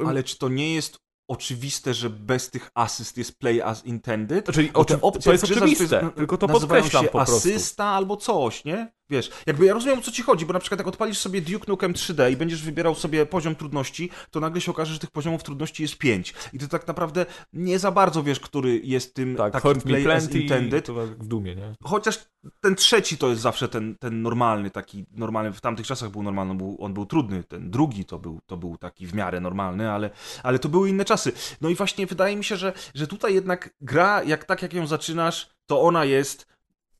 Ale 0.06 0.22
czy 0.22 0.38
to 0.38 0.48
nie 0.48 0.74
jest 0.74 0.98
oczywiste, 1.28 1.94
że 1.94 2.10
bez 2.10 2.50
tych 2.50 2.70
asyst 2.74 3.18
jest 3.18 3.38
play 3.38 3.62
as 3.62 3.86
intended? 3.86 4.46
Czyli 4.52 4.68
te 4.68 5.00
opcje 5.00 5.22
to 5.22 5.32
jest 5.32 5.44
oczywiste, 5.44 5.86
zazwyczaj 5.86 6.12
tylko 6.16 6.36
to 6.36 6.48
podkreślam 6.48 7.04
się 7.04 7.10
po 7.10 7.18
prostu. 7.18 7.36
asysta 7.36 7.84
albo 7.84 8.16
coś, 8.16 8.64
nie? 8.64 8.92
Wiesz, 9.10 9.30
jakby 9.46 9.66
ja 9.66 9.74
rozumiem 9.74 9.98
o 9.98 10.02
co 10.02 10.10
ci 10.10 10.22
chodzi, 10.22 10.46
bo 10.46 10.52
na 10.52 10.58
przykład 10.58 10.80
jak 10.80 10.88
odpalisz 10.88 11.18
sobie 11.18 11.40
Duke 11.40 11.64
Nukem 11.68 11.92
3D 11.92 12.32
i 12.32 12.36
będziesz 12.36 12.62
wybierał 12.62 12.94
sobie 12.94 13.26
poziom 13.26 13.54
trudności, 13.54 14.10
to 14.30 14.40
nagle 14.40 14.60
się 14.60 14.70
okaże, 14.70 14.92
że 14.92 14.98
tych 14.98 15.10
poziomów 15.10 15.42
trudności 15.42 15.82
jest 15.82 15.98
5. 15.98 16.34
I 16.52 16.58
ty 16.58 16.68
tak 16.68 16.86
naprawdę 16.86 17.26
nie 17.52 17.78
za 17.78 17.90
bardzo 17.90 18.22
wiesz, 18.22 18.40
który 18.40 18.80
jest 18.84 19.14
tym 19.14 19.36
Tak, 19.36 19.52
takim 19.52 19.80
play 19.80 20.12
as 20.12 20.34
intended. 20.34 20.88
w 21.18 21.26
Dumie, 21.26 21.54
nie? 21.56 21.74
Chociaż 21.82 22.18
ten 22.60 22.74
trzeci 22.74 23.18
to 23.18 23.28
jest 23.28 23.40
zawsze 23.42 23.68
ten, 23.68 23.96
ten 23.98 24.22
normalny, 24.22 24.70
taki 24.70 25.04
normalny, 25.12 25.52
w 25.52 25.60
tamtych 25.60 25.86
czasach 25.86 26.10
był 26.10 26.22
normalny, 26.22 26.50
on 26.50 26.58
był, 26.58 26.76
on 26.80 26.94
był 26.94 27.06
trudny, 27.06 27.44
ten 27.44 27.70
drugi 27.70 28.04
to 28.04 28.18
był, 28.18 28.40
to 28.46 28.56
był 28.56 28.76
taki 28.76 29.06
w 29.06 29.14
miarę 29.14 29.40
normalny, 29.40 29.90
ale, 29.90 30.10
ale 30.42 30.58
to 30.58 30.68
były 30.68 30.88
inne 30.88 31.04
czasy. 31.04 31.32
No 31.60 31.68
i 31.68 31.74
właśnie 31.74 32.06
wydaje 32.06 32.36
mi 32.36 32.44
się, 32.44 32.56
że, 32.56 32.72
że 32.94 33.06
tutaj 33.06 33.34
jednak 33.34 33.70
gra, 33.80 34.22
jak 34.22 34.44
tak 34.44 34.62
jak 34.62 34.74
ją 34.74 34.86
zaczynasz, 34.86 35.50
to 35.66 35.82
ona 35.82 36.04
jest 36.04 36.46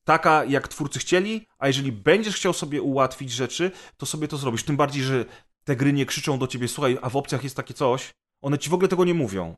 taka, 0.05 0.45
jak 0.45 0.69
twórcy 0.69 0.99
chcieli, 0.99 1.47
a 1.59 1.67
jeżeli 1.67 1.93
będziesz 1.93 2.37
chciał 2.37 2.53
sobie 2.53 2.83
ułatwić 2.83 3.33
rzeczy, 3.33 3.71
to 3.97 4.07
sobie 4.07 4.29
to 4.29 4.37
zrobisz. 4.37 4.65
Tym 4.65 4.77
bardziej, 4.77 5.03
że 5.03 5.25
te 5.65 5.77
gry 5.77 5.93
nie 5.93 6.07
krzyczą 6.07 6.39
do 6.39 6.47
ciebie, 6.47 6.69
słuchaj, 6.69 6.99
a 7.03 7.11
w 7.11 7.17
opcjach 7.17 7.45
jest 7.45 7.57
takie 7.57 7.75
coś, 7.75 8.11
one 8.43 8.59
ci 8.59 8.71
w 8.71 8.75
ogóle 8.75 8.89
tego 8.89 9.05
nie 9.05 9.15
mówią. 9.15 9.57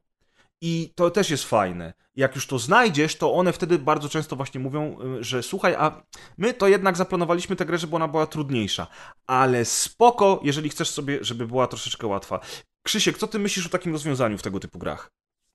I 0.60 0.92
to 0.94 1.10
też 1.10 1.30
jest 1.30 1.44
fajne. 1.44 1.92
Jak 2.16 2.34
już 2.34 2.46
to 2.46 2.58
znajdziesz, 2.58 3.16
to 3.16 3.34
one 3.34 3.52
wtedy 3.52 3.78
bardzo 3.78 4.08
często 4.08 4.36
właśnie 4.36 4.60
mówią, 4.60 4.96
y, 5.20 5.24
że 5.24 5.42
słuchaj, 5.42 5.74
a 5.74 6.02
my 6.38 6.54
to 6.54 6.68
jednak 6.68 6.96
zaplanowaliśmy 6.96 7.56
tę 7.56 7.66
grę, 7.66 7.78
żeby 7.78 7.96
ona 7.96 8.08
była 8.08 8.26
trudniejsza. 8.26 8.86
Ale 9.26 9.64
spoko, 9.64 10.40
jeżeli 10.42 10.68
chcesz 10.68 10.90
sobie, 10.90 11.18
żeby 11.20 11.46
była 11.46 11.66
troszeczkę 11.66 12.06
łatwa. 12.06 12.40
Krzysiek, 12.82 13.18
co 13.18 13.26
ty 13.26 13.38
myślisz 13.38 13.66
o 13.66 13.68
takim 13.68 13.92
rozwiązaniu 13.92 14.38
w 14.38 14.42
tego 14.42 14.60
typu 14.60 14.78
grach? 14.78 15.10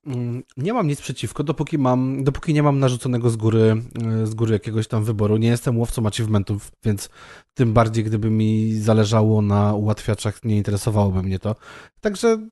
Mm, 0.08 0.42
Nie 0.56 0.72
mam 0.72 0.86
nic 0.88 1.00
przeciwko, 1.00 1.44
dopóki 1.44 1.78
mam, 1.78 2.24
dopóki 2.24 2.54
nie 2.54 2.62
mam 2.62 2.78
narzuconego 2.78 3.30
z 3.30 3.36
góry, 3.36 3.82
e, 4.22 4.26
z 4.26 4.34
góry 4.34 4.52
jakiegoś 4.52 4.88
tam 4.88 5.04
wyboru. 5.04 5.36
Nie 5.36 5.48
jestem 5.48 5.78
łowcą 5.78 6.06
achievementów, 6.06 6.72
więc 6.84 7.08
tym 7.54 7.72
bardziej 7.72 8.04
gdyby 8.04 8.30
mi 8.30 8.74
zależało 8.74 9.42
na 9.42 9.74
ułatwiaczach, 9.74 10.44
nie 10.44 10.56
interesowałoby 10.56 11.22
mnie 11.22 11.38
to. 11.38 11.56
Także 12.00 12.48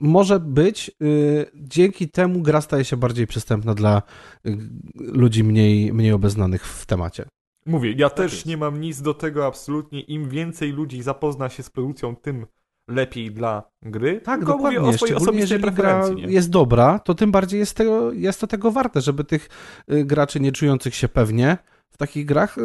może 0.00 0.40
być. 0.40 0.90
y, 1.02 1.46
Dzięki 1.54 2.08
temu 2.08 2.42
gra 2.42 2.60
staje 2.60 2.84
się 2.84 2.96
bardziej 2.96 3.26
przystępna 3.26 3.74
dla 3.74 4.02
y, 4.46 4.58
ludzi 4.96 5.44
mniej, 5.44 5.92
mniej 5.92 6.12
obeznanych 6.12 6.66
w 6.66 6.86
temacie. 6.86 7.24
Mówię, 7.66 7.92
ja 7.92 8.08
Tak 8.08 8.16
też 8.16 8.32
jest. 8.32 8.46
nie 8.46 8.56
mam 8.56 8.80
nic 8.80 9.02
do 9.02 9.14
tego 9.14 9.46
absolutnie. 9.46 10.00
Im 10.00 10.28
więcej 10.28 10.72
ludzi 10.72 11.02
zapozna 11.02 11.48
się 11.48 11.62
z 11.62 11.70
produkcją, 11.70 12.16
tym 12.16 12.46
lepiej 12.90 13.30
dla 13.30 13.62
gry. 13.82 14.20
Tak, 14.20 14.38
Tylko 14.40 14.52
dokładnie. 14.52 14.78
mówię 14.80 14.90
o 14.90 14.96
swojej 14.98 15.14
osobistej 15.14 15.40
jeżeli 15.40 15.62
gra 15.62 15.72
preferencji. 15.72 16.16
Nie? 16.26 16.32
jest 16.32 16.50
dobra, 16.50 16.98
to 16.98 17.14
tym 17.14 17.32
bardziej 17.32 17.60
jest, 17.60 17.76
tego, 17.76 18.12
jest 18.12 18.40
to 18.40 18.46
tego 18.46 18.70
warte, 18.70 19.00
żeby 19.00 19.24
tych 19.24 19.48
y, 19.92 20.04
graczy 20.04 20.40
nie 20.40 20.52
czujących 20.52 20.94
się 20.94 21.08
pewnie 21.08 21.58
w 21.90 21.96
takich 21.96 22.26
grach 22.26 22.58
y, 22.58 22.62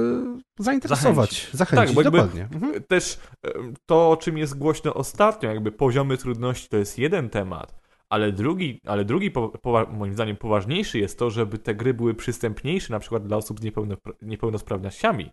zainteresować, 0.60 1.30
Zachęcić. 1.30 1.54
zachęcić, 1.58 1.88
Tak, 1.88 1.96
bo 1.96 2.12
dokładnie. 2.12 2.48
Mhm. 2.54 2.84
Też 2.88 3.20
em, 3.44 3.74
to, 3.86 4.10
o 4.12 4.18
czym 4.18 4.38
jest 4.38 4.58
głośno 4.58 4.94
ostatnio, 4.94 5.50
jakby 5.50 5.72
poziomy 5.72 6.18
trudności 6.18 6.70
to 6.70 6.78
jest 6.78 6.98
jeden 7.00 7.30
temat, 7.30 7.76
ale 8.10 8.32
drugi, 8.32 8.82
ale 8.86 9.06
drugi 9.06 9.32
po, 9.32 9.50
powa- 9.50 9.94
moim 9.94 10.14
zdaniem 10.14 10.38
poważniejszy 10.38 11.00
jest 11.00 11.20
to, 11.20 11.30
żeby 11.30 11.58
te 11.58 11.76
gry 11.76 11.94
były 11.94 12.14
przystępniejsze 12.14 12.94
na 12.94 13.00
przykład 13.00 13.28
dla 13.28 13.38
osób 13.38 13.60
z 13.60 13.64
niepełno, 13.64 13.96
niepełnosprawnościami. 14.22 15.32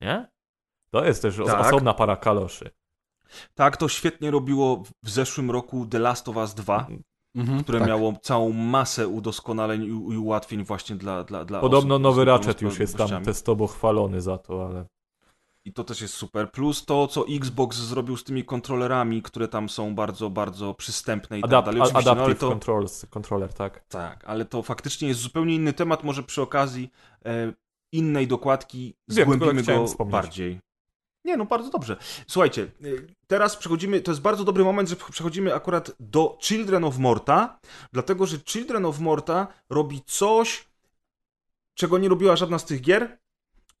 Nie? 0.00 0.28
To 0.90 1.04
jest 1.04 1.22
też 1.22 1.36
Tak. 1.46 1.60
osobna 1.66 1.94
para 1.94 2.16
kaloszy. 2.16 2.70
Tak, 3.54 3.76
to 3.76 3.88
świetnie 3.88 4.30
robiło 4.30 4.82
w 5.02 5.10
zeszłym 5.10 5.50
roku 5.50 5.86
The 5.86 5.98
Last 5.98 6.28
of 6.28 6.36
Us 6.36 6.54
2, 6.54 6.86
Mhm, 7.34 7.62
które 7.62 7.78
tak. 7.78 7.88
miało 7.88 8.12
całą 8.22 8.52
masę 8.52 9.08
udoskonaleń 9.08 9.82
i, 9.82 9.86
i 9.86 10.18
ułatwień 10.18 10.64
właśnie 10.64 10.96
dla, 10.96 11.24
dla, 11.24 11.44
dla 11.44 11.60
Podobno 11.60 11.94
osób 11.94 12.02
nowy 12.02 12.24
Ratchet 12.24 12.62
już 12.62 12.78
jest 12.78 12.96
tam 12.96 13.24
testowo 13.24 13.66
chwalony 13.66 14.20
za 14.20 14.38
to, 14.38 14.66
ale... 14.66 14.86
I 15.66 15.72
to 15.72 15.84
też 15.84 16.00
jest 16.00 16.14
super. 16.14 16.50
Plus 16.50 16.84
to, 16.84 17.06
co 17.06 17.26
Xbox 17.28 17.76
zrobił 17.76 18.16
z 18.16 18.24
tymi 18.24 18.44
kontrolerami, 18.44 19.22
które 19.22 19.48
tam 19.48 19.68
są 19.68 19.94
bardzo, 19.94 20.30
bardzo 20.30 20.74
przystępne 20.74 21.38
i 21.38 21.42
tak 21.42 21.50
Adapt, 21.50 21.66
dalej. 21.66 21.82
Oczywiście, 21.82 22.04
no, 22.04 22.10
ale 22.10 22.20
adaptive 22.20 22.40
to, 22.40 22.48
controls, 22.48 23.06
controller, 23.10 23.52
tak. 23.52 23.84
tak, 23.88 24.24
ale 24.26 24.44
to 24.44 24.62
faktycznie 24.62 25.08
jest 25.08 25.20
zupełnie 25.20 25.54
inny 25.54 25.72
temat. 25.72 26.04
Może 26.04 26.22
przy 26.22 26.42
okazji 26.42 26.90
e, 27.24 27.52
innej 27.92 28.28
dokładki 28.28 28.94
Wiem, 29.08 29.32
zgłębimy 29.32 29.62
go 29.62 30.04
bardziej. 30.04 30.60
Nie, 31.24 31.36
no 31.36 31.44
bardzo 31.44 31.70
dobrze. 31.70 31.96
Słuchajcie, 32.26 32.62
y, 32.84 33.06
teraz 33.26 33.56
przechodzimy, 33.56 34.00
to 34.00 34.10
jest 34.10 34.20
bardzo 34.20 34.44
dobry 34.44 34.64
moment, 34.64 34.88
że 34.88 34.96
przechodzimy 34.96 35.54
akurat 35.54 35.92
do 36.00 36.38
Children 36.40 36.84
of 36.84 36.98
Morta, 36.98 37.58
dlatego 37.92 38.26
że 38.26 38.38
Children 38.38 38.86
of 38.86 39.00
Morta 39.00 39.46
robi 39.70 40.02
coś, 40.06 40.68
czego 41.74 41.98
nie 41.98 42.08
robiła 42.08 42.36
żadna 42.36 42.58
z 42.58 42.64
tych 42.64 42.80
gier. 42.80 43.18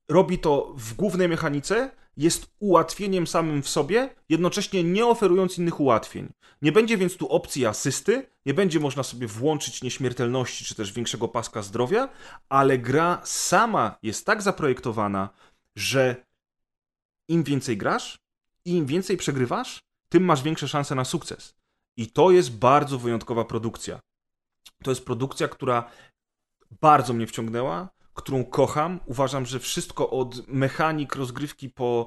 Robi 0.08 0.38
to 0.38 0.72
w 0.76 0.94
głównej 0.94 1.28
mechanice, 1.28 1.90
jest 2.16 2.46
ułatwieniem 2.58 3.26
samym 3.26 3.62
w 3.62 3.68
sobie, 3.68 4.14
jednocześnie 4.28 4.84
nie 4.84 5.06
oferując 5.06 5.58
innych 5.58 5.80
ułatwień. 5.80 6.28
Nie 6.62 6.72
będzie 6.72 6.96
więc 6.96 7.16
tu 7.16 7.28
opcji 7.28 7.66
asysty, 7.66 8.26
nie 8.46 8.54
będzie 8.54 8.80
można 8.80 9.02
sobie 9.02 9.26
włączyć 9.26 9.82
nieśmiertelności 9.82 10.64
czy 10.64 10.74
też 10.74 10.92
większego 10.92 11.28
paska 11.28 11.62
zdrowia, 11.62 12.08
ale 12.48 12.78
gra 12.78 13.20
sama 13.24 13.98
jest 14.02 14.26
tak 14.26 14.42
zaprojektowana, 14.42 15.28
że 15.76 16.16
im 17.28 17.44
więcej 17.44 17.76
grasz 17.76 18.18
i 18.64 18.70
im 18.70 18.86
więcej 18.86 19.16
przegrywasz, 19.16 19.80
tym 20.08 20.24
masz 20.24 20.42
większe 20.42 20.68
szanse 20.68 20.94
na 20.94 21.04
sukces. 21.04 21.54
I 21.96 22.06
to 22.06 22.30
jest 22.30 22.56
bardzo 22.56 22.98
wyjątkowa 22.98 23.44
produkcja. 23.44 24.00
To 24.82 24.90
jest 24.90 25.04
produkcja, 25.04 25.48
która 25.48 25.90
bardzo 26.80 27.12
mnie 27.12 27.26
wciągnęła, 27.26 27.88
którą 28.14 28.44
kocham. 28.44 29.00
Uważam, 29.06 29.46
że 29.46 29.60
wszystko 29.60 30.10
od 30.10 30.48
mechanik 30.48 31.16
rozgrywki 31.16 31.70
po 31.70 32.06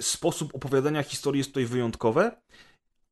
sposób 0.00 0.54
opowiadania 0.54 1.02
historii 1.02 1.38
jest 1.38 1.50
tutaj 1.50 1.66
wyjątkowe. 1.66 2.40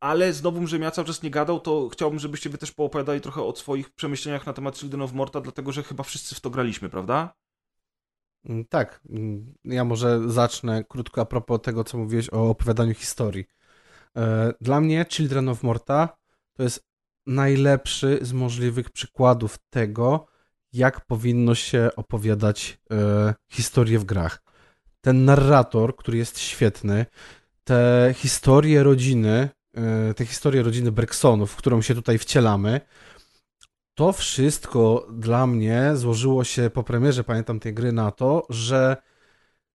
Ale 0.01 0.33
znowu, 0.33 0.67
żebym 0.67 0.83
ja 0.83 0.91
cały 0.91 1.07
czas 1.07 1.23
nie 1.23 1.31
gadał, 1.31 1.61
to 1.61 1.89
chciałbym, 1.89 2.19
żebyście 2.19 2.51
wy 2.51 2.59
też 2.59 2.73
poopowiadali 2.73 3.21
trochę 3.21 3.43
o 3.43 3.57
swoich 3.57 3.91
przemyśleniach 3.91 4.47
na 4.47 4.53
temat 4.53 4.79
Children 4.79 5.03
of 5.03 5.13
Morta, 5.13 5.41
dlatego 5.41 5.73
że 5.73 5.83
chyba 5.83 6.05
wszyscy 6.05 6.35
w 6.35 6.41
to 6.41 6.51
graliśmy, 6.51 6.89
prawda? 6.89 7.35
Mm, 8.45 8.65
Tak, 8.65 9.01
mm, 9.11 9.55
ja 9.65 9.85
może 9.85 10.31
zacznę 10.31 10.85
krótko 10.89 11.21
a 11.21 11.25
propos 11.25 11.61
tego, 11.63 11.85
co 11.85 11.99
mówiłeś 11.99 12.33
o 12.33 12.51
opowiadaniu 12.51 12.95
historii. 12.95 13.45
E, 14.17 14.53
Dla 14.61 14.81
mnie 14.81 15.07
Children 15.11 15.49
of 15.49 15.63
Morta 15.63 16.17
to 16.53 16.63
jest 16.63 16.87
najlepszy 17.27 18.19
z 18.23 18.33
możliwych 18.33 18.91
przykładów 18.91 19.59
tego, 19.71 20.27
jak 20.73 21.07
powinno 21.07 21.55
się 21.55 21.91
opowiadać 21.97 22.79
e, 22.91 23.35
historię 23.53 23.99
w 23.99 24.05
grach. 24.05 24.43
Ten 25.01 25.25
narrator, 25.25 25.97
który 25.97 26.19
jest 26.19 26.39
świetny, 26.39 27.07
te 27.65 28.15
historie 28.17 28.83
rodziny, 28.83 29.49
e, 29.75 30.15
te 30.15 30.27
historie 30.27 30.63
rodziny 30.63 30.93
Bergsonów, 30.93 31.53
w 31.53 31.57
którą 31.57 31.83
się 31.83 31.95
tutaj 31.95 32.19
wcielamy, 32.19 32.81
to 33.97 34.13
wszystko 34.13 35.07
dla 35.13 35.47
mnie 35.47 35.91
złożyło 35.95 36.45
się 36.45 36.71
po 36.71 36.83
premierze, 36.83 37.25
pamiętam 37.25 37.61
tej 37.61 37.75
gry, 37.75 37.93
na 37.93 38.11
to, 38.11 38.47
że 38.51 38.97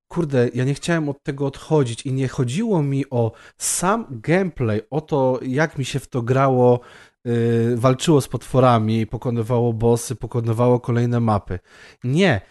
kurde, 0.07 0.49
ja 0.53 0.63
nie 0.63 0.73
chciałem 0.73 1.09
od 1.09 1.23
tego 1.23 1.45
odchodzić 1.45 2.05
i 2.05 2.13
nie 2.13 2.27
chodziło 2.27 2.83
mi 2.83 3.09
o 3.09 3.31
sam 3.57 4.05
gameplay, 4.09 4.81
o 4.89 5.01
to, 5.01 5.39
jak 5.41 5.77
mi 5.77 5.85
się 5.85 5.99
w 5.99 6.07
to 6.07 6.21
grało, 6.21 6.79
yy, 7.25 7.77
walczyło 7.77 8.21
z 8.21 8.27
potworami, 8.27 9.07
pokonywało 9.07 9.73
bossy, 9.73 10.15
pokonywało 10.15 10.79
kolejne 10.79 11.19
mapy. 11.19 11.59
Nie. 12.03 12.41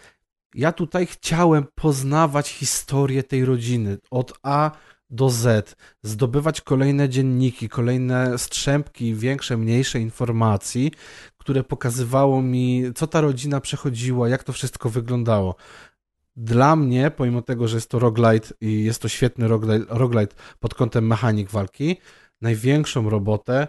Ja 0.55 0.71
tutaj 0.71 1.05
chciałem 1.05 1.65
poznawać 1.75 2.49
historię 2.49 3.23
tej 3.23 3.45
rodziny 3.45 3.97
od 4.09 4.33
A 4.43 4.71
do 5.11 5.29
Z, 5.29 5.75
zdobywać 6.03 6.61
kolejne 6.61 7.09
dzienniki, 7.09 7.69
kolejne 7.69 8.37
strzępki, 8.37 9.15
większe, 9.15 9.57
mniejsze 9.57 9.99
informacji, 9.99 10.91
które 11.41 11.63
pokazywało 11.63 12.41
mi, 12.41 12.83
co 12.95 13.07
ta 13.07 13.21
rodzina 13.21 13.61
przechodziła, 13.61 14.29
jak 14.29 14.43
to 14.43 14.53
wszystko 14.53 14.89
wyglądało. 14.89 15.55
Dla 16.35 16.75
mnie, 16.75 17.11
pomimo 17.11 17.41
tego, 17.41 17.67
że 17.67 17.77
jest 17.77 17.89
to 17.89 17.99
roguelite 17.99 18.53
i 18.61 18.83
jest 18.83 19.01
to 19.01 19.07
świetny 19.07 19.47
roguelite, 19.89 20.35
pod 20.59 20.75
kątem 20.75 21.07
mechanik 21.07 21.49
walki, 21.49 21.97
największą 22.41 23.09
robotę 23.09 23.67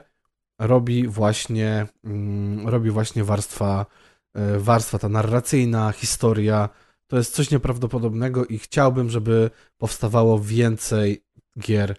robi 0.59 1.09
właśnie, 1.09 1.87
mm, 2.05 2.69
robi 2.69 2.91
właśnie 2.91 3.25
warstwa, 3.25 3.87
e, 4.35 4.59
warstwa 4.59 4.99
ta 4.99 5.09
narracyjna, 5.09 5.93
historia. 5.93 6.69
To 7.07 7.17
jest 7.17 7.35
coś 7.35 7.51
nieprawdopodobnego 7.51 8.47
i 8.47 8.59
chciałbym, 8.59 9.11
żeby 9.11 9.51
powstawało 9.79 10.39
więcej 10.39 11.25
gier 11.61 11.97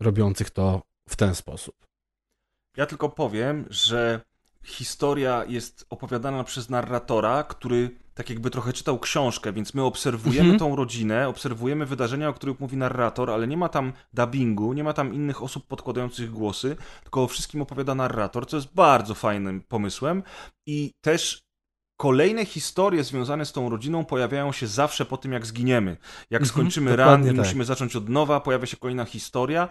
robiących 0.00 0.50
to 0.50 0.82
w 1.08 1.16
ten 1.16 1.34
sposób. 1.34 1.86
Ja 2.76 2.86
tylko 2.86 3.08
powiem, 3.08 3.66
że 3.70 4.20
historia 4.66 5.44
jest 5.48 5.86
opowiadana 5.90 6.44
przez 6.44 6.70
narratora, 6.70 7.42
który 7.42 7.90
tak 8.14 8.30
jakby 8.30 8.50
trochę 8.50 8.72
czytał 8.72 8.98
książkę, 8.98 9.52
więc 9.52 9.74
my 9.74 9.82
obserwujemy 9.82 10.50
Mhm. 10.50 10.58
tą 10.58 10.76
rodzinę, 10.76 11.28
obserwujemy 11.28 11.86
wydarzenia, 11.86 12.28
o 12.28 12.32
których 12.32 12.60
mówi 12.60 12.76
narrator, 12.76 13.30
ale 13.30 13.46
nie 13.46 13.56
ma 13.56 13.68
tam 13.68 13.92
dubbingu, 14.12 14.72
nie 14.72 14.84
ma 14.84 14.92
tam 14.92 15.14
innych 15.14 15.42
osób 15.42 15.66
podkładających 15.66 16.30
głosy, 16.30 16.76
tylko 17.02 17.22
o 17.22 17.26
wszystkim 17.28 17.62
opowiada 17.62 17.94
narrator, 17.94 18.46
co 18.46 18.56
jest 18.56 18.74
bardzo 18.74 19.14
fajnym 19.14 19.60
pomysłem 19.68 20.22
i 20.66 20.92
też 21.00 21.42
kolejne 21.96 22.44
historie 22.44 23.04
związane 23.04 23.44
z 23.46 23.52
tą 23.52 23.68
rodziną 23.70 24.04
pojawiają 24.04 24.52
się 24.52 24.66
zawsze 24.66 25.04
po 25.04 25.16
tym, 25.16 25.32
jak 25.32 25.46
zginiemy. 25.46 25.96
Jak 26.30 26.42
Mhm, 26.42 26.48
skończymy 26.48 26.90
run 26.90 26.96
dokładnie 26.96 27.30
i 27.30 27.34
tak. 27.36 27.44
musimy 27.44 27.64
zacząć 27.64 27.96
od 27.96 28.08
nowa, 28.08 28.40
pojawia 28.40 28.66
się 28.66 28.76
kolejna 28.76 29.04
historia, 29.04 29.68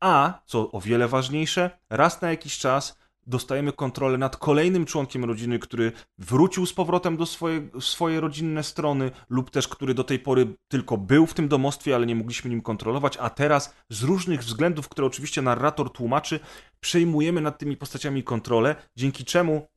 a, 0.00 0.40
co 0.46 0.72
o 0.72 0.80
wiele 0.80 1.08
ważniejsze, 1.08 1.70
raz 1.90 2.20
na 2.22 2.30
jakiś 2.30 2.58
czas 2.58 2.98
dostajemy 3.26 3.72
kontrolę 3.72 4.18
nad 4.18 4.36
kolejnym 4.36 4.86
członkiem 4.86 5.24
rodziny, 5.24 5.58
który 5.58 5.92
wrócił 6.18 6.66
z 6.66 6.72
powrotem 6.72 7.16
do 7.16 7.26
swoje, 7.26 7.68
swoje 7.80 8.20
rodzinne 8.20 8.62
strony, 8.62 9.10
lub 9.28 9.50
też 9.50 9.68
który 9.68 9.94
do 9.94 10.04
tej 10.04 10.18
pory 10.18 10.46
tylko 10.68 10.96
był 10.96 11.26
w 11.26 11.34
tym 11.34 11.48
domostwie, 11.48 11.94
ale 11.94 12.06
nie 12.06 12.16
mogliśmy 12.16 12.50
nim 12.50 12.62
kontrolować, 12.62 13.16
a 13.16 13.30
teraz 13.30 13.74
z 13.90 14.02
różnych 14.02 14.40
względów, 14.40 14.88
które 14.88 15.06
oczywiście 15.06 15.42
narrator 15.42 15.92
tłumaczy, 15.92 16.40
przejmujemy 16.80 17.40
nad 17.40 17.58
tymi 17.58 17.76
postaciami 17.76 18.22
kontrolę, 18.22 18.76
dzięki 18.96 19.24
czemu 19.24 19.68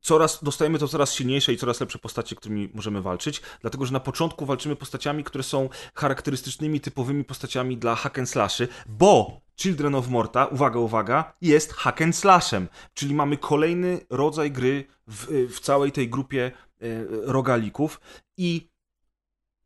coraz, 0.00 0.44
dostajemy 0.44 0.78
to 0.78 0.88
coraz 0.88 1.14
silniejsze 1.14 1.52
i 1.52 1.56
coraz 1.56 1.80
lepsze 1.80 1.98
postacie, 1.98 2.36
którymi 2.36 2.70
możemy 2.74 3.02
walczyć, 3.02 3.42
dlatego 3.60 3.86
że 3.86 3.92
na 3.92 4.00
początku 4.00 4.46
walczymy 4.46 4.76
postaciami, 4.76 5.24
które 5.24 5.44
są 5.44 5.68
charakterystycznymi, 5.94 6.80
typowymi 6.80 7.24
postaciami 7.24 7.76
dla 7.76 7.94
hack 7.94 8.18
and 8.18 8.30
slashy, 8.30 8.68
bo 8.88 9.40
Children 9.56 9.94
of 9.94 10.08
Morta, 10.08 10.46
uwaga, 10.46 10.78
uwaga, 10.78 11.32
jest 11.40 11.72
hack 11.72 12.02
and 12.02 12.16
slashem, 12.16 12.68
czyli 12.94 13.14
mamy 13.14 13.36
kolejny 13.36 14.00
rodzaj 14.10 14.50
gry 14.50 14.84
w, 15.06 15.46
w 15.54 15.60
całej 15.60 15.92
tej 15.92 16.08
grupie 16.08 16.44
e, 16.46 16.86
rogalików 17.32 18.00
i 18.36 18.70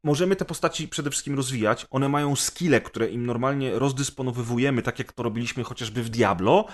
możemy 0.05 0.37
te 0.37 0.45
postaci 0.45 0.89
przede 0.89 1.11
wszystkim 1.11 1.37
rozwijać. 1.37 1.87
One 1.91 2.09
mają 2.09 2.37
skille, 2.37 2.81
które 2.81 3.09
im 3.09 3.27
normalnie 3.27 3.79
rozdysponowywujemy, 3.79 4.83
tak 4.83 4.99
jak 4.99 5.13
to 5.13 5.23
robiliśmy 5.23 5.65
chociażby 5.65 6.03
w 6.03 6.09
Diablo, 6.09 6.65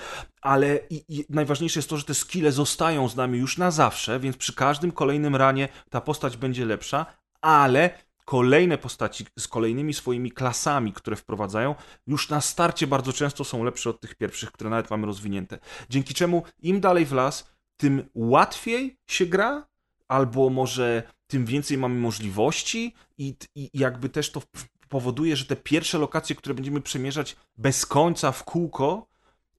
ale 0.43 0.81
i, 0.91 1.05
i 1.09 1.25
najważniejsze 1.29 1.79
jest 1.79 1.89
to, 1.89 1.97
że 1.97 2.05
te 2.05 2.15
skille 2.15 2.53
zostają 2.53 3.09
z 3.09 3.17
nami 3.17 3.39
już 3.39 3.59
na 3.59 3.71
zawsze, 3.71 4.21
więc 4.21 4.37
przy 4.37 4.55
każdym 4.55 4.93
kolejnym 4.93 5.37
ranie 5.37 5.69
ta 5.91 6.01
postać 6.01 6.37
będzie 6.37 6.65
lepsza, 6.65 7.07
ale 7.41 7.91
kolejne 8.25 8.79
postaci 8.79 9.27
z 9.39 9.49
kolejnymi 9.49 9.95
swoimi 9.95 10.33
klasami, 10.33 10.93
które 10.93 11.17
wprowadzają, 11.17 11.75
już 12.07 12.29
na 12.29 12.41
starcie 12.41 12.87
bardzo 12.87 13.13
często 13.13 13.45
są 13.45 13.65
lepsze 13.65 13.91
od 13.91 14.01
tych 14.01 14.15
pierwszych, 14.15 14.53
które 14.53 14.71
nawet 14.71 14.91
mamy 14.91 15.07
rozwinięte. 15.07 15.59
Dzięki 15.89 16.15
czemu 16.15 16.43
im 16.63 16.81
dalej 16.81 17.07
w 17.07 17.13
las, 17.13 17.51
tym 17.77 18.09
łatwiej 18.15 18.99
się 19.07 19.27
gra, 19.27 19.67
albo 20.09 20.51
może 20.51 21.03
tym 21.31 21.45
więcej 21.45 21.79
mamy 21.79 22.01
możliwości 22.01 22.95
i, 23.19 23.35
i 23.55 23.71
jakby 23.75 24.09
też 24.09 24.33
to 24.33 24.43
powoduje, 24.89 25.37
że 25.37 25.45
te 25.45 25.57
pierwsze 25.57 25.99
lokacje, 25.99 26.37
które 26.37 26.55
będziemy 26.55 26.81
przemierzać 26.81 27.37
bez 27.57 27.87
końca 27.87 28.33
w 28.33 28.45
kółko, 28.45 29.07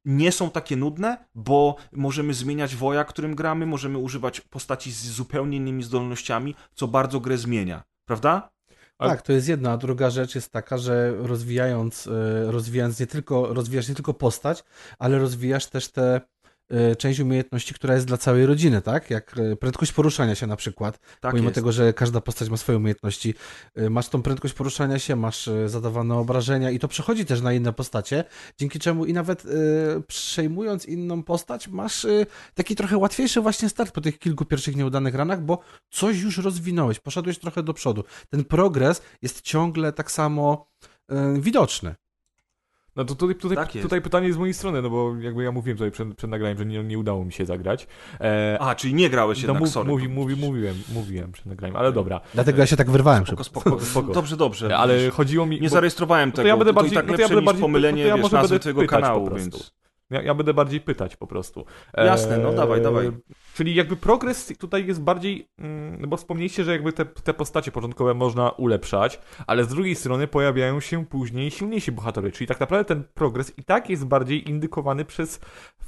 nie 0.06 0.32
są 0.32 0.50
takie 0.50 0.76
nudne, 0.76 1.26
bo 1.36 1.76
możemy 1.92 2.34
zmieniać 2.34 2.76
woja, 2.76 3.04
którym 3.04 3.36
gramy, 3.36 3.66
możemy 3.66 3.98
używać 3.98 4.42
postaci 4.42 4.92
z 4.92 5.12
zupełnie 5.12 5.58
innymi 5.58 5.84
zdolnościami, 5.84 6.56
co 6.74 6.88
bardzo 6.88 7.20
grę 7.20 7.38
zmienia, 7.38 7.84
prawda? 8.06 8.52
Tak, 8.98 9.22
to 9.22 9.34
jest 9.34 9.48
jedna, 9.48 9.72
a 9.72 9.78
druga 9.78 10.10
rzecz 10.10 10.36
jest 10.36 10.52
taka, 10.52 10.78
że 10.78 11.14
rozwijając, 11.18 12.08
e, 12.08 12.52
rozwijając 12.52 13.00
nie 13.00 13.08
tylko, 13.08 13.54
rozwijasz 13.54 13.90
nie 13.90 13.96
tylko 13.96 14.14
postać, 14.14 14.64
ale 15.00 15.20
rozwijasz 15.20 15.66
też 15.66 15.88
te 15.88 16.22
część 16.98 17.20
umiejętności, 17.20 17.74
która 17.74 17.94
jest 17.94 18.08
dla 18.08 18.18
całej 18.18 18.46
rodziny, 18.46 18.82
tak? 18.82 19.10
Jak 19.10 19.38
e, 19.38 19.56
prędkość 19.56 19.92
poruszania 19.92 20.36
się 20.36 20.48
na 20.48 20.56
przykład. 20.56 21.00
Tak 21.20 21.32
pomimo 21.32 21.48
jest. 21.48 21.56
tego, 21.56 21.72
że 21.72 21.94
każda 21.94 22.22
postać 22.22 22.50
ma 22.50 22.58
swoje 22.58 22.78
umiejętności. 22.78 23.34
E, 23.76 23.90
masz 23.90 24.10
tą 24.10 24.22
prędkość 24.22 24.54
poruszania 24.54 25.00
się, 25.00 25.16
masz 25.16 25.50
zadawane 25.66 26.16
obrażenia 26.16 26.72
i 26.72 26.80
to 26.80 26.88
przechodzi 26.88 27.26
też 27.26 27.42
na 27.42 27.54
inne 27.54 27.74
postacie, 27.74 28.24
dzięki 28.58 28.80
czemu 28.80 29.06
i 29.06 29.14
nawet 29.14 29.44
przejmując 30.08 30.86
inną 30.86 31.24
postać, 31.24 31.68
masz 31.68 32.08
taki 32.54 32.76
trochę 32.76 32.98
łatwiejszy 32.98 33.42
właśnie 33.42 33.70
start 33.70 33.92
po 33.92 34.02
tych 34.02 34.20
kilku 34.20 34.46
pierwszych 34.46 34.76
nieudanych 34.76 35.16
ranach, 35.16 35.42
bo 35.42 35.60
coś 35.90 36.22
już 36.22 36.38
rozwinąłeś, 36.38 37.00
poszedłeś 37.00 37.40
trochę 37.40 37.64
do 37.64 37.74
przodu. 37.74 38.04
Ten 38.30 38.46
progres 38.46 39.02
jest 39.22 39.42
ciągle 39.42 39.94
tak 39.94 40.12
samo 40.12 40.68
widoczny. 41.40 41.96
No 42.96 43.06
to 43.06 43.16
tutaj, 43.16 43.36
tutaj, 43.36 43.58
tak 43.58 43.72
tutaj 43.82 44.02
pytanie 44.02 44.34
z 44.34 44.38
mojej 44.38 44.54
strony, 44.54 44.82
no 44.82 44.90
bo 44.90 45.16
jakby 45.16 45.44
ja 45.44 45.52
mówiłem 45.52 45.78
tutaj 45.78 45.92
przed, 45.92 46.16
przed 46.16 46.30
nagraniem, 46.30 46.58
że 46.58 46.66
nie, 46.66 46.84
nie 46.84 47.00
udało 47.00 47.26
mi 47.26 47.34
się 47.34 47.46
zagrać. 47.46 47.88
E, 48.22 48.58
A, 48.62 48.76
czyli 48.76 48.94
nie 48.94 49.10
grałeś 49.10 49.38
no, 49.38 49.48
jednak, 49.48 49.62
no, 49.62 49.68
sorry. 49.68 49.90
Mówi, 49.90 50.10
mówi, 50.10 50.36
mówiłem, 50.36 50.76
mówiłem 50.94 51.32
przed 51.32 51.46
nagraniem, 51.46 51.76
ale 51.76 51.92
dobra. 51.92 52.22
Dlatego 52.34 52.60
ja 52.60 52.66
się 52.66 52.78
tak 52.78 52.92
wyrwałem. 52.92 53.26
Spoko, 53.26 53.44
spoko, 53.44 53.80
spoko. 53.86 54.14
Dobrze, 54.14 54.38
dobrze. 54.38 54.78
Ale 54.78 55.10
chodziło 55.10 55.46
mi... 55.46 55.56
Nie 55.62 55.68
bo, 55.68 55.74
zarejestrowałem 55.74 56.32
tego, 56.32 56.42
to 56.42 56.48
ja 56.48 56.58
będę 56.58 56.74
bardziej, 56.74 56.94
to 56.94 57.00
i 57.00 57.04
tak 57.04 57.12
no 57.12 57.16
to 57.16 57.22
ja 57.22 57.28
będę 57.28 57.44
bardziej, 57.44 57.62
pomylenie, 57.62 58.04
to 58.04 58.10
ja 58.10 58.18
wiesz, 58.18 58.32
nazwy 58.32 58.60
twojego 58.60 58.86
kanału, 58.86 59.36
więc... 59.36 59.74
Ja, 60.12 60.22
ja, 60.22 60.36
będę 60.36 60.54
bardziej 60.54 60.82
pytać 60.82 61.16
po 61.16 61.28
prostu. 61.28 61.66
Jasne, 61.98 62.38
no 62.38 62.54
dawaj, 62.54 62.82
dawaj. 62.82 63.12
Czyli 63.56 63.76
jakby 63.76 63.96
progres 63.96 64.54
tutaj 64.60 64.88
jest 64.88 65.02
bardziej, 65.02 65.48
mm, 65.58 66.02
no 66.02 66.08
bo 66.08 66.18
wspomnieliście, 66.18 66.64
że 66.64 66.72
jakby 66.72 66.94
te, 66.94 67.06
te 67.06 67.34
postacie 67.34 67.72
początkowe 67.72 68.14
można 68.14 68.50
ulepszać, 68.50 69.20
ale 69.48 69.64
z 69.64 69.68
drugiej 69.68 69.96
strony 69.96 70.28
pojawiają 70.28 70.80
się 70.80 71.06
później 71.06 71.52
silniejsi 71.52 71.92
bohaterowie, 71.92 72.32
czyli 72.32 72.48
tak 72.48 72.60
naprawdę 72.60 72.86
ten 72.86 73.04
progres 73.14 73.58
i 73.58 73.64
tak 73.64 73.90
jest 73.90 74.06
bardziej 74.06 74.50
indykowany 74.50 75.06
przez 75.06 75.40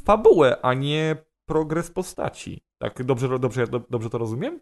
fabułę, 0.06 0.58
a 0.62 0.74
nie 0.74 1.16
progres 1.45 1.91
postaci. 1.91 2.64
Tak 2.78 3.04
dobrze, 3.04 3.40
dobrze, 3.40 3.68
dobrze 3.90 4.10
to 4.10 4.18
rozumiem? 4.18 4.60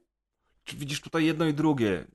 Widzisz 0.78 1.02
tutaj 1.02 1.26
jedno 1.26 1.46
i 1.46 1.54
drugie 1.54 2.06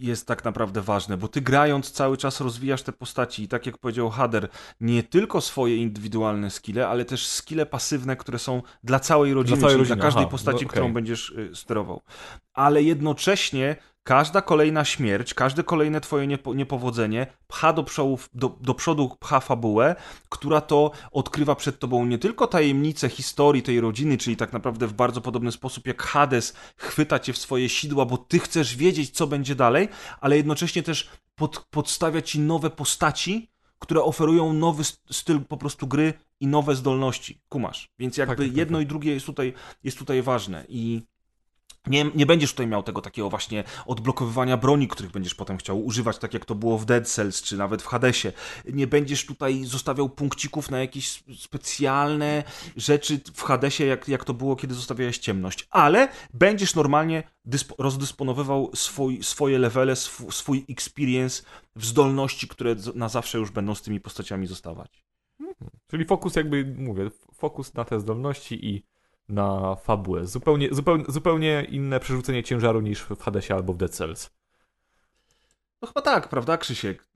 jest 0.00 0.26
tak 0.26 0.44
naprawdę 0.44 0.82
ważne, 0.82 1.16
bo 1.16 1.28
ty 1.28 1.40
grając 1.40 1.90
cały 1.90 2.16
czas 2.16 2.40
rozwijasz 2.40 2.82
te 2.82 2.92
postaci 2.92 3.42
i 3.42 3.48
tak 3.48 3.66
jak 3.66 3.78
powiedział 3.78 4.10
Hader, 4.10 4.48
nie 4.80 5.02
tylko 5.02 5.40
swoje 5.40 5.76
indywidualne 5.76 6.50
skille, 6.50 6.88
ale 6.88 7.04
też 7.04 7.26
skille 7.26 7.66
pasywne, 7.66 8.16
które 8.16 8.38
są 8.38 8.62
dla 8.84 9.00
całej 9.00 9.34
rodziny, 9.34 9.56
dla, 9.56 9.68
całej 9.68 9.78
rodziny. 9.78 9.96
dla 9.96 10.04
każdej 10.04 10.22
Aha, 10.22 10.30
postaci, 10.30 10.56
no, 10.56 10.60
okay. 10.60 10.70
którą 10.70 10.92
będziesz 10.92 11.30
y, 11.30 11.50
sterował. 11.54 12.02
Ale 12.54 12.82
jednocześnie 12.82 13.76
Każda 14.08 14.42
kolejna 14.42 14.84
śmierć, 14.84 15.34
każde 15.34 15.64
kolejne 15.64 16.00
twoje 16.00 16.26
niepo, 16.26 16.54
niepowodzenie 16.54 17.26
pcha 17.48 17.72
do, 17.72 17.84
do, 18.34 18.56
do 18.60 18.74
przodu, 18.74 19.16
pcha 19.20 19.40
fabułę, 19.40 19.96
która 20.28 20.60
to 20.60 20.90
odkrywa 21.10 21.54
przed 21.54 21.78
tobą 21.78 22.06
nie 22.06 22.18
tylko 22.18 22.46
tajemnice 22.46 23.08
historii 23.08 23.62
tej 23.62 23.80
rodziny, 23.80 24.18
czyli 24.18 24.36
tak 24.36 24.52
naprawdę 24.52 24.86
w 24.86 24.92
bardzo 24.92 25.20
podobny 25.20 25.52
sposób 25.52 25.86
jak 25.86 26.02
Hades 26.02 26.54
chwyta 26.76 27.18
cię 27.18 27.32
w 27.32 27.38
swoje 27.38 27.68
sidła, 27.68 28.04
bo 28.04 28.18
ty 28.18 28.38
chcesz 28.38 28.76
wiedzieć, 28.76 29.10
co 29.10 29.26
będzie 29.26 29.54
dalej, 29.54 29.88
ale 30.20 30.36
jednocześnie 30.36 30.82
też 30.82 31.08
pod, 31.34 31.66
podstawia 31.70 32.22
ci 32.22 32.40
nowe 32.40 32.70
postaci, 32.70 33.50
które 33.78 34.02
oferują 34.02 34.52
nowy 34.52 34.84
styl 35.10 35.40
po 35.40 35.56
prostu 35.56 35.86
gry 35.86 36.14
i 36.40 36.46
nowe 36.46 36.74
zdolności. 36.74 37.40
Kumasz. 37.48 37.90
Więc 37.98 38.16
jakby 38.16 38.36
tak, 38.36 38.46
tak, 38.46 38.56
jedno 38.56 38.78
tak. 38.78 38.84
i 38.84 38.88
drugie 38.88 39.14
jest 39.14 39.26
tutaj, 39.26 39.52
jest 39.84 39.98
tutaj 39.98 40.22
ważne 40.22 40.64
i 40.68 41.02
nie, 41.88 42.10
nie 42.14 42.26
będziesz 42.26 42.50
tutaj 42.50 42.66
miał 42.66 42.82
tego 42.82 43.00
takiego 43.00 43.30
właśnie 43.30 43.64
odblokowywania 43.86 44.56
broni, 44.56 44.88
których 44.88 45.12
będziesz 45.12 45.34
potem 45.34 45.56
chciał 45.56 45.84
używać, 45.84 46.18
tak 46.18 46.34
jak 46.34 46.44
to 46.44 46.54
było 46.54 46.78
w 46.78 46.84
Dead 46.84 47.08
Cells, 47.08 47.42
czy 47.42 47.56
nawet 47.56 47.82
w 47.82 47.86
Hadesie. 47.86 48.32
Nie 48.72 48.86
będziesz 48.86 49.26
tutaj 49.26 49.64
zostawiał 49.64 50.08
punkcików 50.08 50.70
na 50.70 50.78
jakieś 50.78 51.24
specjalne 51.38 52.44
rzeczy 52.76 53.20
w 53.34 53.42
Hadesie, 53.42 53.86
jak, 53.86 54.08
jak 54.08 54.24
to 54.24 54.34
było, 54.34 54.56
kiedy 54.56 54.74
zostawiałeś 54.74 55.18
ciemność. 55.18 55.68
Ale 55.70 56.08
będziesz 56.34 56.74
normalnie 56.74 57.22
rozdysponowywał 57.78 58.70
swój, 58.74 59.22
swoje 59.22 59.58
levele, 59.58 59.92
sw 59.92 60.32
swój 60.32 60.64
experience 60.68 61.42
w 61.76 61.86
zdolności, 61.86 62.48
które 62.48 62.76
na 62.94 63.08
zawsze 63.08 63.38
już 63.38 63.50
będą 63.50 63.74
z 63.74 63.82
tymi 63.82 64.00
postaciami 64.00 64.46
zostawać. 64.46 65.04
Mhm. 65.40 65.70
Czyli 65.86 66.04
fokus 66.04 66.36
jakby, 66.36 66.74
mówię, 66.78 67.10
fokus 67.34 67.74
na 67.74 67.84
te 67.84 68.00
zdolności 68.00 68.66
i 68.66 68.82
na 69.28 69.76
fabułę. 69.76 70.26
Zupełnie, 70.26 70.68
zupełnie, 70.72 71.04
zupełnie 71.08 71.66
inne 71.70 72.00
przerzucenie 72.00 72.42
ciężaru 72.42 72.80
niż 72.80 73.00
w 73.02 73.20
Hadesie 73.20 73.54
albo 73.54 73.72
w 73.72 73.76
Dead 73.76 73.90
Cells. 73.90 74.30
No 75.82 75.88
chyba 75.88 76.02
tak, 76.02 76.28
prawda, 76.28 76.56
Krzysiek? 76.56 77.08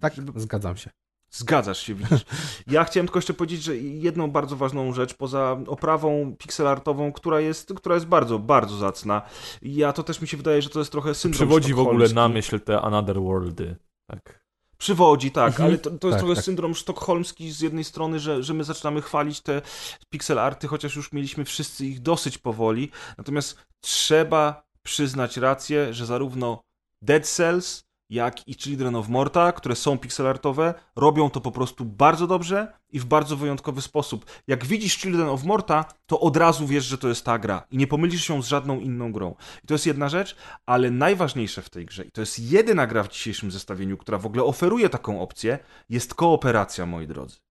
Tak, 0.00 0.14
zgadzam 0.36 0.76
się. 0.76 0.90
Zgadzasz 1.30 1.78
się, 1.78 1.94
widzisz. 1.94 2.24
Ja 2.66 2.84
chciałem 2.84 3.06
tylko 3.06 3.18
jeszcze 3.18 3.34
powiedzieć, 3.34 3.62
że 3.62 3.76
jedną 3.76 4.30
bardzo 4.30 4.56
ważną 4.56 4.92
rzecz, 4.92 5.14
poza 5.14 5.60
oprawą 5.66 6.36
pixelartową, 6.38 7.12
która 7.12 7.40
jest, 7.40 7.72
która 7.76 7.94
jest 7.94 8.06
bardzo, 8.06 8.38
bardzo 8.38 8.76
zacna. 8.76 9.22
Ja 9.62 9.92
to 9.92 10.02
też 10.02 10.20
mi 10.20 10.28
się 10.28 10.36
wydaje, 10.36 10.62
że 10.62 10.70
to 10.70 10.78
jest 10.78 10.92
trochę 10.92 11.14
syndrom 11.14 11.38
Przywodzi 11.38 11.74
w 11.74 11.78
ogóle 11.78 12.08
na 12.08 12.28
myśl 12.28 12.60
te 12.60 12.80
Another 12.80 13.20
Worldy. 13.20 13.76
Tak. 14.06 14.43
Przywodzi, 14.78 15.30
tak, 15.30 15.48
mhm. 15.48 15.68
ale 15.68 15.78
to, 15.78 15.90
to 15.90 16.06
jest 16.06 16.14
tak, 16.14 16.18
trochę 16.18 16.34
tak. 16.34 16.44
syndrom 16.44 16.74
sztokholmski 16.74 17.52
z 17.52 17.60
jednej 17.60 17.84
strony, 17.84 18.20
że, 18.20 18.42
że 18.42 18.54
my 18.54 18.64
zaczynamy 18.64 19.02
chwalić 19.02 19.40
te 19.40 19.62
pixel 20.10 20.38
arty, 20.38 20.68
chociaż 20.68 20.96
już 20.96 21.12
mieliśmy 21.12 21.44
wszyscy 21.44 21.86
ich 21.86 22.00
dosyć 22.00 22.38
powoli. 22.38 22.90
Natomiast 23.18 23.56
trzeba 23.80 24.64
przyznać 24.82 25.36
rację, 25.36 25.94
że 25.94 26.06
zarówno 26.06 26.60
Dead 27.02 27.26
Cells, 27.26 27.84
jak 28.14 28.48
i 28.48 28.54
Children 28.54 28.96
of 28.96 29.08
Morta, 29.08 29.52
które 29.52 29.76
są 29.76 29.98
pixelartowe, 29.98 30.74
robią 30.96 31.30
to 31.30 31.40
po 31.40 31.52
prostu 31.52 31.84
bardzo 31.84 32.26
dobrze 32.26 32.72
i 32.90 33.00
w 33.00 33.04
bardzo 33.04 33.36
wyjątkowy 33.36 33.82
sposób. 33.82 34.24
Jak 34.46 34.64
widzisz 34.64 34.98
Children 34.98 35.28
of 35.28 35.44
Morta, 35.44 35.84
to 36.06 36.20
od 36.20 36.36
razu 36.36 36.66
wiesz, 36.66 36.84
że 36.84 36.98
to 36.98 37.08
jest 37.08 37.24
ta 37.24 37.38
gra 37.38 37.66
i 37.70 37.76
nie 37.76 37.86
pomylisz 37.86 38.24
się 38.24 38.42
z 38.42 38.46
żadną 38.46 38.80
inną 38.80 39.12
grą. 39.12 39.34
I 39.64 39.66
to 39.66 39.74
jest 39.74 39.86
jedna 39.86 40.08
rzecz, 40.08 40.36
ale 40.66 40.90
najważniejsze 40.90 41.62
w 41.62 41.70
tej 41.70 41.86
grze, 41.86 42.04
i 42.04 42.10
to 42.10 42.20
jest 42.20 42.38
jedyna 42.38 42.86
gra 42.86 43.02
w 43.02 43.08
dzisiejszym 43.08 43.50
zestawieniu, 43.50 43.96
która 43.96 44.18
w 44.18 44.26
ogóle 44.26 44.44
oferuje 44.44 44.88
taką 44.88 45.20
opcję, 45.20 45.58
jest 45.88 46.14
kooperacja, 46.14 46.86
moi 46.86 47.06
drodzy. 47.06 47.43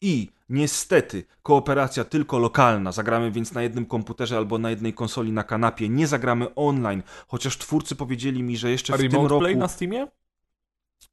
I 0.00 0.28
niestety 0.48 1.24
kooperacja 1.42 2.04
tylko 2.04 2.38
lokalna. 2.38 2.92
Zagramy 2.92 3.30
więc 3.30 3.52
na 3.52 3.62
jednym 3.62 3.86
komputerze 3.86 4.36
albo 4.36 4.58
na 4.58 4.70
jednej 4.70 4.94
konsoli 4.94 5.32
na 5.32 5.44
kanapie. 5.44 5.88
Nie 5.88 6.06
zagramy 6.06 6.54
online, 6.54 7.02
chociaż 7.28 7.58
twórcy 7.58 7.96
powiedzieli 7.96 8.42
mi, 8.42 8.56
że 8.56 8.70
jeszcze 8.70 8.94
A 8.94 8.96
w 8.96 9.00
tym 9.00 9.26
roku. 9.26 9.38
Play 9.38 9.56
na 9.56 9.68
Steamie? 9.68 10.06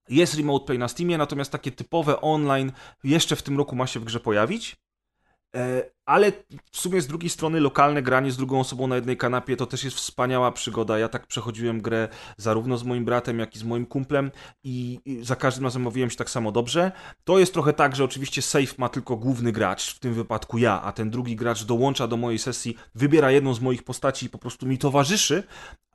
Jest 0.10 0.36
Remote 0.36 0.66
Play 0.66 0.80
na 0.80 0.88
Steamie, 0.88 1.18
natomiast 1.18 1.52
takie 1.52 1.72
typowe 1.72 2.22
online 2.22 2.72
jeszcze 3.04 3.36
w 3.36 3.44
tym 3.44 3.58
roku 3.58 3.76
ma 3.76 3.88
się 3.88 4.00
w 4.00 4.04
grze 4.04 4.20
pojawić. 4.20 4.83
E, 5.56 5.84
ale 6.06 6.32
w 6.72 6.78
sumie 6.78 7.02
z 7.02 7.08
drugiej 7.08 7.30
strony 7.30 7.60
lokalne 7.60 8.02
granie 8.02 8.32
z 8.32 8.38
drugą 8.38 8.60
osobą 8.60 8.88
na 8.88 8.96
jednej 8.96 9.18
kanapie 9.18 9.56
to 9.56 9.66
też 9.66 9.84
jest 9.84 9.98
wspaniała 9.98 10.52
przygoda. 10.52 11.00
Ja 11.00 11.10
tak 11.10 11.28
przechodziłem 11.28 11.82
grę 11.82 12.08
zarówno 12.38 12.78
z 12.78 12.84
moim 12.84 13.06
bratem, 13.06 13.40
jak 13.40 13.56
i 13.56 13.60
z 13.60 13.64
moim 13.64 13.86
kumplem 13.86 14.32
i 14.64 15.00
za 15.22 15.36
każdym 15.36 15.64
razem 15.64 15.82
mówiłem 15.82 16.10
się 16.10 16.16
tak 16.16 16.30
samo 16.30 16.52
dobrze. 16.52 16.92
To 17.24 17.40
jest 17.40 17.54
trochę 17.54 17.74
tak, 17.74 17.96
że 17.96 18.04
oczywiście 18.04 18.42
save 18.42 18.78
ma 18.78 18.90
tylko 18.90 19.18
główny 19.18 19.52
gracz, 19.52 19.96
w 19.96 20.00
tym 20.00 20.14
wypadku 20.14 20.58
ja, 20.58 20.82
a 20.82 20.92
ten 20.92 21.10
drugi 21.10 21.36
gracz 21.36 21.64
dołącza 21.64 22.08
do 22.08 22.18
mojej 22.18 22.40
sesji, 22.40 22.76
wybiera 22.96 23.32
jedną 23.32 23.54
z 23.54 23.62
moich 23.62 23.84
postaci 23.84 24.26
i 24.26 24.30
po 24.30 24.38
prostu 24.38 24.66
mi 24.66 24.78
towarzyszy, 24.78 25.44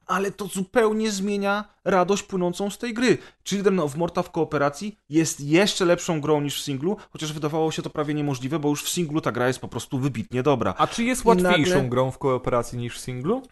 ale 0.09 0.31
to 0.31 0.47
zupełnie 0.47 1.11
zmienia 1.11 1.65
radość 1.85 2.23
płynącą 2.23 2.71
z 2.71 2.79
tej 2.79 2.95
gry. 2.95 3.19
Children 3.45 3.81
of 3.81 3.97
Morta 3.97 4.23
w 4.23 4.31
kooperacji 4.31 4.99
jest 5.09 5.41
jeszcze 5.41 5.85
lepszą 5.85 6.21
grą 6.21 6.41
niż 6.41 6.61
w 6.61 6.65
singlu, 6.65 6.97
chociaż 7.11 7.33
wydawało 7.33 7.73
się 7.73 7.83
to 7.83 7.91
prawie 7.91 8.15
niemożliwe, 8.15 8.59
bo 8.59 8.69
już 8.69 8.83
w 8.85 8.89
singlu 8.89 9.21
ta 9.21 9.33
gra 9.33 9.47
jest 9.47 9.59
po 9.59 9.69
prostu 9.69 9.99
wybitnie 9.99 10.43
dobra. 10.43 10.75
A 10.79 10.87
czy 10.87 11.05
jest 11.05 11.25
łatwiejszą 11.25 11.75
nagle- 11.75 11.89
grą 11.89 12.11
w 12.11 12.19
kooperacji 12.19 12.79
niż 12.79 12.97
w 12.97 13.01
singlu? 13.01 13.43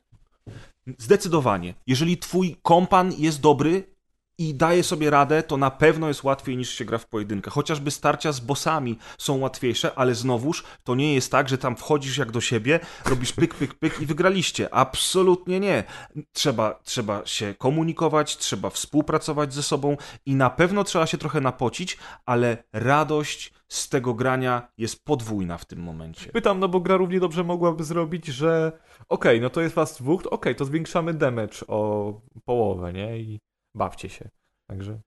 Zdecydowanie. 0.98 1.74
Jeżeli 1.86 2.18
twój 2.18 2.56
kompan 2.62 3.12
jest 3.18 3.40
dobry 3.40 3.95
i 4.38 4.54
daje 4.54 4.82
sobie 4.82 5.10
radę, 5.10 5.42
to 5.42 5.56
na 5.56 5.70
pewno 5.70 6.08
jest 6.08 6.24
łatwiej 6.24 6.56
niż 6.56 6.70
się 6.70 6.84
gra 6.84 6.98
w 6.98 7.06
pojedynkę. 7.06 7.50
Chociażby 7.50 7.90
starcia 7.90 8.32
z 8.32 8.40
bossami 8.40 8.98
są 9.18 9.38
łatwiejsze, 9.38 9.94
ale 9.94 10.14
znowuż 10.14 10.64
to 10.84 10.94
nie 10.94 11.14
jest 11.14 11.30
tak, 11.30 11.48
że 11.48 11.58
tam 11.58 11.76
wchodzisz 11.76 12.18
jak 12.18 12.30
do 12.30 12.40
siebie, 12.40 12.80
robisz 13.04 13.32
pyk, 13.32 13.54
pyk, 13.54 13.74
pyk 13.74 14.00
i 14.00 14.06
wygraliście. 14.06 14.74
Absolutnie 14.74 15.60
nie. 15.60 15.84
Trzeba, 16.32 16.80
trzeba 16.82 17.26
się 17.26 17.54
komunikować, 17.54 18.36
trzeba 18.36 18.70
współpracować 18.70 19.54
ze 19.54 19.62
sobą 19.62 19.96
i 20.26 20.34
na 20.34 20.50
pewno 20.50 20.84
trzeba 20.84 21.06
się 21.06 21.18
trochę 21.18 21.40
napocić, 21.40 21.98
ale 22.26 22.64
radość 22.72 23.52
z 23.68 23.88
tego 23.88 24.14
grania 24.14 24.68
jest 24.78 25.04
podwójna 25.04 25.58
w 25.58 25.64
tym 25.64 25.78
momencie. 25.78 26.32
Pytam, 26.32 26.60
no 26.60 26.68
bo 26.68 26.80
gra 26.80 26.96
równie 26.96 27.20
dobrze 27.20 27.44
mogłaby 27.44 27.84
zrobić, 27.84 28.26
że 28.26 28.72
okej, 29.08 29.40
no 29.40 29.50
to 29.50 29.60
jest 29.60 29.74
was 29.74 29.98
dwóch, 29.98 30.26
okej, 30.30 30.54
to 30.54 30.64
zwiększamy 30.64 31.14
damage 31.14 31.66
o 31.68 32.12
połowę, 32.44 32.92
nie? 32.92 33.18
I 33.18 33.40
bawcie 33.76 34.08
się. 34.08 34.28
Także... 34.66 35.00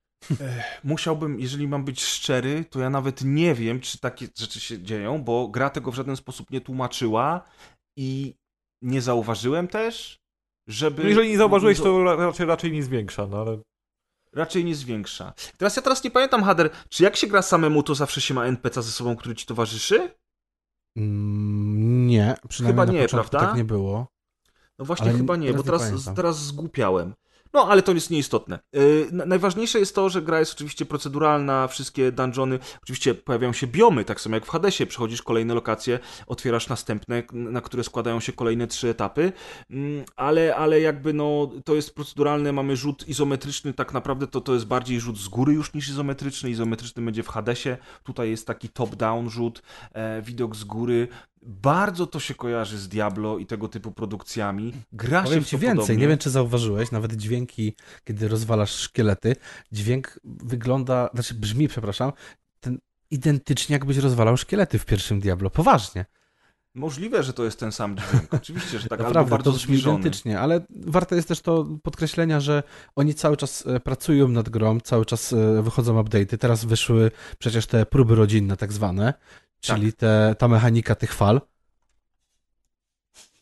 Musiałbym, 0.84 1.40
jeżeli 1.40 1.68
mam 1.68 1.86
być 1.86 2.04
szczery, 2.04 2.66
to 2.70 2.80
ja 2.80 2.90
nawet 2.90 3.22
nie 3.24 3.56
wiem, 3.56 3.80
czy 3.80 4.00
takie 4.00 4.28
rzeczy 4.38 4.60
się 4.60 4.82
dzieją, 4.82 5.24
bo 5.24 5.48
gra 5.48 5.70
tego 5.70 5.92
w 5.92 5.96
żaden 5.96 6.16
sposób 6.16 6.52
nie 6.52 6.62
tłumaczyła 6.62 7.42
i 7.98 8.36
nie 8.82 9.02
zauważyłem 9.02 9.68
też, 9.68 10.20
żeby... 10.68 11.04
No 11.04 11.10
jeżeli 11.10 11.30
nie 11.30 11.38
zauważyłeś, 11.38 11.80
to 11.80 12.04
ra- 12.04 12.16
raczej, 12.16 12.46
raczej 12.46 12.72
nie 12.72 12.84
zwiększa, 12.84 13.28
no 13.28 13.38
ale... 13.42 13.58
Raczej 14.34 14.66
nie 14.66 14.76
zwiększa. 14.76 15.34
Teraz 15.58 15.76
ja 15.76 15.82
teraz 15.82 16.04
nie 16.04 16.12
pamiętam, 16.12 16.44
Hader, 16.44 16.70
czy 16.90 17.04
jak 17.04 17.16
się 17.16 17.28
gra 17.28 17.42
samemu, 17.42 17.84
to 17.84 17.96
zawsze 17.96 18.22
się 18.22 18.34
ma 18.34 18.46
NPC 18.46 18.82
ze 18.84 18.92
sobą, 18.92 19.16
który 19.16 19.36
ci 19.36 19.46
towarzyszy? 19.46 20.16
Mm, 20.98 22.08
nie, 22.08 22.36
przynajmniej 22.50 22.74
Chyba 22.86 22.86
na 22.86 23.00
nie, 23.00 23.02
początku 23.06 23.30
prawda? 23.30 23.48
tak 23.48 23.58
nie 23.58 23.64
było. 23.64 24.08
No 24.80 24.86
właśnie 24.86 25.10
Ale 25.10 25.18
chyba 25.18 25.36
nie, 25.36 25.48
teraz 25.48 25.56
bo 25.58 25.64
nie 25.64 25.66
teraz, 25.78 25.90
pamiętam. 25.90 26.16
teraz 26.16 26.44
zgłupiałem. 26.44 27.14
No, 27.54 27.68
ale 27.68 27.82
to 27.82 27.94
jest 27.94 28.10
nieistotne. 28.10 28.60
Yy, 28.74 29.08
na- 29.12 29.26
najważniejsze 29.26 29.80
jest 29.80 29.96
to, 29.96 30.10
że 30.10 30.22
gra 30.22 30.40
jest 30.40 30.54
oczywiście 30.54 30.86
proceduralna, 30.86 31.68
wszystkie 31.68 32.12
dungeony, 32.12 32.60
oczywiście 32.84 33.16
pojawiają 33.16 33.54
się 33.54 33.68
biomy, 33.68 34.06
tak 34.06 34.22
samo 34.22 34.36
jak 34.36 34.46
w 34.46 34.50
Hadesie, 34.50 34.86
przechodzisz 34.86 35.22
kolejne 35.22 35.54
lokacje, 35.54 36.00
otwierasz 36.28 36.70
następne, 36.70 37.24
na 37.34 37.62
które 37.62 37.84
składają 37.84 38.20
się 38.20 38.34
kolejne 38.34 38.68
trzy 38.68 38.90
etapy, 38.90 39.32
Mm, 39.70 40.04
ale, 40.16 40.56
ale 40.56 40.82
jakby 40.82 41.14
no, 41.14 41.52
to 41.66 41.76
jest 41.76 41.96
proceduralne, 41.96 42.52
mamy 42.52 42.76
rzut 42.76 43.08
izometryczny, 43.08 43.74
tak 43.74 43.94
naprawdę 43.94 44.28
to, 44.28 44.42
to 44.42 44.54
jest 44.54 44.66
bardziej 44.66 45.00
rzut 45.00 45.18
z 45.18 45.28
góry 45.28 45.54
już 45.54 45.74
niż 45.74 45.90
izometryczny, 45.90 46.50
izometryczny 46.50 47.04
będzie 47.06 47.24
w 47.24 47.28
Hadesie, 47.28 47.78
tutaj 48.04 48.30
jest 48.30 48.48
taki 48.48 48.70
top-down 48.70 49.30
rzut, 49.30 49.62
e, 49.94 50.22
widok 50.22 50.56
z 50.56 50.64
góry, 50.64 51.08
bardzo 51.42 52.08
to 52.08 52.20
się 52.20 52.36
kojarzy 52.36 52.78
z 52.78 52.88
Diablo 52.88 53.38
i 53.38 53.46
tego 53.46 53.68
typu 53.68 53.92
produkcjami. 53.92 54.74
Gra 54.92 55.24
Powiem 55.24 55.40
się 55.44 55.46
ci 55.46 55.58
więcej, 55.58 55.78
podobnie. 55.78 55.98
nie 56.02 56.08
wiem 56.08 56.18
czy 56.18 56.30
zauważyłeś, 56.30 56.92
nawet 56.92 57.14
dźwięki, 57.14 57.76
kiedy 58.04 58.28
rozwalasz 58.28 58.72
szkielety, 58.76 59.36
dźwięk 59.72 60.20
wygląda, 60.24 61.10
znaczy 61.14 61.34
brzmi, 61.34 61.68
przepraszam, 61.68 62.12
ten 62.60 62.80
identycznie 63.12 63.74
jakbyś 63.74 63.98
rozwalał 63.98 64.38
szkielety 64.38 64.80
w 64.80 64.86
pierwszym 64.86 65.20
Diablo, 65.20 65.50
poważnie. 65.50 66.06
Możliwe, 66.74 67.24
że 67.24 67.34
to 67.34 67.46
jest 67.46 67.60
ten 67.60 67.72
sam 67.72 67.96
dźwięk. 67.98 68.34
Oczywiście, 68.34 68.80
że 68.80 68.90
tak, 68.90 69.00
albo 69.00 69.10
Naprawdę, 69.10 69.30
bardzo 69.30 69.52
to 69.52 69.58
brzmi 69.58 69.68
zbliżony. 69.76 70.00
identycznie, 70.00 70.40
ale 70.40 70.62
warte 70.70 71.16
jest 71.16 71.28
też 71.28 71.42
to 71.42 71.68
podkreślenia, 71.84 72.40
że 72.40 72.64
oni 72.96 73.14
cały 73.14 73.38
czas 73.38 73.68
e, 73.68 73.80
pracują 73.80 74.28
nad 74.28 74.50
grą, 74.50 74.80
cały 74.80 75.06
czas 75.06 75.34
e, 75.34 75.62
wychodzą 75.64 76.02
update'y, 76.04 76.38
teraz 76.38 76.66
wyszły 76.66 77.12
przecież 77.40 77.66
te 77.66 77.86
próby 77.86 78.16
rodzinne 78.16 78.58
tak 78.58 78.74
zwane, 78.74 79.14
czyli 79.60 79.94
te, 79.94 80.36
ta 80.40 80.48
mechanika 80.48 80.96
tych 80.96 81.14
fal, 81.14 81.42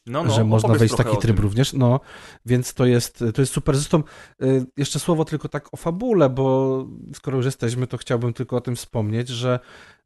No, 0.08 0.24
no, 0.24 0.34
że 0.34 0.44
można 0.44 0.74
wejść 0.74 0.94
w 0.94 0.98
taki 0.98 1.18
tryb 1.18 1.40
również, 1.40 1.74
no, 1.74 2.00
więc 2.46 2.74
to 2.74 2.86
jest, 2.86 3.24
to 3.34 3.42
jest 3.42 3.54
super. 3.54 3.76
Zresztą 3.76 4.04
y, 4.44 4.66
jeszcze 4.78 5.00
słowo 5.00 5.26
tylko 5.26 5.50
tak 5.50 5.74
o 5.74 5.78
fabule, 5.78 6.30
bo 6.30 6.86
skoro 7.14 7.38
już 7.38 7.46
jesteśmy, 7.46 7.88
to 7.88 7.98
chciałbym 7.98 8.34
tylko 8.34 8.56
o 8.56 8.62
tym 8.62 8.76
wspomnieć, 8.76 9.30
że 9.30 9.60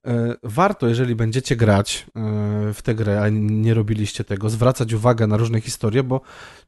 y, 0.07 0.11
warto, 0.43 0.88
jeżeli 0.88 1.15
będziecie 1.15 1.55
grać 1.55 2.05
y, 2.69 2.73
w 2.73 2.81
tę 2.81 2.95
grę, 2.95 3.21
a 3.21 3.29
nie 3.31 3.73
robiliście 3.73 4.23
tego, 4.23 4.49
zwracać 4.49 4.93
uwagę 4.93 5.27
na 5.27 5.38
różne 5.38 5.61
historie, 5.61 6.03
bo 6.03 6.21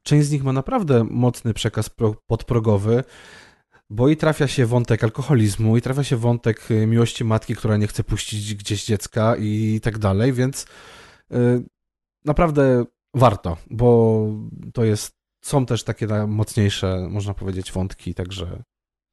część 0.04 0.28
z 0.28 0.32
nich 0.32 0.44
ma 0.44 0.54
naprawdę 0.54 1.04
mocny 1.04 1.54
przekaz 1.54 1.90
pro, 1.90 2.16
podprogowy, 2.28 3.04
bo 3.90 4.10
i 4.10 4.18
trafia 4.18 4.48
się 4.48 4.66
wątek 4.66 5.04
alkoholizmu, 5.04 5.78
i 5.78 5.82
trafia 5.82 6.04
się 6.04 6.18
wątek 6.18 6.72
y, 6.72 6.88
miłości 6.88 7.24
matki, 7.24 7.56
która 7.56 7.78
nie 7.78 7.88
chce 7.88 8.04
puścić 8.04 8.56
gdzieś 8.56 8.86
dziecka 8.86 9.36
i 9.36 9.80
tak 9.84 9.98
dalej, 9.98 10.34
więc 10.34 10.66
y, 11.32 11.64
naprawdę 12.26 12.86
warto, 13.14 13.58
bo 13.70 14.28
to 14.74 14.84
jest, 14.84 15.16
są 15.46 15.66
też 15.66 15.84
takie 15.84 16.08
mocniejsze, 16.28 17.08
można 17.10 17.34
powiedzieć, 17.34 17.72
wątki, 17.72 18.14
także 18.14 18.64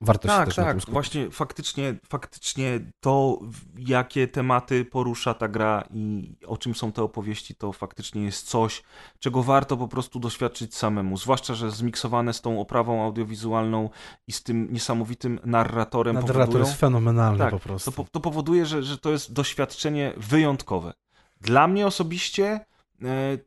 warto 0.01 0.29
się 0.29 0.35
Tak, 0.35 0.49
też 0.49 0.57
na 0.57 0.63
tym 0.65 0.73
tak, 0.73 0.83
skupić. 0.83 0.93
właśnie 0.93 1.31
faktycznie, 1.31 1.95
faktycznie 2.09 2.81
to, 3.01 3.39
jakie 3.79 4.29
tematy 4.29 4.85
porusza 4.85 5.35
ta 5.35 5.49
gra 5.49 5.85
i 5.91 6.33
o 6.47 6.57
czym 6.57 6.75
są 6.75 6.93
te 6.93 7.03
opowieści, 7.03 7.55
to 7.55 7.73
faktycznie 7.73 8.25
jest 8.25 8.49
coś, 8.49 8.83
czego 9.19 9.43
warto 9.43 9.77
po 9.77 9.89
prostu 9.89 10.21
doświadczyć 10.21 10.75
samemu. 10.75 11.17
Zwłaszcza, 11.17 11.55
że 11.55 11.71
zmiksowane 11.71 12.33
z 12.33 12.41
tą 12.41 12.61
oprawą 12.61 13.05
audiowizualną 13.05 13.91
i 14.27 14.33
z 14.33 14.43
tym 14.43 14.73
niesamowitym 14.73 15.41
narratorem 15.45 16.15
Narrator 16.15 16.37
powodują... 16.37 16.65
jest 16.65 16.81
fenomenalny 16.81 17.39
Tak, 17.39 17.51
po 17.51 17.59
prostu. 17.59 17.93
To, 17.93 18.05
to 18.13 18.21
powoduje, 18.21 18.67
że, 18.67 18.83
że 18.83 18.99
to 18.99 19.11
jest 19.11 19.33
doświadczenie 19.33 20.13
wyjątkowe. 20.17 20.93
Dla 21.41 21.69
mnie 21.69 21.87
osobiście 21.87 22.61
e, 23.03 23.39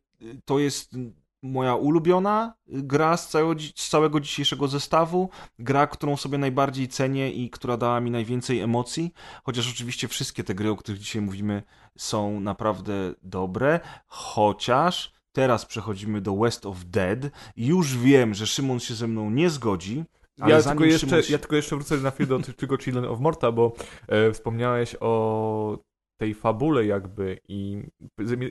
to 0.46 0.60
jest 0.60 0.96
moja 1.44 1.76
ulubiona 1.76 2.54
gra 2.68 3.18
z 3.18 3.30
całego, 3.30 3.62
z 3.76 3.90
całego 3.90 4.20
dzisiejszego 4.20 4.68
zestawu. 4.68 5.30
Gra, 5.60 5.88
którą 5.88 6.18
sobie 6.18 6.38
najbardziej 6.38 6.88
cenię 6.88 7.32
i 7.32 7.50
która 7.50 7.78
dała 7.78 8.00
mi 8.00 8.12
najwięcej 8.12 8.60
emocji. 8.60 9.14
Chociaż 9.44 9.72
oczywiście 9.72 10.08
wszystkie 10.08 10.44
te 10.44 10.56
gry, 10.56 10.70
o 10.70 10.76
których 10.76 11.00
dzisiaj 11.02 11.22
mówimy, 11.22 11.64
są 11.98 12.40
naprawdę 12.40 13.14
dobre. 13.24 13.80
Chociaż 14.08 15.14
teraz 15.32 15.66
przechodzimy 15.66 16.22
do 16.22 16.36
West 16.36 16.66
of 16.66 16.86
Dead. 16.86 17.20
Już 17.56 17.98
wiem, 17.98 18.34
że 18.34 18.48
Szymon 18.48 18.80
się 18.80 18.94
ze 18.94 19.08
mną 19.08 19.30
nie 19.30 19.50
zgodzi. 19.50 20.04
Ale 20.40 20.56
Ja 20.56 20.62
tylko, 20.64 20.86
jeszcze, 20.86 21.08
Szymon 21.08 21.24
ja 21.30 21.38
tylko 21.38 21.56
jeszcze 21.56 21.76
wrócę 21.76 21.98
na 21.98 22.12
chwilę 22.12 22.28
do 22.30 22.40
ty- 22.40 22.54
tylko 22.54 22.78
Children 22.78 23.06
of 23.06 23.20
Morta, 23.20 23.52
bo 23.52 23.74
e, 24.08 24.32
wspomniałeś 24.32 24.96
o 25.00 25.78
tej 26.20 26.34
fabule 26.34 26.86
jakby 26.86 27.40
i 27.48 27.84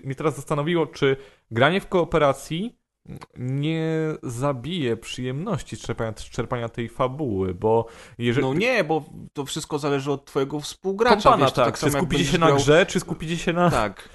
mnie 0.05 0.15
teraz 0.15 0.37
zastanowiło, 0.37 0.87
czy 0.87 1.17
granie 1.51 1.81
w 1.81 1.89
kooperacji 1.89 2.79
nie 3.37 3.91
zabije 4.23 4.97
przyjemności 4.97 5.77
czerpania, 5.77 6.13
czerpania 6.13 6.69
tej 6.69 6.89
fabuły, 6.89 7.55
bo 7.55 7.87
jeżeli... 8.19 8.47
No 8.47 8.55
nie, 8.55 8.85
bo 8.85 9.05
to 9.33 9.45
wszystko 9.45 9.79
zależy 9.79 10.13
od 10.13 10.25
twojego 10.25 10.61
współgracza. 10.61 11.17
Kompana, 11.31 11.45
wiesz, 11.45 11.53
tak, 11.53 11.79
samo 11.79 11.93
czy 11.93 11.99
skupicie 11.99 12.25
się 12.25 12.39
na 12.39 12.53
grze, 12.53 12.87
czy 12.87 13.01
skupicie 13.01 13.39
się 13.39 13.53
na... 13.53 13.71
Tak. 13.71 14.09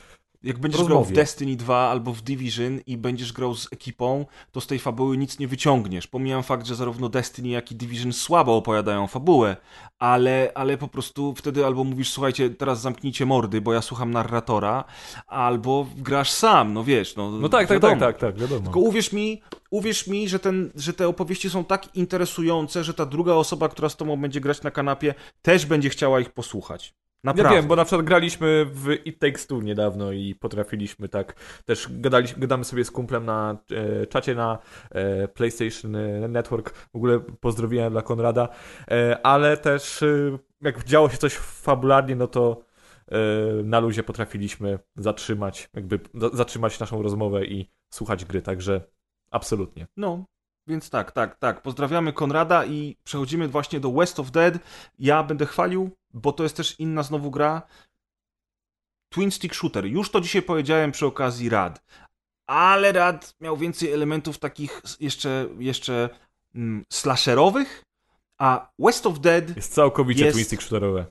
Jak 0.44 0.60
będziesz 0.60 0.80
rozmowie. 0.80 1.02
grał 1.02 1.14
w 1.14 1.16
Destiny 1.16 1.56
2 1.56 1.78
albo 1.78 2.14
w 2.14 2.22
Division 2.22 2.80
i 2.88 2.98
będziesz 2.98 3.34
grał 3.34 3.56
z 3.56 3.74
ekipą, 3.74 4.26
to 4.52 4.62
z 4.62 4.68
tej 4.68 4.80
fabuły 4.80 5.18
nic 5.18 5.40
nie 5.40 5.48
wyciągniesz. 5.48 6.08
Pomijam 6.08 6.44
fakt, 6.44 6.68
że 6.68 6.76
zarówno 6.76 7.10
Destiny, 7.10 7.50
jak 7.50 7.72
i 7.72 7.76
Division 7.76 8.14
słabo 8.14 8.56
opowiadają 8.56 9.08
fabułę, 9.08 9.58
ale, 10.00 10.52
ale 10.56 10.78
po 10.78 10.88
prostu 10.88 11.34
wtedy 11.38 11.66
albo 11.66 11.84
mówisz, 11.84 12.10
słuchajcie, 12.12 12.50
teraz 12.50 12.82
zamknijcie 12.82 13.26
mordy, 13.26 13.62
bo 13.62 13.74
ja 13.74 13.82
słucham 13.82 14.12
narratora, 14.12 14.84
albo 15.28 15.88
grasz 15.98 16.32
sam, 16.32 16.74
no 16.74 16.84
wiesz, 16.84 17.16
no, 17.16 17.32
No 17.32 17.50
tak, 17.50 17.68
tak, 17.68 17.82
tak, 17.82 18.00
tak, 18.00 18.18
tak, 18.18 18.38
wiadomo. 18.38 18.64
Tylko 18.64 18.80
uwierz 18.80 19.14
mi, 19.14 19.42
uwierz 19.72 20.08
mi, 20.08 20.30
że, 20.30 20.40
ten, 20.40 20.72
że 20.76 20.94
te 20.94 21.08
opowieści 21.08 21.50
są 21.50 21.64
tak 21.64 21.96
interesujące, 21.96 22.84
że 22.84 22.94
ta 22.94 23.06
druga 23.06 23.34
osoba, 23.34 23.70
która 23.70 23.90
z 23.90 23.96
tobą 23.96 24.18
będzie 24.18 24.42
grać 24.42 24.62
na 24.62 24.72
kanapie, 24.72 25.14
też 25.42 25.66
będzie 25.66 25.90
chciała 25.90 26.20
ich 26.20 26.30
posłuchać. 26.30 26.94
Naprawdę. 27.24 27.56
Ja 27.56 27.62
wiem, 27.62 27.68
bo 27.68 27.76
na 27.76 27.86
przykład 27.86 28.06
graliśmy 28.06 28.66
w 28.66 28.90
It 29.06 29.20
Takes 29.20 29.48
Two 29.48 29.62
niedawno 29.62 30.12
i 30.12 30.36
potrafiliśmy 30.36 31.10
tak, 31.10 31.36
też 31.66 31.88
gadali, 31.92 32.28
gadamy 32.38 32.64
sobie 32.64 32.86
z 32.86 32.92
kumplem 32.92 33.26
na 33.26 33.58
e, 33.72 34.08
czacie 34.08 34.36
na 34.36 34.60
e, 34.92 35.28
PlayStation 35.28 35.98
Network, 36.30 36.74
w 36.74 36.96
ogóle 36.96 37.20
pozdrowienia 37.20 37.90
dla 37.90 38.02
Konrada, 38.02 38.50
e, 38.92 39.26
ale 39.26 39.58
też 39.58 40.04
e, 40.04 40.38
jak 40.62 40.84
działo 40.84 41.10
się 41.10 41.18
coś 41.18 41.36
fabularnie, 41.36 42.16
no 42.16 42.28
to 42.28 42.68
na 43.64 43.80
luzie 43.80 44.04
potrafiliśmy 44.04 44.80
zatrzymać, 44.96 45.70
jakby 45.74 46.00
zatrzymać 46.34 46.80
naszą 46.80 47.02
rozmowę 47.02 47.46
i 47.46 47.72
słuchać 47.90 48.26
gry, 48.26 48.42
także 48.42 48.82
absolutnie. 49.32 49.88
No, 49.98 50.26
więc 50.68 50.90
tak, 50.90 51.12
tak, 51.12 51.36
tak. 51.36 51.62
Pozdrawiamy 51.62 52.14
Konrada 52.14 52.66
i 52.66 52.98
przechodzimy 53.04 53.48
właśnie 53.48 53.80
do 53.80 53.92
West 53.92 54.20
of 54.20 54.32
Dead. 54.32 54.54
Ja 55.00 55.24
będę 55.24 55.46
chwalił, 55.46 55.92
bo 56.14 56.34
to 56.34 56.44
jest 56.44 56.58
też 56.58 56.80
inna 56.80 57.04
znowu 57.04 57.32
gra. 57.32 57.62
Twin 59.10 59.32
Stick 59.32 59.56
Shooter. 59.56 59.86
Już 59.86 60.12
to 60.12 60.22
dzisiaj 60.22 60.42
powiedziałem 60.42 60.92
przy 60.92 61.06
okazji 61.06 61.50
Rad. 61.50 61.82
Ale 62.48 62.92
Rad 62.92 63.36
miał 63.42 63.58
więcej 63.58 63.92
elementów 63.92 64.38
takich 64.38 64.82
jeszcze, 65.00 65.48
jeszcze 65.60 66.10
mm, 66.56 66.86
slasherowych, 66.94 67.84
a 68.38 68.72
West 68.80 69.06
of 69.06 69.20
Dead 69.20 69.56
jest 69.56 69.74
całkowicie 69.74 70.26
jest, 70.26 70.36
twin 70.36 70.46
stick 70.46 70.62
shooterowe. 70.62 71.06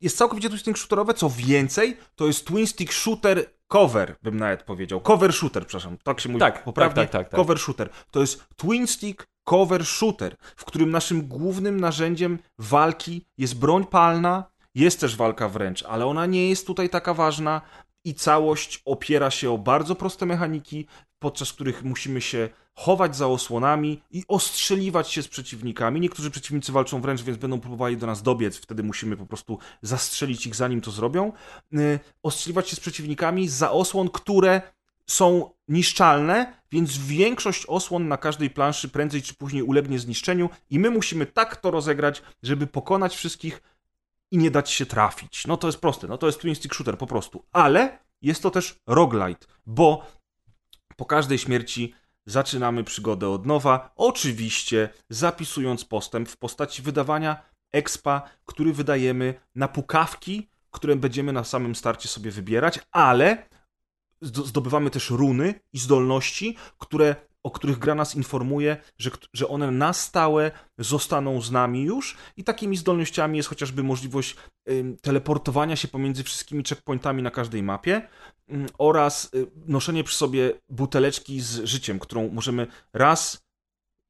Jest 0.00 0.16
całkowicie 0.16 0.48
twin 0.48 0.58
stick 0.58 0.78
shooterowe, 0.78 1.14
co 1.14 1.30
więcej, 1.30 1.96
to 2.16 2.26
jest 2.26 2.46
twin 2.46 2.66
stick 2.66 2.92
shooter 2.92 3.50
cover, 3.72 4.16
bym 4.22 4.36
nawet 4.36 4.62
powiedział. 4.62 5.00
Cover 5.00 5.32
shooter, 5.32 5.66
przepraszam, 5.66 5.98
tak 6.02 6.20
się 6.20 6.28
mówi 6.28 6.40
tak, 6.40 6.64
poprawnie. 6.64 7.02
Tak, 7.02 7.10
tak, 7.10 7.28
tak, 7.28 7.36
cover 7.40 7.58
shooter. 7.58 7.88
To 8.10 8.20
jest 8.20 8.44
twin 8.56 8.86
stick 8.86 9.26
cover 9.44 9.86
shooter, 9.86 10.36
w 10.56 10.64
którym 10.64 10.90
naszym 10.90 11.28
głównym 11.28 11.80
narzędziem 11.80 12.38
walki 12.58 13.26
jest 13.38 13.58
broń 13.58 13.84
palna, 13.86 14.44
jest 14.74 15.00
też 15.00 15.16
walka 15.16 15.48
wręcz, 15.48 15.82
ale 15.82 16.06
ona 16.06 16.26
nie 16.26 16.48
jest 16.48 16.66
tutaj 16.66 16.88
taka 16.88 17.14
ważna 17.14 17.60
i 18.04 18.14
całość 18.14 18.82
opiera 18.84 19.30
się 19.30 19.50
o 19.50 19.58
bardzo 19.58 19.94
proste 19.94 20.26
mechaniki, 20.26 20.86
podczas 21.22 21.52
których 21.52 21.84
musimy 21.84 22.20
się 22.20 22.48
chować 22.74 23.16
za 23.16 23.26
osłonami 23.26 24.02
i 24.10 24.24
ostrzeliwać 24.28 25.10
się 25.10 25.22
z 25.22 25.28
przeciwnikami. 25.28 26.00
Niektórzy 26.00 26.30
przeciwnicy 26.30 26.72
walczą 26.72 27.00
wręcz, 27.00 27.22
więc 27.22 27.38
będą 27.38 27.60
próbowali 27.60 27.96
do 27.96 28.06
nas 28.06 28.22
dobiec, 28.22 28.56
wtedy 28.56 28.82
musimy 28.82 29.16
po 29.16 29.26
prostu 29.26 29.58
zastrzelić 29.82 30.46
ich 30.46 30.54
zanim 30.54 30.80
to 30.80 30.90
zrobią. 30.90 31.32
Yy, 31.72 32.00
ostrzeliwać 32.22 32.68
się 32.68 32.76
z 32.76 32.80
przeciwnikami 32.80 33.48
za 33.48 33.70
osłon, 33.70 34.08
które 34.08 34.62
są 35.06 35.50
niszczalne, 35.68 36.54
więc 36.70 36.98
większość 36.98 37.66
osłon 37.66 38.08
na 38.08 38.16
każdej 38.16 38.50
planszy 38.50 38.88
prędzej 38.88 39.22
czy 39.22 39.34
później 39.34 39.62
ulegnie 39.62 39.98
zniszczeniu 39.98 40.50
i 40.70 40.78
my 40.78 40.90
musimy 40.90 41.26
tak 41.26 41.56
to 41.56 41.70
rozegrać, 41.70 42.22
żeby 42.42 42.66
pokonać 42.66 43.16
wszystkich 43.16 43.62
i 44.30 44.38
nie 44.38 44.50
dać 44.50 44.70
się 44.70 44.86
trafić. 44.86 45.46
No 45.46 45.56
to 45.56 45.68
jest 45.68 45.78
proste, 45.78 46.08
no 46.08 46.18
to 46.18 46.26
jest 46.26 46.40
twin 46.40 46.54
stick 46.54 46.74
shooter 46.74 46.98
po 46.98 47.06
prostu. 47.06 47.44
Ale 47.52 47.98
jest 48.22 48.42
to 48.42 48.50
też 48.50 48.80
roguelite, 48.86 49.46
bo 49.66 50.06
po 51.02 51.06
każdej 51.06 51.38
śmierci 51.38 51.94
zaczynamy 52.26 52.84
przygodę 52.84 53.28
od 53.28 53.46
nowa, 53.46 53.92
oczywiście 53.96 54.88
zapisując 55.08 55.84
postęp 55.84 56.28
w 56.28 56.36
postaci 56.36 56.82
wydawania 56.82 57.42
expa, 57.72 58.22
który 58.44 58.72
wydajemy 58.72 59.34
na 59.54 59.68
pukawki, 59.68 60.50
które 60.70 60.96
będziemy 60.96 61.32
na 61.32 61.44
samym 61.44 61.74
starcie 61.74 62.08
sobie 62.08 62.30
wybierać, 62.30 62.80
ale 62.92 63.48
zdobywamy 64.20 64.90
też 64.90 65.10
runy 65.10 65.54
i 65.72 65.78
zdolności, 65.78 66.56
które 66.78 67.16
o 67.42 67.50
których 67.50 67.78
gra 67.78 67.94
nas 67.94 68.14
informuje, 68.14 68.76
że, 68.98 69.10
że 69.32 69.48
one 69.48 69.70
na 69.70 69.92
stałe 69.92 70.50
zostaną 70.78 71.40
z 71.40 71.50
nami 71.50 71.82
już 71.82 72.16
i 72.36 72.44
takimi 72.44 72.76
zdolnościami 72.76 73.36
jest 73.36 73.48
chociażby 73.48 73.82
możliwość 73.82 74.36
teleportowania 75.02 75.76
się 75.76 75.88
pomiędzy 75.88 76.24
wszystkimi 76.24 76.64
checkpointami 76.64 77.22
na 77.22 77.30
każdej 77.30 77.62
mapie 77.62 78.08
oraz 78.78 79.30
y, 79.34 79.46
noszenie 79.66 80.04
przy 80.04 80.16
sobie 80.16 80.52
buteleczki 80.68 81.40
z 81.40 81.64
życiem, 81.64 81.98
którą 81.98 82.28
możemy 82.28 82.66
raz 82.92 83.46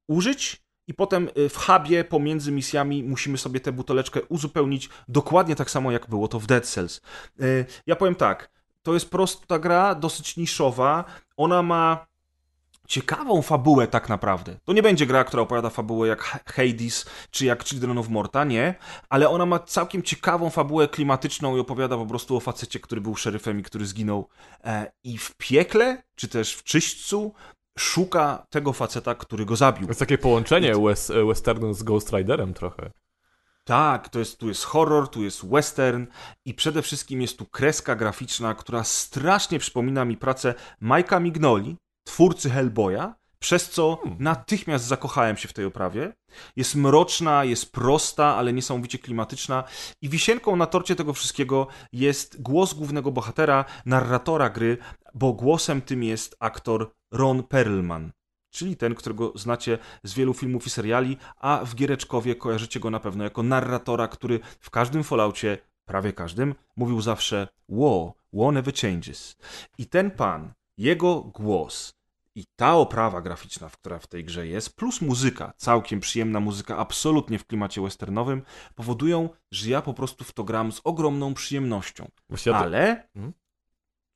użyć 0.09 0.63
i 0.89 0.95
potem 0.95 1.29
y, 1.39 1.49
w 1.49 1.57
hubie 1.57 2.05
pomiędzy 2.05 2.53
misjami 2.53 3.03
musimy 3.03 3.39
sobie 3.39 3.61
tę 3.61 3.73
buteleczkę 3.73 4.23
uzupełnić 4.23 4.89
dokładnie 5.09 5.57
tak 5.57 5.71
samo 5.71 5.93
jak 5.93 6.09
było 6.09 6.29
to 6.29 6.41
w 6.41 6.47
Dead 6.47 6.67
Cells. 6.67 7.01
Y, 7.41 7.65
ja 7.87 7.97
powiem 7.97 8.15
tak, 8.15 8.51
to 8.83 8.95
jest 8.95 9.11
prosta 9.11 9.59
gra, 9.59 9.95
dosyć 9.95 10.37
niszowa, 10.37 11.05
ona 11.37 11.63
ma 11.63 12.07
ciekawą 12.89 13.43
fabułę 13.43 13.87
tak 13.87 14.09
naprawdę. 14.09 14.57
To 14.65 14.73
nie 14.73 14.83
będzie 14.83 15.07
gra, 15.07 15.25
która 15.25 15.43
opowiada 15.43 15.71
fabułę 15.71 16.09
jak 16.09 16.43
Hades 16.47 17.07
czy 17.31 17.45
jak 17.45 17.65
Children 17.65 17.99
of 17.99 18.09
Morta, 18.09 18.45
nie, 18.45 18.75
ale 19.09 19.29
ona 19.29 19.47
ma 19.47 19.59
całkiem 19.59 20.03
ciekawą 20.03 20.51
fabułę 20.51 20.89
klimatyczną 20.89 21.57
i 21.57 21.61
opowiada 21.61 21.97
po 21.97 22.07
prostu 22.07 22.37
o 22.37 22.41
facecie, 22.41 22.81
który 22.81 23.01
był 23.01 23.17
szeryfem 23.17 23.61
i 23.61 23.63
który 23.63 23.87
zginął 23.87 24.29
e, 24.65 24.93
i 25.05 25.19
w 25.19 25.37
piekle, 25.37 26.03
czy 26.15 26.29
też 26.29 26.55
w 26.55 26.63
czyśćcu 26.63 27.35
szuka 27.79 28.47
tego 28.51 28.73
faceta, 28.73 29.15
który 29.15 29.45
go 29.45 29.57
zabił. 29.57 29.87
To 29.87 29.91
jest 29.91 30.01
takie 30.01 30.19
połączenie 30.19 30.75
west, 30.75 31.13
westernu 31.29 31.75
z 31.75 31.83
Ghost 31.83 32.13
Riderem 32.13 32.55
trochę. 32.55 32.91
Tak, 33.65 34.09
to 34.09 34.19
jest, 34.19 34.39
tu 34.39 34.49
jest 34.49 34.65
horror, 34.65 35.09
tu 35.09 35.23
jest 35.23 35.47
western 35.47 36.07
i 36.45 36.55
przede 36.55 36.83
wszystkim 36.83 37.23
jest 37.23 37.39
tu 37.39 37.47
kreska 37.47 37.97
graficzna, 37.97 38.55
która 38.55 38.85
strasznie 38.85 39.59
przypomina 39.59 40.05
mi 40.05 40.17
pracę 40.17 40.55
Majka 40.81 41.21
Mignoli, 41.21 41.77
twórcy 42.05 42.51
Hellboya, 42.51 43.15
przez 43.43 43.70
co 43.70 43.99
hmm. 44.03 44.23
natychmiast 44.23 44.85
zakochałem 44.85 45.37
się 45.37 45.49
w 45.49 45.53
tej 45.53 45.65
oprawie. 45.65 46.12
Jest 46.57 46.74
mroczna, 46.74 47.45
jest 47.45 47.73
prosta, 47.73 48.37
ale 48.37 48.53
niesamowicie 48.53 48.99
klimatyczna 48.99 49.65
i 50.03 50.09
wisienką 50.09 50.57
na 50.57 50.66
torcie 50.66 50.97
tego 50.97 51.12
wszystkiego 51.12 51.66
jest 51.93 52.43
głos 52.43 52.74
głównego 52.74 53.12
bohatera, 53.12 53.65
narratora 53.87 54.51
gry, 54.51 54.79
bo 55.15 55.33
głosem 55.33 55.83
tym 55.83 56.03
jest 56.03 56.37
aktor 56.41 56.93
Ron 57.11 57.43
Perlman. 57.43 58.12
Czyli 58.51 58.77
ten, 58.77 58.95
którego 58.95 59.33
znacie 59.35 59.79
z 60.03 60.15
wielu 60.15 60.35
filmów 60.35 60.66
i 60.66 60.70
seriali, 60.70 61.16
a 61.37 61.61
w 61.65 61.74
Giereczkowie 61.74 62.35
kojarzycie 62.35 62.81
go 62.81 62.91
na 62.91 63.01
pewno 63.01 63.24
jako 63.24 63.43
narratora, 63.43 64.09
który 64.09 64.41
w 64.61 64.70
każdym 64.70 65.05
Falloutie, 65.05 65.59
prawie 65.85 66.12
każdym, 66.12 66.55
mówił 66.77 67.01
zawsze 67.01 67.49
War, 67.69 68.12
war 68.33 68.53
never 68.53 68.74
changes. 68.74 69.37
I 69.79 69.87
ten 69.87 70.11
pan 70.11 70.53
jego 70.78 71.20
głos 71.20 71.94
i 72.35 72.44
ta 72.57 72.74
oprawa 72.74 73.23
graficzna, 73.23 73.70
która 73.70 73.99
w 73.99 74.07
tej 74.07 74.24
grze 74.24 74.47
jest, 74.47 74.77
plus 74.77 75.01
muzyka, 75.01 75.53
całkiem 75.57 76.01
przyjemna 76.01 76.40
muzyka, 76.40 76.77
absolutnie 76.77 77.39
w 77.39 77.47
klimacie 77.47 77.81
westernowym, 77.82 78.43
powodują, 78.74 79.28
że 79.51 79.70
ja 79.70 79.82
po 79.82 79.94
prostu 79.94 80.24
w 80.24 80.32
to 80.32 80.44
gram 80.44 80.73
z 80.73 80.81
ogromną 80.85 81.35
przyjemnością. 81.35 82.11
Ale, 82.65 83.09
hmm? 83.15 83.32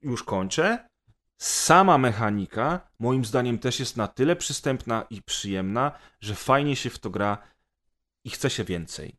już 0.02 0.22
kończę, 0.22 0.88
sama 1.38 1.98
mechanika 1.98 2.88
moim 2.98 3.24
zdaniem 3.24 3.58
też 3.58 3.80
jest 3.80 3.96
na 3.96 4.08
tyle 4.08 4.36
przystępna 4.36 5.06
i 5.10 5.22
przyjemna, 5.22 5.92
że 6.20 6.34
fajnie 6.34 6.76
się 6.76 6.90
w 6.90 6.98
to 6.98 7.10
gra 7.10 7.38
i 8.24 8.30
chce 8.30 8.50
się 8.50 8.64
więcej. 8.64 9.16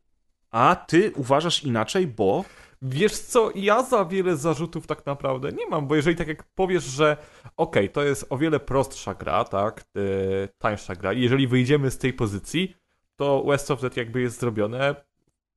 A 0.50 0.76
ty 0.88 1.12
uważasz 1.16 1.64
inaczej, 1.64 2.06
bo 2.06 2.44
Wiesz 2.82 3.18
co, 3.18 3.50
ja 3.54 3.82
za 3.82 4.04
wiele 4.04 4.36
zarzutów 4.36 4.86
tak 4.86 5.06
naprawdę 5.06 5.52
nie 5.52 5.66
mam, 5.66 5.86
bo 5.86 5.96
jeżeli 5.96 6.16
tak 6.16 6.28
jak 6.28 6.44
powiesz, 6.54 6.84
że 6.84 7.16
okej, 7.56 7.84
okay, 7.84 7.88
to 7.88 8.02
jest 8.02 8.26
o 8.30 8.38
wiele 8.38 8.60
prostsza 8.60 9.14
gra, 9.14 9.44
tak, 9.44 9.84
yy, 9.94 10.48
tańsza 10.58 10.94
gra 10.94 11.12
i 11.12 11.22
jeżeli 11.22 11.48
wyjdziemy 11.48 11.90
z 11.90 11.98
tej 11.98 12.12
pozycji, 12.12 12.74
to 13.16 13.44
West 13.44 13.70
of 13.70 13.80
Dead 13.80 13.96
jakby 13.96 14.20
jest 14.20 14.40
zrobione 14.40 14.94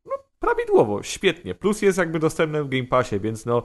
no, 0.06 0.14
prawidłowo, 0.40 1.04
świetnie. 1.04 1.56
Plus 1.56 1.82
jest 1.82 1.98
jakby 1.98 2.20
dostępne 2.20 2.64
w 2.64 2.70
Game 2.70 2.88
Passie, 2.88 3.20
więc 3.20 3.46
no 3.46 3.64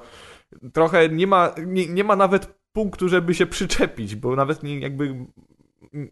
trochę 0.72 1.08
nie 1.08 1.26
ma, 1.26 1.54
nie, 1.66 1.86
nie 1.86 2.04
ma 2.04 2.16
nawet 2.16 2.58
punktu, 2.72 3.08
żeby 3.08 3.34
się 3.34 3.46
przyczepić, 3.46 4.16
bo 4.16 4.36
nawet 4.36 4.62
nie, 4.62 4.78
jakby 4.78 5.26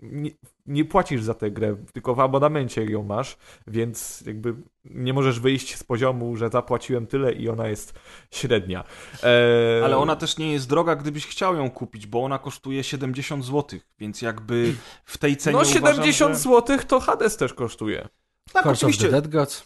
nie, 0.03 0.31
nie, 0.67 0.85
płacisz 0.85 1.23
za 1.23 1.35
tę 1.35 1.51
grę, 1.51 1.77
tylko 1.93 2.15
w 2.15 2.21
abonamencie 2.21 2.85
ją 2.85 3.03
masz, 3.03 3.37
więc 3.67 4.23
jakby 4.27 4.55
nie 4.85 5.13
możesz 5.13 5.41
wyjść 5.41 5.77
z 5.77 5.85
poziomu, 5.85 6.37
że 6.37 6.49
zapłaciłem 6.49 7.07
tyle 7.07 7.33
i 7.33 7.49
ona 7.49 7.69
jest 7.69 7.93
średnia. 8.31 8.85
E... 9.23 9.85
Ale 9.85 9.97
ona 9.97 10.17
też 10.17 10.39
nie 10.39 10.53
jest 10.53 10.69
droga, 10.69 10.97
gdybyś 10.97 11.27
chciał 11.27 11.57
ją 11.57 11.71
kupić, 11.71 12.07
bo 12.07 12.25
ona 12.25 12.39
kosztuje 12.39 12.85
70 12.85 13.45
zł, 13.45 13.81
więc 13.99 14.23
jakby 14.23 14.75
w 15.05 15.19
tej 15.19 15.37
cenie 15.37 15.59
No 15.59 15.65
70 15.65 16.21
uważam, 16.21 16.35
że... 16.35 16.39
zł 16.39 16.79
to 16.89 17.01
Hades 17.01 17.37
też 17.37 17.55
kosztuje. 17.55 18.09
Tak, 18.53 18.67
oczywiście. 18.67 19.09
Dead 19.09 19.29
Gods. 19.29 19.65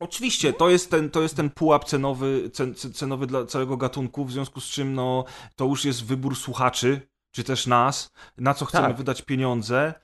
Oczywiście, 0.00 0.52
to 0.52 0.70
jest 0.70 0.90
ten, 0.90 1.10
to 1.10 1.22
jest 1.22 1.36
ten 1.36 1.50
pułap 1.50 1.84
cenowy, 1.84 2.50
cen, 2.50 2.74
cenowy 2.74 3.26
dla 3.26 3.46
całego 3.46 3.76
gatunku, 3.76 4.24
w 4.24 4.32
związku 4.32 4.60
z 4.60 4.64
czym 4.64 4.94
no, 4.94 5.24
to 5.56 5.64
już 5.64 5.84
jest 5.84 6.04
wybór 6.04 6.36
słuchaczy, 6.36 7.00
czy 7.30 7.44
też 7.44 7.66
nas, 7.66 8.12
na 8.38 8.54
co 8.54 8.64
chcemy 8.64 8.88
tak. 8.88 8.96
wydać 8.96 9.22
pieniądze. 9.22 9.94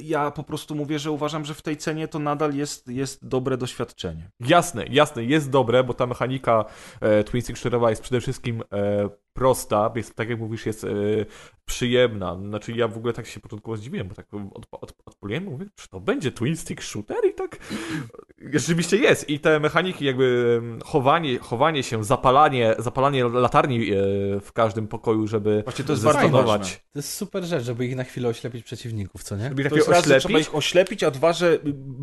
Ja 0.00 0.30
po 0.30 0.42
prostu 0.42 0.74
mówię, 0.74 0.98
że 0.98 1.10
uważam, 1.10 1.44
że 1.44 1.54
w 1.54 1.62
tej 1.62 1.76
cenie 1.76 2.08
to 2.08 2.18
nadal 2.18 2.54
jest, 2.54 2.88
jest 2.88 3.28
dobre 3.28 3.56
doświadczenie. 3.56 4.30
Jasne, 4.40 4.86
jasne, 4.86 5.24
jest 5.24 5.50
dobre, 5.50 5.84
bo 5.84 5.94
ta 5.94 6.06
mechanika 6.06 6.64
e, 7.00 7.24
Twin 7.24 7.42
Shredderowa 7.42 7.90
jest 7.90 8.02
przede 8.02 8.20
wszystkim 8.20 8.62
e, 8.72 9.08
prosta, 9.32 9.92
jest, 9.96 10.14
tak 10.14 10.28
jak 10.28 10.38
mówisz, 10.38 10.66
jest 10.66 10.84
e, 10.84 10.88
przyjemna. 11.64 12.36
Znaczy 12.36 12.72
ja 12.72 12.88
w 12.88 12.96
ogóle 12.96 13.12
tak 13.12 13.26
się 13.26 13.40
początkowo 13.40 13.76
zdziwiłem, 13.76 14.08
bo 14.08 14.14
tak 14.14 14.26
od, 14.54 14.66
od, 14.80 14.92
mówię, 15.44 15.66
czy 15.76 15.88
to 15.88 16.00
będzie 16.00 16.32
Twin 16.32 16.56
Stick 16.56 16.82
Shooter? 16.82 17.16
I 17.30 17.34
tak 17.34 17.58
Rzeczywiście 18.54 18.96
jest 18.96 19.30
i 19.30 19.40
te 19.40 19.60
mechaniki 19.60 20.04
jakby 20.04 20.60
em, 20.62 20.80
chowanie, 20.84 21.38
chowanie 21.38 21.82
się, 21.82 22.04
zapalanie, 22.04 22.74
zapalanie 22.78 23.24
latarni 23.24 23.90
e, 23.92 23.96
w 24.40 24.52
każdym 24.52 24.88
pokoju, 24.88 25.26
żeby 25.26 25.62
Właśnie 25.64 25.84
to 25.84 25.92
jest 25.92 26.04
bardzo 26.04 26.20
zastanować. 26.20 26.60
ważne. 26.60 26.76
To 26.92 26.98
jest 26.98 27.14
super 27.14 27.44
rzecz, 27.44 27.64
żeby 27.64 27.86
ich 27.86 27.96
na 27.96 28.04
chwilę 28.04 28.28
oślepić 28.28 28.64
przeciwników, 28.64 29.22
co 29.22 29.36
nie? 29.36 29.48
Żeby 29.48 29.62
ich 29.62 29.68
To 29.68 29.76
jest 29.76 29.88
raz, 29.88 30.02
trzeba 30.04 30.16
oślepić. 30.16 30.48
ich 30.48 30.54
oślepić, 30.54 31.02
a 31.02 31.10
dwa, 31.10 31.32
że 31.32 31.58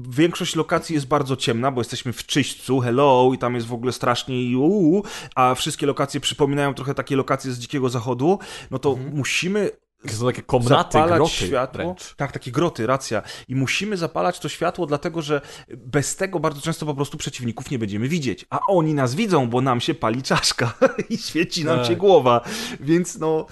większość 0.09 0.55
lokacji 0.55 0.93
jest 0.95 1.07
bardzo 1.07 1.35
ciemna, 1.35 1.71
bo 1.71 1.81
jesteśmy 1.81 2.13
w 2.13 2.25
czyśćcu, 2.25 2.79
hello, 2.79 3.31
i 3.33 3.37
tam 3.37 3.55
jest 3.55 3.67
w 3.67 3.73
ogóle 3.73 3.91
strasznie 3.91 4.43
i 4.43 4.55
uuu, 4.55 5.03
a 5.35 5.55
wszystkie 5.55 5.85
lokacje 5.85 6.19
przypominają 6.19 6.73
trochę 6.73 6.93
takie 6.93 7.15
lokacje 7.19 7.51
z 7.51 7.59
Dzikiego 7.59 7.89
Zachodu, 7.89 8.39
no 8.71 8.79
to 8.79 8.95
musimy 8.95 9.71
Są 10.07 10.25
takie 10.25 10.41
komnaty, 10.41 10.93
zapalać 10.93 11.17
groty 11.17 11.31
światło. 11.33 11.83
wręcz. 11.83 12.15
Tak, 12.15 12.31
takie 12.31 12.51
groty, 12.51 12.87
racja. 12.87 13.21
I 13.47 13.55
musimy 13.55 13.97
zapalać 13.97 14.39
to 14.39 14.49
światło, 14.49 14.85
dlatego 14.85 15.21
że 15.21 15.41
bez 15.77 16.15
tego 16.15 16.39
bardzo 16.39 16.61
często 16.61 16.85
po 16.85 16.95
prostu 16.95 17.17
przeciwników 17.17 17.71
nie 17.71 17.79
będziemy 17.79 18.07
widzieć. 18.07 18.45
A 18.49 18.59
oni 18.67 18.93
nas 18.93 19.15
widzą, 19.15 19.49
bo 19.49 19.61
nam 19.61 19.81
się 19.81 19.93
pali 19.93 20.23
czaszka 20.23 20.73
i 21.09 21.17
świeci 21.17 21.65
nam 21.65 21.77
Tak. 21.77 21.87
się 21.87 21.95
głowa. 21.95 22.41
Więc 22.79 23.17
no. 23.19 23.45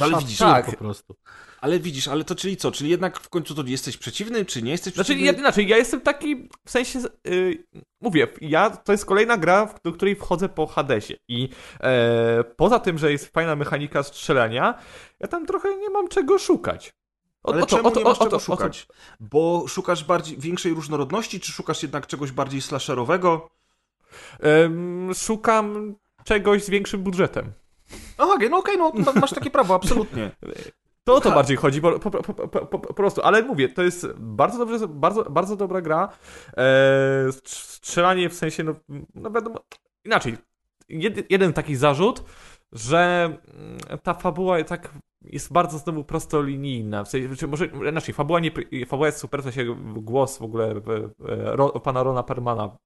Ale 0.00 0.18
widzisz, 0.18 0.38
tak. 0.38 0.66
po 0.66 0.72
prostu. 0.72 1.14
Ale 1.60 1.80
widzisz, 1.80 2.08
ale 2.08 2.24
to 2.24 2.34
czyli 2.34 2.56
co? 2.56 2.72
Czyli 2.72 2.90
jednak 2.90 3.20
w 3.20 3.28
końcu 3.28 3.54
to 3.54 3.62
jesteś 3.66 3.96
przeciwny, 3.96 4.44
czy 4.44 4.62
nie 4.62 4.70
jesteś 4.70 4.94
Znaczy, 4.94 5.04
przeciwny? 5.14 5.32
ja, 5.32 5.38
znaczy, 5.38 5.62
ja 5.62 5.76
jestem 5.76 6.00
taki, 6.00 6.48
w 6.66 6.70
sensie, 6.70 6.98
y, 7.26 7.64
mówię, 8.00 8.28
ja, 8.40 8.70
to 8.70 8.92
jest 8.92 9.04
kolejna 9.06 9.36
gra, 9.36 9.66
w- 9.66 9.82
do 9.82 9.92
której 9.92 10.16
wchodzę 10.16 10.48
po 10.48 10.66
Hadesie 10.66 11.14
i 11.28 11.48
e, 11.80 12.44
poza 12.56 12.78
tym, 12.78 12.98
że 12.98 13.12
jest 13.12 13.26
fajna 13.32 13.56
mechanika 13.56 14.02
strzelania, 14.02 14.74
ja 15.20 15.28
tam 15.28 15.46
trochę 15.46 15.76
nie 15.76 15.90
mam 15.90 16.08
czego 16.08 16.38
szukać. 16.38 16.92
O, 17.42 17.52
Ale 17.52 17.62
o 17.62 17.66
czemu 17.66 17.88
o 17.88 17.94
nie 17.94 18.04
masz 18.04 18.18
czego 18.18 18.38
szukać? 18.38 18.86
Bo 19.20 19.64
szukasz 19.68 20.04
bardziej, 20.04 20.38
większej 20.38 20.72
różnorodności, 20.74 21.40
czy 21.40 21.52
szukasz 21.52 21.82
jednak 21.82 22.06
czegoś 22.06 22.32
bardziej 22.32 22.60
slasherowego? 22.62 23.48
Szukam 25.14 25.94
czegoś 26.24 26.64
z 26.64 26.70
większym 26.70 27.02
budżetem. 27.02 27.52
Aha, 28.18 28.34
no 28.50 28.58
okej, 28.58 28.78
no 28.78 28.92
ma- 28.94 29.20
masz 29.20 29.30
takie 29.30 29.50
prawo, 29.50 29.74
absolutnie. 29.74 30.30
To 31.08 31.14
o 31.14 31.20
to 31.20 31.30
bardziej 31.30 31.56
chodzi, 31.56 31.80
po, 31.80 31.98
po, 31.98 32.10
po, 32.10 32.78
po, 32.78 32.94
prostu. 32.94 33.22
Ale 33.22 33.42
mówię, 33.42 33.68
to 33.68 33.82
jest 33.82 34.06
bardzo 34.18 34.58
dobrze, 34.58 34.88
bardzo, 34.88 35.24
bardzo 35.24 35.56
dobra 35.56 35.80
gra. 35.80 36.08
E, 36.56 37.26
strz- 37.28 37.64
strzelanie 37.78 38.28
w 38.28 38.34
sensie, 38.34 38.64
no, 38.64 38.74
no 39.14 39.30
wiadomo, 39.30 39.60
inaczej. 40.04 40.36
Jed, 40.88 41.30
jeden 41.30 41.52
taki 41.52 41.76
zarzut, 41.76 42.24
że 42.72 43.24
mm, 43.24 43.78
ta 44.02 44.14
fabuła 44.14 44.64
tak 44.64 44.92
jest 45.22 45.52
bardzo 45.52 45.78
znowu 45.78 46.04
prostolinijna. 46.04 47.04
W 47.04 47.08
sensie, 47.08 47.46
może 47.46 47.66
inaczej, 47.66 48.14
fabuła, 48.14 48.40
nie, 48.40 48.50
fabuła 48.86 49.06
jest 49.08 49.18
super, 49.18 49.40
w 49.40 49.44
sensie 49.44 49.76
głos 49.96 50.38
w 50.38 50.42
ogóle 50.42 50.74
ro, 51.28 51.80
pana 51.80 52.02
Rona 52.02 52.22
Permana 52.22 52.76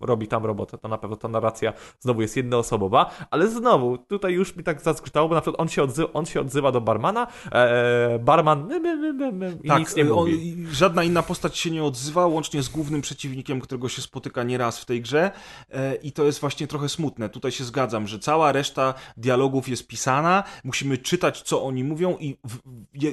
robi 0.00 0.28
tam 0.28 0.46
robotę, 0.46 0.78
to 0.78 0.88
na 0.88 0.98
pewno 0.98 1.16
ta 1.16 1.28
narracja 1.28 1.72
znowu 2.00 2.22
jest 2.22 2.36
jednoosobowa, 2.36 3.10
ale 3.30 3.48
znowu, 3.48 3.98
tutaj 3.98 4.32
już 4.32 4.56
mi 4.56 4.64
tak 4.64 4.80
zazgrzytało, 4.82 5.28
bo 5.28 5.34
na 5.34 5.40
przykład 5.40 5.60
on 5.60 5.68
się 5.68 5.82
odzywa, 5.82 6.12
on 6.12 6.26
się 6.26 6.40
odzywa 6.40 6.72
do 6.72 6.80
barmana, 6.80 7.26
e, 7.52 8.18
barman 8.18 8.66
my, 8.68 8.80
my, 8.80 9.12
my, 9.12 9.32
my, 9.32 9.58
i 9.64 9.70
nic 9.80 9.96
nie 9.96 10.02
on- 10.02 10.08
mówi. 10.08 10.66
żadna 10.72 11.04
inna 11.04 11.22
postać 11.22 11.58
się 11.58 11.70
nie 11.70 11.84
odzywa, 11.84 12.26
łącznie 12.26 12.62
z 12.62 12.68
głównym 12.68 13.00
przeciwnikiem, 13.00 13.60
którego 13.60 13.88
się 13.88 14.02
spotyka 14.02 14.42
nieraz 14.42 14.78
w 14.78 14.84
tej 14.84 15.02
grze 15.02 15.30
e, 15.70 15.94
i 15.94 16.12
to 16.12 16.24
jest 16.24 16.40
właśnie 16.40 16.66
trochę 16.66 16.88
smutne. 16.88 17.28
Tutaj 17.28 17.52
się 17.52 17.64
zgadzam, 17.64 18.06
że 18.06 18.18
cała 18.18 18.52
reszta 18.52 18.94
dialogów 19.16 19.68
jest 19.68 19.86
pisana, 19.86 20.44
musimy 20.64 20.98
czytać, 20.98 21.42
co 21.42 21.64
oni 21.64 21.84
mówią 21.84 22.16
i 22.20 22.36
w, 22.44 22.58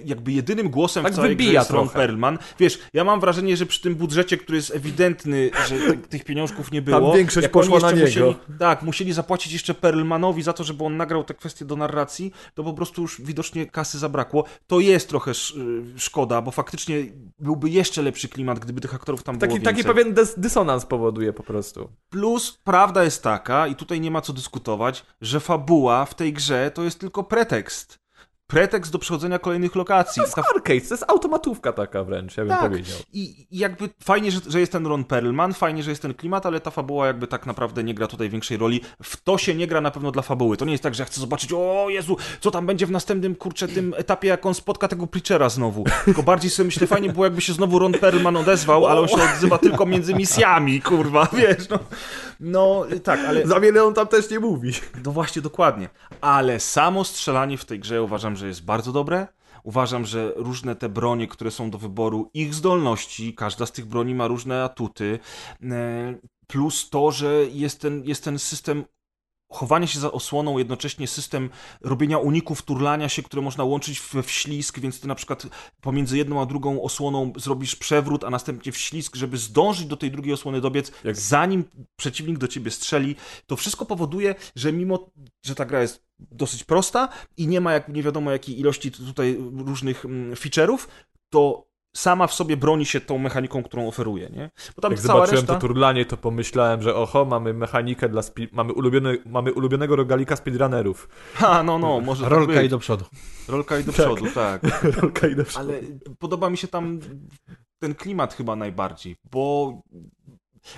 jakby 0.06 0.32
jedynym 0.32 0.70
głosem 0.70 1.03
Tak 1.03 1.14
w 1.14 1.16
całej 1.16 1.36
grze 1.36 1.52
jest 1.52 1.70
Ron 1.70 1.86
trochę. 1.88 1.99
Perlman. 1.99 2.38
Wiesz, 2.60 2.80
ja 2.94 3.03
mam 3.03 3.20
wrażenie, 3.20 3.57
że 3.57 3.66
przy 3.66 3.82
tym 3.82 3.95
budżecie, 3.95 4.38
który 4.38 4.56
jest 4.57 4.76
ewidentny, 4.76 5.52
że 5.68 5.76
ty, 5.80 5.98
tych 5.98 6.24
pieniążków 6.24 6.72
nie 6.72 6.74
było, 6.81 7.14
większość 7.14 7.43
jak 7.43 7.52
poszła 7.52 7.80
na 7.80 7.91
niego. 7.91 8.06
Musieli, 8.06 8.35
tak, 8.60 8.81
musieli 8.81 9.14
zapłacić 9.14 9.53
jeszcze 9.53 9.73
Perlmanowi 9.73 10.43
za 10.43 10.53
to, 10.53 10.64
żeby 10.64 10.84
on 10.84 10.97
nagrał 10.97 11.23
te 11.23 11.34
kwestie 11.34 11.65
do 11.65 11.76
narracji, 11.76 12.31
to 12.53 12.64
po 12.64 12.73
prostu 12.73 13.02
już 13.02 13.22
widocznie 13.22 13.65
kasy 13.65 13.99
zabrakło. 13.99 14.43
To 14.68 14.80
jest 14.80 15.10
trochę 15.10 15.31
sz, 15.31 15.57
y, 15.57 15.99
szkoda, 15.99 16.41
bo 16.41 16.52
faktycznie 16.52 16.95
byłby 17.39 17.69
jeszcze 17.69 18.02
lepszy 18.02 18.30
klimat, 18.30 18.60
gdyby 18.60 18.81
tych 18.81 18.95
aktorów 18.95 19.23
tam 19.23 19.38
było 19.38 19.52
Taki, 19.52 19.64
taki 19.64 19.76
więcej. 19.76 19.93
pewien 19.95 20.14
dys 20.14 20.34
dysonans 20.39 20.85
powoduje 20.85 21.34
po 21.34 21.43
prostu. 21.43 21.89
Plus 22.10 22.60
prawda 22.64 23.03
jest 23.03 23.23
taka, 23.23 23.68
i 23.68 23.76
tutaj 23.76 24.02
nie 24.02 24.11
ma 24.11 24.22
co 24.22 24.34
dyskutować, 24.34 25.06
że 25.22 25.39
fabuła 25.39 26.06
w 26.06 26.15
tej 26.15 26.34
grze 26.34 26.72
to 26.73 26.84
jest 26.84 26.99
tylko 26.99 27.23
pretekst. 27.23 28.05
Pretekst 28.47 28.91
do 28.91 28.99
przechodzenia 28.99 29.39
kolejnych 29.39 29.76
lokacji. 29.76 30.22
To 30.22 30.26
jest 30.26 30.38
arcade, 30.38 30.81
to 30.81 30.93
jest 30.93 31.05
automatówka 31.07 31.73
taka 31.73 32.03
wręcz, 32.03 32.38
ja 32.38 32.43
bym 32.45 32.53
Tak. 32.53 32.69
powiedział. 32.69 32.97
I 33.13 33.45
i 33.51 33.57
jakby 33.59 33.89
fajnie, 34.03 34.31
że, 34.31 34.39
że 34.47 34.59
jest 34.59 34.72
ten 34.72 34.88
Ron 34.88 35.03
Perlman, 35.03 35.53
fajnie, 35.53 35.84
że 35.84 35.89
jest 35.89 36.01
ten 36.01 36.13
klimat, 36.13 36.45
ale 36.45 36.59
ta 36.59 36.72
fabuła 36.72 37.07
jakby 37.07 37.27
tak 37.27 37.45
naprawdę 37.45 37.84
nie 37.84 37.93
gra 37.93 38.07
tutaj 38.07 38.30
większej 38.30 38.57
roli. 38.57 38.81
W 39.03 39.23
to 39.23 39.38
się 39.38 39.55
nie 39.55 39.67
gra 39.67 39.81
na 39.81 39.91
pewno 39.91 40.11
dla 40.11 40.22
fabuły. 40.22 40.57
To 40.57 40.65
nie 40.65 40.72
jest 40.72 40.84
tak, 40.84 40.95
że 40.95 41.03
ja 41.03 41.07
chcę 41.07 41.22
zobaczyć, 41.22 41.53
o 41.53 41.85
Jezu, 41.89 42.17
co 42.39 42.51
tam 42.51 42.65
będzie 42.65 42.85
w 42.85 42.91
następnym, 42.91 43.35
kurczę, 43.35 43.67
tym 43.67 43.93
etapie, 43.97 44.27
jak 44.27 44.45
on 44.45 44.53
spotka 44.53 44.88
tego 44.88 45.07
Preachera 45.07 45.49
znowu. 45.49 45.84
Tylko 46.05 46.23
bardziej 46.23 46.51
sobie 46.51 46.65
myślę, 46.65 46.88
fajnie 46.88 47.09
było, 47.09 47.26
jakby 47.26 47.41
się 47.41 47.53
znowu 47.53 47.80
Ron 47.80 47.93
Perlman 47.93 48.38
odezwał, 48.38 48.85
ale 48.85 49.01
on 49.01 49.07
się 49.07 49.23
odzywa 49.34 49.57
tylko 49.57 49.85
między 49.85 50.13
misjami, 50.13 50.81
kurwa, 50.81 51.27
wiesz, 51.38 51.69
no. 51.69 51.80
No, 52.39 52.85
tak, 53.03 53.19
ale... 53.27 53.47
Za 53.47 53.59
wiele 53.59 53.84
on 53.84 53.93
tam 53.93 54.07
też 54.07 54.30
nie 54.30 54.39
mówi. 54.39 54.72
No 55.05 55.11
właśnie, 55.11 55.41
dokładnie. 55.41 55.89
Ale 56.22 56.59
samo 56.59 57.03
strzelanie 57.03 57.57
w 57.57 57.65
tej 57.65 57.80
grze 57.80 58.03
uważam, 58.03 58.35
że 58.36 58.48
jest 58.48 58.66
bardzo 58.66 58.91
dobre. 58.91 59.28
Uważam, 59.64 60.06
że 60.06 60.34
różne 60.36 60.76
te 60.76 60.90
bronie, 60.90 61.28
które 61.28 61.52
są 61.52 61.70
do 61.70 61.78
wyboru, 61.78 62.30
ich 62.34 62.53
zdolności, 62.53 63.34
każda 63.34 63.66
z 63.66 63.72
tych 63.72 63.86
broni 63.86 64.16
ma 64.16 64.28
różne 64.28 64.64
atuty, 64.64 65.20
e, 65.64 66.16
plus 66.48 66.90
to, 66.90 67.12
że 67.12 67.45
jest 67.52 67.82
ten, 67.82 68.03
jest 68.03 68.24
ten 68.24 68.40
system 68.40 68.84
chowanie 69.56 69.88
się 69.88 69.99
za 69.99 70.11
osłoną, 70.11 70.57
jednocześnie 70.57 71.07
system 71.07 71.49
robienia 71.82 72.18
uników, 72.18 72.61
turlania 72.61 73.10
się, 73.10 73.23
które 73.23 73.41
można 73.41 73.64
łączyć 73.64 73.99
w, 73.99 74.14
w 74.14 74.32
ślizg, 74.32 74.80
więc 74.80 74.99
ty 74.99 75.07
na 75.07 75.15
przykład 75.15 75.48
pomiędzy 75.82 76.18
jedną 76.18 76.41
a 76.41 76.45
drugą 76.45 76.82
osłoną 76.82 77.34
zrobisz 77.38 77.76
przewrót, 77.76 78.23
a 78.23 78.30
następnie 78.30 78.72
w 78.72 78.77
ślizg, 78.77 79.15
żeby 79.15 79.38
zdążyć 79.38 79.86
do 79.86 79.98
tej 79.98 80.11
drugiej 80.11 80.34
osłony 80.34 80.61
dobiec, 80.61 80.91
Jak- 81.03 81.18
zanim 81.18 81.64
przeciwnik 81.95 82.38
do 82.38 82.48
ciebie 82.48 82.72
strzeli. 82.72 83.15
To 83.48 83.56
wszystko 83.56 83.86
powoduje, 83.86 84.36
że 84.56 84.73
mimo, 84.73 85.11
że 85.45 85.56
ta 85.56 85.65
gra 85.65 85.82
jest 85.82 86.06
dosyć 86.19 86.64
prosta 86.64 87.10
i 87.38 87.48
nie 87.48 87.61
ma 87.61 87.73
jak 87.73 87.90
nie 87.90 88.03
wiadomo 88.03 88.32
jakiej 88.32 88.60
ilości 88.60 88.91
tutaj 88.91 89.38
różnych 89.65 90.06
mm, 90.06 90.34
feature'ów, 90.34 90.77
to 91.30 91.68
sama 91.95 92.27
w 92.27 92.34
sobie 92.34 92.57
broni 92.57 92.85
się 92.85 93.01
tą 93.01 93.17
mechaniką, 93.17 93.63
którą 93.63 93.88
oferuje, 93.88 94.30
nie? 94.30 94.49
Bo 94.76 94.81
tam 94.81 94.91
Jak 94.91 95.01
cała 95.01 95.13
zobaczyłem 95.13 95.41
reszta... 95.41 95.53
to 95.53 95.59
turlanie, 95.59 96.05
to 96.05 96.17
pomyślałem, 96.17 96.81
że 96.81 96.95
oho, 96.95 97.26
mamy 97.26 97.53
mechanikę 97.53 98.09
dla 98.09 98.22
spi- 98.22 98.49
mamy, 98.51 98.73
ulubiony, 98.73 99.17
mamy 99.26 99.53
ulubionego 99.53 99.95
rogalika 99.95 100.35
speedrunnerów. 100.35 101.09
Ha, 101.34 101.63
no, 101.63 101.80
no, 101.80 102.01
może 102.01 102.23
tak 102.23 102.31
Rolka 102.31 102.53
być. 102.53 102.65
i 102.65 102.69
do 102.69 102.80
przodu. 102.80 103.05
Rolka 103.47 103.80
i 103.80 103.84
do 103.84 103.91
przodu, 103.91 104.26
tak. 104.35 104.61
Rolka 105.01 105.27
i 105.27 105.35
do 105.35 105.43
przodu. 105.43 105.69
Ale 105.69 105.81
podoba 106.19 106.49
mi 106.49 106.57
się 106.57 106.67
tam 106.67 106.99
ten 107.80 107.95
klimat 107.95 108.34
chyba 108.34 108.55
najbardziej, 108.55 109.15
bo 109.31 109.73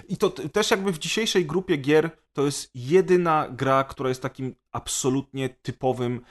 i 0.07 0.18
to 0.18 0.30
też 0.30 0.72
jakby 0.72 0.91
w 0.94 0.99
dzisiejszej 0.99 1.45
grupie 1.45 1.77
gier 1.77 2.10
to 2.34 2.45
jest 2.45 2.72
jedyna 2.76 3.48
gra, 3.52 3.84
która 3.84 4.10
jest 4.10 4.22
takim 4.22 4.56
absolutnie 4.72 5.49
typowym 5.49 6.22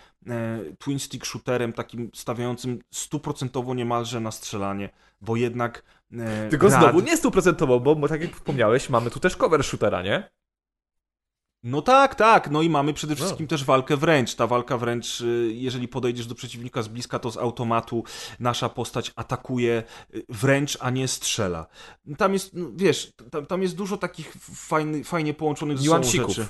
twin 0.78 0.98
stick 0.98 1.26
shooterem, 1.26 1.72
takim 1.72 2.10
stawiającym 2.14 2.78
stuprocentowo 2.90 3.74
niemalże 3.74 4.20
na 4.20 4.30
strzelanie, 4.30 4.90
bo 5.20 5.36
jednak 5.36 5.82
e, 6.12 6.48
Tylko 6.48 6.68
rad- 6.68 6.80
znowu 6.82 7.00
nie 7.00 7.16
stuprocentowo, 7.16 7.80
bo, 7.80 7.96
bo 7.96 8.08
tak 8.08 8.20
jak 8.22 8.34
wspomniałeś, 8.36 8.90
mamy 8.90 9.10
tu 9.10 9.20
też 9.20 9.36
cover 9.36 9.64
shootera, 9.64 10.02
nie? 10.02 10.30
No 11.62 11.82
tak, 11.82 12.14
tak. 12.14 12.50
No 12.50 12.62
i 12.62 12.70
mamy 12.70 12.94
przede 12.94 13.12
No. 13.12 13.16
wszystkim 13.16 13.46
też 13.46 13.64
walkę 13.64 13.96
wręcz. 13.96 14.34
Ta 14.34 14.46
walka 14.46 14.78
wręcz, 14.78 15.20
y, 15.20 15.50
jeżeli 15.54 15.88
podejdziesz 15.88 16.26
do 16.26 16.34
przeciwnika 16.34 16.82
z 16.82 16.88
bliska, 16.88 17.18
to 17.18 17.30
z 17.30 17.36
automatu 17.36 18.04
nasza 18.40 18.68
postać 18.68 19.12
atakuje 19.16 19.82
wręcz, 20.28 20.78
a 20.80 20.90
nie 20.90 21.08
strzela. 21.08 21.66
Tam 22.18 22.32
jest, 22.32 22.54
no, 22.54 22.66
wiesz, 22.76 23.12
tam, 23.30 23.46
tam 23.46 23.62
jest 23.62 23.76
dużo 23.76 23.96
takich 23.96 24.32
fajny, 24.54 25.04
fajnie 25.04 25.34
połączonych 25.34 25.78
ze 25.78 25.84
sobą 25.84 26.02
rzeczy. 26.02 26.46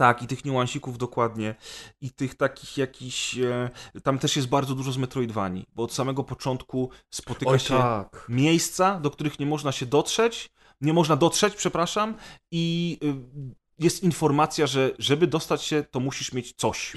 Tak, 0.00 0.22
i 0.22 0.26
tych 0.26 0.44
niuansików 0.44 0.98
dokładnie. 0.98 1.54
I 2.00 2.10
tych 2.10 2.34
takich 2.34 2.78
jakichś... 2.78 3.38
E, 3.38 3.70
tam 4.02 4.18
też 4.18 4.36
jest 4.36 4.48
bardzo 4.48 4.74
dużo 4.74 4.92
z 4.92 4.98
Metroidvanii, 4.98 5.66
bo 5.74 5.82
od 5.82 5.94
samego 5.94 6.24
początku 6.24 6.90
spotyka 7.10 7.58
się 7.58 7.78
tak. 7.78 8.26
miejsca, 8.28 9.00
do 9.00 9.10
których 9.10 9.38
nie 9.38 9.46
można 9.46 9.72
się 9.72 9.86
dotrzeć, 9.86 10.50
nie 10.80 10.92
można 10.92 11.16
dotrzeć, 11.16 11.54
przepraszam, 11.54 12.14
i 12.50 12.98
y, 13.04 13.54
jest 13.78 14.02
informacja, 14.02 14.66
że 14.66 14.90
żeby 14.98 15.26
dostać 15.26 15.62
się, 15.62 15.84
to 15.90 16.00
musisz 16.00 16.32
mieć 16.32 16.52
coś. 16.56 16.96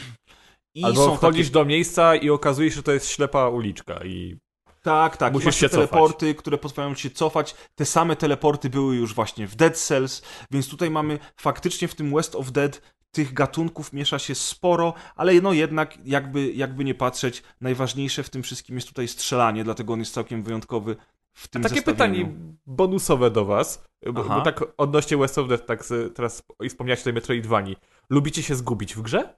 I 0.75 0.83
Albo 0.83 1.15
wchodzisz 1.15 1.47
takie, 1.47 1.53
do 1.53 1.65
miejsca 1.65 2.15
i 2.15 2.29
okazuje 2.29 2.69
się, 2.69 2.75
że 2.75 2.83
to 2.83 2.91
jest 2.91 3.09
ślepa 3.09 3.49
uliczka 3.49 4.03
i 4.05 4.37
Tak, 4.83 5.17
tak. 5.17 5.33
musisz 5.33 5.55
się 5.55 5.59
się 5.59 5.69
cofać. 5.69 5.89
teleporty, 5.89 6.35
które 6.35 6.57
pozwalają 6.57 6.95
ci 6.95 7.01
się 7.01 7.09
cofać. 7.09 7.55
Te 7.75 7.85
same 7.85 8.15
teleporty 8.15 8.69
były 8.69 8.95
już 8.95 9.13
właśnie 9.13 9.47
w 9.47 9.55
Dead 9.55 9.77
Cells, 9.77 10.21
więc 10.51 10.69
tutaj 10.69 10.89
mamy 10.89 11.19
faktycznie 11.37 11.87
w 11.87 11.95
tym 11.95 12.15
West 12.15 12.35
of 12.35 12.51
Dead 12.51 12.81
tych 13.11 13.33
gatunków 13.33 13.93
miesza 13.93 14.19
się 14.19 14.35
sporo, 14.35 14.93
ale 15.15 15.33
no 15.41 15.53
jednak, 15.53 15.97
jakby, 16.05 16.51
jakby 16.51 16.83
nie 16.83 16.95
patrzeć, 16.95 17.43
najważniejsze 17.61 18.23
w 18.23 18.29
tym 18.29 18.43
wszystkim 18.43 18.75
jest 18.75 18.87
tutaj 18.87 19.07
strzelanie, 19.07 19.63
dlatego 19.63 19.93
on 19.93 19.99
jest 19.99 20.13
całkiem 20.13 20.43
wyjątkowy 20.43 20.95
w 21.33 21.47
tym 21.47 21.61
Takie 21.63 21.75
zestawieniu. 21.75 22.25
pytanie 22.25 22.55
bonusowe 22.65 23.31
do 23.31 23.45
was, 23.45 23.83
bo, 24.13 24.23
bo 24.23 24.41
tak 24.41 24.63
odnośnie 24.77 25.17
West 25.17 25.37
of 25.37 25.47
Dead, 25.47 25.65
tak 25.65 25.83
teraz 26.15 26.43
wspomniałeś 26.69 26.99
tutaj 26.99 27.13
Metroidvanii. 27.13 27.77
Lubicie 28.09 28.43
się 28.43 28.55
zgubić 28.55 28.95
w 28.95 29.01
grze? 29.01 29.37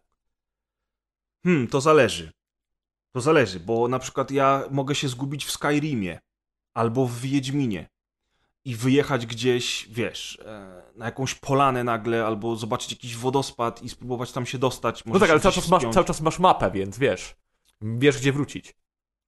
Hmm, 1.43 1.67
to 1.67 1.81
zależy. 1.81 2.31
To 3.15 3.21
zależy, 3.21 3.59
bo 3.59 3.87
na 3.87 3.99
przykład 3.99 4.31
ja 4.31 4.63
mogę 4.71 4.95
się 4.95 5.07
zgubić 5.07 5.45
w 5.45 5.51
Skyrimie 5.51 6.19
albo 6.73 7.05
w 7.05 7.19
Wiedźminie 7.19 7.89
i 8.65 8.75
wyjechać 8.75 9.25
gdzieś, 9.25 9.87
wiesz, 9.91 10.39
e, 10.45 10.81
na 10.95 11.05
jakąś 11.05 11.35
polanę 11.35 11.83
nagle, 11.83 12.25
albo 12.25 12.55
zobaczyć 12.55 12.91
jakiś 12.91 13.15
wodospad 13.15 13.83
i 13.83 13.89
spróbować 13.89 14.31
tam 14.31 14.45
się 14.45 14.57
dostać. 14.57 15.05
No 15.05 15.19
tak, 15.19 15.29
ale 15.29 15.39
cały 15.39 15.53
czas, 15.53 15.69
masz, 15.69 15.83
cały 15.93 16.05
czas 16.05 16.21
masz 16.21 16.39
mapę, 16.39 16.71
więc 16.71 16.97
wiesz. 16.97 17.35
Wiesz, 17.81 18.17
gdzie 18.17 18.33
wrócić. 18.33 18.75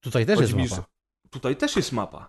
Tutaj 0.00 0.26
też 0.26 0.40
jest 0.40 0.54
mi, 0.54 0.68
mapa. 0.68 0.84
Tutaj 1.30 1.56
też 1.56 1.76
jest 1.76 1.92
mapa. 1.92 2.28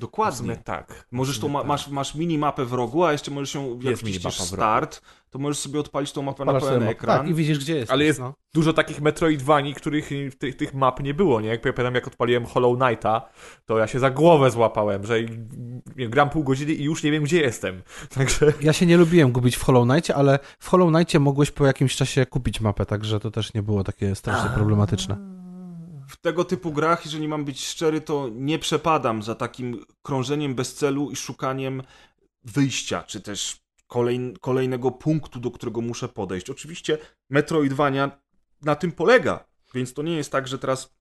Dokładnie. 0.00 0.56
tak. 0.56 1.06
Możesz 1.10 1.38
sumie 1.38 1.52
ma, 1.52 1.58
tak. 1.58 1.68
masz, 1.68 1.88
masz 1.88 2.14
minimapę 2.14 2.64
w 2.64 2.72
rogu, 2.72 3.04
a 3.04 3.12
jeszcze 3.12 3.30
możesz 3.30 3.54
ją, 3.54 3.78
jak 3.82 3.96
wciśniesz 3.96 4.40
start, 4.40 5.02
to 5.30 5.38
możesz 5.38 5.58
sobie 5.58 5.80
odpalić 5.80 6.12
tą 6.12 6.22
mapę 6.22 6.44
na 6.44 6.52
Odpalasz 6.52 6.62
sobie 6.62 6.74
pełen 6.78 6.88
ekran. 6.88 7.18
Tak, 7.18 7.28
i 7.28 7.34
widzisz, 7.34 7.58
gdzie 7.58 7.76
jest. 7.76 7.92
Ale 7.92 8.04
jest 8.04 8.20
No. 8.20 8.34
dużo 8.54 8.72
takich 8.72 9.00
Metroidvanii, 9.00 9.74
których 9.74 10.10
tych, 10.38 10.56
tych 10.56 10.74
map 10.74 11.00
nie 11.02 11.14
było, 11.14 11.40
nie? 11.40 11.48
Jak 11.48 11.64
ja 11.64 11.72
pamiętam, 11.72 11.94
jak 11.94 12.06
odpaliłem 12.06 12.46
Hollow 12.46 12.78
Knighta, 12.78 13.28
to 13.66 13.78
ja 13.78 13.86
się 13.86 13.98
za 13.98 14.10
głowę 14.10 14.50
złapałem, 14.50 15.06
że 15.06 15.16
nie, 15.96 16.08
gram 16.08 16.30
pół 16.30 16.44
godziny 16.44 16.72
i 16.72 16.84
już 16.84 17.02
nie 17.02 17.10
wiem, 17.10 17.24
gdzie 17.24 17.40
jestem. 17.40 17.82
Także 18.14 18.52
Ja 18.60 18.72
się 18.72 18.86
nie 18.86 18.96
lubiłem 18.96 19.32
gubić 19.32 19.56
w 19.56 19.62
Hollow 19.62 19.88
Knightie, 19.88 20.14
ale 20.14 20.38
w 20.58 20.68
Hollow 20.68 20.92
Knightie 20.92 21.20
mogłeś 21.20 21.50
po 21.50 21.66
jakimś 21.66 21.96
czasie 21.96 22.26
kupić 22.26 22.60
mapę, 22.60 22.86
także 22.86 23.20
to 23.20 23.30
też 23.30 23.54
nie 23.54 23.62
było 23.62 23.84
takie 23.84 24.14
strasznie 24.14 24.50
problematyczne. 24.50 25.39
Tego 26.20 26.44
typu 26.44 26.72
grach, 26.72 27.04
jeżeli 27.04 27.28
mam 27.28 27.44
być 27.44 27.66
szczery, 27.66 28.00
to 28.00 28.28
nie 28.32 28.58
przepadam 28.58 29.22
za 29.22 29.34
takim 29.34 29.84
krążeniem 30.02 30.54
bez 30.54 30.74
celu 30.74 31.10
i 31.10 31.16
szukaniem 31.16 31.82
wyjścia, 32.44 33.02
czy 33.02 33.20
też 33.20 33.60
kolej, 33.86 34.34
kolejnego 34.40 34.90
punktu, 34.90 35.40
do 35.40 35.50
którego 35.50 35.80
muszę 35.80 36.08
podejść. 36.08 36.50
Oczywiście 36.50 36.98
Metroidvania 37.30 38.20
na 38.62 38.76
tym 38.76 38.92
polega, 38.92 39.44
więc 39.74 39.94
to 39.94 40.02
nie 40.02 40.16
jest 40.16 40.32
tak, 40.32 40.48
że 40.48 40.58
teraz 40.58 40.99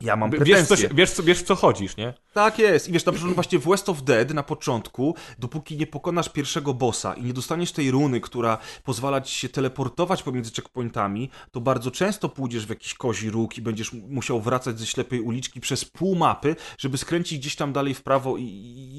ja 0.00 0.16
mam 0.16 0.30
wiesz, 0.30 0.38
pretensje. 0.40 0.66
co, 0.76 0.82
się- 0.82 0.88
wiesz, 0.94 1.10
co, 1.10 1.22
wiesz, 1.22 1.38
w 1.38 1.42
co 1.42 1.54
chodzisz, 1.54 1.96
nie? 1.96 2.14
Tak 2.32 2.58
jest. 2.58 2.88
I 2.88 2.92
wiesz, 2.92 3.04
na 3.04 3.12
przykład 3.12 3.34
właśnie 3.34 3.58
w 3.58 3.68
West 3.68 3.88
of 3.88 4.02
Dead 4.02 4.34
na 4.34 4.42
początku, 4.42 5.14
dopóki 5.38 5.76
nie 5.76 5.86
pokonasz 5.86 6.28
pierwszego 6.28 6.74
bossa 6.74 7.14
i 7.14 7.22
nie 7.24 7.32
dostaniesz 7.32 7.72
tej 7.72 7.90
runy, 7.90 8.20
która 8.20 8.58
pozwala 8.84 9.20
ci 9.20 9.34
się 9.34 9.48
teleportować 9.48 10.22
pomiędzy 10.22 10.50
checkpointami, 10.52 11.30
to 11.50 11.60
bardzo 11.60 11.90
często 11.90 12.28
pójdziesz 12.28 12.66
w 12.66 12.68
jakiś 12.68 12.94
kozi 12.94 13.30
róg 13.30 13.58
i 13.58 13.62
będziesz 13.62 13.92
musiał 13.92 14.40
wracać 14.40 14.78
ze 14.78 14.86
ślepej 14.86 15.20
uliczki 15.20 15.60
przez 15.60 15.84
pół 15.84 16.14
mapy, 16.16 16.56
żeby 16.78 16.98
skręcić 16.98 17.38
gdzieś 17.38 17.56
tam 17.56 17.72
dalej 17.72 17.94
w 17.94 18.02
prawo 18.02 18.36
i, 18.36 18.44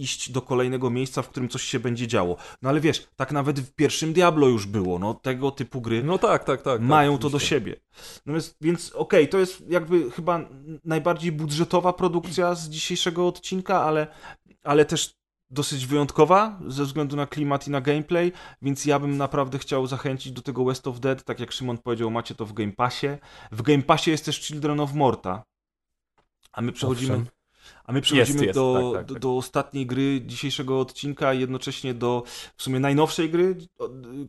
iść 0.02 0.32
do 0.32 0.42
kolejnego 0.42 0.90
miejsca, 0.90 1.22
w 1.22 1.30
którym 1.30 1.50
coś 1.50 1.62
się 1.64 1.80
będzie 1.80 2.08
działo. 2.08 2.38
No 2.62 2.70
ale 2.70 2.80
wiesz, 2.80 3.08
tak 3.16 3.32
nawet 3.32 3.60
w 3.60 3.72
pierwszym 3.72 4.14
Diablo 4.14 4.48
już 4.48 4.66
było. 4.66 5.00
No 5.00 5.14
tego 5.14 5.52
typu 5.52 5.82
gry 5.82 6.04
No 6.04 6.18
tak, 6.18 6.44
tak, 6.44 6.62
tak. 6.62 6.82
mają 6.82 7.14
tak, 7.14 7.22
to 7.22 7.30
do 7.30 7.40
siebie. 7.40 7.76
Natomiast, 8.26 8.56
więc 8.62 8.92
okej, 8.92 9.28
to 9.30 9.40
jest 9.40 9.64
jakby 9.70 10.12
chyba 10.12 10.40
najbardziej 10.86 11.32
budżetowa 11.32 11.94
produkcja 11.94 12.56
z 12.56 12.70
dzisiejszego 12.70 13.28
odcinka, 13.28 13.84
ale, 13.84 14.08
ale 14.64 14.86
też 14.86 15.16
dosyć 15.54 15.86
wyjątkowa 15.86 16.60
ze 16.68 16.84
względu 16.84 17.16
na 17.16 17.28
klimat 17.28 17.68
i 17.68 17.72
na 17.72 17.82
gameplay, 17.82 18.32
więc 18.62 18.86
ja 18.86 19.00
bym 19.00 19.18
naprawdę 19.18 19.60
chciał 19.60 19.88
zachęcić 19.88 20.32
do 20.32 20.41
tego 20.41 20.66
West 20.66 20.88
of 20.88 21.00
Dead, 21.00 21.24
tak 21.24 21.40
jak 21.40 21.52
Szymon 21.52 21.78
powiedział, 21.78 22.12
macie 22.12 22.36
to 22.36 22.45
w 22.45 22.54
Game 22.54 22.72
Passie. 22.72 23.08
W 23.52 23.62
Game 23.62 23.84
Passie 23.84 24.12
jest 24.12 24.26
też 24.26 24.41
Children 24.41 24.80
of 24.80 24.94
Morta. 24.94 25.44
A 26.52 26.62
my 26.62 26.72
przechodzimy, 26.72 27.14
Owszem. 27.14 27.30
a 27.86 27.91
my 27.91 28.02
przechodzimy 28.02 28.45
jest, 28.45 28.60
do, 28.60 28.91
tak, 28.94 29.00
tak, 29.00 29.06
do, 29.06 29.14
tak. 29.14 29.22
do 29.22 29.38
ostatniej 29.38 29.86
gry 29.86 30.22
dzisiejszego 30.26 30.80
odcinka, 30.80 31.34
jednocześnie 31.34 31.94
do 31.94 32.24
w 32.58 32.64
sumie 32.64 32.80
najnowszej 32.80 33.30
gry, 33.30 33.58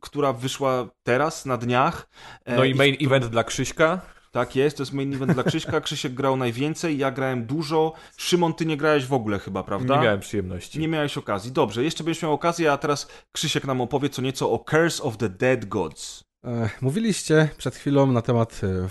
która 0.00 0.32
wyszła 0.32 0.88
teraz, 1.02 1.46
na 1.46 1.56
dniach. 1.56 2.08
E, 2.44 2.56
No 2.56 2.64
i 2.64 2.74
w 2.74 2.76
main 2.76 2.96
event 3.00 3.26
dla 3.26 3.44
Krzyśka. 3.44 4.00
Tak 4.34 4.56
jest, 4.56 4.76
to 4.76 4.82
jest 4.82 4.92
main 4.92 5.14
event 5.14 5.32
dla 5.32 5.42
Krzyśka. 5.42 5.80
Krzysiek 5.80 6.14
grał 6.14 6.36
najwięcej, 6.36 6.98
ja 6.98 7.10
grałem 7.10 7.46
dużo. 7.46 7.92
Szymon, 8.16 8.54
ty 8.54 8.66
nie 8.66 8.76
grałeś 8.76 9.06
w 9.06 9.12
ogóle 9.12 9.38
chyba, 9.38 9.62
prawda? 9.62 9.96
Nie 9.96 10.02
miałem 10.02 10.20
przyjemności. 10.20 10.78
Nie 10.78 10.88
miałeś 10.88 11.18
okazji. 11.18 11.52
Dobrze, 11.52 11.84
jeszcze 11.84 12.04
będziesz 12.04 12.22
miał 12.22 12.32
okazję, 12.32 12.72
a 12.72 12.76
teraz 12.76 13.08
Krzysiek 13.32 13.64
nam 13.64 13.80
opowie 13.80 14.08
co 14.08 14.22
nieco 14.22 14.50
o 14.50 14.58
Curse 14.58 15.02
of 15.02 15.16
the 15.16 15.28
Dead 15.28 15.64
Gods. 15.64 16.24
Mówiliście 16.80 17.48
przed 17.56 17.74
chwilą 17.74 18.12
na 18.12 18.22
temat, 18.22 18.60
e, 18.64 18.88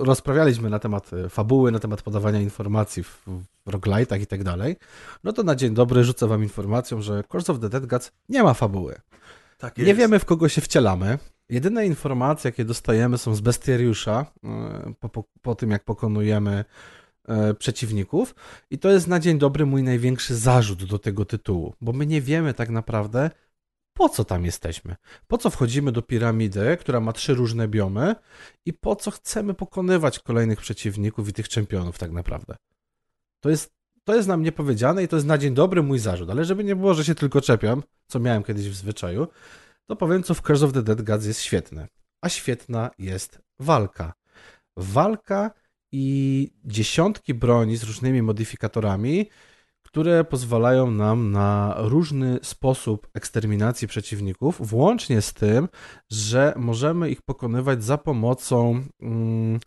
rozprawialiśmy 0.00 0.70
na 0.70 0.78
temat 0.78 1.10
e, 1.12 1.28
fabuły, 1.28 1.72
na 1.72 1.78
temat 1.78 2.02
podawania 2.02 2.40
informacji 2.40 3.02
w, 3.04 3.22
w 3.66 3.70
roguelite'ach 3.70 4.20
i 4.20 4.26
tak 4.26 4.44
dalej. 4.44 4.76
No 5.24 5.32
to 5.32 5.42
na 5.42 5.54
dzień 5.54 5.74
dobry 5.74 6.04
rzucę 6.04 6.26
wam 6.26 6.42
informacją, 6.42 7.02
że 7.02 7.24
Curse 7.28 7.52
of 7.52 7.60
the 7.60 7.68
Dead 7.68 7.86
Gods 7.86 8.12
nie 8.28 8.42
ma 8.42 8.54
fabuły. 8.54 9.00
Tak 9.58 9.78
Nie 9.78 9.94
wiemy, 9.94 10.18
w 10.18 10.24
kogo 10.24 10.48
się 10.48 10.60
wcielamy. 10.60 11.18
Jedyne 11.48 11.86
informacje, 11.86 12.48
jakie 12.48 12.64
dostajemy, 12.64 13.18
są 13.18 13.34
z 13.34 13.40
bestiariusza 13.40 14.26
e, 14.44 14.94
po, 15.00 15.08
po, 15.08 15.24
po 15.42 15.54
tym, 15.54 15.70
jak 15.70 15.84
pokonujemy 15.84 16.64
e, 17.28 17.54
przeciwników. 17.54 18.34
I 18.70 18.78
to 18.78 18.90
jest 18.90 19.06
na 19.06 19.20
dzień 19.20 19.38
dobry 19.38 19.66
mój 19.66 19.82
największy 19.82 20.34
zarzut 20.34 20.84
do 20.84 20.98
tego 20.98 21.24
tytułu, 21.24 21.74
bo 21.80 21.92
my 21.92 22.06
nie 22.06 22.20
wiemy 22.20 22.54
tak 22.54 22.70
naprawdę, 22.70 23.30
po 23.92 24.08
co 24.08 24.24
tam 24.24 24.44
jesteśmy. 24.44 24.96
Po 25.26 25.38
co 25.38 25.50
wchodzimy 25.50 25.92
do 25.92 26.02
piramidy, 26.02 26.76
która 26.80 27.00
ma 27.00 27.12
trzy 27.12 27.34
różne 27.34 27.68
biomy 27.68 28.14
i 28.66 28.72
po 28.72 28.96
co 28.96 29.10
chcemy 29.10 29.54
pokonywać 29.54 30.18
kolejnych 30.18 30.60
przeciwników 30.60 31.28
i 31.28 31.32
tych 31.32 31.48
czempionów 31.48 31.98
tak 31.98 32.10
naprawdę. 32.10 32.56
To 33.40 33.50
jest, 33.50 33.72
to 34.04 34.14
jest 34.14 34.28
nam 34.28 34.42
niepowiedziane 34.42 35.02
i 35.02 35.08
to 35.08 35.16
jest 35.16 35.26
na 35.26 35.38
dzień 35.38 35.54
dobry 35.54 35.82
mój 35.82 35.98
zarzut, 35.98 36.30
ale 36.30 36.44
żeby 36.44 36.64
nie 36.64 36.76
było, 36.76 36.94
że 36.94 37.04
się 37.04 37.14
tylko 37.14 37.40
czepiam, 37.40 37.82
co 38.06 38.20
miałem 38.20 38.42
kiedyś 38.42 38.68
w 38.68 38.74
zwyczaju, 38.74 39.26
to 39.86 39.96
powiem, 39.96 40.22
co 40.22 40.34
w 40.34 40.42
Curse 40.42 40.66
of 40.66 40.72
the 40.72 40.82
Dead 40.82 41.02
Gods 41.02 41.26
jest 41.26 41.40
świetne. 41.40 41.88
A 42.20 42.28
świetna 42.28 42.90
jest 42.98 43.38
walka. 43.58 44.12
Walka 44.76 45.50
i 45.92 46.50
dziesiątki 46.64 47.34
broni 47.34 47.76
z 47.76 47.82
różnymi 47.82 48.22
modyfikatorami, 48.22 49.30
które 49.82 50.24
pozwalają 50.24 50.90
nam 50.90 51.30
na 51.30 51.74
różny 51.78 52.38
sposób 52.42 53.08
eksterminacji 53.14 53.88
przeciwników, 53.88 54.68
włącznie 54.68 55.22
z 55.22 55.32
tym, 55.32 55.68
że 56.10 56.54
możemy 56.56 57.10
ich 57.10 57.22
pokonywać 57.22 57.84
za 57.84 57.98
pomocą 57.98 58.82
mm, 59.02 59.60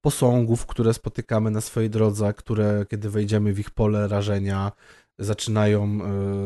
posągów, 0.00 0.66
które 0.66 0.94
spotykamy 0.94 1.50
na 1.50 1.60
swojej 1.60 1.90
drodze, 1.90 2.32
które 2.32 2.86
kiedy 2.90 3.10
wejdziemy 3.10 3.52
w 3.52 3.58
ich 3.58 3.70
pole 3.70 4.08
rażenia, 4.08 4.72
zaczynają 5.18 5.84
e, 5.84 5.96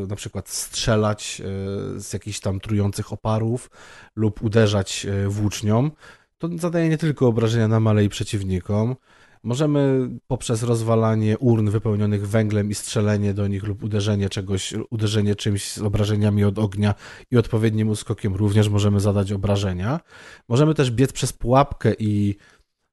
na 0.07 0.17
przykład 0.17 0.49
strzelać 0.49 1.43
e, 1.45 2.01
z 2.01 2.13
jakichś 2.13 2.41
tam 2.41 2.61
trujących 2.61 3.13
oparów 3.13 3.71
lub 4.17 4.43
uderzać 4.43 5.07
e, 5.07 5.29
włócznią. 5.29 5.91
To 6.39 6.49
zadaje 6.59 6.89
nie 6.89 6.99
tylko 6.99 7.27
obrażenia 7.27 7.69
nam, 7.69 7.87
ale 7.87 8.05
i 8.05 8.09
przeciwnikom. 8.09 8.97
Możemy 9.43 10.09
poprzez 10.27 10.63
rozwalanie 10.63 11.39
urn 11.39 11.71
wypełnionych 11.71 12.29
węglem 12.29 12.71
i 12.71 12.75
strzelenie 12.75 13.35
do 13.35 13.47
nich 13.47 13.65
lub 13.65 13.83
uderzenie 13.83 14.29
czegoś, 14.29 14.75
uderzenie 14.91 15.35
czymś 15.35 15.73
z 15.73 15.79
obrażeniami 15.79 16.45
od 16.45 16.59
ognia 16.59 16.95
i 17.31 17.37
odpowiednim 17.37 17.89
uskokiem 17.89 18.35
również 18.35 18.69
możemy 18.69 19.01
zadać 19.01 19.33
obrażenia. 19.33 20.01
Możemy 20.49 20.75
też 20.75 20.91
biec 20.91 21.13
przez 21.13 21.33
pułapkę 21.33 21.95
i 21.99 22.37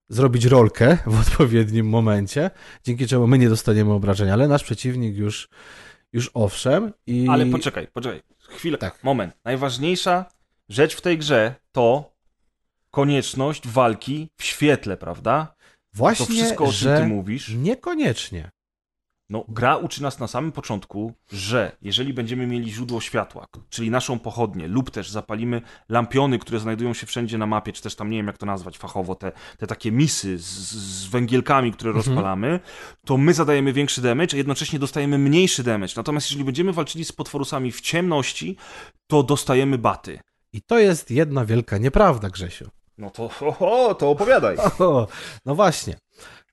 zrobić 0.09 0.45
rolkę 0.45 0.97
w 1.05 1.19
odpowiednim 1.19 1.89
momencie, 1.89 2.51
dzięki 2.83 3.07
czemu 3.07 3.27
my 3.27 3.37
nie 3.37 3.49
dostaniemy 3.49 3.93
obrażenia, 3.93 4.33
ale 4.33 4.47
nasz 4.47 4.63
przeciwnik 4.63 5.15
już, 5.15 5.49
już 6.13 6.31
owszem. 6.33 6.93
I... 7.07 7.27
Ale 7.29 7.45
poczekaj, 7.45 7.87
poczekaj. 7.93 8.21
Chwilę, 8.39 8.77
Tak. 8.77 9.03
moment. 9.03 9.37
Najważniejsza 9.43 10.25
rzecz 10.69 10.95
w 10.95 11.01
tej 11.01 11.17
grze 11.17 11.55
to 11.71 12.15
konieczność 12.91 13.67
walki 13.67 14.29
w 14.37 14.43
świetle, 14.43 14.97
prawda? 14.97 15.55
Właśnie, 15.93 16.25
To 16.25 16.31
wszystko, 16.31 16.63
o 16.63 16.67
czym 16.67 16.75
że 16.75 16.97
ty 16.97 17.07
mówisz. 17.07 17.49
Niekoniecznie. 17.49 18.51
No, 19.29 19.45
gra 19.47 19.77
uczy 19.77 20.03
nas 20.03 20.19
na 20.19 20.27
samym 20.27 20.51
początku, 20.51 21.13
że 21.31 21.77
jeżeli 21.81 22.13
będziemy 22.13 22.47
mieli 22.47 22.71
źródło 22.71 23.01
światła, 23.01 23.45
czyli 23.69 23.91
naszą 23.91 24.19
pochodnię, 24.19 24.67
lub 24.67 24.91
też 24.91 25.09
zapalimy 25.09 25.61
lampiony, 25.89 26.39
które 26.39 26.59
znajdują 26.59 26.93
się 26.93 27.07
wszędzie 27.07 27.37
na 27.37 27.45
mapie, 27.45 27.73
czy 27.73 27.81
też 27.81 27.95
tam 27.95 28.09
nie 28.09 28.17
wiem 28.17 28.27
jak 28.27 28.37
to 28.37 28.45
nazwać 28.45 28.77
fachowo, 28.77 29.15
te, 29.15 29.31
te 29.57 29.67
takie 29.67 29.91
misy 29.91 30.37
z, 30.37 30.43
z 30.71 31.07
węgielkami, 31.07 31.71
które 31.71 31.91
rozpalamy, 31.91 32.59
to 33.05 33.17
my 33.17 33.33
zadajemy 33.33 33.73
większy 33.73 34.01
damage, 34.01 34.33
a 34.33 34.37
jednocześnie 34.37 34.79
dostajemy 34.79 35.17
mniejszy 35.17 35.63
damage. 35.63 35.93
Natomiast 35.97 36.27
jeżeli 36.27 36.45
będziemy 36.45 36.73
walczyli 36.73 37.05
z 37.05 37.11
potworusami 37.11 37.71
w 37.71 37.81
ciemności, 37.81 38.57
to 39.07 39.23
dostajemy 39.23 39.77
baty. 39.77 40.19
I 40.53 40.61
to 40.61 40.79
jest 40.79 41.11
jedna 41.11 41.45
wielka 41.45 41.77
nieprawda, 41.77 42.29
Grzesiu. 42.29 42.69
No 42.97 43.09
to, 43.09 43.29
oho, 43.41 43.95
to 43.95 44.09
opowiadaj. 44.09 44.57
No 45.45 45.55
właśnie. 45.55 45.97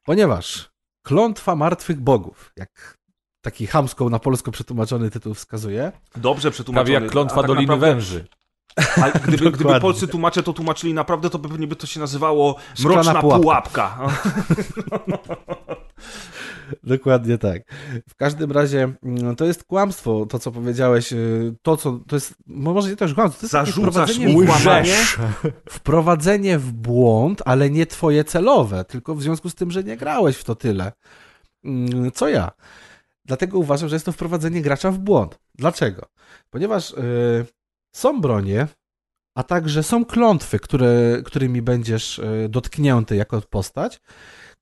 Ponieważ 0.04 0.71
klątwa 1.02 1.56
martwych 1.56 2.00
bogów, 2.00 2.52
jak 2.56 2.98
taki 3.40 3.66
chamsko 3.66 4.08
na 4.10 4.18
polsko 4.18 4.50
przetłumaczony 4.50 5.10
tytuł 5.10 5.34
wskazuje, 5.34 5.92
Dobrze 6.16 6.50
przetłumaczony. 6.50 6.84
Prawie 6.90 7.04
jak 7.04 7.12
klątwa 7.12 7.36
tak 7.36 7.46
Doliny 7.46 7.66
naprawdę- 7.66 7.94
Węży. 7.94 8.26
A 9.02 9.10
gdyby, 9.18 9.50
gdyby 9.56 9.80
polscy 9.80 10.08
tłumacze 10.08 10.42
to 10.42 10.52
tłumaczyli 10.52 10.94
naprawdę, 10.94 11.30
to 11.30 11.38
pewnie 11.38 11.66
by 11.66 11.76
to 11.76 11.86
się 11.86 12.00
nazywało 12.00 12.56
Szklana 12.74 13.02
Mroczna 13.02 13.20
pułapka. 13.20 13.98
pułapka. 13.98 13.98
Dokładnie 16.84 17.38
tak. 17.38 17.62
W 18.08 18.14
każdym 18.14 18.52
razie 18.52 18.92
mm, 19.02 19.36
to 19.36 19.44
jest 19.44 19.64
kłamstwo, 19.64 20.26
to 20.26 20.38
co 20.38 20.52
powiedziałeś, 20.52 21.12
y, 21.12 21.54
to 21.62 21.76
co, 21.76 22.00
to 22.06 22.16
jest, 22.16 22.34
no 22.46 22.74
może 22.74 22.88
nie 22.88 22.96
też 22.96 23.14
kłamstwo, 23.14 23.40
to 23.40 23.44
jest 23.44 23.52
Zarzucasz 23.52 24.12
wprowadzenie, 24.12 24.46
kłamanie? 24.46 24.96
wprowadzenie 25.78 26.58
w 26.58 26.72
błąd, 26.72 27.42
ale 27.44 27.70
nie 27.70 27.86
twoje 27.86 28.24
celowe, 28.24 28.84
tylko 28.84 29.14
w 29.14 29.22
związku 29.22 29.50
z 29.50 29.54
tym, 29.54 29.70
że 29.70 29.84
nie 29.84 29.96
grałeś 29.96 30.36
w 30.36 30.44
to 30.44 30.54
tyle, 30.54 30.92
mm, 31.64 32.12
co 32.12 32.28
ja. 32.28 32.50
Dlatego 33.24 33.58
uważam, 33.58 33.88
że 33.88 33.96
jest 33.96 34.06
to 34.06 34.12
wprowadzenie 34.12 34.62
gracza 34.62 34.90
w 34.90 34.98
błąd. 34.98 35.38
Dlaczego? 35.54 36.06
Ponieważ 36.50 36.90
y, 36.90 36.94
są 37.92 38.20
bronie, 38.20 38.66
a 39.34 39.42
także 39.42 39.82
są 39.82 40.04
klątwy, 40.04 40.58
które, 40.58 41.22
którymi 41.24 41.62
będziesz 41.62 42.18
y, 42.18 42.46
dotknięty 42.48 43.16
jako 43.16 43.40
postać, 43.40 44.00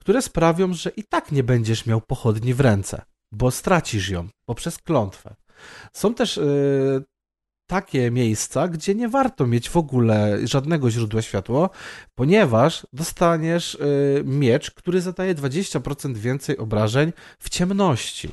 które 0.01 0.23
sprawią, 0.23 0.75
że 0.75 0.91
i 0.91 1.05
tak 1.05 1.33
nie 1.33 1.43
będziesz 1.43 1.87
miał 1.87 2.01
pochodni 2.01 2.55
w 2.55 2.61
ręce, 2.61 3.03
bo 3.33 3.51
stracisz 3.51 4.09
ją 4.09 4.29
poprzez 4.45 4.79
klątwę. 4.79 5.35
Są 5.93 6.15
też 6.15 6.37
y, 6.37 7.05
takie 7.67 8.11
miejsca, 8.11 8.69
gdzie 8.69 8.95
nie 8.95 9.09
warto 9.09 9.47
mieć 9.47 9.71
w 9.71 9.77
ogóle 9.77 10.39
żadnego 10.45 10.91
źródła 10.91 11.23
światła, 11.23 11.71
ponieważ 12.15 12.87
dostaniesz 12.93 13.75
y, 13.75 14.23
miecz, 14.25 14.71
który 14.71 15.01
zadaje 15.01 15.35
20% 15.35 16.17
więcej 16.17 16.59
obrażeń 16.59 17.13
w 17.39 17.49
ciemności. 17.49 18.29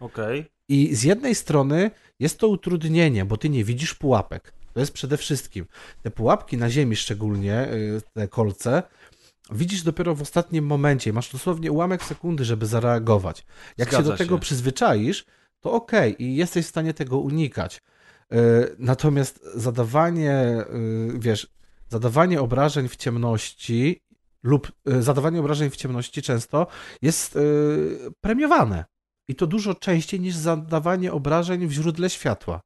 Okej. 0.00 0.46
I 0.68 0.94
z 0.94 1.02
jednej 1.02 1.34
strony 1.34 1.90
jest 2.20 2.38
to 2.38 2.48
utrudnienie, 2.48 3.24
bo 3.24 3.36
ty 3.36 3.48
nie 3.48 3.64
widzisz 3.64 3.94
pułapek. 3.94 4.52
To 4.74 4.80
jest 4.80 4.92
przede 4.92 5.16
wszystkim. 5.16 5.66
Te 6.02 6.10
pułapki 6.10 6.56
na 6.56 6.70
ziemi 6.70 6.96
szczególnie, 6.96 7.68
y, 7.72 8.02
te 8.14 8.28
kolce, 8.28 8.82
widzisz 9.52 9.82
dopiero 9.82 10.14
w 10.14 10.22
ostatnim 10.22 10.66
momencie. 10.66 11.12
Masz 11.12 11.32
dosłownie 11.32 11.72
ułamek 11.72 12.04
sekundy, 12.04 12.44
żeby 12.44 12.66
zareagować. 12.66 13.46
Jak 13.78 13.88
się 13.88 13.96
Zgadza 13.96 14.10
do 14.10 14.16
tego 14.16 14.36
się. 14.36 14.40
przyzwyczaisz, 14.40 15.24
to 15.60 15.72
okej 15.72 16.22
i 16.22 16.36
jesteś 16.36 16.66
w 16.66 16.68
stanie 16.68 16.94
tego 16.94 17.18
unikać. 17.18 17.82
Y, 18.32 18.36
Natomiast 18.78 19.40
zadawanie, 19.54 20.64
y, 21.14 21.18
wiesz, 21.18 21.46
zadawanie 21.88 22.40
obrażeń 22.40 22.88
w 22.88 22.96
ciemności 22.96 24.02
lub 24.42 24.72
y, 24.88 25.02
zadawanie 25.02 25.40
obrażeń 25.40 25.70
w 25.70 25.76
ciemności 25.76 26.22
często 26.22 26.66
jest 27.02 27.38
premiowane. 28.20 28.84
I 29.28 29.34
to 29.34 29.46
dużo 29.46 29.74
częściej 29.74 30.20
niż 30.20 30.34
zadawanie 30.34 31.12
obrażeń 31.12 31.66
w 31.66 31.72
źródle 31.72 32.10
światła. 32.10 32.60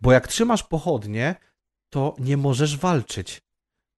Bo 0.00 0.12
jak 0.12 0.28
trzymasz 0.28 0.62
pochodnie, 0.62 1.34
to 1.90 2.14
nie 2.18 2.36
możesz 2.36 2.78
walczyć. 2.78 3.42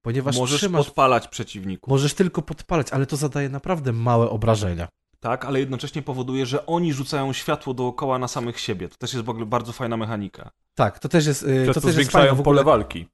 Ponieważ 0.04 0.36
Możesz 0.36 0.60
trzymasz, 0.60 0.86
podpalać 0.86 1.28
przeciwników. 1.28 1.90
możesz 1.90 2.14
tylko 2.14 2.42
podpalać, 2.42 2.90
ale 2.90 3.06
to 3.06 3.16
zadaje 3.16 3.48
naprawdę 3.48 3.92
małe 3.92 4.30
obrażenia. 4.30 4.88
Tak, 5.20 5.44
ale 5.44 5.60
jednocześnie 5.60 6.02
powoduje, 6.02 6.46
że 6.46 6.66
oni 6.66 6.92
rzucają 6.92 7.32
światło 7.32 7.74
dookoła 7.74 8.18
na 8.18 8.28
samych 8.28 8.60
siebie. 8.60 8.88
To 8.88 8.96
też 8.96 9.12
jest 9.12 9.24
w 9.24 9.28
ogóle 9.28 9.46
bardzo 9.46 9.72
fajna 9.72 9.96
mechanika. 9.96 10.50
Tak, 10.74 10.98
to 10.98 11.08
też 11.08 11.26
jest. 11.26 11.42
y, 11.42 11.46
Przez 11.46 11.66
to 11.66 11.74
to 11.74 11.80
też 11.80 11.84
jest 11.84 11.94
zwiększają 11.96 12.24
fajne 12.24 12.36
w 12.36 12.40
ogóle. 12.40 12.62
pole 12.62 12.64
walki. 12.64 13.08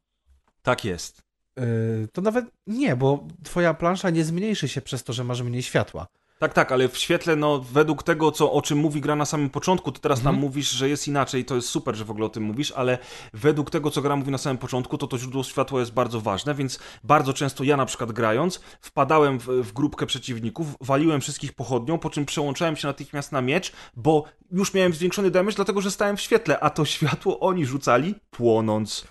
Tak 0.62 0.85
jest. 0.85 1.23
y, 1.59 2.09
To 2.12 2.23
nawet 2.23 2.45
nie, 2.67 2.97
bo 2.97 3.27
twoja 3.45 3.75
plansza 3.75 4.11
nie 4.11 4.25
zmniejszy 4.25 4.69
się 4.69 4.81
przez 4.81 5.05
to, 5.05 5.12
że 5.12 5.25
masz 5.25 5.43
mniej 5.43 5.62
światła. 5.62 6.07
Tak, 6.41 6.55
tak, 6.55 6.73
ale 6.73 6.89
w 6.89 6.99
świetle, 6.99 7.37
no, 7.37 7.59
według 7.59 8.03
tego, 8.03 8.33
co, 8.33 8.53
o 8.53 8.62
czym 8.62 8.79
mówi 8.79 9.01
gra 9.01 9.17
na 9.17 9.25
samym 9.25 9.51
początku, 9.51 9.93
ty 9.93 10.01
teraz 10.01 10.19
Mhm. 10.19 10.35
nam 10.35 10.41
mówisz, 10.45 10.71
że 10.71 10.89
jest 10.89 11.09
inaczej, 11.09 11.45
to 11.45 11.55
jest 11.55 11.69
super, 11.69 11.95
że 11.97 12.05
w 12.05 12.11
ogóle 12.11 12.27
o 12.27 12.29
tym 12.29 12.43
mówisz, 12.43 12.73
ale 12.73 12.99
według 13.35 13.71
tego, 13.71 13.91
co 13.91 14.03
gra 14.03 14.17
mówi 14.17 14.31
na 14.31 14.39
samym 14.39 14.59
początku, 14.59 14.99
to 14.99 15.07
to 15.07 15.19
źródło 15.19 15.45
światła 15.45 15.81
jest 15.81 15.93
bardzo 15.93 16.21
ważne, 16.21 16.55
więc 16.55 16.79
bardzo 17.05 17.33
często 17.33 17.65
ja 17.65 17.77
na 17.77 17.87
przykład 17.87 18.12
grając, 18.12 18.61
wpadałem 18.81 19.39
w, 19.39 19.47
w 19.47 19.73
grupkę 19.73 20.07
przeciwników, 20.07 20.67
waliłem 20.81 21.21
wszystkich 21.21 21.53
pochodnią, 21.53 21.99
po 21.99 22.11
czym 22.11 22.27
przełączałem 22.27 22.77
się 22.77 22.89
natychmiast 22.89 23.33
na 23.33 23.41
miecz, 23.43 23.73
bo 23.97 24.25
już 24.53 24.75
miałem 24.75 24.93
zwiększony 24.93 25.31
damage, 25.31 25.57
dlatego 25.57 25.81
że 25.81 25.91
stałem 25.91 26.17
w 26.17 26.21
świetle, 26.21 26.61
a 26.61 26.71
to 26.71 26.85
światło 26.95 27.41
oni 27.41 27.67
rzucali 27.67 28.15
płonąc. 28.31 29.07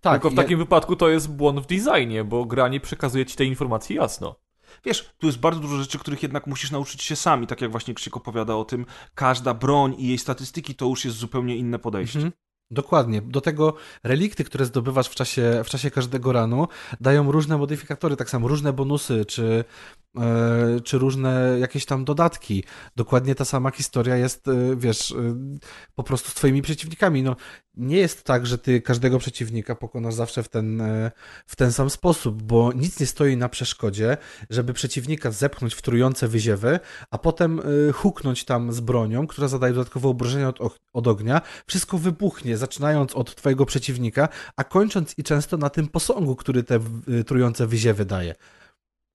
Tak, 0.00 0.12
Tylko 0.12 0.30
w 0.30 0.32
ja- 0.36 0.42
takim 0.42 0.58
wypadku 0.58 0.96
to 0.96 1.08
jest 1.08 1.30
błąd 1.30 1.60
w 1.60 1.66
designie, 1.66 2.24
bo 2.24 2.44
gra 2.44 2.68
nie 2.68 2.80
przekazuje 2.80 3.26
ci 3.26 3.36
tej 3.36 3.48
informacji 3.48 3.96
jasno. 3.96 4.34
Wiesz, 4.84 5.10
tu 5.18 5.26
jest 5.26 5.38
bardzo 5.38 5.60
dużo 5.60 5.76
rzeczy, 5.76 5.98
których 5.98 6.22
jednak 6.22 6.46
musisz 6.46 6.70
nauczyć 6.70 7.02
się 7.02 7.16
sami, 7.16 7.46
tak 7.46 7.60
jak 7.60 7.70
właśnie 7.70 7.94
Krzyk 7.94 8.16
opowiada 8.16 8.56
o 8.56 8.64
tym. 8.64 8.86
Każda 9.14 9.54
broń 9.54 9.94
i 9.98 10.08
jej 10.08 10.18
statystyki 10.18 10.74
to 10.74 10.86
już 10.86 11.04
jest 11.04 11.16
zupełnie 11.16 11.56
inne 11.56 11.78
podejście. 11.78 12.18
Mhm. 12.18 12.32
Dokładnie. 12.72 13.22
Do 13.22 13.40
tego 13.40 13.74
relikty, 14.04 14.44
które 14.44 14.64
zdobywasz 14.64 15.08
w 15.08 15.14
czasie, 15.14 15.62
w 15.64 15.68
czasie 15.68 15.90
każdego 15.90 16.32
ranu, 16.32 16.68
dają 17.00 17.32
różne 17.32 17.58
modyfikatory, 17.58 18.16
tak 18.16 18.30
samo 18.30 18.48
różne 18.48 18.72
bonusy, 18.72 19.24
czy, 19.24 19.64
e, 20.18 20.80
czy 20.84 20.98
różne 20.98 21.56
jakieś 21.60 21.86
tam 21.86 22.04
dodatki. 22.04 22.64
Dokładnie 22.96 23.34
ta 23.34 23.44
sama 23.44 23.70
historia 23.70 24.16
jest, 24.16 24.48
e, 24.48 24.76
wiesz, 24.76 25.12
e, 25.12 25.36
po 25.94 26.02
prostu 26.02 26.30
z 26.30 26.34
twoimi 26.34 26.62
przeciwnikami. 26.62 27.22
No, 27.22 27.36
nie 27.74 27.96
jest 27.96 28.24
tak, 28.24 28.46
że 28.46 28.58
ty 28.58 28.80
każdego 28.80 29.18
przeciwnika 29.18 29.74
pokonasz 29.74 30.14
zawsze 30.14 30.42
w 30.42 30.48
ten, 30.48 30.80
e, 30.80 31.10
w 31.46 31.56
ten 31.56 31.72
sam 31.72 31.90
sposób, 31.90 32.42
bo 32.42 32.72
nic 32.72 33.00
nie 33.00 33.06
stoi 33.06 33.36
na 33.36 33.48
przeszkodzie, 33.48 34.16
żeby 34.50 34.72
przeciwnika 34.72 35.30
zepchnąć 35.30 35.74
w 35.74 35.82
trujące 35.82 36.28
wyziewy, 36.28 36.80
a 37.10 37.18
potem 37.18 37.60
e, 37.60 37.92
huknąć 37.92 38.44
tam 38.44 38.72
z 38.72 38.80
bronią, 38.80 39.26
która 39.26 39.48
zadaje 39.48 39.74
dodatkowe 39.74 40.08
obrażenia 40.08 40.48
od, 40.48 40.78
od 40.92 41.06
ognia. 41.06 41.40
Wszystko 41.66 41.98
wybuchnie, 41.98 42.56
zaczynając 42.56 43.14
od 43.14 43.34
twojego 43.34 43.66
przeciwnika, 43.66 44.28
a 44.56 44.64
kończąc 44.64 45.18
i 45.18 45.22
często 45.22 45.56
na 45.56 45.70
tym 45.70 45.88
posągu, 45.88 46.36
który 46.36 46.62
te 46.62 46.80
y, 47.08 47.24
trujące 47.24 47.66
wyziewy 47.66 48.04
daje. 48.04 48.34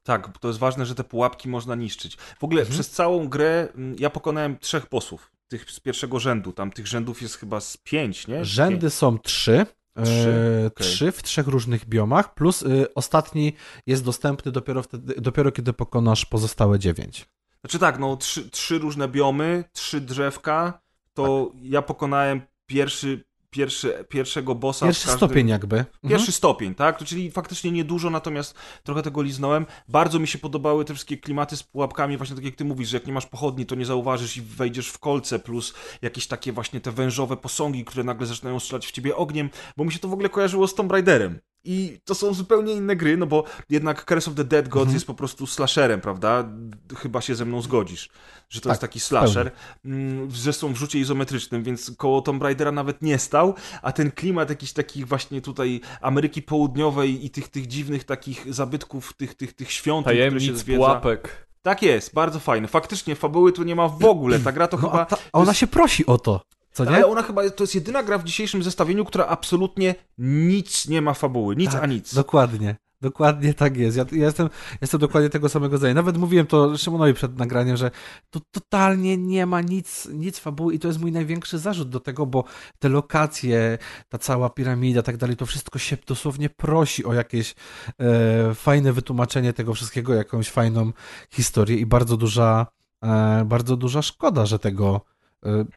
Tak, 0.03 0.38
to 0.38 0.47
jest 0.47 0.59
ważne, 0.59 0.85
że 0.85 0.95
te 0.95 1.03
pułapki 1.03 1.49
można 1.49 1.75
niszczyć. 1.75 2.15
W 2.15 2.43
ogóle 2.43 2.61
Mhm. 2.61 2.73
przez 2.73 2.89
całą 2.89 3.27
grę 3.27 3.67
mm, 3.75 3.95
ja 3.99 4.09
pokonałem 4.09 4.57
trzech 4.57 4.89
bossów. 4.91 5.36
Tych 5.48 5.72
z 5.72 5.80
pierwszego 5.80 6.19
rzędu. 6.19 6.53
Tam 6.53 6.72
tych 6.72 6.88
rzędów 6.88 7.22
jest 7.22 7.36
chyba 7.36 7.60
z 7.60 7.78
pięć, 7.78 8.28
nie? 8.28 8.45
Rzędy 8.45 8.90
są 8.90 9.19
trzy. 9.19 9.65
Trzy, 10.03 10.34
e. 10.65 10.84
Trzy 10.84 11.11
w 11.11 11.24
trzech 11.24 11.48
różnych 11.48 11.86
biomach, 11.86 12.34
plus 12.34 12.61
y, 12.61 12.94
ostatni 12.95 13.53
jest 13.88 14.03
dostępny 14.03 14.52
dopiero, 14.52 14.84
wtedy, 14.84 15.22
dopiero 15.22 15.52
kiedy 15.52 15.74
pokonasz 15.74 16.26
pozostałe 16.26 16.80
dziewięć. 16.80 17.26
Znaczy 17.61 17.80
tak, 17.80 17.99
no 17.99 18.18
trzy, 18.18 18.49
trzy 18.49 18.80
różne 18.80 19.07
biomy, 19.07 19.64
trzy 19.74 20.02
drzewka. 20.02 20.82
To 21.14 21.52
ja 21.61 21.82
pokonałem 21.82 22.41
pierwszy, 22.65 23.24
pierwszy, 23.49 24.06
pierwszego 24.10 24.56
bossa. 24.56 24.86
Pierwszy 24.86 25.07
każdym... 25.07 25.18
stopień 25.30 25.48
jakby. 25.48 25.76
Pierwszy 26.02 26.15
Mhm. 26.15 26.32
stopień, 26.32 26.76
tak? 26.76 27.03
Czyli 27.03 27.32
faktycznie 27.32 27.72
niedużo, 27.72 28.10
natomiast 28.10 28.56
trochę 28.84 29.02
tego 29.02 29.22
liznąłem. 29.22 29.65
Bardzo 29.88 30.19
mi 30.19 30.28
się 30.28 30.38
podobały 30.38 30.86
te 30.86 30.94
wszystkie 30.94 31.18
klimaty 31.18 31.57
z 31.57 31.64
pułapkami, 31.64 32.18
właśnie 32.18 32.36
tak 32.36 32.45
jak 32.45 32.56
ty 32.56 32.65
mówisz, 32.65 32.90
że 32.90 32.98
jak 32.98 33.07
nie 33.07 33.14
masz 33.14 33.26
pochodni, 33.26 33.65
to 33.65 33.76
nie 33.76 33.86
zauważysz 33.86 34.38
i 34.38 34.41
wejdziesz 34.41 34.90
w 34.90 34.99
kolce, 34.99 35.40
plus 35.40 35.74
jakieś 36.02 36.28
takie 36.28 36.52
właśnie 36.52 36.82
te 36.82 36.91
wężowe 36.91 37.38
posągi, 37.38 37.86
które 37.86 38.03
nagle 38.03 38.28
zaczynają 38.28 38.60
strzelać 38.60 38.88
w 38.88 38.91
ciebie 38.91 39.15
ogniem, 39.15 39.49
bo 39.78 39.86
mi 39.86 39.91
się 39.91 39.99
to 39.99 40.07
w 40.07 40.14
ogóle 40.14 40.30
kojarzyło 40.30 40.68
z 40.68 40.76
Tomb 40.76 40.91
Raiderem. 40.91 41.40
I 41.63 41.99
to 42.05 42.15
są 42.15 42.34
zupełnie 42.34 42.73
inne 42.73 42.95
gry, 42.95 43.17
no 43.17 43.25
bo 43.25 43.43
jednak 43.69 44.05
Curse 44.05 44.31
of 44.31 44.38
the 44.38 44.43
Dead 44.43 44.67
Gods 44.67 44.81
Mhm. 44.81 44.93
jest 44.93 45.07
po 45.07 45.13
prostu 45.13 45.47
slasherem, 45.47 46.01
prawda? 46.01 46.49
Chyba 46.97 47.21
się 47.21 47.35
ze 47.35 47.45
mną 47.45 47.61
zgodzisz, 47.61 48.09
że 48.49 48.61
to 48.61 48.63
Tak, 48.63 48.71
jest 48.71 48.81
taki 48.81 48.99
slasher. 48.99 49.51
Mm, 49.85 50.31
Zresztą 50.31 50.73
w 50.73 50.77
rzucie 50.77 50.99
izometrycznym, 50.99 51.63
więc 51.63 51.91
koło 51.97 52.21
Tomb 52.21 52.43
Raidera 52.43 52.71
nawet 52.71 53.01
nie 53.01 53.19
stał, 53.19 53.53
a 53.81 53.91
ten 53.91 54.11
klimat 54.11 54.49
jakiś 54.49 54.73
takich 54.73 55.07
właśnie 55.07 55.41
tutaj 55.41 55.81
Ameryki 56.01 56.41
Południowej 56.41 57.25
i 57.25 57.29
tych, 57.29 57.49
tych 57.49 57.67
dziwnych 57.67 58.03
takich 58.03 58.53
zabytków, 58.53 59.13
tych, 59.13 59.34
tych, 59.35 59.53
tych 59.53 59.71
świątyń, 59.71 60.03
które 60.13 60.25
się 60.25 60.31
Tajemnic, 60.39 60.57
zwiedza. 60.63 60.77
pułapek. 60.77 61.47
Tak 61.61 61.81
jest, 61.81 62.13
bardzo 62.13 62.39
fajne. 62.39 62.67
Faktycznie 62.67 63.15
fabuły 63.15 63.51
tu 63.53 63.63
nie 63.63 63.75
ma 63.75 63.88
w 63.88 64.05
ogóle. 64.05 64.39
Ta 64.39 64.51
gra 64.51 64.67
to 64.67 64.77
No, 64.77 64.89
chyba... 64.89 65.01
a, 65.01 65.05
ta, 65.05 65.17
a 65.34 65.39
ona 65.39 65.53
się 65.53 65.67
prosi 65.67 66.05
o 66.05 66.17
to, 66.17 66.41
co 66.77 66.91
nie? 66.91 66.95
Ale 66.95 67.07
ona 67.07 67.23
chyba 67.23 67.49
to 67.49 67.63
jest 67.63 67.75
jedyna 67.75 68.03
gra 68.03 68.17
w 68.17 68.23
dzisiejszym 68.23 68.63
zestawieniu, 68.63 69.05
która 69.05 69.25
absolutnie 69.25 69.95
nic 70.17 70.87
nie 70.87 71.01
ma 71.01 71.13
fabuły. 71.13 71.55
Nic 71.55 71.71
Tak, 71.71 71.83
a 71.83 71.85
nic. 71.85 72.15
Dokładnie. 72.15 72.75
Dokładnie 73.01 73.53
tak 73.53 73.77
jest. 73.77 73.97
Ja, 73.97 74.05
ja 74.11 74.25
jestem, 74.25 74.49
jestem 74.81 74.99
dokładnie 74.99 75.29
tego 75.29 75.49
samego 75.49 75.77
zdania. 75.77 75.93
Nawet 75.93 76.17
mówiłem 76.17 76.47
to 76.47 76.77
Szymonowi 76.77 77.13
przed 77.13 77.37
nagraniem, 77.37 77.77
że 77.77 77.91
to 78.29 78.39
totalnie 78.51 79.17
nie 79.17 79.45
ma 79.45 79.61
nic, 79.61 80.07
nic 80.13 80.39
fabuły 80.39 80.73
i 80.73 80.79
to 80.79 80.87
jest 80.87 80.99
mój 80.99 81.11
największy 81.11 81.59
zarzut 81.59 81.89
do 81.89 81.99
tego, 81.99 82.25
bo 82.25 82.43
te 82.79 82.89
lokacje, 82.89 83.77
ta 84.09 84.17
cała 84.17 84.49
piramida, 84.49 85.01
tak 85.01 85.17
dalej, 85.17 85.35
to 85.35 85.45
wszystko 85.45 85.79
się 85.79 85.97
dosłownie 86.07 86.49
prosi 86.49 87.05
o 87.05 87.13
jakieś 87.13 87.55
e, 87.99 88.55
fajne 88.55 88.93
wytłumaczenie 88.93 89.53
tego 89.53 89.73
wszystkiego, 89.73 90.13
jakąś 90.13 90.49
fajną 90.49 90.91
historię 91.31 91.77
i 91.77 91.85
bardzo 91.85 92.17
duża, 92.17 92.67
e, 93.03 93.45
bardzo 93.45 93.77
duża 93.77 94.01
szkoda, 94.01 94.45
że 94.45 94.59
tego, 94.59 95.01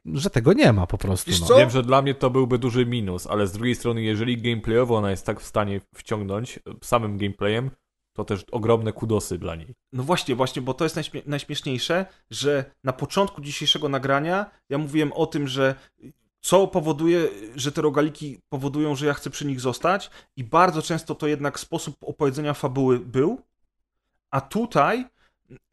że 0.04 0.30
tego 0.30 0.52
nie 0.52 0.72
ma 0.72 0.86
po 0.86 0.98
prostu. 0.98 1.30
No. 1.48 1.56
Wiem, 1.56 1.70
że 1.70 1.82
dla 1.82 2.02
mnie 2.02 2.14
to 2.14 2.30
byłby 2.30 2.58
duży 2.58 2.86
minus, 2.86 3.26
ale 3.26 3.46
z 3.46 3.52
drugiej 3.52 3.74
strony, 3.74 4.02
jeżeli 4.02 4.42
gameplayowo 4.42 4.96
ona 4.96 5.10
jest 5.10 5.26
tak 5.26 5.40
w 5.40 5.46
stanie 5.46 5.80
wciągnąć 5.94 6.58
e, 6.58 6.60
samym 6.82 7.18
gameplayem, 7.18 7.70
to 8.12 8.24
też 8.24 8.44
ogromne 8.52 8.92
kudosy 8.92 9.38
dla 9.38 9.54
niej. 9.56 9.74
No 9.92 10.02
właśnie, 10.02 10.34
właśnie, 10.34 10.62
bo 10.62 10.74
to 10.74 10.84
jest 10.84 10.96
najśmie- 10.96 11.22
najśmieszniejsze, 11.26 12.06
że 12.30 12.64
na 12.84 12.92
początku 12.92 13.40
dzisiejszego 13.40 13.88
nagrania 13.88 14.50
ja 14.68 14.78
mówiłem 14.78 15.12
o 15.12 15.26
tym, 15.26 15.48
że 15.48 15.74
co 16.40 16.66
powoduje, 16.66 17.28
że 17.56 17.72
te 17.72 17.82
rogaliki 17.82 18.38
powodują, 18.48 18.94
że 18.96 19.06
ja 19.06 19.14
chcę 19.14 19.30
przy 19.30 19.46
nich 19.46 19.60
zostać 19.60 20.10
i 20.36 20.44
bardzo 20.44 20.82
często 20.82 21.14
to 21.14 21.26
jednak 21.26 21.60
sposób 21.60 21.96
opowiedzenia 22.00 22.54
fabuły 22.54 22.98
był, 22.98 23.40
a 24.30 24.40
tutaj 24.40 25.06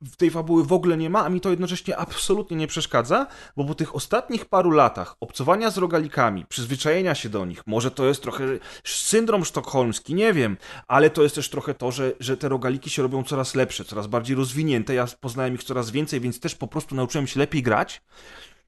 w 0.01 0.15
tej 0.15 0.29
fabuły 0.29 0.63
w 0.63 0.73
ogóle 0.73 0.97
nie 0.97 1.09
ma, 1.09 1.25
a 1.25 1.29
mi 1.29 1.41
to 1.41 1.49
jednocześnie 1.49 1.97
absolutnie 1.97 2.57
nie 2.57 2.67
przeszkadza, 2.67 3.27
bo 3.57 3.65
po 3.65 3.75
tych 3.75 3.95
ostatnich 3.95 4.45
paru 4.45 4.71
latach 4.71 5.15
obcowania 5.19 5.71
z 5.71 5.77
rogalikami, 5.77 6.45
przyzwyczajenia 6.45 7.15
się 7.15 7.29
do 7.29 7.45
nich, 7.45 7.61
może 7.67 7.91
to 7.91 8.05
jest 8.05 8.21
trochę 8.21 8.43
syndrom 8.83 9.45
sztokholmski, 9.45 10.15
nie 10.15 10.33
wiem, 10.33 10.57
ale 10.87 11.09
to 11.09 11.23
jest 11.23 11.35
też 11.35 11.49
trochę 11.49 11.73
to, 11.73 11.91
że, 11.91 12.13
że 12.19 12.37
te 12.37 12.49
rogaliki 12.49 12.89
się 12.89 13.01
robią 13.01 13.23
coraz 13.23 13.55
lepsze, 13.55 13.85
coraz 13.85 14.07
bardziej 14.07 14.35
rozwinięte, 14.35 14.93
ja 14.93 15.07
poznałem 15.19 15.53
ich 15.53 15.63
coraz 15.63 15.91
więcej, 15.91 16.19
więc 16.19 16.39
też 16.39 16.55
po 16.55 16.67
prostu 16.67 16.95
nauczyłem 16.95 17.27
się 17.27 17.39
lepiej 17.39 17.63
grać, 17.63 18.01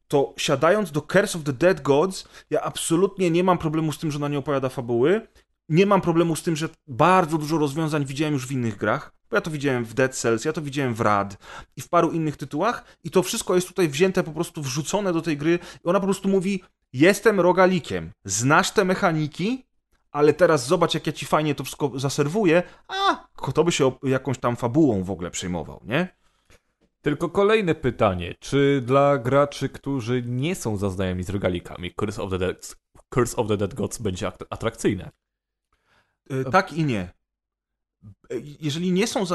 to 0.07 0.33
siadając 0.37 0.91
do 0.91 1.01
Curse 1.01 1.37
of 1.37 1.43
the 1.43 1.53
Dead 1.53 1.81
Gods, 1.81 2.27
ja 2.49 2.61
absolutnie 2.61 3.31
nie 3.31 3.43
mam 3.43 3.57
problemu 3.57 3.91
z 3.91 3.99
tym, 3.99 4.11
że 4.11 4.17
ona 4.17 4.27
nie 4.27 4.37
opowiada 4.37 4.69
fabuły, 4.69 5.27
nie 5.69 5.85
mam 5.85 6.01
problemu 6.01 6.35
z 6.35 6.43
tym, 6.43 6.55
że 6.55 6.69
bardzo 6.87 7.37
dużo 7.37 7.57
rozwiązań 7.57 8.05
widziałem 8.05 8.33
już 8.33 8.47
w 8.47 8.51
innych 8.51 8.77
grach, 8.77 9.13
bo 9.29 9.37
ja 9.37 9.41
to 9.41 9.51
widziałem 9.51 9.85
w 9.85 9.93
Dead 9.93 10.15
Cells, 10.15 10.45
ja 10.45 10.53
to 10.53 10.61
widziałem 10.61 10.93
w 10.93 11.01
Rad 11.01 11.37
i 11.75 11.81
w 11.81 11.89
paru 11.89 12.11
innych 12.11 12.37
tytułach 12.37 12.83
i 13.03 13.11
to 13.11 13.23
wszystko 13.23 13.55
jest 13.55 13.67
tutaj 13.67 13.89
wzięte, 13.89 14.23
po 14.23 14.31
prostu 14.31 14.61
wrzucone 14.61 15.13
do 15.13 15.21
tej 15.21 15.37
gry 15.37 15.59
i 15.85 15.89
ona 15.89 15.99
po 15.99 16.05
prostu 16.05 16.29
mówi 16.29 16.63
jestem 16.93 17.39
rogalikiem, 17.39 18.11
znasz 18.25 18.71
te 18.71 18.85
mechaniki, 18.85 19.65
ale 20.11 20.33
teraz 20.33 20.67
zobacz, 20.67 20.93
jak 20.93 21.07
ja 21.07 21.13
ci 21.13 21.25
fajnie 21.25 21.55
to 21.55 21.63
wszystko 21.63 21.91
zaserwuję, 21.95 22.63
a 22.87 23.27
kto 23.35 23.63
by 23.63 23.71
się 23.71 23.91
jakąś 24.03 24.37
tam 24.37 24.55
fabułą 24.55 25.03
w 25.03 25.11
ogóle 25.11 25.31
przejmował, 25.31 25.81
nie? 25.85 26.19
Tylko 27.01 27.29
kolejne 27.29 27.75
pytanie. 27.75 28.35
Czy 28.39 28.83
dla 28.85 29.17
graczy, 29.17 29.69
którzy 29.69 30.23
nie 30.25 30.55
są 30.55 30.77
zaznajami 30.77 31.23
z 31.23 31.29
rogalikami, 31.29 31.91
Curse 31.91 32.21
of 32.21 32.29
the 32.29 32.37
Dead, 32.37 32.75
Curse 33.09 33.35
of 33.35 33.47
the 33.47 33.57
Dead 33.57 33.73
Gods 33.73 33.97
będzie 33.97 34.31
atrakcyjne? 34.49 35.09
Yy, 36.29 36.45
tak 36.51 36.73
i 36.73 36.85
nie. 36.85 37.13
Jeżeli 38.59 38.91
nie 38.91 39.07
są 39.07 39.25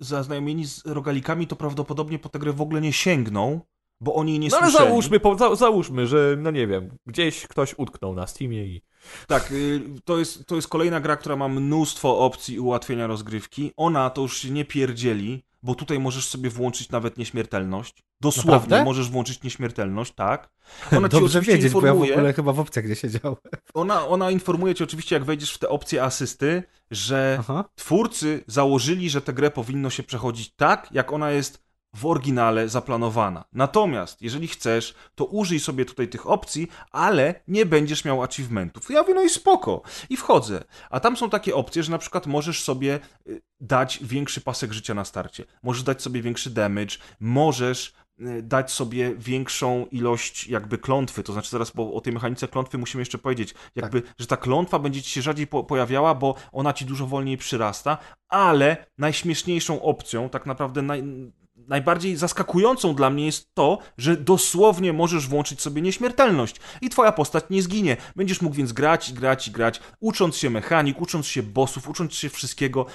zaznajomieni 0.00 0.64
za, 0.64 0.72
z 0.72 0.86
rogalikami, 0.86 1.46
to 1.46 1.56
prawdopodobnie 1.56 2.18
po 2.18 2.28
tę 2.28 2.38
grę 2.38 2.52
w 2.52 2.60
ogóle 2.60 2.80
nie 2.80 2.92
sięgną, 2.92 3.60
bo 4.00 4.14
oni 4.14 4.38
nie 4.38 4.48
no, 4.48 4.58
ale 4.58 4.70
załóżmy, 4.70 5.20
po, 5.20 5.38
za, 5.38 5.54
załóżmy, 5.54 6.06
że 6.06 6.36
no 6.38 6.50
nie 6.50 6.66
wiem, 6.66 6.96
gdzieś 7.06 7.46
ktoś 7.46 7.74
utknął 7.78 8.14
na 8.14 8.26
Steamie 8.26 8.66
i... 8.66 8.82
Tak, 9.26 9.52
y, 9.52 9.80
to 10.04 10.18
jest, 10.18 10.46
to 10.46 10.56
jest 10.56 10.68
kolejna 10.68 11.00
gra, 11.00 11.16
która 11.16 11.36
ma 11.36 11.48
mnóstwo 11.48 12.18
opcji 12.18 12.60
ułatwienia 12.60 13.06
rozgrywki. 13.06 13.72
Ona 13.76 14.10
to 14.10 14.22
już 14.22 14.38
się 14.38 14.50
nie 14.50 14.64
pierdzieli, 14.64 15.44
bo 15.62 15.74
tutaj 15.74 15.98
możesz 15.98 16.28
sobie 16.28 16.50
włączyć 16.50 16.90
nawet 16.90 17.18
nieśmiertelność. 17.18 18.02
Dosłownie 18.20 18.52
Naprawdę? 18.52 18.84
możesz 18.84 19.10
włączyć 19.10 19.42
nieśmiertelność, 19.42 20.14
tak. 20.14 20.50
Ona 20.96 21.08
Dobrze 21.08 21.40
wiedzieć, 21.40 21.64
informuje, 21.64 21.94
bo 21.94 22.04
ja 22.04 22.10
w 22.14 22.18
ogóle 22.18 22.32
chyba 22.32 22.52
w 22.52 22.60
opcjach 22.60 22.84
gdzie 22.84 22.96
siedziałem. 22.96 23.36
Ona, 23.74 24.06
ona 24.06 24.30
informuje 24.30 24.74
cię 24.74 24.84
oczywiście, 24.84 25.16
jak 25.16 25.24
wejdziesz 25.24 25.54
w 25.54 25.58
te 25.58 25.68
opcje 25.68 26.02
asysty, 26.02 26.62
że 26.90 27.36
Aha. 27.40 27.64
twórcy 27.74 28.44
założyli, 28.46 29.10
że 29.10 29.22
tę 29.22 29.32
grę 29.32 29.50
powinno 29.50 29.90
się 29.90 30.02
przechodzić 30.02 30.54
tak, 30.56 30.88
jak 30.92 31.12
ona 31.12 31.30
jest 31.30 31.62
w 31.96 32.06
oryginale 32.06 32.68
zaplanowana. 32.68 33.44
Natomiast, 33.52 34.22
jeżeli 34.22 34.48
chcesz, 34.48 34.94
to 35.14 35.24
użyj 35.24 35.60
sobie 35.60 35.84
tutaj 35.84 36.08
tych 36.08 36.26
opcji, 36.26 36.68
ale 36.90 37.34
nie 37.48 37.66
będziesz 37.66 38.04
miał 38.04 38.22
achievementów. 38.22 38.90
Ja 38.90 39.02
mówię, 39.02 39.14
no 39.14 39.22
i 39.22 39.28
spoko. 39.28 39.82
I 40.10 40.16
wchodzę. 40.16 40.64
A 40.90 41.00
tam 41.00 41.16
są 41.16 41.30
takie 41.30 41.54
opcje, 41.54 41.82
że 41.82 41.90
na 41.90 41.98
przykład 41.98 42.26
możesz 42.26 42.62
sobie 42.62 43.00
y, 43.26 43.42
dać 43.60 43.98
większy 44.02 44.40
pasek 44.40 44.72
życia 44.72 44.94
na 44.94 45.04
starcie. 45.04 45.44
Możesz 45.62 45.82
dać 45.82 46.02
sobie 46.02 46.22
większy 46.22 46.50
damage, 46.50 46.96
możesz 47.20 47.94
y, 48.20 48.42
dać 48.42 48.70
sobie 48.70 49.14
większą 49.16 49.86
ilość 49.86 50.48
jakby 50.48 50.78
klątwy, 50.78 51.22
to 51.22 51.32
znaczy 51.32 51.50
zaraz 51.50 51.70
bo 51.70 51.94
o 51.94 52.00
tej 52.00 52.12
mechanice 52.12 52.48
klątwy 52.48 52.78
musimy 52.78 53.00
jeszcze 53.00 53.18
powiedzieć, 53.18 53.54
jakby, 53.76 54.02
tak. 54.02 54.14
że 54.18 54.26
ta 54.26 54.36
klątwa 54.36 54.78
będzie 54.78 55.02
ci 55.02 55.10
się 55.10 55.22
rzadziej 55.22 55.46
po 55.46 55.64
pojawiała, 55.64 56.14
bo 56.14 56.34
ona 56.52 56.72
ci 56.72 56.84
dużo 56.84 57.06
wolniej 57.06 57.36
przyrasta, 57.36 57.98
ale 58.28 58.86
najśmieszniejszą 58.98 59.82
opcją, 59.82 60.28
tak 60.28 60.46
naprawdę 60.46 60.82
naj 60.82 61.32
najbardziej 61.68 62.16
zaskakującą 62.16 62.94
dla 62.94 63.10
mnie 63.10 63.26
jest 63.26 63.54
to, 63.54 63.78
że 63.98 64.16
dosłownie 64.16 64.92
możesz 64.92 65.28
włączyć 65.28 65.60
sobie 65.60 65.82
nieśmiertelność 65.82 66.56
i 66.80 66.88
twoja 66.88 67.12
postać 67.12 67.44
nie 67.50 67.62
zginie. 67.62 67.96
Będziesz 68.16 68.42
mógł 68.42 68.56
więc 68.56 68.72
grać, 68.72 69.12
grać, 69.12 69.50
grać, 69.50 69.80
ucząc 70.00 70.36
się 70.36 70.50
mechanik, 70.50 71.00
ucząc 71.00 71.26
się 71.26 71.42
bossów, 71.42 71.88
ucząc 71.88 72.14
się 72.14 72.28
wszystkiego. 72.28 72.86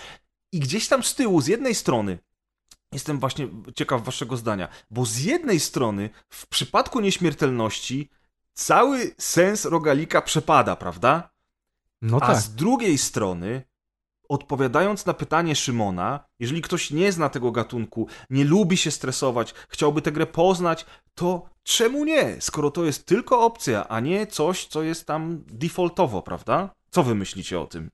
I 0.52 0.60
gdzieś 0.60 0.88
tam 0.88 1.03
z 1.03 1.15
tyłu, 1.15 1.41
z 1.41 1.48
jednej 1.48 1.76
strony, 1.76 2.19
jestem 2.91 3.19
właśnie 3.19 3.48
ciekaw 3.76 4.03
waszego 4.03 4.38
zdania, 4.38 4.68
bo 4.91 5.06
z 5.06 5.19
jednej 5.19 5.60
strony 5.60 6.10
w 6.30 6.48
przypadku 6.48 6.99
nieśmiertelności 6.99 8.10
cały 8.53 9.15
sens 9.18 9.65
rogalika 9.65 10.22
przepada, 10.22 10.76
prawda? 10.76 11.30
No 12.02 12.19
tak. 12.19 12.30
A 12.30 12.35
z 12.35 12.56
drugiej 12.56 12.98
strony 12.98 13.64
odpowiadając 14.30 15.06
na 15.06 15.14
pytanie 15.14 15.56
Szymona, 15.56 16.20
jeżeli 16.40 16.62
ktoś 16.62 16.91
nie 16.91 17.12
zna 17.12 17.30
tego 17.30 17.52
gatunku, 17.52 18.08
nie 18.30 18.45
lubi 18.45 18.78
się 18.78 18.91
stresować, 18.91 19.54
chciałby 19.70 20.02
tę 20.02 20.12
grę 20.12 20.26
poznać, 20.26 20.86
to 21.16 21.49
czemu 21.64 22.06
nie? 22.06 22.36
Skoro 22.40 22.72
to 22.72 22.86
jest 22.86 23.06
tylko 23.06 23.45
opcja, 23.45 23.88
a 23.88 23.99
nie 23.99 24.28
coś, 24.28 24.66
co 24.66 24.84
jest 24.84 25.06
tam 25.06 25.44
defaultowo, 25.48 26.22
prawda? 26.22 26.70
Co 26.90 27.04
wy 27.04 27.16
myślicie 27.16 27.60
o 27.60 27.68
tym? 27.68 27.90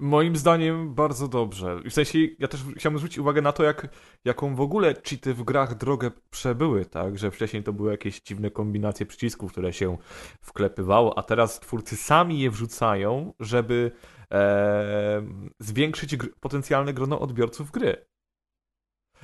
Moim 0.00 0.36
zdaniem 0.36 0.94
bardzo 0.94 1.28
dobrze. 1.28 1.80
W 1.90 1.92
sensie, 1.92 2.18
ja 2.38 2.48
też 2.48 2.60
chciałbym 2.76 2.98
zwrócić 2.98 3.18
uwagę 3.18 3.42
na 3.42 3.52
to, 3.52 3.62
jak, 3.62 3.88
jaką 4.24 4.54
w 4.54 4.60
ogóle 4.60 4.94
cheaty 4.94 5.34
w 5.34 5.42
grach 5.42 5.74
drogę 5.74 6.10
przebyły, 6.30 6.84
tak? 6.84 7.18
Że 7.18 7.30
wcześniej 7.30 7.62
to 7.62 7.72
były 7.72 7.90
jakieś 7.90 8.20
dziwne 8.20 8.50
kombinacje 8.50 9.06
przycisków, 9.06 9.52
które 9.52 9.72
się 9.72 9.96
wklepywało, 10.40 11.18
a 11.18 11.22
teraz 11.22 11.60
twórcy 11.60 11.96
sami 11.96 12.40
je 12.40 12.50
wrzucają, 12.50 13.32
żeby 13.40 13.92
e, 14.32 15.22
zwiększyć 15.58 16.16
gr 16.16 16.28
potencjalne 16.40 16.92
grono 16.92 17.20
odbiorców 17.20 17.70
gry. 17.70 18.06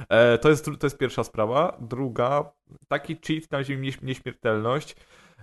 E, 0.08 0.38
to, 0.38 0.50
jest, 0.50 0.64
to 0.64 0.86
jest 0.86 0.98
pierwsza 0.98 1.24
sprawa. 1.24 1.78
Druga, 1.80 2.52
taki 2.88 3.16
cheat 3.26 3.50
na 3.50 3.64
ziemi 3.64 3.92
nieśmiertelność. 4.02 4.96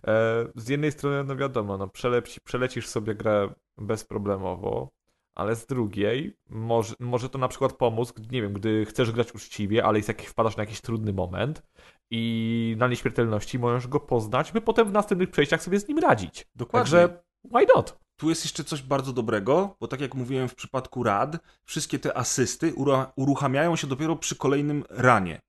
E, 0.08 0.46
z 0.56 0.70
jednej 0.70 0.92
strony, 0.92 1.24
no 1.24 1.36
wiadomo, 1.36 1.78
no 1.78 1.88
przeleci, 1.88 2.40
przelecisz 2.44 2.88
sobie 2.88 3.16
grę 3.16 3.54
bezproblemowo, 3.78 4.90
ale 5.36 5.56
z 5.56 5.66
drugiej 5.66 6.38
może, 6.50 6.96
może 7.00 7.30
to 7.30 7.38
na 7.38 7.48
przykład 7.48 7.74
pomóc, 7.74 8.14
nie 8.32 8.42
wiem, 8.42 8.54
gdy 8.54 8.86
chcesz 8.86 9.12
grać 9.12 9.36
uczciwie, 9.36 9.86
ale 9.86 10.00
jest 10.00 10.08
jakiś, 10.08 10.28
wpadasz 10.28 10.58
na 10.58 10.64
jakiś 10.64 10.82
trudny 10.82 11.14
moment 11.14 11.64
i 12.12 12.76
na 12.78 12.88
nieśmiertelności 12.88 13.60
możesz 13.60 13.88
go 13.88 14.00
poznać, 14.00 14.52
by 14.52 14.62
potem 14.62 14.88
w 14.88 14.92
następnych 14.92 15.30
przejściach 15.30 15.64
sobie 15.64 15.80
z 15.80 15.88
nim 15.88 16.00
radzić. 16.00 16.48
Dokładnie. 16.56 16.92
Także 16.92 17.24
why 17.46 17.66
not? 17.76 18.01
Tu 18.22 18.30
jest 18.30 18.44
jeszcze 18.46 18.64
coś 18.64 18.82
bardzo 18.82 19.14
dobrego, 19.14 19.76
bo 19.80 19.88
tak 19.88 20.02
jak 20.02 20.16
mówiłem 20.16 20.50
w 20.50 20.56
przypadku 20.56 21.04
rad, 21.04 21.38
wszystkie 21.66 22.00
te 22.00 22.18
asysty 22.18 22.74
uruchamiają 23.16 23.76
się 23.76 23.88
dopiero 23.88 24.16
przy 24.16 24.36
kolejnym 24.36 24.84
ranie. 24.90 25.42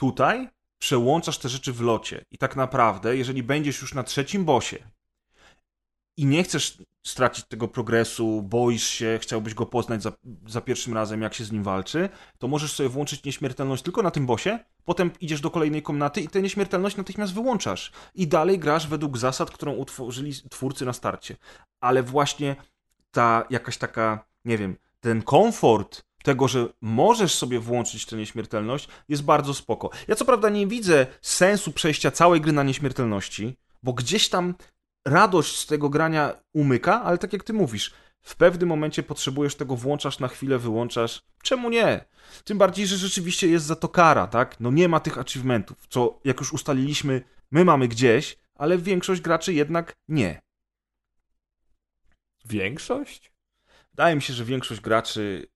Tutaj 0.00 0.48
przełączasz 0.78 1.38
te 1.38 1.48
rzeczy 1.48 1.72
w 1.72 1.80
locie 1.80 2.24
i 2.30 2.38
tak 2.38 2.56
naprawdę, 2.56 3.16
jeżeli 3.16 3.42
będziesz 3.42 3.80
już 3.80 3.94
na 3.94 4.02
trzecim 4.02 4.44
bosie 4.44 4.78
i 6.16 6.26
nie 6.26 6.44
chcesz 6.44 6.78
stracić 7.06 7.44
tego 7.44 7.68
progresu, 7.68 8.42
boisz 8.42 8.88
się, 8.88 9.18
chciałbyś 9.22 9.54
go 9.54 9.66
poznać 9.66 10.02
za, 10.02 10.12
za 10.46 10.60
pierwszym 10.60 10.94
razem, 10.94 11.22
jak 11.22 11.34
się 11.34 11.44
z 11.44 11.52
nim 11.52 11.62
walczy, 11.62 12.08
to 12.38 12.48
możesz 12.48 12.72
sobie 12.72 12.88
włączyć 12.88 13.24
nieśmiertelność 13.24 13.82
tylko 13.82 14.02
na 14.02 14.10
tym 14.10 14.26
bosie, 14.26 14.58
potem 14.84 15.10
idziesz 15.20 15.40
do 15.40 15.50
kolejnej 15.50 15.82
komnaty 15.82 16.20
i 16.20 16.28
tę 16.28 16.42
nieśmiertelność 16.42 16.96
natychmiast 16.96 17.34
wyłączasz. 17.34 17.92
I 18.14 18.26
dalej 18.26 18.58
grasz 18.58 18.86
według 18.86 19.18
zasad, 19.18 19.50
którą 19.50 19.72
utworzyli 19.72 20.32
twórcy 20.50 20.84
na 20.86 20.92
starcie. 20.92 21.36
Ale 21.80 22.02
właśnie 22.02 22.56
ta 23.10 23.44
jakaś 23.50 23.76
taka, 23.76 24.26
nie 24.44 24.58
wiem, 24.58 24.76
ten 25.00 25.22
komfort 25.22 26.06
tego, 26.22 26.48
że 26.48 26.68
możesz 26.80 27.34
sobie 27.34 27.60
włączyć 27.60 28.06
tę 28.06 28.16
nieśmiertelność, 28.16 28.88
jest 29.08 29.22
bardzo 29.22 29.54
spoko. 29.54 29.90
Ja 30.08 30.14
co 30.14 30.24
prawda 30.24 30.48
nie 30.48 30.66
widzę 30.66 31.06
sensu 31.22 31.72
przejścia 31.72 32.10
całej 32.10 32.40
gry 32.40 32.52
na 32.52 32.62
nieśmiertelności, 32.62 33.56
bo 33.82 33.92
gdzieś 33.92 34.28
tam 34.28 34.54
radość 35.06 35.56
z 35.58 35.66
tego 35.66 35.88
grania 35.88 36.34
umyka, 36.52 37.02
ale 37.02 37.18
tak 37.18 37.32
jak 37.32 37.44
ty 37.44 37.52
mówisz, 37.52 37.94
w 38.22 38.36
pewnym 38.36 38.68
momencie 38.68 39.02
potrzebujesz 39.02 39.54
tego, 39.54 39.76
włączasz 39.76 40.18
na 40.18 40.28
chwilę, 40.28 40.58
wyłączasz. 40.58 41.22
Czemu 41.42 41.70
nie? 41.70 42.04
Tym 42.44 42.58
bardziej, 42.58 42.86
że 42.86 42.96
rzeczywiście 42.96 43.48
jest 43.48 43.66
za 43.66 43.76
to 43.76 43.88
kara, 43.88 44.26
tak? 44.26 44.60
No 44.60 44.70
nie 44.70 44.88
ma 44.88 45.00
tych 45.00 45.18
achievementów, 45.18 45.86
co 45.88 46.20
jak 46.24 46.40
już 46.40 46.52
ustaliliśmy, 46.52 47.22
my 47.50 47.64
mamy 47.64 47.88
gdzieś, 47.88 48.36
ale 48.54 48.78
większość 48.78 49.20
graczy 49.20 49.54
jednak 49.54 49.96
nie. 50.08 50.42
Większość? 52.44 53.32
Wydaje 53.90 54.16
mi 54.16 54.22
się, 54.22 54.32
że 54.32 54.44
większość 54.44 54.80
graczy 54.80 55.46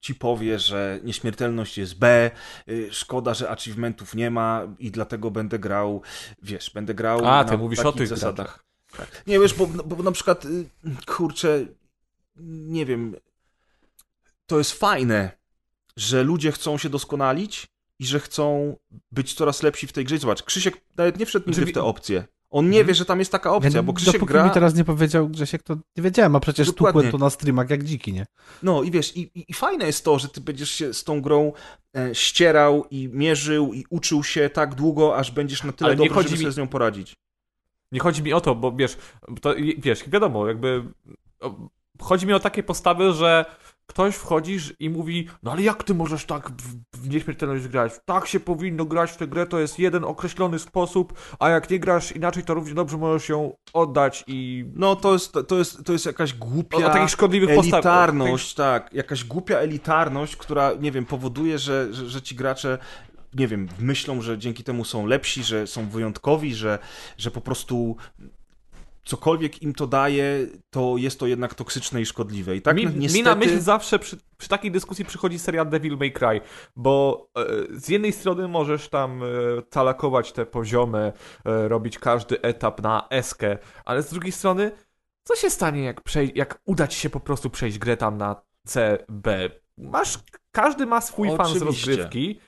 ci 0.00 0.14
powie, 0.14 0.58
że 0.58 1.00
nieśmiertelność 1.04 1.78
jest 1.78 1.98
B, 1.98 2.30
y, 2.68 2.88
szkoda, 2.92 3.34
że 3.34 3.50
achievementów 3.50 4.14
nie 4.14 4.30
ma 4.30 4.62
i 4.78 4.90
dlatego 4.90 5.30
będę 5.30 5.58
grał, 5.58 6.02
wiesz, 6.42 6.70
będę 6.70 6.94
grał 6.94 7.26
A, 7.26 7.44
ty 7.44 7.52
na 7.52 7.58
mówisz 7.58 7.78
o 7.78 7.92
tych 7.92 8.08
zasadach. 8.08 8.46
Graczach. 8.46 8.65
Tak. 8.96 9.22
Nie 9.26 9.40
wiesz, 9.40 9.54
bo, 9.54 9.66
bo 9.66 10.02
na 10.02 10.12
przykład, 10.12 10.44
y, 10.44 10.66
kurczę, 11.06 11.66
nie 12.46 12.86
wiem, 12.86 13.16
to 14.46 14.58
jest 14.58 14.72
fajne, 14.72 15.30
że 15.96 16.22
ludzie 16.22 16.52
chcą 16.52 16.78
się 16.78 16.88
doskonalić 16.88 17.66
i 17.98 18.06
że 18.06 18.20
chcą 18.20 18.76
być 19.12 19.34
coraz 19.34 19.62
lepsi 19.62 19.86
w 19.86 19.92
tej 19.92 20.04
grze. 20.04 20.18
Zobacz, 20.18 20.42
Krzysiek 20.42 20.82
nawet 20.96 21.18
nie 21.18 21.26
wszedł 21.26 21.46
nigdy 21.46 21.60
znaczy, 21.60 21.72
w 21.72 21.74
te 21.74 21.82
opcje, 21.82 22.24
On 22.50 22.70
nie 22.70 22.84
wie, 22.84 22.94
że 22.94 23.04
tam 23.04 23.18
jest 23.18 23.32
taka 23.32 23.54
opcja, 23.54 23.70
Ja 23.74 23.82
bo 23.82 23.92
Krzysiek 23.92 24.14
dopóki 24.14 24.32
gra... 24.32 24.44
mi 24.44 24.50
teraz 24.50 24.74
nie 24.74 24.84
powiedział 24.84 25.28
Grzesiek, 25.28 25.62
to 25.62 25.76
nie 25.96 26.02
wiedziałem, 26.02 26.36
a 26.36 26.40
przecież 26.40 26.74
tukłem 26.74 27.10
to 27.10 27.18
na 27.18 27.30
streamach 27.30 27.70
jak 27.70 27.84
dziki, 27.84 28.12
nie? 28.12 28.26
No 28.62 28.82
i 28.82 28.90
wiesz, 28.90 29.16
i, 29.16 29.30
i, 29.48 29.54
fajne 29.54 29.86
jest 29.86 30.04
to, 30.04 30.18
że 30.18 30.28
ty 30.28 30.40
będziesz 30.40 30.70
się 30.70 30.94
z 30.94 31.04
tą 31.04 31.20
grą 31.20 31.52
e, 31.96 32.14
ścierał 32.14 32.84
i 32.90 33.08
mierzył 33.08 33.74
i 33.74 33.84
uczył 33.90 34.24
się 34.24 34.50
tak 34.50 34.74
długo, 34.74 35.16
aż 35.16 35.30
będziesz 35.30 35.64
na 35.64 35.72
tyle 35.72 35.86
Ale 35.88 35.96
dobry, 35.96 36.22
żeby 36.22 36.32
mi- 36.34 36.38
sobie 36.38 36.52
z 36.52 36.56
nią 36.56 36.68
poradzić. 36.68 37.16
Nie 37.92 38.00
chodzi 38.00 38.22
mi 38.22 38.32
o 38.32 38.40
to, 38.40 38.54
bo 38.54 38.72
wiesz, 38.72 38.96
to, 39.40 39.54
wiesz, 39.78 40.08
wiadomo, 40.08 40.46
jakby 40.46 40.84
chodzi 42.00 42.26
mi 42.26 42.32
o 42.32 42.40
takie 42.40 42.62
postawy, 42.62 43.12
że 43.12 43.44
ktoś 43.86 44.14
wchodzisz 44.14 44.74
i 44.80 44.90
mówi, 44.90 45.28
no 45.42 45.52
ale 45.52 45.62
jak 45.62 45.84
ty 45.84 45.94
możesz 45.94 46.24
tak 46.24 46.50
w, 46.50 46.76
w 47.00 47.08
nieśmiertelność 47.08 47.68
grać? 47.68 47.92
Tak 48.04 48.26
się 48.26 48.40
powinno 48.40 48.84
grać 48.84 49.10
w 49.10 49.16
tę 49.16 49.26
grę, 49.26 49.46
to 49.46 49.58
jest 49.58 49.78
jeden 49.78 50.04
określony 50.04 50.58
sposób, 50.58 51.18
a 51.38 51.48
jak 51.48 51.70
nie 51.70 51.78
grasz 51.78 52.12
inaczej, 52.12 52.44
to 52.44 52.54
równie 52.54 52.74
dobrze 52.74 52.96
możesz 52.96 53.28
ją 53.28 53.56
oddać 53.72 54.24
i... 54.26 54.64
No 54.74 54.96
to 54.96 55.12
jest, 55.12 55.32
to 55.48 55.58
jest, 55.58 55.84
to 55.84 55.92
jest 55.92 56.06
jakaś 56.06 56.34
głupia 56.34 56.76
O, 56.76 56.80
o 56.80 56.90
takich 56.90 57.10
szkodliwych 57.10 57.50
elitarność, 57.50 58.54
tak, 58.54 58.92
jakaś 58.92 59.24
głupia 59.24 59.58
elitarność, 59.58 60.36
która, 60.36 60.72
nie 60.80 60.92
wiem, 60.92 61.06
powoduje, 61.06 61.58
że, 61.58 61.94
że, 61.94 62.08
że 62.08 62.22
ci 62.22 62.34
gracze 62.34 62.78
nie 63.38 63.48
wiem, 63.48 63.68
myślą, 63.78 64.22
że 64.22 64.38
dzięki 64.38 64.64
temu 64.64 64.84
są 64.84 65.06
lepsi, 65.06 65.44
że 65.44 65.66
są 65.66 65.88
wyjątkowi, 65.88 66.54
że, 66.54 66.78
że 67.18 67.30
po 67.30 67.40
prostu 67.40 67.96
cokolwiek 69.04 69.62
im 69.62 69.74
to 69.74 69.86
daje, 69.86 70.46
to 70.70 70.96
jest 70.96 71.20
to 71.20 71.26
jednak 71.26 71.54
toksyczne 71.54 72.00
i 72.00 72.06
szkodliwe. 72.06 72.56
I 72.56 72.62
tak 72.62 72.76
mi, 72.76 72.86
niestety... 72.86 73.14
mi 73.14 73.22
na 73.22 73.34
myśl 73.34 73.60
zawsze 73.60 73.98
przy, 73.98 74.18
przy 74.38 74.48
takiej 74.48 74.70
dyskusji 74.70 75.04
przychodzi 75.04 75.38
seria 75.38 75.64
Devil 75.64 75.96
May 75.96 76.12
Cry, 76.12 76.40
bo 76.76 77.26
e, 77.36 77.44
z 77.80 77.88
jednej 77.88 78.12
strony 78.12 78.48
możesz 78.48 78.88
tam 78.88 79.22
e, 79.22 79.26
talakować 79.70 80.32
te 80.32 80.46
poziomy, 80.46 81.12
e, 81.44 81.68
robić 81.68 81.98
każdy 81.98 82.42
etap 82.42 82.82
na 82.82 83.06
eskę, 83.10 83.58
ale 83.84 84.02
z 84.02 84.10
drugiej 84.10 84.32
strony, 84.32 84.72
co 85.24 85.36
się 85.36 85.50
stanie, 85.50 85.84
jak, 85.84 86.00
przej- 86.00 86.32
jak 86.34 86.60
uda 86.64 86.88
ci 86.88 87.00
się 87.00 87.10
po 87.10 87.20
prostu 87.20 87.50
przejść 87.50 87.78
grę 87.78 87.96
tam 87.96 88.18
na 88.18 88.42
C, 88.66 88.98
B? 89.08 89.50
Masz, 89.78 90.18
każdy 90.52 90.86
ma 90.86 91.00
swój 91.00 91.36
fan 91.36 91.54
z 91.54 91.62
rozgrywki. 91.62 92.40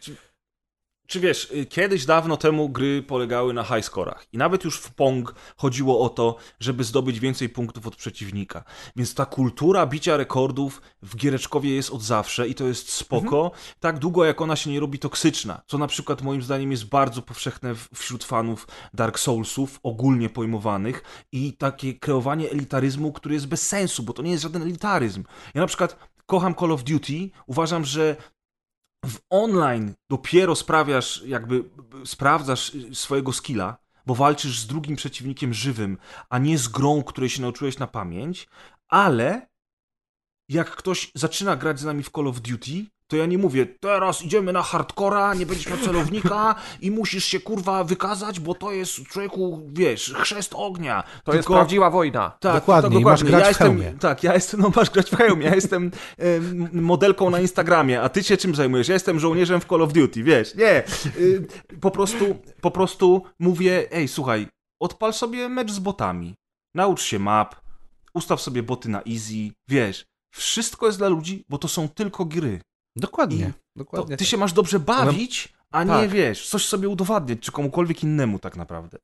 Czy 1.09 1.21
wiesz, 1.21 1.51
y, 1.51 1.67
kiedyś 1.67 2.05
dawno 2.07 2.37
temu 2.37 2.69
gry 2.69 3.03
polegały 3.03 3.55
na 3.55 3.65
high 3.65 3.85
scorach 3.85 4.27
i 4.33 4.39
nawet 4.39 4.65
już 4.65 4.79
w 4.79 4.95
Pong 4.95 5.35
chodziło 5.57 6.01
o 6.01 6.09
to, 6.09 6.37
żeby 6.61 6.85
zdobyć 6.85 7.21
więcej 7.21 7.49
punktów 7.49 7.87
od 7.87 7.97
przeciwnika. 7.97 8.65
Więc 8.97 9.15
ta 9.15 9.27
kultura 9.27 9.87
bicia 9.87 10.17
rekordów 10.17 10.83
w 11.03 11.17
giereczkowie 11.17 11.75
jest 11.75 11.91
od 11.91 12.03
zawsze 12.03 12.49
i 12.49 12.55
to 12.55 12.65
jest 12.65 12.93
spoko, 12.93 13.51
tak 13.81 13.99
długo 13.99 14.25
jak 14.25 14.41
ona 14.41 14.57
się 14.57 14.71
nie 14.71 14.81
robi 14.81 14.99
toksyczna, 14.99 15.63
co 15.67 15.79
na 15.79 15.87
przykład 15.87 16.23
moim 16.23 16.43
zdaniem 16.43 16.71
jest 16.71 16.85
bardzo 16.85 17.23
powszechne 17.23 17.75
wśród 17.95 18.25
fanów 18.25 18.67
Dark 18.95 19.19
Soulsów, 19.19 19.81
ogólnie 19.83 20.29
pojmowanych 20.29 21.25
i 21.33 21.53
takie 21.53 21.95
kreowanie 21.95 22.51
elitaryzmu, 22.51 23.13
który 23.13 23.35
jest 23.35 23.47
bez 23.47 23.67
sensu, 23.67 24.03
bo 24.03 24.13
to 24.13 24.23
nie 24.23 24.31
jest 24.31 24.43
żaden 24.43 24.63
elitaryzm. 24.63 25.25
Ja 25.55 25.61
na 25.61 25.67
przykład 25.67 25.97
kocham 26.27 26.55
Call 26.55 26.73
of 26.73 26.85
Duty, 26.85 27.31
uważam, 27.47 27.85
że 27.85 28.17
w 29.07 29.19
online 29.31 29.95
dopiero 30.11 30.55
sprawiasz, 30.57 31.23
jakby 31.27 31.65
sprawdzasz 32.05 32.73
swojego 32.93 33.33
skilla, 33.33 33.77
bo 34.07 34.15
walczysz 34.15 34.61
z 34.61 34.67
drugim 34.67 34.97
przeciwnikiem 34.97 35.55
żywym, 35.55 35.99
a 36.29 36.39
nie 36.39 36.59
z 36.59 36.69
grą, 36.69 37.03
której 37.03 37.31
się 37.31 37.43
nauczyłeś 37.43 37.79
na 37.79 37.87
pamięć, 37.87 38.49
ale 38.89 39.49
jak 40.49 40.71
ktoś 40.71 41.11
zaczyna 41.15 41.57
grać 41.57 41.81
z 41.81 41.85
nami 41.85 42.03
w 42.03 42.11
Call 42.11 42.29
of 42.29 42.41
Duty, 42.41 42.87
to 43.09 43.17
ja 43.17 43.27
nie 43.27 43.39
mówię, 43.39 43.67
teraz 43.67 44.23
idziemy 44.23 44.53
na 44.53 44.63
hardcora, 44.63 45.35
nie 45.35 45.47
będziesz 45.47 45.69
miał 45.69 45.79
celownika 45.79 46.55
i 46.81 46.91
musisz 46.91 47.25
się 47.25 47.41
kurwa 47.41 47.85
wykazać, 47.85 48.41
bo 48.41 48.55
to 48.55 48.73
jest 48.73 49.07
człowieku, 49.09 49.63
wiesz, 49.73 50.15
chrzest 50.17 50.53
ognia. 50.55 51.05
To 51.25 51.35
jest 51.35 51.49
prawdziwa 51.49 51.91
wojna. 51.91 52.37
Tak, 52.41 52.55
Dokładnie, 52.55 52.97
to 52.97 53.01
masz 53.01 53.25
grać 53.25 53.41
ja 53.41 53.47
w 53.47 53.49
jestem, 53.49 53.67
hełmie. 53.67 53.99
Tak, 54.01 54.23
ja 54.23 54.35
jestem, 54.35 54.61
no 54.61 54.73
masz 54.77 54.91
grać 54.91 55.11
w 55.11 55.17
hełmie, 55.17 55.47
ja 55.47 55.55
jestem 55.55 55.91
em, 56.19 56.69
modelką 56.73 57.31
na 57.31 57.41
Instagramie, 57.41 58.03
a 58.03 58.09
ty 58.09 58.25
się 58.25 58.37
czym 58.37 58.55
zajmujesz? 58.55 58.89
Ja 58.89 58.95
jestem 58.95 59.21
żołnierzem 59.21 59.61
w 59.61 59.65
Call 59.65 59.83
of 59.83 59.93
Duty, 59.93 60.23
wiesz, 60.23 60.55
nie. 60.55 60.83
Y, 61.17 61.47
po 61.81 61.91
prostu, 61.91 62.39
po 62.61 62.71
prostu 62.71 63.23
mówię, 63.39 63.93
ej, 63.93 64.09
słuchaj, 64.09 64.49
odpal 64.81 65.13
sobie 65.13 65.49
mecz 65.49 65.71
z 65.71 65.79
botami, 65.79 66.35
naucz 66.75 67.03
się 67.03 67.19
map, 67.19 67.57
ustaw 68.15 68.41
sobie 68.41 68.63
boty 68.63 68.89
na 68.89 69.03
easy, 69.03 69.53
wiesz, 69.69 70.05
wszystko 70.35 70.87
jest 70.87 70.99
dla 70.99 71.09
ludzi, 71.09 71.45
bo 71.49 71.59
to 71.59 71.69
są 71.69 71.89
tylko 71.89 72.25
gry. 72.25 72.61
Dokładnie. 72.97 73.53
Dokładnie. 73.77 74.17
ty 74.17 74.25
się 74.25 74.37
masz 74.37 74.53
dobrze 74.53 74.81
bawić, 74.81 75.55
a 75.71 75.85
nie, 75.85 75.91
Tak. 75.91 76.11
wiesz, 76.11 76.49
coś 76.49 76.67
sobie 76.67 76.89
udowadniać, 76.89 77.39
czy 77.41 77.53
komukolwiek 77.53 78.03
innemu 78.03 78.39
tak 78.39 78.57
naprawdę. 78.57 78.99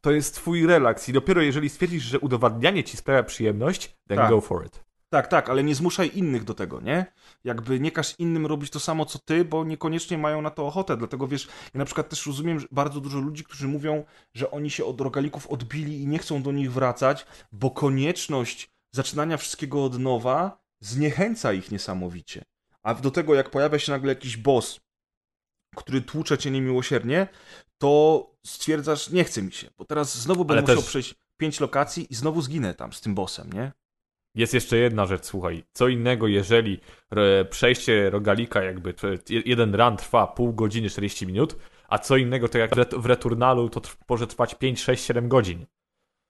To 0.00 0.10
jest 0.10 0.34
twój 0.34 0.66
relaks 0.66 1.08
i 1.08 1.12
dopiero 1.12 1.42
jeżeli 1.42 1.68
stwierdzisz, 1.68 2.02
że 2.02 2.20
udowadnianie 2.20 2.84
ci 2.84 2.96
sprawia 2.96 3.22
przyjemność, 3.22 3.96
then 4.08 4.18
Tak. 4.18 4.30
go 4.30 4.40
for 4.40 4.66
it. 4.66 4.84
Tak, 5.08 5.26
tak, 5.28 5.50
ale 5.50 5.64
nie 5.64 5.74
zmuszaj 5.74 6.10
innych 6.14 6.44
do 6.44 6.54
tego, 6.54 6.80
nie? 6.80 7.06
Jakby 7.44 7.80
nie 7.80 7.90
każ 7.90 8.14
innym 8.18 8.46
robić 8.46 8.70
to 8.70 8.80
samo 8.80 9.06
co 9.06 9.18
ty, 9.18 9.44
bo 9.44 9.64
niekoniecznie 9.64 10.18
mają 10.18 10.42
na 10.42 10.50
to 10.50 10.66
ochotę. 10.66 10.96
Dlatego 10.96 11.28
wiesz, 11.28 11.48
ja 11.74 11.78
na 11.78 11.84
przykład 11.84 12.08
też 12.08 12.26
rozumiem 12.26 12.60
że 12.60 12.66
bardzo 12.70 13.00
dużo 13.00 13.18
ludzi, 13.20 13.44
którzy 13.44 13.68
mówią, 13.68 14.04
że 14.34 14.50
oni 14.50 14.70
się 14.70 14.84
od 14.84 15.00
rogalików 15.00 15.46
odbili 15.46 16.02
i 16.02 16.06
nie 16.06 16.18
chcą 16.18 16.42
do 16.42 16.52
nich 16.52 16.72
wracać, 16.72 17.26
bo 17.52 17.70
konieczność 17.70 18.70
zaczynania 18.92 19.36
wszystkiego 19.36 19.84
od 19.84 19.98
nowa 19.98 20.62
zniechęca 20.80 21.52
ich 21.52 21.70
niesamowicie. 21.70 22.44
A 22.82 22.94
do 22.94 23.10
tego, 23.10 23.34
jak 23.34 23.50
pojawia 23.50 23.78
się 23.78 23.92
nagle 23.92 24.08
jakiś 24.12 24.36
boss, 24.36 24.80
który 25.76 26.00
tłucze 26.00 26.38
cię 26.38 26.50
niemiłosiernie, 26.50 27.28
to 27.78 28.26
stwierdzasz, 28.46 29.10
nie 29.10 29.24
chce 29.24 29.42
mi 29.42 29.52
się, 29.52 29.70
bo 29.78 29.84
teraz 29.84 30.18
znowu 30.18 30.44
będę 30.44 30.60
musiał 30.62 30.76
też- 30.76 30.86
przejść 30.86 31.14
pięć 31.36 31.60
lokacji 31.60 32.06
i 32.10 32.14
znowu 32.14 32.42
zginę 32.42 32.74
tam 32.74 32.92
z 32.92 33.00
tym 33.00 33.14
bossem, 33.14 33.52
nie? 33.52 33.72
Jest 34.34 34.54
jeszcze 34.54 34.76
jedna 34.76 35.06
rzecz, 35.06 35.24
słuchaj. 35.24 35.64
Co 35.72 35.88
innego, 35.88 36.26
jeżeli 36.28 36.80
e, 37.10 37.44
przejście 37.44 38.10
rogalika, 38.10 38.62
jakby 38.62 38.94
jeden 39.28 39.74
run 39.74 39.96
trwa 39.96 40.26
pół 40.26 40.52
godziny, 40.52 40.90
40 40.90 41.26
minut, 41.26 41.56
a 41.88 41.98
co 41.98 42.16
innego, 42.16 42.48
to 42.48 42.58
jak 42.58 42.70
w 42.74 42.78
ret- 42.78 43.00
w 43.00 43.06
Returnalu, 43.06 43.68
to 43.70 43.80
może 44.08 44.26
trwać 44.26 44.54
5, 44.54 44.82
6, 44.82 45.04
7 45.04 45.28
godzin. 45.28 45.66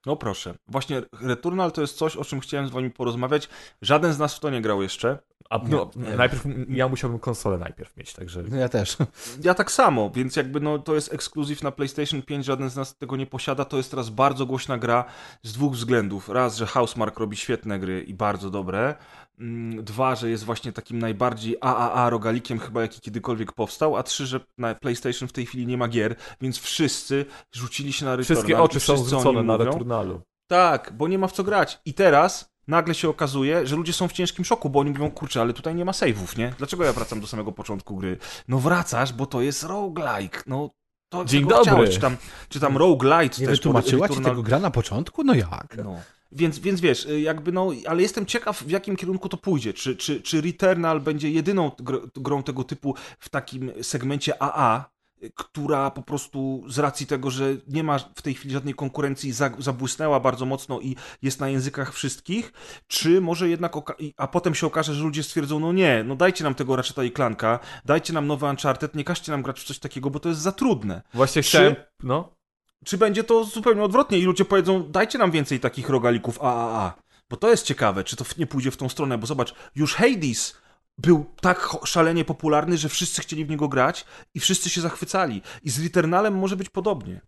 No 0.05 0.15
proszę. 0.15 0.55
Właśnie 0.67 1.01
Returnal 1.21 1.71
to 1.71 1.81
jest 1.81 1.97
coś, 1.97 2.15
o 2.15 2.25
czym 2.25 2.39
chciałem 2.39 2.67
z 2.67 2.71
wami 2.71 2.89
porozmawiać. 2.89 3.49
Żaden 3.81 4.13
z 4.13 4.19
nas 4.19 4.35
w 4.35 4.39
to 4.39 4.49
nie 4.49 4.61
grał 4.61 4.81
jeszcze. 4.81 5.17
A 5.49 5.57
no, 5.57 5.91
Nie. 5.95 6.15
najpierw 6.15 6.43
ja 6.69 6.87
musiałbym 6.87 7.19
konsolę 7.19 7.57
najpierw 7.57 7.97
mieć, 7.97 8.13
także. 8.13 8.43
No 8.49 8.57
Ja 8.57 8.69
też. 8.69 8.97
Ja 9.43 9.53
tak 9.53 9.71
samo, 9.71 10.09
więc 10.09 10.35
jakby 10.35 10.59
no 10.59 10.79
to 10.79 10.95
jest 10.95 11.13
ekskluzyw 11.13 11.63
na 11.63 11.71
PlayStation 11.71 12.21
5, 12.21 12.45
żaden 12.45 12.69
z 12.69 12.75
nas 12.75 12.97
tego 12.97 13.15
nie 13.15 13.25
posiada. 13.25 13.65
To 13.65 13.77
jest 13.77 13.91
teraz 13.91 14.09
bardzo 14.09 14.45
głośna 14.45 14.77
gra 14.77 15.05
z 15.43 15.53
dwóch 15.53 15.73
względów. 15.73 16.29
Raz, 16.29 16.57
że 16.57 16.65
Housemark 16.65 17.19
robi 17.19 17.37
świetne 17.37 17.79
gry 17.79 18.01
i 18.03 18.13
bardzo 18.13 18.49
dobre. 18.49 18.95
Mm, 19.39 19.83
Dwa, 19.83 20.15
że 20.15 20.29
jest 20.29 20.43
właśnie 20.43 20.71
takim 20.71 20.99
najbardziej 20.99 21.57
AAA 21.61 22.09
rogalikiem 22.09 22.59
chyba 22.59 22.81
jaki 22.81 23.01
kiedykolwiek 23.01 23.51
powstał. 23.51 23.95
A 23.97 24.03
trzy, 24.03 24.25
że 24.27 24.39
na 24.57 24.75
PlayStation 24.75 25.27
w 25.27 25.31
tej 25.31 25.45
chwili 25.45 25.67
nie 25.67 25.77
ma 25.77 25.87
gier, 25.87 26.15
więc 26.41 26.59
wszyscy 26.59 27.25
rzucili 27.51 27.93
się 27.93 28.05
na 28.05 28.15
Returnal. 28.15 28.43
Wszystkie 28.43 28.61
oczy 28.61 28.79
są 28.79 28.97
zwrócone 28.97 29.43
na. 29.43 29.57
Returnalu. 29.57 30.21
Tak, 30.47 30.93
bo 30.97 31.07
nie 31.07 31.19
ma 31.19 31.27
w 31.27 31.31
co 31.31 31.43
grać. 31.43 31.79
I 31.85 31.93
teraz 31.93 32.53
nagle 32.67 32.93
się 32.95 33.09
okazuje, 33.09 33.67
że 33.67 33.75
ludzie 33.75 33.93
są 33.93 34.07
w 34.07 34.11
ciężkim 34.13 34.45
szoku, 34.45 34.69
bo 34.69 34.79
oni 34.79 34.89
mówią, 34.91 35.11
kurczę, 35.11 35.41
ale 35.41 35.53
tutaj 35.53 35.75
nie 35.75 35.85
ma 35.85 35.91
save'ów, 35.91 36.37
nie? 36.37 36.53
Dlaczego 36.57 36.83
ja 36.83 36.93
wracam 36.93 37.21
do 37.21 37.27
samego 37.27 37.51
początku 37.51 37.95
gry? 37.97 38.17
No 38.47 38.59
wracasz, 38.59 39.13
bo 39.13 39.25
to 39.25 39.41
jest 39.41 39.63
roguelike. 39.63 40.43
No 40.47 40.69
to 41.09 41.25
Dzień 41.25 41.47
dobry. 41.47 41.63
Chciałeś, 41.63 41.89
czy 41.95 41.99
tam, 41.99 42.17
czy 42.49 42.59
tam 42.59 42.77
roguelite 42.77 43.41
Nie 43.41 43.47
też. 43.47 43.59
wytłumaczyła 43.59 44.09
ci 44.09 44.15
Returnal- 44.15 44.23
tego 44.23 44.43
gra 44.43 44.59
na 44.59 44.71
początku? 44.71 45.23
No 45.23 45.33
jak? 45.33 45.77
No. 45.83 45.99
Więc, 46.35 46.59
więc 46.59 46.81
wiesz, 46.81 47.05
y, 47.05 47.21
jakby 47.21 47.51
no, 47.51 47.71
ale 47.87 48.01
jestem 48.01 48.25
ciekaw, 48.25 48.63
w 48.63 48.69
jakim 48.69 48.95
kierunku 48.95 49.29
to 49.29 49.37
pójdzie. 49.37 49.73
Czy, 49.73 49.95
czy, 49.95 50.21
czy 50.21 50.41
Returnal 50.41 51.01
będzie 51.01 51.31
jedyną 51.31 51.71
gr 51.79 52.09
grą 52.15 52.43
tego 52.43 52.63
typu 52.63 52.95
w 53.19 53.29
takim 53.29 53.71
segmencie 53.81 54.43
AA, 54.43 54.89
y, 55.23 55.31
która 55.35 55.91
po 55.91 56.01
prostu 56.01 56.63
z 56.67 56.79
racji 56.79 57.07
tego, 57.07 57.31
że 57.31 57.55
nie 57.67 57.83
ma 57.83 57.99
w 57.99 58.21
tej 58.21 58.33
chwili 58.33 58.53
żadnej 58.53 58.73
konkurencji, 58.73 59.31
za, 59.31 59.51
zabłysnęła 59.59 60.19
bardzo 60.19 60.45
mocno 60.45 60.79
i 60.79 60.95
jest 61.21 61.39
na 61.39 61.49
językach 61.49 61.93
wszystkich, 61.93 62.53
czy 62.87 63.21
może 63.21 63.49
jednak, 63.49 63.73
a 64.17 64.27
potem 64.27 64.55
się 64.55 64.67
okaże, 64.67 64.93
że 64.93 65.03
ludzie 65.03 65.23
stwierdzą, 65.23 65.59
no 65.59 65.73
nie, 65.73 66.03
no 66.03 66.15
dajcie 66.15 66.43
nam 66.43 66.55
tego 66.55 66.75
Ratcheta 66.75 67.03
i 67.03 67.11
Clanka, 67.11 67.59
dajcie 67.85 68.13
nam 68.13 68.27
nowy 68.27 68.45
Uncharted, 68.45 68.95
nie 68.95 69.03
każcie 69.03 69.31
nam 69.31 69.41
grać 69.41 69.59
w 69.59 69.63
coś 69.63 69.79
takiego, 69.79 70.09
bo 70.09 70.19
to 70.19 70.29
jest 70.29 70.41
za 70.41 70.51
trudne. 70.51 71.01
Właśnie 71.13 71.43
Czy- 71.43 71.49
chciałem. 71.49 71.75
No. 72.03 72.42
Czy 72.85 72.97
będzie 72.97 73.23
to 73.23 73.43
zupełnie 73.43 73.83
odwrotnie 73.83 74.17
i 74.17 74.23
ludzie 74.23 74.45
powiedzą, 74.45 74.91
dajcie 74.91 75.17
nam 75.17 75.31
więcej 75.31 75.59
takich 75.59 75.89
rogalików 75.89 76.41
AAA. 76.41 76.93
Bo 77.29 77.37
to 77.37 77.49
jest 77.49 77.65
ciekawe, 77.65 78.03
czy 78.03 78.15
to 78.15 78.25
nie 78.37 78.47
pójdzie 78.47 78.71
w 78.71 78.77
tą 78.77 78.89
stronę, 78.89 79.17
bo 79.17 79.27
zobacz, 79.27 79.55
już 79.75 79.95
Hades 79.95 80.57
był 80.97 81.25
tak 81.41 81.69
szalenie 81.85 82.25
popularny, 82.25 82.77
że 82.77 82.89
wszyscy 82.89 83.21
chcieli 83.21 83.45
w 83.45 83.49
niego 83.49 83.67
grać 83.67 84.05
i 84.33 84.39
wszyscy 84.39 84.69
się 84.69 84.81
zachwycali. 84.81 85.41
I 85.63 85.69
z 85.69 85.83
Returnalem 85.83 86.35
może 86.35 86.55
być 86.55 86.69
podobnie. 86.69 87.21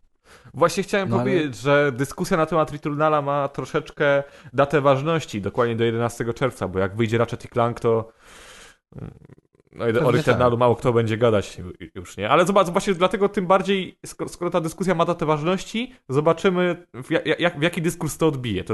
Właśnie 0.53 0.83
chciałem 0.83 1.09
No 1.09 1.15
ale- 1.15 1.23
powiedzieć, 1.25 1.57
że 1.57 1.91
dyskusja 1.91 2.37
na 2.37 2.45
temat 2.45 2.71
Returnala 2.71 3.21
ma 3.21 3.47
troszeczkę 3.47 4.23
datę 4.53 4.81
ważności, 4.81 5.41
dokładnie 5.41 5.75
do 5.75 5.83
11 5.83 6.33
czerwca, 6.33 6.67
bo 6.67 6.79
jak 6.79 6.95
wyjdzie 6.95 7.17
Ratchet 7.17 7.45
i 7.45 7.47
Clank, 7.49 7.79
to 7.79 8.11
No 9.75 9.87
i 9.89 9.97
o 9.97 10.11
Returnalu 10.11 10.55
tak. 10.55 10.59
mało 10.59 10.75
kto 10.75 10.93
będzie 10.93 11.17
gadać 11.17 11.57
już, 11.95 12.17
nie? 12.17 12.29
Ale 12.29 12.45
zobacz, 12.45 12.69
właśnie 12.69 12.93
dlatego 12.93 13.29
tym 13.29 13.47
bardziej, 13.47 13.99
skoro, 14.05 14.29
skoro 14.29 14.51
ta 14.51 14.61
dyskusja 14.61 14.95
ma 14.95 15.05
datę 15.05 15.25
ważności, 15.25 15.93
zobaczymy 16.09 16.85
w, 16.93 17.11
ja- 17.11 17.35
jak, 17.39 17.59
w 17.59 17.61
jaki 17.61 17.81
dyskurs 17.81 18.17
to 18.17 18.27
odbije. 18.27 18.63
To, 18.63 18.73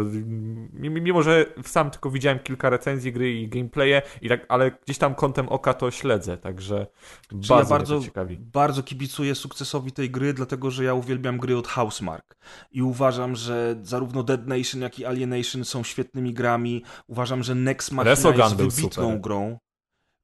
mimo, 0.73 1.23
że 1.23 1.45
sam 1.65 1.91
tylko 1.91 2.09
widziałem 2.09 2.39
kilka 2.39 2.69
recenzji 2.69 3.11
gry 3.13 3.33
i 3.33 3.47
gameplaye, 3.47 4.01
i 4.21 4.29
tak, 4.29 4.45
ale 4.49 4.71
gdzieś 4.85 4.97
tam 4.97 5.15
kątem 5.15 5.49
oka 5.49 5.73
to 5.73 5.91
śledzę, 5.91 6.37
także 6.37 6.87
Czyli 7.29 7.41
bardzo, 7.49 7.73
ja 7.73 7.79
bardzo, 7.79 8.01
ciekawi. 8.01 8.37
bardzo 8.39 8.83
kibicuję 8.83 9.35
sukcesowi 9.35 9.91
tej 9.91 10.09
gry, 10.09 10.33
dlatego 10.33 10.71
że 10.71 10.83
ja 10.83 10.93
uwielbiam 10.93 11.37
gry 11.37 11.57
od 11.57 11.67
Housemark. 11.67 12.37
I 12.71 12.81
uważam, 12.81 13.35
że 13.35 13.75
zarówno 13.81 14.23
Dead 14.23 14.47
Nation, 14.47 14.81
jak 14.81 14.99
i 14.99 15.05
Alienation 15.05 15.65
są 15.65 15.83
świetnymi 15.83 16.33
grami. 16.33 16.83
Uważam, 17.07 17.43
że 17.43 17.55
Nex 17.55 17.91
Machina 17.91 18.11
Resogun 18.11 18.41
jest 18.41 18.55
wybitną 18.55 19.03
super. 19.03 19.21
grą. 19.21 19.57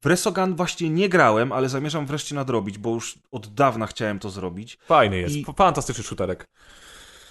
W 0.02 0.06
Resogun 0.06 0.56
właśnie 0.56 0.90
nie 0.90 1.10
grałem, 1.10 1.52
ale 1.52 1.70
zamierzam 1.70 2.06
wreszcie 2.06 2.36
nadrobić, 2.36 2.78
bo 2.78 2.94
już 2.94 3.20
od 3.32 3.54
dawna 3.54 3.88
chciałem 3.88 4.20
to 4.20 4.30
zrobić. 4.30 4.78
Fajny 4.88 5.18
jest, 5.18 5.36
I- 5.36 5.46
fantastyczny 5.58 6.04
shooterek. 6.04 6.48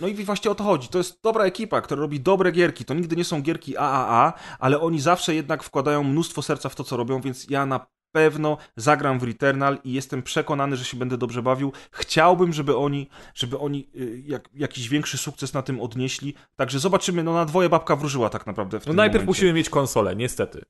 No 0.00 0.08
i 0.08 0.14
właśnie 0.24 0.50
o 0.50 0.54
to 0.54 0.64
chodzi. 0.64 0.88
To 0.88 0.98
jest 0.98 1.18
dobra 1.22 1.44
ekipa, 1.44 1.80
która 1.80 2.00
robi 2.00 2.20
dobre 2.20 2.52
gierki. 2.52 2.84
To 2.84 2.94
nigdy 2.94 3.16
nie 3.16 3.24
są 3.24 3.42
gierki 3.42 3.76
AAA, 3.76 4.32
ale 4.58 4.80
oni 4.80 5.00
zawsze 5.00 5.34
jednak 5.34 5.62
wkładają 5.62 6.02
mnóstwo 6.04 6.42
serca 6.42 6.68
w 6.68 6.74
to, 6.74 6.84
co 6.84 6.96
robią, 6.96 7.20
więc 7.20 7.50
ja 7.50 7.66
na 7.66 7.86
pewno 8.12 8.56
zagram 8.76 9.18
w 9.18 9.22
Returnal 9.22 9.78
i 9.84 9.92
jestem 9.92 10.22
przekonany, 10.22 10.76
że 10.76 10.84
się 10.84 10.96
będę 10.96 11.18
dobrze 11.18 11.42
bawił. 11.42 11.72
Chciałbym, 11.90 12.52
żeby 12.52 12.76
oni, 12.76 13.08
żeby 13.34 13.58
oni 13.58 13.88
y, 13.96 14.22
jak, 14.26 14.48
jakiś 14.54 14.88
większy 14.88 15.18
sukces 15.18 15.54
na 15.54 15.62
tym 15.62 15.80
odnieśli. 15.80 16.34
Także 16.56 16.78
zobaczymy. 16.78 17.22
No 17.24 17.34
na 17.34 17.44
dwoje 17.44 17.68
babka 17.68 17.96
wróżyła 17.96 18.30
tak 18.30 18.46
naprawdę 18.46 18.80
w 18.80 18.86
No 18.86 18.92
najpierw 18.92 19.14
momencie. 19.24 19.26
musimy 19.26 19.52
mieć 19.52 19.70
konsolę, 19.70 20.16
niestety. 20.16 20.62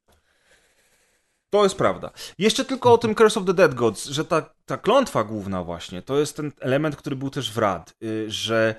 To 1.51 1.63
jest 1.63 1.77
prawda. 1.77 2.11
Jeszcze 2.39 2.65
tylko 2.65 2.93
o 2.93 2.99
tym 2.99 3.15
Curse 3.15 3.41
of 3.41 3.47
the 3.47 3.55
Dead 3.55 3.75
Gods, 3.75 4.07
że 4.07 4.25
ta, 4.25 4.43
ta 4.65 4.77
klątwa 4.77 5.25
główna 5.25 5.65
właśnie, 5.65 6.03
to 6.03 6.19
jest 6.19 6.37
ten 6.37 6.53
element, 6.61 6.97
który 6.97 7.17
był 7.17 7.31
też 7.31 7.53
w 7.53 7.59
rad, 7.59 7.95
y, 8.03 8.31
że 8.31 8.75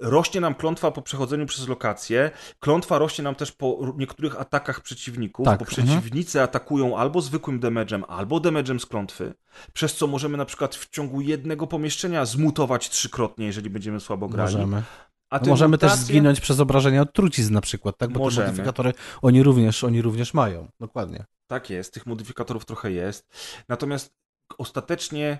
rośnie 0.00 0.40
nam 0.40 0.54
klątwa 0.54 0.90
po 0.90 1.02
przechodzeniu 1.02 1.46
przez 1.46 1.68
lokację, 1.68 2.30
klątwa 2.60 2.98
rośnie 2.98 3.24
nam 3.24 3.34
też 3.34 3.52
po 3.52 3.94
niektórych 3.96 4.40
atakach 4.40 4.80
przeciwników, 4.80 5.44
Tak, 5.46 5.58
bo 5.58 5.66
mhm. 5.68 5.86
przeciwnicy 5.88 6.42
atakują 6.42 6.96
albo 6.96 7.20
zwykłym 7.20 7.60
damage'em, 7.60 8.02
albo 8.08 8.36
damage'em 8.36 8.78
z 8.78 8.86
klątwy, 8.86 9.34
przez 9.72 9.94
co 9.94 10.06
możemy 10.06 10.36
na 10.38 10.44
przykład 10.44 10.74
w 10.74 10.88
ciągu 10.88 11.20
jednego 11.20 11.66
pomieszczenia 11.66 12.24
zmutować 12.24 12.88
trzykrotnie, 12.90 13.46
jeżeli 13.46 13.70
będziemy 13.70 14.00
słabo 14.00 14.28
grali. 14.28 14.52
Możemy. 14.56 14.82
A 15.30 15.38
No 15.38 15.46
możemy 15.46 15.78
też 15.78 15.92
mutacje- 15.92 16.04
zginąć 16.04 16.40
przez 16.40 16.60
obrażenia 16.60 17.02
od 17.02 17.12
trucizn 17.12 17.54
na 17.54 17.60
przykład, 17.60 17.98
tak? 17.98 18.10
Bo 18.10 18.20
Możemy. 18.20 18.46
te 18.46 18.50
modyfikatory 18.52 18.92
oni 19.22 19.42
również, 19.42 19.84
oni 19.84 20.02
również 20.02 20.34
mają. 20.34 20.68
Dokładnie. 20.80 21.24
Tak 21.52 21.70
jest, 21.70 21.94
tych 21.94 22.06
modyfikatorów 22.06 22.64
trochę 22.64 22.92
jest. 22.92 23.34
Natomiast 23.68 24.14
ostatecznie 24.58 25.38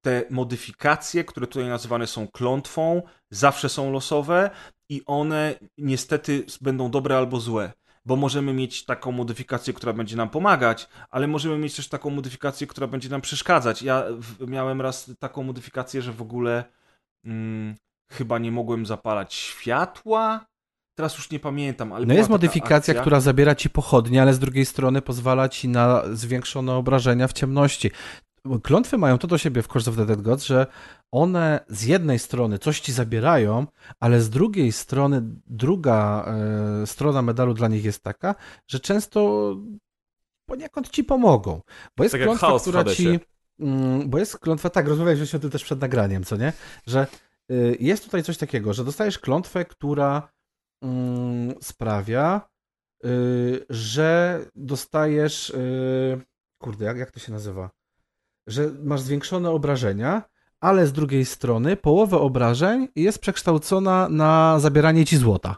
te 0.00 0.24
modyfikacje, 0.30 1.24
które 1.24 1.46
tutaj 1.46 1.68
nazywane 1.68 2.06
są 2.06 2.28
klątwą, 2.28 3.02
zawsze 3.30 3.68
są 3.68 3.92
losowe 3.92 4.50
i 4.88 5.02
one 5.06 5.54
niestety 5.78 6.44
będą 6.60 6.90
dobre 6.90 7.16
albo 7.16 7.40
złe. 7.40 7.72
Bo 8.04 8.16
możemy 8.16 8.52
mieć 8.52 8.84
taką 8.84 9.12
modyfikację, 9.12 9.72
która 9.72 9.92
będzie 9.92 10.16
nam 10.16 10.30
pomagać, 10.30 10.88
ale 11.10 11.26
możemy 11.26 11.58
mieć 11.58 11.76
też 11.76 11.88
taką 11.88 12.10
modyfikację, 12.10 12.66
która 12.66 12.86
będzie 12.86 13.08
nam 13.08 13.20
przeszkadzać. 13.20 13.82
Ja 13.82 14.04
miałem 14.46 14.80
raz 14.80 15.10
taką 15.18 15.42
modyfikację, 15.42 16.02
że 16.02 16.12
w 16.12 16.22
ogóle 16.22 16.64
mm, 17.24 17.74
chyba 18.10 18.38
nie 18.38 18.52
mogłem 18.52 18.86
zapalać 18.86 19.34
światła. 19.34 20.46
Teraz 20.98 21.16
już 21.16 21.30
nie 21.30 21.38
pamiętam, 21.40 21.92
ale 21.92 22.06
No 22.06 22.14
jest 22.14 22.30
modyfikacja, 22.30 22.92
akcja. 22.92 23.00
która 23.00 23.20
zabiera 23.20 23.54
ci 23.54 23.70
pochodnie, 23.70 24.22
ale 24.22 24.34
z 24.34 24.38
drugiej 24.38 24.66
strony 24.66 25.02
pozwala 25.02 25.48
ci 25.48 25.68
na 25.68 26.02
zwiększone 26.12 26.74
obrażenia 26.74 27.28
w 27.28 27.32
ciemności. 27.32 27.90
Klątwy 28.62 28.98
mają 28.98 29.18
to 29.18 29.26
do 29.26 29.38
siebie 29.38 29.62
w 29.62 29.68
Curse 29.68 29.90
of 29.90 29.96
the 29.96 30.06
Dead 30.06 30.22
Gods, 30.22 30.44
że 30.44 30.66
one 31.10 31.60
z 31.68 31.82
jednej 31.84 32.18
strony 32.18 32.58
coś 32.58 32.80
ci 32.80 32.92
zabierają, 32.92 33.66
ale 34.00 34.20
z 34.20 34.30
drugiej 34.30 34.72
strony 34.72 35.22
druga 35.46 36.24
e, 36.82 36.86
strona 36.86 37.22
medalu 37.22 37.54
dla 37.54 37.68
nich 37.68 37.84
jest 37.84 38.02
taka, 38.02 38.34
że 38.66 38.80
często 38.80 39.54
poniekąd 40.46 40.88
ci 40.90 41.04
pomogą. 41.04 41.60
Bo 41.96 42.04
jest 42.04 42.12
Tak 42.12 42.22
klątwa, 42.22 42.58
która 42.60 42.84
ci... 42.84 43.20
Mm, 43.60 44.10
Bo 44.10 44.18
jest 44.18 44.38
klątwa, 44.38 44.70
tak, 44.70 44.88
rozmawialiśmy 44.88 45.36
o 45.36 45.40
tym 45.40 45.50
też 45.50 45.64
przed 45.64 45.80
nagraniem, 45.80 46.24
co 46.24 46.36
nie? 46.36 46.52
Że 46.86 47.06
y, 47.50 47.76
jest 47.80 48.04
tutaj 48.04 48.22
coś 48.22 48.38
takiego, 48.38 48.72
że 48.72 48.84
dostajesz 48.84 49.18
klątwę, 49.18 49.64
która 49.64 50.37
sprawia, 51.60 52.48
y, 53.04 53.66
że 53.70 54.40
dostajesz. 54.54 55.50
y, 55.50 56.20
Kurde, 56.58 56.84
jak, 56.84 56.98
jak 56.98 57.10
to 57.10 57.20
się 57.20 57.32
nazywa? 57.32 57.70
Że 58.46 58.70
masz 58.82 59.00
zwiększone 59.00 59.50
obrażenia, 59.50 60.22
ale 60.60 60.86
z 60.86 60.92
drugiej 60.92 61.24
strony 61.24 61.76
połowę 61.76 62.18
obrażeń 62.18 62.88
jest 62.96 63.18
przekształcona 63.18 64.08
na 64.08 64.60
zabieranie 64.60 65.04
ci 65.04 65.16
złota. 65.16 65.56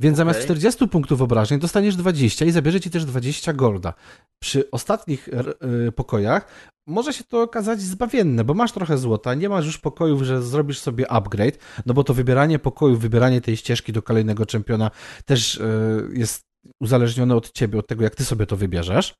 Więc 0.00 0.16
zamiast 0.16 0.38
Okej. 0.38 0.46
40 0.46 0.88
punktów 0.88 1.22
obrażeń 1.22 1.58
dostaniesz 1.58 1.96
20 1.96 2.44
i 2.44 2.50
zabierze 2.50 2.80
ci 2.80 2.90
też 2.90 3.04
20 3.04 3.52
golda. 3.52 3.94
Przy 4.38 4.70
ostatnich 4.70 5.28
y, 5.88 5.92
pokojach 5.92 6.46
może 6.90 7.12
się 7.12 7.24
to 7.24 7.42
okazać 7.42 7.80
zbawienne, 7.80 8.44
bo 8.44 8.54
masz 8.54 8.72
trochę 8.72 8.98
złota, 8.98 9.34
nie 9.34 9.48
masz 9.48 9.66
już 9.66 9.78
pokojów, 9.78 10.22
że 10.22 10.42
zrobisz 10.42 10.78
sobie 10.78 11.10
upgrade, 11.10 11.58
no 11.86 11.94
bo 11.94 12.04
to 12.04 12.14
wybieranie 12.14 12.58
pokojów, 12.58 13.00
wybieranie 13.00 13.40
tej 13.40 13.56
ścieżki 13.56 13.92
do 13.92 14.02
kolejnego 14.02 14.46
czempiona 14.46 14.90
też 15.24 15.54
y, 15.54 16.08
jest 16.12 16.44
uzależnione 16.80 17.36
od 17.36 17.52
ciebie, 17.52 17.78
od 17.78 17.86
tego, 17.86 18.04
jak 18.04 18.14
ty 18.14 18.24
sobie 18.24 18.46
to 18.46 18.56
wybierzesz. 18.56 19.14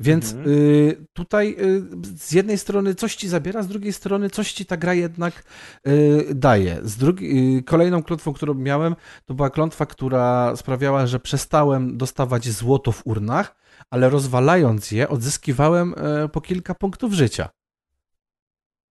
Więc 0.00 0.32
Mhm. 0.32 0.48
y, 0.48 1.06
tutaj 1.12 1.56
y, 1.60 1.82
z 2.18 2.32
jednej 2.32 2.58
strony 2.58 2.94
coś 2.94 3.16
ci 3.16 3.28
zabiera, 3.28 3.62
z 3.62 3.68
drugiej 3.68 3.92
strony 3.92 4.30
coś 4.30 4.52
ci 4.52 4.66
ta 4.66 4.76
gra 4.76 4.94
jednak 4.94 5.44
y, 5.86 6.26
daje. 6.34 6.80
Z 6.82 6.96
drugi, 6.96 7.62
kolejną 7.64 8.02
klątwą, 8.02 8.32
którą 8.32 8.54
miałem, 8.54 8.96
to 9.24 9.34
była 9.34 9.50
klątwa, 9.50 9.86
która 9.86 10.56
sprawiała, 10.56 11.06
że 11.06 11.20
przestałem 11.20 11.96
dostawać 11.96 12.48
złoto 12.48 12.92
w 12.92 13.06
urnach, 13.06 13.56
ale 13.90 14.10
rozwalając 14.10 14.90
je, 14.90 15.08
odzyskiwałem 15.08 15.94
e, 15.96 16.28
po 16.28 16.40
kilka 16.40 16.74
punktów 16.74 17.12
życia. 17.12 17.48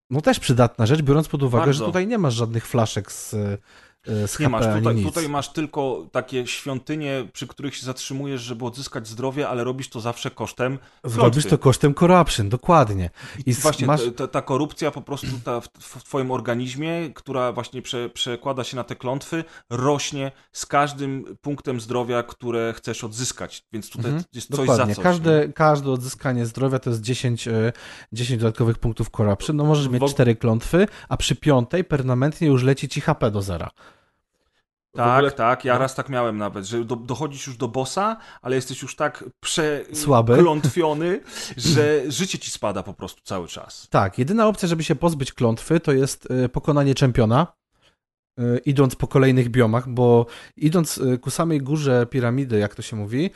No 0.09 0.21
też 0.21 0.39
przydatna 0.39 0.85
rzecz, 0.85 1.01
biorąc 1.01 1.27
pod 1.27 1.43
uwagę, 1.43 1.65
Bardzo. 1.65 1.79
że 1.79 1.85
tutaj 1.85 2.07
nie 2.07 2.17
masz 2.17 2.33
żadnych 2.33 2.67
flaszek 2.67 3.11
z, 3.11 3.35
z 4.07 4.39
Nie 4.39 4.45
HP 4.45 4.49
masz, 4.49 4.77
tutaj, 4.79 5.03
tutaj 5.03 5.29
masz 5.29 5.49
tylko 5.53 6.07
takie 6.11 6.47
świątynie, 6.47 7.27
przy 7.33 7.47
których 7.47 7.75
się 7.75 7.85
zatrzymujesz, 7.85 8.41
żeby 8.41 8.65
odzyskać 8.65 9.07
zdrowie, 9.07 9.49
ale 9.49 9.63
robisz 9.63 9.89
to 9.89 9.99
zawsze 10.01 10.31
kosztem 10.31 10.79
klątwy. 11.13 11.43
to 11.43 11.57
kosztem 11.57 11.93
corruption, 11.93 12.49
dokładnie. 12.49 13.09
I 13.45 13.49
I 13.49 13.53
właśnie 13.53 13.87
masz- 13.87 14.01
ta, 14.15 14.27
ta, 14.27 14.41
korupcja 14.41 14.91
po 14.91 15.01
prostu 15.01 15.27
ta, 15.43 15.61
w, 15.61 15.67
w 15.79 16.03
twoim 16.03 16.31
organizmie, 16.31 17.09
która 17.13 17.51
właśnie 17.51 17.81
prze, 17.81 18.09
przekłada 18.09 18.63
się 18.63 18.75
na 18.75 18.83
te 18.83 18.95
klątwy, 18.95 19.43
rośnie 19.69 20.31
z 20.51 20.65
każdym 20.65 21.37
punktem 21.41 21.79
zdrowia, 21.81 22.23
które 22.23 22.73
chcesz 22.77 23.03
odzyskać, 23.03 23.63
więc 23.73 23.89
tutaj 23.89 24.11
Mhm, 24.11 24.23
jest 24.33 24.47
coś 24.47 24.57
Dokładnie. 24.67 24.85
za 24.93 24.95
coś. 24.95 25.03
każde, 25.03 25.49
każde 25.53 25.91
odzyskanie 25.91 26.45
zdrowia 26.45 26.79
to 26.79 26.89
jest 26.89 27.01
10, 27.01 27.47
e, 27.47 27.71
10 28.11 28.41
dodatkowych 28.41 28.77
punktów 28.79 29.09
corruption. 29.09 29.55
No 29.55 29.63
możesz 29.65 29.87
mieć 29.89 29.99
W 30.01 30.03
og- 30.05 30.11
4 30.11 30.35
klątwy, 30.35 30.87
a 31.09 31.17
przy 31.17 31.35
piątej 31.35 31.83
permanentnie 31.83 32.47
już 32.47 32.63
leci 32.63 32.89
ci 32.89 33.01
HP 33.01 33.31
do 33.31 33.41
zera. 33.41 33.69
Tak, 34.97 35.17
ogóle- 35.17 35.31
tak, 35.31 35.65
ja 35.65 35.73
no. 35.73 35.79
raz 35.79 35.95
tak 35.95 36.09
miałem 36.09 36.37
nawet, 36.37 36.65
że 36.65 36.85
do, 36.85 36.95
dochodzisz 36.95 37.47
już 37.47 37.57
do 37.57 37.67
bossa, 37.67 38.17
ale 38.41 38.55
jesteś 38.55 38.81
już 38.81 38.95
tak 38.95 39.23
przeklątwiony, 39.39 41.21
że 41.57 42.11
życie 42.11 42.39
ci 42.39 42.51
spada 42.51 42.83
po 42.83 42.93
prostu 42.93 43.21
cały 43.23 43.47
czas. 43.47 43.87
Tak, 43.89 44.19
jedyna 44.19 44.47
opcja, 44.47 44.67
żeby 44.67 44.83
się 44.83 44.95
pozbyć 44.95 45.33
klątwy, 45.33 45.79
to 45.79 45.91
jest 45.91 46.31
e, 46.31 46.49
pokonanie 46.49 46.95
czempiona, 46.95 47.47
e, 48.39 48.57
idąc 48.57 48.95
po 48.95 49.07
kolejnych 49.07 49.49
biomach, 49.49 49.89
bo 49.89 50.25
idąc 50.55 50.97
e, 50.97 51.17
ku 51.17 51.29
samej 51.29 51.61
górze 51.61 52.05
piramidy, 52.05 52.59
jak 52.59 52.75
to 52.75 52.81
się 52.81 52.95
mówi, 52.95 53.29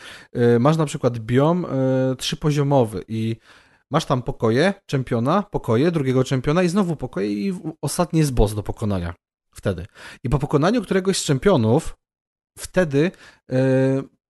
masz 0.60 0.78
na 0.78 0.86
przykład 0.86 1.20
biom 1.20 1.66
trzypoziomowy 2.18 3.04
i 3.08 3.36
masz 3.92 4.06
tam 4.06 4.22
pokoje 4.22 4.74
czempiona, 4.86 5.44
pokoje 5.44 5.92
drugiego 5.92 6.24
czempiona 6.24 6.64
i 6.64 6.70
znowu 6.70 6.96
pokoje 6.96 7.28
i 7.28 7.54
ostatni 7.82 8.20
jest 8.20 8.34
boss 8.34 8.56
do 8.56 8.64
pokonania. 8.64 9.14
Wtedy. 9.53 9.86
I 10.23 10.30
po 10.30 10.40
pokonaniu 10.40 10.82
któregoś 10.82 11.18
z 11.18 11.23
czempionów, 11.23 11.98
wtedy 12.57 13.11
e, 13.52 13.57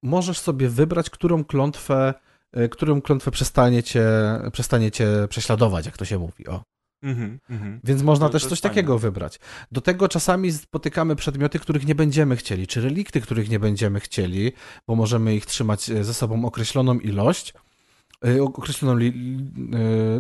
możesz 0.04 0.40
sobie 0.40 0.70
wybrać, 0.70 1.10
którą 1.10 1.44
klątwę, 1.44 2.14
e, 2.52 2.70
którą 2.70 3.02
klątwę 3.02 3.32
przestanie 3.32 3.84
cię, 3.84 4.06
przestanie 4.54 4.92
cię 4.92 5.08
prześladować, 5.30 5.86
jak 5.86 5.98
to 5.98 6.06
się 6.06 6.20
mówi. 6.20 6.48
O. 6.48 6.64
Mhm, 7.04 7.40
mhm. 7.50 7.80
Więc 7.84 8.02
można 8.04 8.26
To- 8.28 8.32
też 8.32 8.44
to 8.44 8.50
coś 8.50 8.60
fajne. 8.62 8.76
takiego 8.76 9.00
wybrać. 9.00 9.40
Do 9.72 9.82
tego 9.82 10.08
czasami 10.08 10.52
spotykamy 10.52 11.16
przedmioty, 11.16 11.60
których 11.60 11.86
nie 11.86 11.96
będziemy 11.96 12.36
chcieli, 12.36 12.68
czy 12.68 12.82
relikty, 12.82 13.22
których 13.22 13.50
nie 13.50 13.60
będziemy 13.60 14.00
chcieli, 14.00 14.52
bo 14.88 14.96
możemy 14.96 15.36
ich 15.36 15.46
trzymać 15.46 15.90
e, 15.90 16.04
ze 16.04 16.14
sobą 16.14 16.46
określoną 16.46 17.00
ilość. 17.00 17.54
Y, 18.28 18.44
określoną 18.44 19.02
y, 19.02 19.14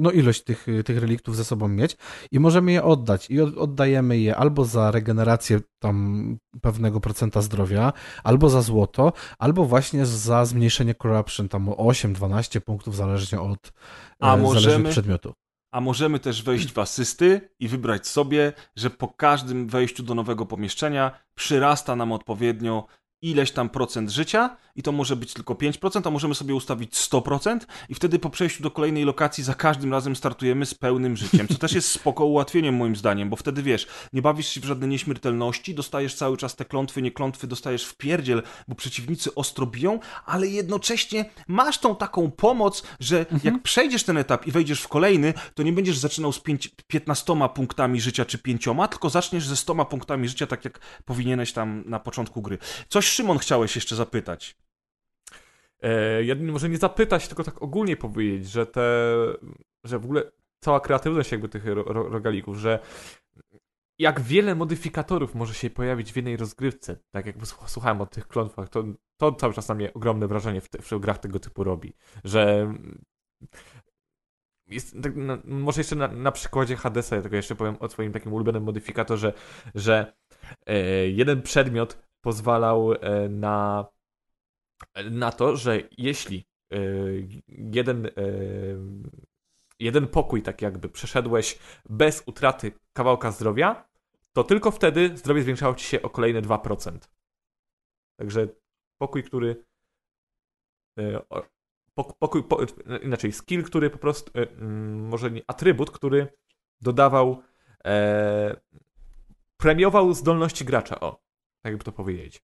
no, 0.01 0.11
ilość 0.11 0.43
tych, 0.43 0.67
tych 0.85 0.97
reliktów 0.97 1.35
ze 1.35 1.45
sobą 1.45 1.67
mieć 1.67 1.97
i 2.31 2.39
możemy 2.39 2.71
je 2.71 2.83
oddać. 2.83 3.29
I 3.29 3.41
oddajemy 3.41 4.17
je 4.19 4.35
albo 4.35 4.65
za 4.65 4.91
regenerację 4.91 5.59
tam 5.79 6.37
pewnego 6.61 6.99
procenta 6.99 7.41
zdrowia, 7.41 7.93
albo 8.23 8.49
za 8.49 8.61
złoto, 8.61 9.13
albo 9.39 9.65
właśnie 9.65 10.05
za 10.05 10.45
zmniejszenie 10.45 10.95
corruption 10.95 11.49
tam 11.49 11.69
o 11.69 11.73
8-12 11.73 12.59
punktów 12.59 12.95
zależnie 12.95 13.41
od, 13.41 13.73
A 14.19 14.37
możemy, 14.37 14.89
przedmiotu. 14.89 15.33
A 15.71 15.81
możemy 15.81 16.19
też 16.19 16.43
wejść 16.43 16.73
w 16.73 16.79
asysty 16.79 17.49
i 17.59 17.67
wybrać 17.67 18.07
sobie, 18.07 18.53
że 18.75 18.89
po 18.89 19.07
każdym 19.07 19.67
wejściu 19.67 20.03
do 20.03 20.15
nowego 20.15 20.45
pomieszczenia 20.45 21.11
przyrasta 21.35 21.95
nam 21.95 22.11
odpowiednio 22.11 22.85
ileś 23.21 23.51
tam 23.51 23.69
procent 23.69 24.09
życia 24.09 24.57
i 24.75 24.83
to 24.83 24.91
może 24.91 25.15
być 25.15 25.33
tylko 25.33 25.53
5%, 25.53 26.07
a 26.07 26.11
możemy 26.11 26.35
sobie 26.35 26.55
ustawić 26.55 26.93
100% 26.93 27.59
i 27.89 27.95
wtedy 27.95 28.19
po 28.19 28.29
przejściu 28.29 28.63
do 28.63 28.71
kolejnej 28.71 29.03
lokacji 29.03 29.43
za 29.43 29.53
każdym 29.53 29.91
razem 29.91 30.15
startujemy 30.15 30.65
z 30.65 30.73
pełnym 30.73 31.17
życiem, 31.17 31.47
co 31.47 31.55
też 31.55 31.73
jest 31.73 31.91
spoko 31.91 32.25
ułatwieniem 32.25 32.75
moim 32.75 32.95
zdaniem, 32.95 33.29
bo 33.29 33.35
wtedy 33.35 33.63
wiesz, 33.63 33.87
nie 34.13 34.21
bawisz 34.21 34.47
się 34.47 34.61
w 34.61 34.65
żadne 34.65 34.87
nieśmiertelności, 34.87 35.75
dostajesz 35.75 36.15
cały 36.15 36.37
czas 36.37 36.55
te 36.55 36.65
klątwy, 36.65 37.01
nie 37.01 37.11
klątwy, 37.11 37.47
dostajesz 37.47 37.85
w 37.85 37.97
pierdziel, 37.97 38.43
bo 38.67 38.75
przeciwnicy 38.75 39.35
ostro 39.35 39.65
biją, 39.65 39.99
ale 40.25 40.47
jednocześnie 40.47 41.25
masz 41.47 41.77
tą 41.77 41.95
taką 41.95 42.31
pomoc, 42.31 42.83
że 42.99 43.19
mhm. 43.19 43.41
jak 43.43 43.63
przejdziesz 43.63 44.03
ten 44.03 44.17
etap 44.17 44.47
i 44.47 44.51
wejdziesz 44.51 44.81
w 44.81 44.87
kolejny, 44.87 45.33
to 45.55 45.63
nie 45.63 45.73
będziesz 45.73 45.97
zaczynał 45.97 46.33
z 46.33 46.39
5, 46.39 46.69
15 46.87 47.33
punktami 47.53 48.01
życia 48.01 48.25
czy 48.25 48.37
5, 48.37 48.65
tylko 48.89 49.09
zaczniesz 49.09 49.47
ze 49.47 49.55
100 49.55 49.85
punktami 49.85 50.27
życia, 50.27 50.47
tak 50.47 50.65
jak 50.65 50.79
powinieneś 51.05 51.53
tam 51.53 51.83
na 51.85 51.99
początku 51.99 52.41
gry. 52.41 52.57
Coś 52.89 53.10
Szymon 53.11 53.37
chciałeś 53.37 53.75
jeszcze 53.75 53.95
zapytać? 53.95 54.57
E, 55.81 56.23
ja 56.23 56.35
może 56.35 56.69
nie 56.69 56.77
zapytać, 56.77 57.27
tylko 57.27 57.43
tak 57.43 57.61
ogólnie 57.61 57.97
powiedzieć, 57.97 58.49
że 58.49 58.65
te, 58.65 58.81
że 59.83 59.99
w 59.99 60.05
ogóle 60.05 60.31
cała 60.59 60.79
kreatywność 60.79 61.31
jakby 61.31 61.49
tych 61.49 61.65
ro, 61.65 61.83
ro, 61.83 62.09
rogalików, 62.09 62.57
że 62.57 62.79
jak 63.99 64.21
wiele 64.21 64.55
modyfikatorów 64.55 65.35
może 65.35 65.53
się 65.53 65.69
pojawić 65.69 66.13
w 66.13 66.15
jednej 66.15 66.37
rozgrywce, 66.37 66.97
tak 67.11 67.25
jak 67.25 67.35
słuchałem 67.65 68.01
o 68.01 68.05
tych 68.05 68.27
klątwach, 68.27 68.69
to, 68.69 68.83
to 69.17 69.31
cały 69.31 69.53
czas 69.53 69.67
na 69.67 69.75
mnie 69.75 69.93
ogromne 69.93 70.27
wrażenie 70.27 70.61
w, 70.61 70.69
te, 70.69 70.81
w 70.81 70.99
grach 70.99 71.17
tego 71.17 71.39
typu 71.39 71.63
robi, 71.63 71.93
że 72.23 72.73
jest, 74.67 74.95
tak, 75.03 75.13
może 75.45 75.79
jeszcze 75.79 75.95
na, 75.95 76.07
na, 76.07 76.31
przykładzie 76.31 76.75
Hadesa, 76.75 77.15
ja 77.15 77.21
tego 77.21 77.35
jeszcze 77.35 77.55
powiem 77.55 77.75
o 77.79 77.89
swoim 77.89 78.11
takim 78.11 78.33
ulubionym 78.33 78.63
modyfikatorze, 78.63 79.33
że 79.75 80.13
e, 80.65 81.07
jeden 81.07 81.41
przedmiot 81.41 82.10
pozwalał 82.21 82.93
e, 82.93 83.29
na, 83.29 83.85
na 85.11 85.31
to, 85.31 85.57
że 85.57 85.81
jeśli 85.97 86.45
e, 86.73 86.77
jeden, 87.47 88.05
e, 88.05 88.11
jeden 89.79 90.07
pokój, 90.07 90.41
tak 90.41 90.61
jakby, 90.61 90.89
przeszedłeś 90.89 91.59
bez 91.89 92.23
utraty 92.25 92.71
kawałka 92.93 93.31
zdrowia, 93.31 93.89
to 94.33 94.43
tylko 94.43 94.71
wtedy 94.71 95.17
zdrowie 95.17 95.41
zwiększało 95.41 95.75
ci 95.75 95.85
się 95.85 96.01
o 96.01 96.09
kolejne 96.09 96.41
2%. 96.41 96.97
Także 98.19 98.47
pokój, 98.97 99.23
który. 99.23 99.65
Pokój, 102.19 102.43
po, 102.43 102.57
inaczej, 103.03 103.31
skill, 103.31 103.63
który 103.63 103.89
po 103.89 103.97
prostu. 103.97 104.31
Mm, 104.35 105.07
może 105.07 105.31
nie, 105.31 105.41
atrybut, 105.47 105.91
który 105.91 106.27
dodawał. 106.81 107.41
E, 107.85 108.61
premiował 109.57 110.13
zdolności 110.13 110.65
gracza. 110.65 110.99
O, 110.99 111.21
jakby 111.63 111.83
to 111.83 111.91
powiedzieć. 111.91 112.43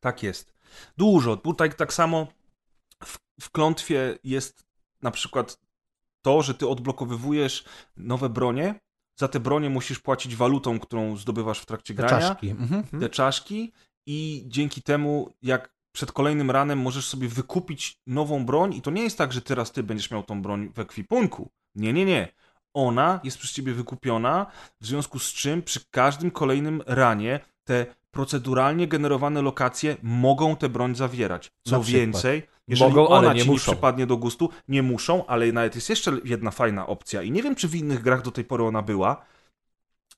Tak 0.00 0.22
jest. 0.22 0.54
Dużo. 0.96 1.36
Tutaj 1.36 1.74
tak 1.74 1.92
samo 1.92 2.26
w, 3.04 3.18
w 3.40 3.50
klątwie 3.50 4.18
jest 4.24 4.64
na 5.02 5.10
przykład 5.10 5.60
to, 6.22 6.42
że 6.42 6.54
ty 6.54 6.68
odblokowywujesz 6.68 7.64
nowe 7.96 8.28
bronie. 8.28 8.80
Za 9.16 9.28
te 9.28 9.40
bronie 9.40 9.70
musisz 9.70 9.98
płacić 9.98 10.36
walutą, 10.36 10.80
którą 10.80 11.16
zdobywasz 11.16 11.60
w 11.60 11.66
trakcie 11.66 11.94
te 11.94 12.02
grania. 12.02 12.28
Czaszki. 12.28 12.50
Mhm. 12.50 13.00
Te 13.00 13.08
czaszki. 13.08 13.72
I 14.06 14.44
dzięki 14.46 14.82
temu, 14.82 15.34
jak 15.42 15.74
przed 15.92 16.12
kolejnym 16.12 16.50
ranem 16.50 16.78
możesz 16.78 17.08
sobie 17.08 17.28
wykupić 17.28 18.00
nową 18.06 18.46
broń 18.46 18.74
i 18.74 18.82
to 18.82 18.90
nie 18.90 19.02
jest 19.02 19.18
tak, 19.18 19.32
że 19.32 19.42
teraz 19.42 19.72
ty 19.72 19.82
będziesz 19.82 20.10
miał 20.10 20.22
tą 20.22 20.42
broń 20.42 20.72
w 20.74 20.78
ekwipunku. 20.78 21.50
Nie, 21.74 21.92
nie, 21.92 22.04
nie 22.04 22.32
ona 22.74 23.20
jest 23.24 23.38
przez 23.38 23.52
ciebie 23.52 23.72
wykupiona, 23.72 24.46
w 24.80 24.86
związku 24.86 25.18
z 25.18 25.32
czym 25.32 25.62
przy 25.62 25.80
każdym 25.90 26.30
kolejnym 26.30 26.82
ranie 26.86 27.40
te 27.64 27.86
proceduralnie 28.10 28.88
generowane 28.88 29.42
lokacje 29.42 29.96
mogą 30.02 30.56
tę 30.56 30.68
broń 30.68 30.94
zawierać. 30.94 31.52
Co 31.64 31.82
więcej, 31.82 32.42
jeżeli 32.68 32.94
mogą, 32.94 33.08
ona 33.08 33.34
ci 33.34 33.38
muszą. 33.38 33.52
nie 33.52 33.58
przypadnie 33.58 34.06
do 34.06 34.16
gustu, 34.16 34.50
nie 34.68 34.82
muszą, 34.82 35.26
ale 35.26 35.52
nawet 35.52 35.74
jest 35.74 35.90
jeszcze 35.90 36.12
jedna 36.24 36.50
fajna 36.50 36.86
opcja 36.86 37.22
i 37.22 37.30
nie 37.30 37.42
wiem, 37.42 37.54
czy 37.54 37.68
w 37.68 37.74
innych 37.74 38.02
grach 38.02 38.22
do 38.22 38.30
tej 38.30 38.44
pory 38.44 38.64
ona 38.64 38.82
była, 38.82 39.24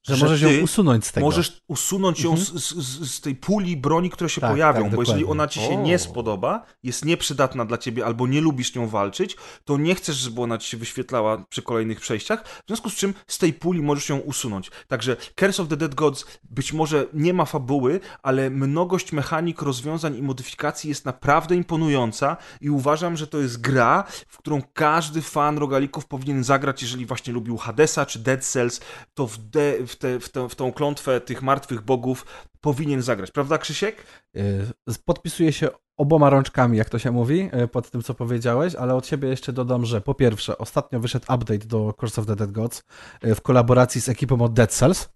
że, 0.07 0.17
że 0.17 0.25
możesz 0.25 0.43
ją 0.43 0.63
usunąć 0.63 1.07
z 1.07 1.13
tego. 1.13 1.27
Możesz 1.27 1.61
usunąć 1.69 2.21
ją 2.21 2.31
mhm. 2.31 2.47
z, 2.47 2.75
z, 2.75 3.11
z, 3.11 3.21
tej 3.21 3.35
puli 3.35 3.77
broni, 3.77 4.11
które 4.11 4.31
się 4.31 4.41
tak, 4.41 4.51
pojawią, 4.51 4.83
tak, 4.83 4.95
bo 4.95 5.03
jeżeli 5.03 5.25
ona 5.25 5.49
ci 5.49 5.61
się 5.61 5.79
o. 5.79 5.83
nie 5.83 5.99
spodoba, 5.99 6.63
jest 6.83 7.05
nieprzydatna 7.05 7.65
dla 7.65 7.79
ciebie 7.79 8.07
albo 8.07 8.27
nie 8.27 8.41
lubisz 8.41 8.75
nią 8.75 8.89
walczyć, 8.89 9.37
to 9.65 9.79
nie 9.79 9.95
chcesz, 9.95 10.17
żeby 10.17 10.41
ona 10.41 10.59
ci 10.59 10.71
się 10.71 10.77
wyświetlała 10.77 11.45
przy 11.49 11.63
kolejnych 11.63 12.01
przejściach, 12.01 12.45
w 12.49 12.67
związku 12.67 12.91
z 12.91 12.95
czym 12.95 13.15
z 13.27 13.39
tej 13.39 13.53
puli 13.53 13.83
możesz 13.83 14.09
ją 14.09 14.19
usunąć. 14.19 14.71
Także 14.89 15.17
Curse 15.35 15.63
of 15.63 15.69
the 15.69 15.77
Dead 15.77 15.95
Gods 15.95 16.25
być 16.51 16.73
może 16.73 17.07
nie 17.13 17.35
ma 17.35 17.45
fabuły, 17.45 18.01
ale 18.23 18.51
mnogość 18.51 19.13
mechanik, 19.13 19.63
rozwiązań 19.63 20.17
i 20.17 20.23
modyfikacji 20.23 20.89
jest 20.89 21.05
naprawdę 21.05 21.57
imponująca 21.57 22.37
i 22.61 22.71
uważam, 22.71 23.17
że 23.17 23.27
to 23.27 23.39
jest 23.39 23.61
gra, 23.61 24.05
w 24.29 24.39
którą 24.39 24.63
każdy 24.73 25.23
fan 25.23 25.59
rogalików 25.59 26.07
powinien 26.07 26.45
zagrać, 26.45 26.83
jeżeli 26.83 27.07
właśnie 27.07 27.33
lubił 27.33 27.57
Hadesa 27.57 28.07
czy 28.07 28.19
Dead 28.19 28.45
Cells, 28.45 28.81
to 29.15 29.27
w, 29.27 29.39
de, 29.39 29.75
w, 29.91 29.97
te, 29.97 30.21
w, 30.21 30.29
te, 30.29 30.49
w 30.49 30.55
tą 30.55 30.73
klątwę 30.73 31.21
tych 31.21 31.43
martwych 31.43 31.83
bogów 31.83 32.27
powinien 32.61 33.03
zagrać. 33.03 33.31
Prawda, 33.31 33.59
Krzysiek? 33.59 34.07
Y, 34.37 34.67
podpisuję 35.05 35.53
się 35.53 35.69
oboma 35.97 36.31
rączkami, 36.31 36.79
jak 36.79 36.91
to 36.91 36.99
się 36.99 37.11
mówi, 37.11 37.51
y, 37.65 37.69
pod 37.69 37.91
tym, 37.91 38.03
co 38.03 38.15
powiedziałeś, 38.15 38.75
ale 38.75 38.95
od 38.95 39.07
siebie 39.07 39.29
jeszcze 39.29 39.53
dodam, 39.53 39.85
że 39.85 40.01
po 40.01 40.15
pierwsze, 40.15 40.59
ostatnio 40.59 41.01
wyszedł 41.01 41.35
update 41.35 41.67
do 41.67 41.95
Curse 42.01 42.21
of 42.21 42.27
the 42.27 42.37
Dead 42.37 42.53
Gods 42.53 42.83
y, 43.25 43.35
w 43.35 43.41
kolaboracji 43.41 44.01
z 44.01 44.09
ekipą 44.09 44.41
od 44.41 44.53
Dead 44.53 44.73
Cells. 44.73 45.09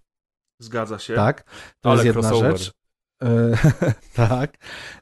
Zgadza 0.59 0.99
się. 0.99 1.15
Tak, 1.15 1.45
to 1.81 1.91
ale 1.91 2.05
jest 2.05 2.17
jedna 2.17 2.29
crossover. 2.29 2.59
rzecz. 2.59 2.84
E, 3.23 3.57
tak. 4.29 4.57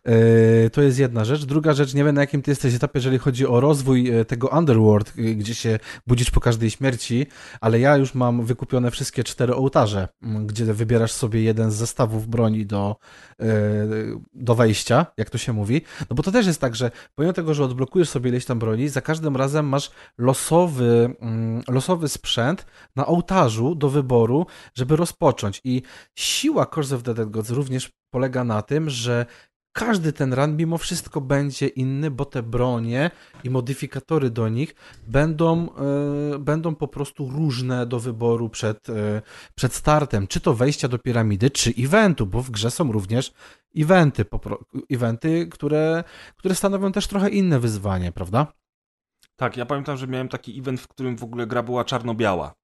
E, 0.05 0.71
to 0.71 0.83
jest 0.83 0.99
jedna 0.99 1.25
rzecz. 1.25 1.45
Druga 1.45 1.73
rzecz, 1.73 1.95
nie 1.95 2.05
wiem 2.05 2.15
na 2.15 2.21
jakim 2.21 2.43
ty 2.43 2.51
jesteś 2.51 2.75
etapie, 2.75 2.99
jeżeli 2.99 3.19
chodzi 3.19 3.47
o 3.47 3.61
rozwój 3.61 4.11
e, 4.11 4.25
tego 4.25 4.49
Underworld, 4.49 5.13
gdzie 5.17 5.55
się 5.55 5.79
budzisz 6.07 6.31
po 6.31 6.41
każdej 6.41 6.71
śmierci, 6.71 7.27
ale 7.61 7.81
ja 7.81 7.97
już 7.97 8.15
mam 8.15 8.45
wykupione 8.45 8.91
wszystkie 8.91 9.25
cztery 9.25 9.55
ołtarze, 9.55 10.09
gdzie 10.47 10.65
wybierasz 10.65 11.13
sobie 11.13 11.43
jeden 11.43 11.71
z 11.71 11.75
zestawów 11.75 12.29
broni 12.29 12.67
do, 12.67 12.97
do 14.35 14.55
wejścia, 14.55 15.07
jak 15.17 15.31
to 15.31 15.39
się 15.39 15.53
mówi. 15.53 15.83
No 16.11 16.17
bo 16.17 16.23
to 16.23 16.33
też 16.33 16.47
jest 16.47 16.61
tak, 16.61 16.77
że 16.77 16.91
pomimo 17.15 17.33
tego, 17.33 17.55
że 17.55 17.65
odblokujesz 17.65 18.09
sobie 18.09 18.31
ileś 18.31 18.45
tam 18.45 18.59
broni, 18.59 18.89
za 18.89 19.01
każdym 19.01 19.37
razem 19.37 19.67
masz 19.69 19.91
losowy, 20.19 21.15
losowy 21.69 22.09
sprzęt 22.09 22.67
na 22.97 23.07
ołtarzu 23.07 23.75
do 23.75 23.89
wyboru, 23.89 24.47
żeby 24.75 24.97
rozpocząć. 24.97 25.61
I 25.65 25.83
siła 26.15 26.67
Curse 26.67 26.97
of 26.97 27.03
the 27.03 27.15
Dead 27.15 27.31
Gods 27.31 27.51
również 27.51 27.91
polega 28.13 28.45
na 28.45 28.63
tym, 28.63 28.91
że 28.91 29.27
każdy 29.73 30.13
ten 30.13 30.35
run 30.35 30.57
mimo 30.57 30.79
wszystko 30.79 31.21
będzie 31.21 31.67
inny, 31.67 32.11
bo 32.11 32.25
te 32.25 32.43
bronie 32.43 33.11
i 33.45 33.51
modyfikatory 33.51 34.31
do 34.31 34.49
nich 34.49 34.75
będą, 35.07 35.69
yy, 36.31 36.39
będą 36.39 36.75
po 36.75 36.89
prostu 36.89 37.31
różne 37.31 37.87
do 37.87 38.01
wyboru 38.01 38.49
przed, 38.49 38.89
yy, 38.89 39.23
przed 39.55 39.75
startem. 39.75 40.27
Czy 40.27 40.41
to 40.41 40.55
wejścia 40.55 40.89
do 40.89 40.99
piramidy, 40.99 41.51
czy 41.51 41.75
eventu, 41.79 42.27
bo 42.27 42.43
w 42.43 42.51
grze 42.51 42.71
są 42.71 42.93
również 42.93 43.33
eventy, 43.77 44.25
eventy 44.91 45.47
które, 45.47 46.05
które 46.37 46.55
stanowią 46.55 46.93
też 46.93 47.07
trochę 47.07 47.29
inne 47.29 47.61
wyzwanie, 47.61 48.13
prawda? 48.13 48.53
Tak, 49.37 49.57
ja 49.57 49.67
pamiętam, 49.67 49.97
że 49.97 50.07
miałem 50.07 50.29
taki 50.29 50.59
event, 50.59 50.81
w 50.81 50.89
którym 50.89 51.17
w 51.17 51.25
ogóle 51.25 51.47
gra 51.47 51.63
była 51.63 51.85
czarno-biała. 51.85 52.55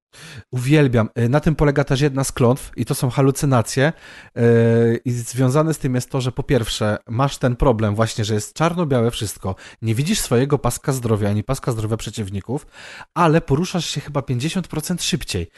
Uwielbiam. 0.51 1.09
Y, 1.19 1.29
na 1.29 1.39
tym 1.39 1.55
polega 1.55 1.83
też 1.83 2.01
jedna 2.01 2.23
z 2.23 2.31
klątw 2.31 2.71
i 2.75 2.85
to 2.85 2.95
są 2.95 3.09
halucynacje. 3.09 3.93
Y, 4.37 5.01
I 5.05 5.11
związane 5.11 5.73
z 5.73 5.77
tym 5.77 5.95
jest 5.95 6.09
to, 6.09 6.21
że 6.21 6.31
po 6.31 6.43
pierwsze 6.43 6.97
masz 7.07 7.37
ten 7.37 7.55
problem 7.55 7.95
właśnie, 7.95 8.25
że 8.25 8.33
jest 8.33 8.53
czarno-białe 8.53 9.11
wszystko. 9.11 9.55
Nie 9.81 9.95
widzisz 9.95 10.19
swojego 10.19 10.57
paska 10.59 10.91
zdrowia 10.91 11.29
ani 11.29 11.43
paska 11.43 11.71
zdrowia 11.71 11.97
przeciwników, 11.97 12.67
ale 13.13 13.41
poruszasz 13.41 13.85
się 13.85 14.01
chyba 14.01 14.19
50% 14.19 15.01
szybciej. 15.01 15.49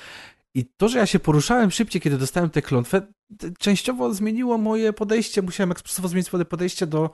I 0.56 0.66
to, 0.78 0.90
że 0.90 1.00
ja 1.00 1.06
się 1.06 1.20
poruszałem 1.20 1.72
szybciej, 1.72 2.02
kiedy 2.02 2.18
dostałem 2.18 2.50
tę 2.50 2.62
klątwę, 2.62 3.02
częściowo 3.60 4.14
zmieniło 4.14 4.58
moje 4.58 4.94
podejście. 4.94 5.42
Musiałem 5.42 5.72
ekspresowo 5.72 6.08
zmienić 6.08 6.28
swoje 6.28 6.46
podejście 6.46 6.88
do, 6.88 7.10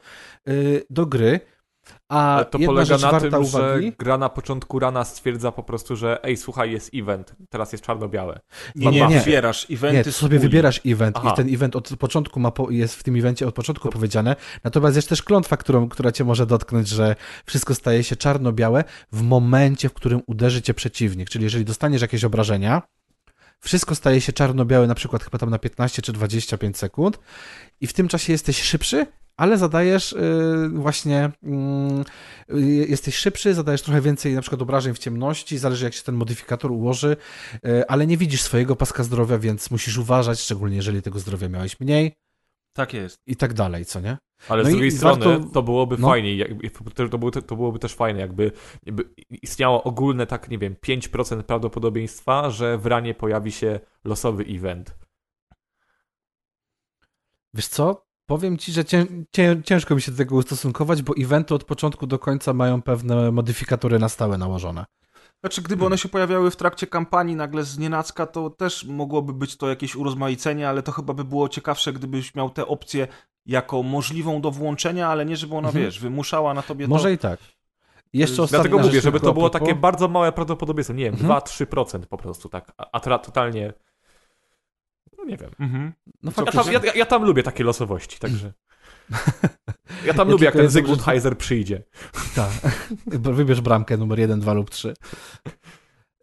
y, 0.49 0.85
do 0.89 1.05
gry. 1.05 1.39
A 2.09 2.35
Ale 2.35 2.45
to 2.45 2.57
jedna 2.57 2.72
polega 2.73 2.85
rzecz 2.85 3.01
na 3.01 3.11
warta 3.11 3.30
tym, 3.30 3.45
uwagi. 3.45 3.85
że 3.85 3.91
gra 3.99 4.18
na 4.18 4.30
początku 4.30 4.80
rana 4.80 5.03
stwierdza 5.03 5.51
po 5.51 5.64
prostu, 5.64 5.95
że 5.95 6.23
ej, 6.23 6.38
słuchaj, 6.38 6.72
jest 6.72 6.89
event, 6.93 7.35
teraz 7.49 7.72
jest 7.72 7.84
czarno-białe. 7.84 8.39
Nie, 8.76 8.91
nie, 8.91 9.07
nie. 9.07 9.19
Wybierasz 9.19 9.68
eventy 9.72 9.97
Nie, 9.97 10.03
ty 10.03 10.11
sobie 10.11 10.39
wybierasz 10.39 10.81
event 10.85 11.18
Aha. 11.19 11.31
i 11.34 11.35
ten 11.35 11.53
event 11.53 11.76
od 11.76 11.89
początku 11.99 12.39
ma 12.39 12.51
po, 12.51 12.72
jest 12.72 12.95
w 12.95 13.03
tym 13.03 13.15
evencie 13.15 13.47
od 13.47 13.55
początku 13.55 13.89
powiedziane. 13.89 14.35
Natomiast 14.64 14.95
jest 14.95 15.09
też 15.09 15.23
klątwa, 15.23 15.57
którą, 15.57 15.89
która 15.89 16.11
cię 16.11 16.23
może 16.23 16.45
dotknąć, 16.45 16.88
że 16.88 17.15
wszystko 17.45 17.76
staje 17.76 18.03
się 18.03 18.15
czarno-białe 18.15 18.84
w 19.11 19.22
momencie, 19.22 19.89
w 19.89 19.93
którym 19.93 20.22
uderzy 20.27 20.61
cię 20.61 20.73
przeciwnik. 20.73 21.30
Czyli 21.30 21.43
jeżeli 21.43 21.65
dostaniesz 21.65 22.01
jakieś 22.01 22.23
obrażenia, 22.23 22.81
wszystko 23.59 23.95
staje 23.95 24.22
się 24.22 24.34
czarno-białe, 24.34 24.88
na 24.88 24.95
przykład 24.95 25.23
chyba 25.23 25.38
tam 25.38 25.49
na 25.49 25.59
15 25.59 26.01
czy 26.01 26.14
25 26.14 26.77
sekund 26.77 27.19
i 27.81 27.88
w 27.88 27.93
tym 27.93 28.07
czasie 28.07 28.34
jesteś 28.34 28.61
szybszy, 28.61 29.05
ale 29.38 29.57
zadajesz 29.57 30.11
yy, 30.11 30.69
właśnie, 30.69 31.31
yy, 32.49 32.88
jesteś 32.88 33.15
szybszy, 33.15 33.53
zadajesz 33.53 33.81
trochę 33.81 34.01
więcej 34.01 34.34
na 34.34 34.41
przykład 34.41 34.61
obrażeń 34.61 34.93
w 34.93 34.99
ciemności, 34.99 35.57
zależy 35.57 35.85
jak 35.85 35.93
się 35.93 36.03
ten 36.03 36.15
modyfikator 36.15 36.72
ułoży, 36.72 37.18
yy, 37.64 37.88
ale 37.88 38.07
nie 38.07 38.18
widzisz 38.18 38.41
swojego 38.41 38.76
paska 38.76 39.03
zdrowia, 39.03 39.38
więc 39.38 39.72
musisz 39.72 39.97
uważać, 39.97 40.39
szczególnie 40.39 40.76
jeżeli 40.76 41.01
tego 41.01 41.19
zdrowia 41.19 41.49
miałeś 41.49 41.80
mniej 41.80 42.15
Tak 42.73 42.93
jest. 42.93 43.18
i 43.27 43.35
tak 43.35 43.53
dalej, 43.53 43.85
co 43.85 43.99
nie? 43.99 44.18
Ale 44.49 44.64
No 44.64 44.69
z 44.69 44.72
drugiej 44.72 44.91
strony 44.91 45.26
warto- 45.26 45.49
to 45.53 45.64
byłoby 45.64 45.97
no. 45.99 46.07
fajnie, 46.07 46.45
to, 47.09 47.18
było, 47.18 47.31
to 47.31 47.55
byłoby 47.55 47.80
też 47.80 47.93
fajne, 47.93 48.19
jakby, 48.19 48.51
jakby 48.85 49.03
istniało 49.30 49.84
ogólne, 49.84 50.27
tak 50.27 50.49
nie 50.49 50.57
wiem, 50.57 50.76
5% 50.76 51.43
prawdopodobieństwa, 51.43 52.49
że 52.49 52.77
w 52.77 52.85
ranie 52.85 53.14
pojawi 53.14 53.51
się 53.51 53.80
losowy 54.03 54.43
event. 54.43 54.95
Wiesz 57.53 57.68
co? 57.68 58.07
Powiem 58.28 58.58
ci, 58.58 58.72
że 58.72 58.86
cię, 58.86 59.06
cię, 59.32 59.62
ciężko 59.66 59.95
mi 59.95 60.02
się 60.02 60.12
do 60.12 60.18
tego 60.18 60.36
ustosunkować, 60.36 61.02
bo 61.02 61.14
eventy 61.20 61.56
od 61.56 61.64
początku 61.64 62.08
do 62.08 62.20
końca 62.20 62.54
mają 62.54 62.82
pewne 62.82 63.32
modyfikatory 63.32 63.99
na 63.99 64.10
stałe 64.10 64.38
nałożone. 64.38 64.86
Znaczy, 65.40 65.62
gdyby 65.62 65.86
one 65.86 65.98
się 65.98 66.10
pojawiały 66.10 66.52
w 66.52 66.56
trakcie 66.56 66.88
kampanii 66.88 67.36
nagle 67.36 67.64
z 67.64 67.78
nienacka, 67.78 68.26
to 68.26 68.49
też 68.49 68.86
mogłoby 68.86 69.34
być 69.34 69.58
to 69.58 69.70
jakieś 69.70 69.95
urozmaicenie, 69.95 70.70
ale 70.70 70.84
to 70.84 70.91
chyba 70.91 71.14
by 71.14 71.24
było 71.24 71.49
ciekawsze, 71.49 71.94
gdybyś 71.94 72.36
miał 72.36 72.49
tę 72.49 72.68
opcję 72.68 73.08
jako 73.45 73.84
możliwą 73.84 74.41
do 74.41 74.52
włączenia, 74.52 75.08
ale 75.08 75.26
nie 75.26 75.38
żeby 75.38 75.56
ona, 75.56 75.68
Mhm. 75.68 75.86
wiesz, 75.86 75.99
wymuszała 75.99 76.54
na 76.54 76.62
tobie 76.62 76.88
Może 76.88 77.04
to... 77.04 77.10
i 77.10 77.18
tak. 77.18 77.40
Jeszcze 78.14 78.44
ostatnia 78.44 78.64
Dlatego 78.70 78.88
mówię, 78.88 79.02
żeby 79.02 79.20
to 79.20 79.34
było 79.34 79.49
takie 79.49 79.76
bardzo 79.76 80.08
małe 80.08 80.32
prawdopodobieństwo, 80.32 80.94
nie 80.94 81.04
wiem, 81.04 81.14
Mhm. 81.14 81.40
2-3% 81.41 82.06
po 82.06 82.18
prostu, 82.18 82.49
tak, 82.49 82.72
a, 82.78 82.86
a 82.91 82.99
teraz 82.99 83.26
totalnie, 83.26 83.74
nie 85.28 85.38
wiem. 85.38 85.52
Mhm. 85.60 85.94
No 86.24 86.32
Ja 86.45 86.52
tam, 86.52 86.72
ja, 86.72 86.80
ja 86.95 87.06
tam 87.06 87.24
lubię 87.24 87.44
takie 87.44 87.64
losowości, 87.64 88.20
także... 88.20 88.54
Ja 90.06 90.14
tam 90.14 90.28
Ja 90.28 90.32
lubię, 90.32 90.45
jak 90.45 90.56
ten 90.56 90.70
Zygmunt 90.70 90.99
dobrze- 90.99 91.12
Heiser 91.12 91.38
przyjdzie. 91.38 91.84
Tak. 92.36 92.52
Wybierz 93.36 93.62
bramkę 93.62 93.98
numer 93.98 94.20
1, 94.20 94.40
2 94.40 94.54
lub 94.54 94.70
3. 94.70 94.94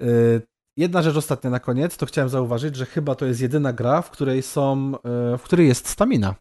Y, 0.03 0.43
Jedna 0.77 1.03
rzecz 1.03 1.17
ostatnia 1.17 1.51
na 1.51 1.61
koniec, 1.61 1.97
to 1.97 2.07
chciałem 2.07 2.29
zauważyć, 2.29 2.77
że 2.77 2.87
chyba 2.87 3.15
to 3.15 3.27
jest 3.27 3.41
jedyna 3.41 3.73
gra, 3.73 4.03
w 4.03 4.11
której 4.11 4.43
są, 4.43 4.95
y, 5.35 5.39
w 5.39 5.43
której 5.43 5.69
jest 5.69 5.89
stamina. 5.89 6.35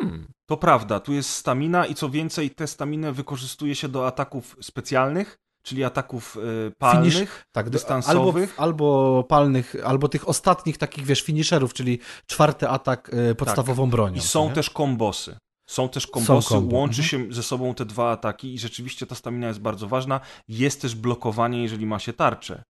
Hmm. 0.00 0.26
To 0.46 0.56
prawda, 0.56 1.00
tu 1.00 1.12
jest 1.12 1.30
stamina 1.30 1.86
i 1.86 1.94
co 1.94 2.10
więcej, 2.10 2.50
tę 2.50 2.66
staminę 2.66 3.12
wykorzystuje 3.12 3.74
się 3.74 3.88
do 3.88 4.06
ataków 4.06 4.56
specjalnych, 4.60 5.38
czyli 5.62 5.84
ataków 5.84 6.36
y, 6.36 6.72
palnych, 6.78 7.14
Finish- 7.14 7.44
Tak, 7.52 7.70
dystansowych. 7.70 8.50
Albo, 8.50 8.62
albo 8.62 9.24
palnych, 9.28 9.76
albo 9.84 10.08
tych 10.08 10.28
ostatnich 10.28 10.78
takich, 10.78 11.04
wiesz, 11.04 11.22
finisherów, 11.22 11.74
czyli 11.74 11.98
czwarty 12.26 12.68
atak 12.68 13.14
y, 13.30 13.34
podstawową 13.34 13.90
bronią. 13.90 14.16
I 14.16 14.20
są 14.20 14.48
nie? 14.48 14.54
też 14.54 14.70
kombosy. 14.70 15.36
Są 15.68 15.88
też 15.88 16.06
kombosy, 16.06 16.48
kombo, 16.48 16.76
łączy 16.76 17.02
mhm. 17.02 17.28
się 17.28 17.34
ze 17.34 17.42
sobą 17.42 17.74
te 17.74 17.84
dwa 17.84 18.10
ataki 18.10 18.54
i 18.54 18.58
rzeczywiście 18.58 19.06
ta 19.06 19.14
stamina 19.14 19.48
jest 19.48 19.60
bardzo 19.60 19.88
ważna. 19.88 20.20
Jest 20.48 20.82
też 20.82 20.94
blokowanie, 20.94 21.62
jeżeli 21.62 21.86
ma 21.86 21.98
się 21.98 22.12
tarczę. 22.12 22.62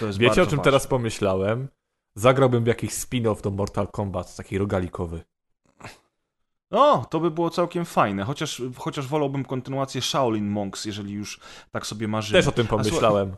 To 0.00 0.06
jest 0.06 0.18
Wiecie, 0.18 0.42
o 0.42 0.46
czym 0.46 0.56
ważne. 0.56 0.64
teraz 0.64 0.86
pomyślałem? 0.86 1.68
Zagrałbym 2.16 2.64
w 2.64 2.66
jakiś 2.66 2.90
spin-off 2.90 3.42
do 3.42 3.50
Mortal 3.50 3.88
Kombat, 3.88 4.36
taki 4.36 4.58
rogalikowy. 4.58 5.22
O, 6.72 7.06
to 7.10 7.20
by 7.20 7.30
było 7.30 7.50
całkiem 7.50 7.84
fajne, 7.84 8.24
chociaż, 8.24 8.62
chociaż 8.76 9.06
wolałbym 9.06 9.44
kontynuację 9.44 10.02
Shaolin 10.02 10.48
Monks, 10.48 10.84
jeżeli 10.84 11.12
już 11.12 11.40
tak 11.70 11.86
sobie 11.86 12.08
marzymy. 12.08 12.38
Też 12.38 12.48
o 12.48 12.52
tym 12.52 12.66
pomyślałem. 12.66 13.36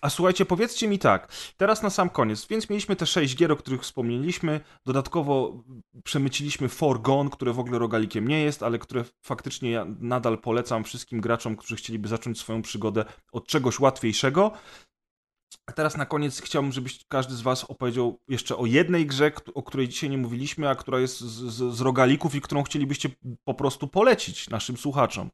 A 0.00 0.10
słuchajcie, 0.10 0.46
powiedzcie 0.46 0.88
mi 0.88 0.98
tak, 0.98 1.32
teraz 1.56 1.82
na 1.82 1.90
sam 1.90 2.10
koniec, 2.10 2.46
więc 2.46 2.70
mieliśmy 2.70 2.96
te 2.96 3.06
sześć 3.06 3.36
gier, 3.36 3.52
o 3.52 3.56
których 3.56 3.82
wspomnieliśmy, 3.82 4.60
dodatkowo 4.86 5.64
przemyciliśmy 6.04 6.68
Forgone, 6.68 7.30
które 7.30 7.52
w 7.52 7.58
ogóle 7.58 7.78
rogalikiem 7.78 8.28
nie 8.28 8.40
jest, 8.40 8.62
ale 8.62 8.78
które 8.78 9.04
faktycznie 9.22 9.70
ja 9.70 9.86
nadal 10.00 10.38
polecam 10.38 10.84
wszystkim 10.84 11.20
graczom, 11.20 11.56
którzy 11.56 11.76
chcieliby 11.76 12.08
zacząć 12.08 12.38
swoją 12.38 12.62
przygodę 12.62 13.04
od 13.32 13.46
czegoś 13.46 13.80
łatwiejszego. 13.80 14.52
A 15.66 15.72
teraz 15.72 15.96
na 15.96 16.06
koniec 16.06 16.40
chciałbym, 16.40 16.72
żebyś 16.72 17.04
każdy 17.08 17.34
z 17.34 17.40
was 17.40 17.64
opowiedział 17.64 18.20
jeszcze 18.28 18.56
o 18.56 18.66
jednej 18.66 19.06
grze, 19.06 19.32
o 19.54 19.62
której 19.62 19.88
dzisiaj 19.88 20.10
nie 20.10 20.18
mówiliśmy, 20.18 20.68
a 20.68 20.74
która 20.74 21.00
jest 21.00 21.20
z, 21.20 21.54
z, 21.54 21.74
z 21.74 21.80
rogalików 21.80 22.34
i 22.34 22.40
którą 22.40 22.62
chcielibyście 22.62 23.08
po 23.44 23.54
prostu 23.54 23.88
polecić 23.88 24.50
naszym 24.50 24.76
słuchaczom. 24.76 25.30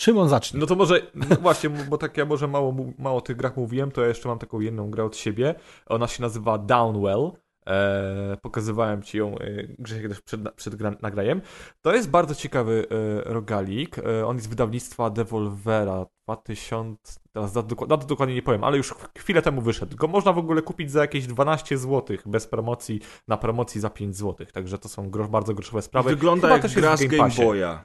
Szymon 0.00 0.28
zacznie. 0.28 0.60
No 0.60 0.66
to 0.66 0.76
może, 0.76 1.10
no 1.14 1.36
właśnie, 1.36 1.70
bo 1.70 1.98
tak 1.98 2.16
ja 2.16 2.24
może 2.24 2.48
mało, 2.48 2.74
mało 2.98 3.18
o 3.18 3.20
tych 3.20 3.36
grach 3.36 3.56
mówiłem, 3.56 3.90
to 3.90 4.00
ja 4.00 4.08
jeszcze 4.08 4.28
mam 4.28 4.38
taką 4.38 4.60
jedną 4.60 4.90
grę 4.90 5.04
od 5.04 5.16
siebie. 5.16 5.54
Ona 5.86 6.08
się 6.08 6.22
nazywa 6.22 6.58
Downwell. 6.58 7.30
E, 7.66 8.36
pokazywałem 8.42 9.02
ci 9.02 9.18
ją, 9.18 9.38
e, 9.38 9.48
Grzesiek 9.78 10.08
też 10.08 10.20
przed, 10.20 10.54
przed 10.54 10.74
gra, 10.74 10.92
nagrajem. 11.02 11.40
To 11.82 11.94
jest 11.94 12.10
bardzo 12.10 12.34
ciekawy 12.34 12.86
e, 12.90 13.32
rogalik. 13.32 13.98
E, 13.98 14.26
on 14.26 14.36
jest 14.36 14.46
z 14.46 14.50
wydawnictwa 14.50 15.10
Devolvera 15.10 16.06
2000, 16.24 17.20
teraz 17.32 17.52
dat, 17.52 17.66
doku- 17.66 17.86
dat 17.86 18.04
dokładnie 18.04 18.34
nie 18.34 18.42
powiem, 18.42 18.64
ale 18.64 18.76
już 18.76 18.94
chwilę 19.18 19.42
temu 19.42 19.60
wyszedł. 19.60 19.96
Go 19.96 20.08
można 20.08 20.32
w 20.32 20.38
ogóle 20.38 20.62
kupić 20.62 20.90
za 20.90 21.00
jakieś 21.00 21.26
12 21.26 21.78
zł 21.78 22.16
bez 22.26 22.46
promocji, 22.46 23.00
na 23.28 23.36
promocji 23.36 23.80
za 23.80 23.90
5 23.90 24.16
zł. 24.16 24.46
Także 24.52 24.78
to 24.78 24.88
są 24.88 25.10
grosz, 25.10 25.28
bardzo 25.28 25.54
groszowe 25.54 25.82
sprawy. 25.82 26.10
Wygląda 26.10 26.48
Chyba 26.48 26.68
jak 26.68 26.72
gra 26.74 26.96
z 26.96 27.04
Game 27.04 27.16
Game. 27.16 27.46
Boya. 27.46 27.84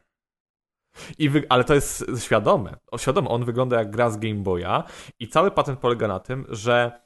I 1.17 1.29
wy... 1.29 1.43
Ale 1.49 1.63
to 1.63 1.73
jest 1.73 2.05
świadome. 2.19 2.77
O, 2.91 2.97
świadome, 2.97 3.29
on 3.29 3.45
wygląda 3.45 3.79
jak 3.79 3.91
gra 3.91 4.09
z 4.09 4.17
Game 4.17 4.35
Boya 4.35 4.83
i 5.19 5.27
cały 5.27 5.51
patent 5.51 5.79
polega 5.79 6.07
na 6.07 6.19
tym, 6.19 6.45
że 6.49 7.01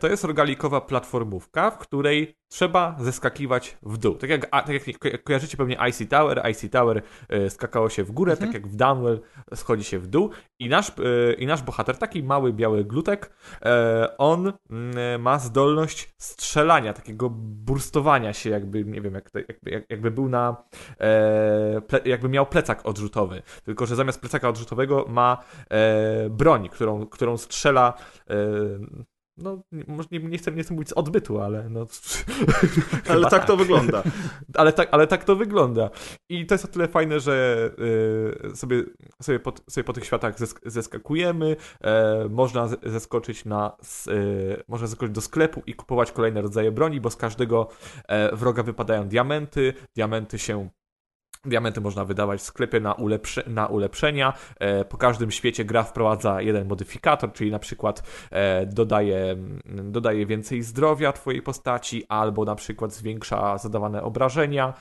to 0.00 0.08
jest 0.08 0.24
rogalikowa 0.24 0.80
platformówka, 0.80 1.70
w 1.70 1.78
której 1.78 2.40
trzeba 2.50 2.96
zeskakiwać 2.98 3.78
w 3.82 3.98
dół. 3.98 4.14
Tak 4.14 4.30
jak, 4.30 4.50
tak 4.50 4.68
jak 4.68 4.98
ko- 4.98 5.08
kojarzycie 5.24 5.56
pewnie 5.56 5.78
Icy 5.88 6.06
Tower, 6.06 6.42
Icy 6.50 6.68
Tower 6.68 7.02
e, 7.28 7.50
skakało 7.50 7.88
się 7.88 8.04
w 8.04 8.12
górę, 8.12 8.36
tak 8.36 8.54
jak 8.54 8.68
w 8.68 8.76
Downwell 8.76 9.20
schodzi 9.54 9.84
się 9.84 9.98
w 9.98 10.06
dół 10.06 10.30
i 10.58 10.68
nasz, 10.68 10.90
e, 10.90 11.32
i 11.32 11.46
nasz 11.46 11.62
bohater, 11.62 11.98
taki 11.98 12.22
mały 12.22 12.52
biały 12.52 12.84
glutek, 12.84 13.30
e, 13.62 14.18
on 14.18 14.52
mm, 14.70 15.22
ma 15.22 15.38
zdolność 15.38 16.14
strzelania, 16.18 16.92
takiego 16.92 17.30
burstowania 17.30 18.32
się 18.32 18.50
jakby, 18.50 18.84
nie 18.84 19.00
wiem, 19.00 19.14
jakby, 19.14 19.44
jak, 19.66 19.84
jakby 19.90 20.10
był 20.10 20.28
na 20.28 20.64
e, 21.00 21.82
jakby 22.04 22.28
miał 22.28 22.46
plecak 22.46 22.86
odrzutowy, 22.86 23.42
tylko 23.64 23.86
że 23.86 23.96
zamiast 23.96 24.20
plecaka 24.20 24.48
odrzutowego 24.48 25.04
ma 25.08 25.44
e, 25.70 26.30
broń, 26.30 26.68
którą, 26.68 27.06
którą 27.06 27.36
strzela 27.36 27.94
e, 28.30 28.34
no, 29.42 29.62
nie- 29.72 29.84
może 29.88 30.08
nie, 30.10 30.18
nie, 30.18 30.38
chcę, 30.38 30.52
nie 30.52 30.62
chcę 30.62 30.74
mówić 30.74 30.88
z 30.88 30.92
odbytu, 30.92 31.40
ale 31.40 31.68
no... 31.70 31.86
Ale 33.08 33.16
chyba 33.16 33.30
tak 33.30 33.44
to 33.44 33.56
wygląda. 33.56 34.02
ale 34.60 34.72
tak, 34.72 34.88
ale 34.92 35.06
tak 35.06 35.24
to 35.24 35.36
wygląda. 35.36 35.90
I 36.28 36.46
to 36.46 36.54
jest 36.54 36.64
o 36.64 36.68
tyle 36.68 36.88
fajne, 36.88 37.20
że 37.20 37.70
y, 38.52 38.56
sobie, 38.56 38.82
sobie, 39.22 39.40
po, 39.40 39.52
sobie 39.68 39.84
po 39.84 39.92
tych 39.92 40.04
światach 40.04 40.38
zesk 40.38 40.60
zeskakujemy, 40.66 41.56
e, 41.80 42.26
można 42.30 42.68
zeskoczyć 42.82 43.44
na, 43.44 43.76
y, 44.08 44.62
można 44.68 44.86
zeskoczyć 44.86 45.14
do 45.14 45.20
sklepu 45.20 45.62
i 45.66 45.74
kupować 45.74 46.12
kolejne 46.12 46.42
rodzaje 46.42 46.72
broni, 46.72 47.00
bo 47.00 47.10
z 47.10 47.16
każdego 47.16 47.68
e, 48.08 48.36
wroga 48.36 48.62
wypadają 48.62 49.08
diamenty, 49.08 49.74
diamenty 49.94 50.38
się 50.38 50.68
Diamenty 51.44 51.80
można 51.80 52.04
wydawać 52.04 52.40
w 52.40 52.42
sklepie 52.42 52.80
na, 52.80 52.96
na 53.46 53.66
ulepszenia. 53.66 54.32
E, 54.58 54.84
po 54.84 54.96
każdym 54.96 55.30
świecie 55.30 55.64
gra 55.64 55.82
wprowadza 55.82 56.42
jeden 56.42 56.68
modyfikator, 56.68 57.32
czyli 57.32 57.50
na 57.50 57.58
przykład 57.58 58.02
e, 58.30 58.66
dodaje, 58.66 59.30
mm, 59.30 59.92
dodaje 59.92 60.26
więcej 60.26 60.62
zdrowia 60.62 61.12
twojej 61.12 61.42
postaci, 61.42 62.04
albo 62.08 62.44
na 62.44 62.54
przykład 62.54 62.92
zwiększa 62.94 63.58
zadawane 63.58 64.02
obrażenia. 64.02 64.74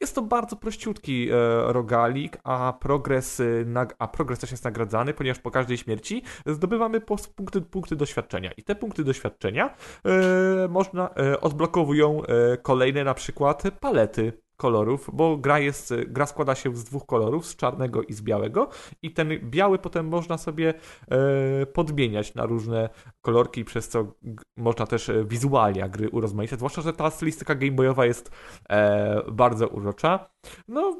Jest 0.00 0.14
to 0.14 0.22
bardzo 0.22 0.56
prościutki 0.56 1.28
e, 1.30 1.34
rogalik, 1.72 2.38
a 2.44 2.72
progres, 2.80 3.40
y, 3.40 3.66
a 3.98 4.08
progres 4.08 4.38
też 4.38 4.50
jest 4.50 4.64
nagradzany, 4.64 5.14
ponieważ 5.14 5.38
po 5.38 5.50
każdej 5.50 5.78
śmierci 5.78 6.22
zdobywamy 6.46 7.00
punkty, 7.00 7.60
punkty 7.60 7.96
doświadczenia. 7.96 8.52
I 8.52 8.62
te 8.62 8.74
punkty 8.74 9.04
doświadczenia 9.04 9.74
e, 10.04 10.68
można, 10.68 11.10
e, 11.10 11.40
odblokowują 11.40 12.22
e, 12.22 12.56
kolejne 12.56 13.04
na 13.04 13.14
przykład 13.14 13.62
palety 13.80 14.43
kolorów, 14.64 15.10
bo 15.12 15.36
gra 15.36 15.58
jest, 15.58 15.94
gra 16.06 16.26
składa 16.26 16.54
się 16.54 16.76
z 16.76 16.84
dwóch 16.84 17.06
kolorów, 17.06 17.46
z 17.46 17.56
czarnego 17.56 18.02
i 18.02 18.12
z 18.12 18.22
białego 18.22 18.68
i 19.02 19.10
ten 19.10 19.28
biały 19.50 19.78
potem 19.78 20.08
można 20.08 20.38
sobie 20.38 20.74
e, 21.10 21.66
podmieniać 21.66 22.34
na 22.34 22.46
różne 22.46 22.88
kolorki, 23.20 23.64
przez 23.64 23.88
co 23.88 24.04
g- 24.04 24.44
można 24.56 24.86
też 24.86 25.08
e, 25.08 25.24
wizualia 25.24 25.88
gry 25.88 26.08
urozmaicać, 26.10 26.58
zwłaszcza, 26.58 26.82
że 26.82 26.92
ta 26.92 27.10
stylistyka 27.10 27.54
gameboyowa 27.54 28.06
jest 28.06 28.30
e, 28.70 29.22
bardzo 29.32 29.68
urocza. 29.68 30.30
No, 30.68 30.96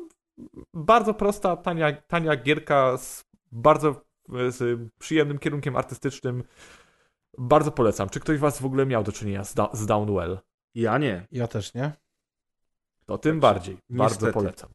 bardzo 0.74 1.14
prosta, 1.14 1.56
tania, 1.56 1.92
tania 1.92 2.36
gierka 2.36 2.96
z 2.96 3.24
bardzo 3.52 4.04
z 4.48 4.80
przyjemnym 4.98 5.38
kierunkiem 5.38 5.76
artystycznym. 5.76 6.42
Bardzo 7.38 7.70
polecam. 7.72 8.08
Czy 8.08 8.20
ktoś 8.20 8.36
z 8.38 8.40
was 8.40 8.60
w 8.60 8.64
ogóle 8.64 8.86
miał 8.86 9.02
do 9.04 9.12
czynienia 9.12 9.44
z, 9.44 9.54
da 9.54 9.68
z 9.72 9.86
Downwell? 9.86 10.38
Ja 10.74 10.98
nie. 10.98 11.26
Ja 11.32 11.48
też 11.48 11.74
nie. 11.74 12.03
To 13.06 13.18
tym 13.18 13.40
bardziej. 13.40 13.78
Bardzo 13.90 14.14
niestety. 14.14 14.32
polecam. 14.32 14.70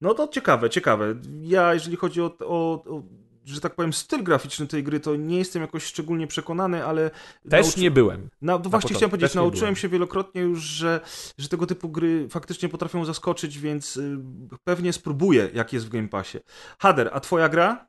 No 0.00 0.14
to 0.14 0.28
ciekawe, 0.28 0.70
ciekawe. 0.70 1.14
Ja, 1.40 1.74
jeżeli 1.74 1.96
chodzi 1.96 2.22
o, 2.22 2.36
o, 2.40 2.84
o 2.84 3.02
że 3.44 3.60
tak 3.60 3.74
powiem, 3.74 3.92
styl 3.92 4.22
graficzny 4.22 4.66
tej 4.66 4.84
gry, 4.84 5.00
to 5.00 5.16
nie 5.16 5.38
jestem 5.38 5.62
jakoś 5.62 5.84
szczególnie 5.84 6.26
przekonany, 6.26 6.84
ale. 6.84 7.10
Też 7.50 7.66
nauczy- 7.66 7.80
nie 7.80 7.90
byłem. 7.90 8.30
Na, 8.42 8.52
no 8.52 8.58
właśnie 8.58 8.70
początku, 8.70 8.88
chciałem 8.88 9.10
powiedzieć, 9.10 9.30
też 9.30 9.34
nauczyłem 9.34 9.76
się 9.76 9.88
wielokrotnie 9.88 10.40
już, 10.40 10.60
że, 10.60 11.00
że 11.38 11.48
tego 11.48 11.66
typu 11.66 11.88
gry 11.88 12.28
faktycznie 12.28 12.68
potrafią 12.68 13.04
zaskoczyć, 13.04 13.58
więc 13.58 13.96
y, 13.96 14.18
pewnie 14.64 14.92
spróbuję, 14.92 15.50
jak 15.54 15.72
jest 15.72 15.86
w 15.86 15.88
Game 15.88 16.08
Passie. 16.08 16.38
Hader, 16.78 17.10
a 17.12 17.20
twoja 17.20 17.48
gra? 17.48 17.88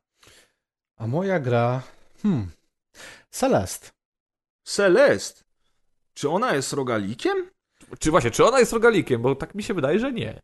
A 0.98 1.08
moja 1.08 1.40
gra. 1.40 1.82
Hmm. 2.24 2.48
Celest. 3.30 3.94
Celest. 4.64 5.46
Czy 6.14 6.30
ona 6.30 6.56
jest 6.56 6.74
rogalikiem? 6.74 7.50
Czy 8.00 8.12
właśnie, 8.12 8.32
czy 8.32 8.46
ona 8.46 8.60
jest 8.60 8.74
rogalikiem? 8.74 9.22
Bo 9.22 9.36
tak 9.36 9.56
mi 9.56 9.64
się 9.64 9.74
wydaje, 9.74 10.00
że 10.00 10.12
nie. 10.12 10.40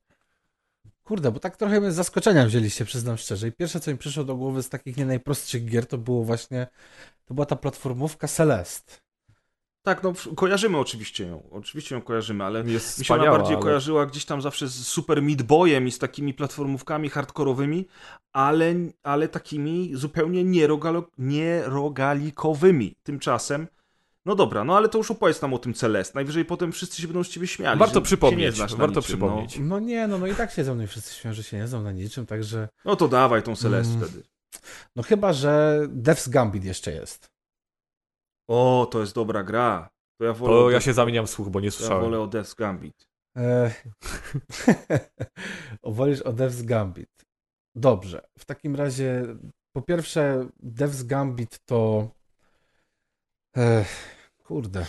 Kurde, 1.04 1.32
bo 1.32 1.40
tak 1.40 1.58
trochę 1.58 1.82
mnie 1.82 1.92
z 1.92 1.96
zaskoczenia 1.96 2.46
wzięliście, 2.46 2.86
przyznam 2.86 3.18
szczerze. 3.18 3.48
I 3.48 3.52
pierwsze, 3.52 3.80
co 3.80 3.92
mi 3.92 3.98
przyszło 3.98 4.24
do 4.24 4.36
głowy 4.36 4.64
z 4.64 4.70
takich 4.70 4.98
nie 4.98 5.06
najprostszych 5.06 5.66
gier, 5.66 5.86
to 5.88 5.98
było 5.98 6.24
właśnie, 6.24 6.68
to 7.26 7.34
była 7.34 7.46
ta 7.46 7.56
platformówka 7.56 8.28
Celest. 8.28 9.02
Tak, 9.84 10.04
no 10.04 10.14
kojarzymy 10.36 10.78
oczywiście 10.78 11.26
ją. 11.28 11.44
Oczywiście 11.52 11.96
ją 11.96 12.02
kojarzymy, 12.02 12.44
ale 12.44 12.64
Jest 12.66 13.00
mi 13.00 13.06
się 13.06 13.14
ona 13.14 13.26
bardziej 13.32 13.54
ale- 13.56 13.64
kojarzyła 13.64 14.06
gdzieś 14.06 14.26
tam 14.26 14.42
zawsze 14.42 14.68
z 14.68 14.88
Super 14.88 15.22
Meat 15.22 15.42
Boyem 15.42 15.88
i 15.88 15.92
z 15.92 16.00
takimi 16.00 16.34
platformówkami 16.34 17.10
hardkorowymi, 17.10 17.88
ale, 18.34 18.74
ale 19.04 19.28
takimi 19.28 19.92
zupełnie 19.94 20.44
nierogalo, 20.44 21.04
nierogalikowymi. 21.18 22.96
Tymczasem, 23.04 23.68
no 24.26 24.36
dobra, 24.36 24.64
no 24.64 24.78
ale 24.78 24.90
to 24.90 24.98
już 24.98 25.12
opowiedz 25.12 25.42
nam 25.42 25.54
o 25.54 25.58
tym 25.60 25.74
Celest. 25.74 26.16
Najwyżej 26.16 26.46
potem 26.46 26.72
wszyscy 26.72 27.02
się 27.02 27.08
będą 27.08 27.24
z 27.24 27.30
ciebie 27.30 27.48
śmiali. 27.48 27.80
Warto 27.80 27.94
że 27.94 27.96
się 27.96 28.00
nie 28.00 28.06
przypomnieć, 28.06 28.56
znasz 28.56 28.72
na 28.72 28.78
warto 28.78 29.00
niczym, 29.00 29.04
przypomnieć. 29.04 29.58
No 29.60 29.80
nie, 29.80 30.08
no, 30.08 30.18
no 30.18 30.28
i 30.28 30.36
tak 30.36 30.52
się 30.52 30.64
ze 30.64 30.76
mną 30.76 30.88
wszyscy 30.88 31.14
śmieją, 31.16 31.34
że 31.34 31.44
się 31.44 31.58
nie 31.58 31.68
znam 31.68 31.84
na 31.84 31.92
niczym, 31.92 32.26
także... 32.26 32.68
No, 32.86 32.92
no 32.92 32.96
to 32.96 33.08
dawaj 33.08 33.44
tą 33.44 33.56
Celest 33.56 33.92
Mm. 33.92 34.04
wtedy. 34.08 34.24
No 34.96 35.04
chyba, 35.04 35.34
że 35.34 35.82
Death's 35.88 36.30
Gambit 36.30 36.64
jeszcze 36.64 36.92
jest. 36.92 37.30
O, 38.50 38.88
to 38.92 39.00
jest 39.02 39.16
dobra 39.16 39.44
gra. 39.44 39.90
To 40.20 40.26
ja 40.26 40.34
wolę, 40.34 40.54
To 40.54 40.66
o 40.66 40.70
ja 40.70 40.82
się 40.82 40.94
zamieniam 40.94 41.28
w 41.28 41.30
słuch, 41.30 41.50
bo 41.50 41.60
nie 41.60 41.66
ja 41.66 41.72
słyszałem. 41.72 42.04
wolę 42.04 42.20
o 42.20 42.28
Death 42.28 42.56
Gambit. 42.56 43.08
E... 43.38 43.72
Wolisz 45.84 46.22
o 46.22 46.34
Death's 46.34 46.64
Gambit. 46.66 47.10
Dobrze. 47.76 48.22
W 48.40 48.46
takim 48.46 48.76
razie, 48.76 49.24
po 49.76 49.82
pierwsze, 49.82 50.48
Death's 50.64 51.06
Gambit 51.06 51.60
to. 51.66 52.10
E... 53.57 53.86
Kurde. 54.44 54.86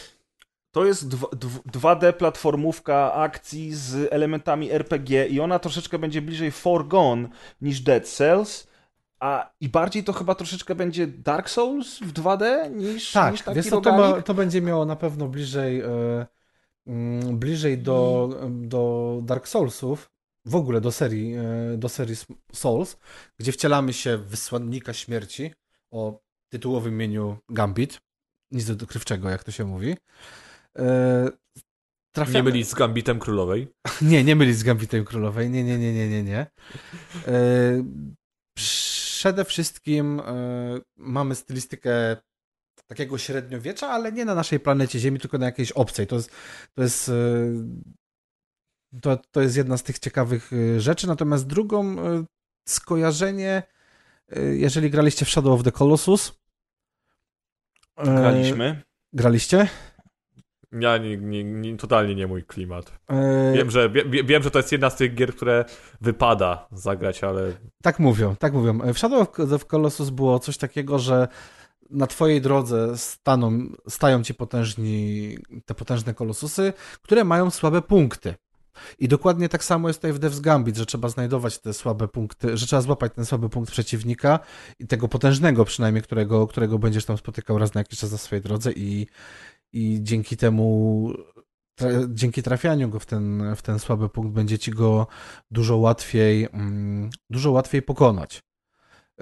To 0.70 0.84
jest 0.84 1.09
dwa- 1.09 1.36
dw- 1.36 1.62
2D 1.72 2.12
platformówka 2.12 3.12
akcji 3.12 3.74
z 3.74 4.12
elementami 4.12 4.70
RPG 4.70 5.26
i 5.26 5.40
ona 5.40 5.59
troszeczkę 5.59 5.98
będzie 5.98 6.22
bliżej 6.22 6.51
Forgone 6.51 7.28
niż 7.60 7.80
Dead 7.80 8.09
Cells, 8.09 8.66
a 9.20 9.51
i 9.60 9.68
bardziej 9.68 10.05
to 10.05 10.12
chyba 10.12 10.34
troszeczkę 10.34 10.74
będzie 10.74 11.06
Dark 11.06 11.51
Souls 11.51 11.98
w 11.98 12.12
2D 12.12 12.70
niż, 12.70 13.12
Tak, 13.12 13.32
niż 13.32 13.43
taki 13.43 13.56
wiesz 13.56 13.70
to, 13.70 13.80
ma, 13.80 14.22
to 14.22 14.34
będzie 14.34 14.62
miało 14.62 14.84
na 14.84 14.97
pewno 14.97 15.28
bliżej, 15.28 15.80
e, 15.80 16.26
mm, 16.86 17.38
bliżej 17.38 17.78
do, 17.78 18.30
do 18.51 19.20
Dark 19.22 19.48
Soulsów, 19.48 20.10
w 20.44 20.56
ogóle 20.56 20.80
do 20.80 20.93
serii, 20.93 21.34
e, 21.34 21.76
do 21.76 21.88
serii 21.88 22.16
Souls, 22.52 22.97
gdzie 23.38 23.52
wcielamy 23.52 23.93
się 23.93 24.16
w 24.16 24.26
wysłannika 24.26 24.93
śmierci 24.93 25.52
o 25.90 26.20
tytułowym 26.48 26.94
imieniu 26.94 27.36
Gambit, 27.48 28.01
nic 28.51 28.77
dokrywczego, 28.77 29.31
jak 29.31 29.44
to 29.44 29.52
się 29.52 29.64
mówi. 29.64 29.97
E, 30.78 31.28
trafiamy- 32.16 32.35
Nie 32.35 32.43
mylić 32.43 32.68
z 32.68 32.74
Gambitem 32.74 33.18
Królowej. 33.18 33.68
nie, 34.02 34.24
nie 34.24 34.36
mylić 34.36 34.56
z 34.56 34.62
Gambitem 34.62 35.05
Królowej. 35.05 35.51
Nie, 35.51 35.64
nie, 35.64 35.78
nie, 35.78 35.93
nie, 35.94 36.09
nie, 36.09 36.23
nie. 36.23 36.47
E, 37.27 37.85
przede 38.56 39.44
wszystkim 39.44 40.20
e, 40.20 40.24
mamy 40.97 41.35
stylistykę 41.35 42.16
takiego 42.86 43.18
średniowiecza, 43.18 43.89
ale 43.89 44.12
nie 44.12 44.24
na 44.24 44.35
naszej 44.35 44.60
planecie 44.60 44.98
Ziemi, 44.98 45.20
tylko 45.20 45.39
na 45.39 45.47
jakiejś 45.47 45.73
obcej. 45.73 46.06
To 46.06 46.16
jest, 46.16 46.31
to 46.74 46.82
jest, 46.82 47.09
e, 47.09 47.12
to, 49.02 49.16
to 49.31 49.40
jest 49.40 49.56
jedna 49.56 49.77
z 49.77 49.82
tych 49.82 49.98
ciekawych 49.98 50.51
e, 50.52 50.81
rzeczy. 50.81 51.06
Natomiast 51.06 51.47
drugą 51.47 51.98
e, 52.01 52.24
skojarzenie, 52.68 53.62
jeżeli 54.52 54.90
graliście 54.90 55.24
w 55.24 55.31
Shadow 55.31 55.52
of 55.60 55.64
the 55.64 55.73
Colossus. 55.73 56.32
E, 57.97 58.05
Graliśmy. 58.05 58.82
Graliście? 59.12 59.68
Ja 60.73 60.98
nie, 60.98 61.16
nie, 61.16 61.44
nie, 61.44 61.77
totalnie 61.77 62.14
nie 62.14 62.27
mój 62.27 62.44
klimat. 62.44 62.93
E, 63.10 63.52
Wiem 63.55 63.70
że, 63.70 63.90
wie, 63.90 64.24
wiem, 64.24 64.43
że 64.43 64.51
to 64.51 64.59
jest 64.59 64.73
jedna 64.73 64.90
z 64.90 64.97
tych 64.97 65.14
gier, 65.14 65.35
które 65.36 65.64
wypada 66.01 66.68
zagrać, 66.73 67.24
ale 67.24 67.52
Tak 67.82 67.98
mówią, 67.98 68.36
tak 68.36 68.52
mówią. 68.52 68.78
W 68.94 68.98
Shadow 68.98 69.28
of 69.52 69.66
Colossus 69.66 70.10
było 70.10 70.39
coś 70.39 70.56
takiego, 70.59 70.98
że 70.98 71.28
na 71.90 72.06
twojej 72.06 72.40
drodze 72.40 72.98
staną, 72.98 73.59
stają 73.89 74.23
ci 74.23 74.35
potężni, 74.35 75.39
te 75.64 75.74
potężne 75.74 76.14
kolosusy, 76.14 76.73
które 77.02 77.24
mają 77.24 77.51
słabe 77.51 77.82
punkty. 77.82 78.35
I 78.98 79.09
dokładnie 79.09 79.48
tak 79.48 79.65
samo 79.65 79.89
jest 79.89 79.98
tutaj 79.98 80.12
w 80.12 80.20
Death's 80.20 80.40
Gambit, 80.40 80.77
że 80.77 80.86
trzeba 80.86 81.09
znajdować 81.09 81.59
te 81.59 81.74
słabe 81.74 82.09
punkty, 82.09 82.57
że 82.57 82.66
trzeba 82.66 82.82
złapać 82.82 83.12
ten 83.15 83.24
słaby 83.27 83.48
punkt 83.48 83.70
przeciwnika 83.70 84.39
i 84.78 84.86
tego 84.86 85.09
potężnego 85.09 85.65
przynajmniej, 85.65 86.03
którego, 86.03 86.47
którego 86.47 86.78
będziesz 86.78 87.05
tam 87.05 87.19
spotykał 87.19 87.59
raz 87.59 87.74
na 87.74 87.81
jakiś 87.81 87.98
czas 87.98 88.12
na 88.12 88.19
swojej 88.19 88.43
drodze 88.43 88.73
i, 88.73 89.07
i 89.73 89.98
dzięki 90.03 90.36
temu, 90.36 91.12
tra, 91.74 91.90
dzięki 92.09 92.43
trafianiu 92.43 92.89
go 92.89 92.98
w 93.01 93.07
ten, 93.07 93.55
w 93.57 93.62
ten 93.62 93.78
słaby 93.78 94.09
punkt 94.09 94.32
będzie 94.32 94.59
ci 94.59 94.70
go 94.70 95.07
dużo 95.51 95.77
łatwiej, 95.77 96.48
mm, 96.53 97.11
dużo 97.31 97.51
łatwiej 97.51 97.82
pokonać. 97.82 98.43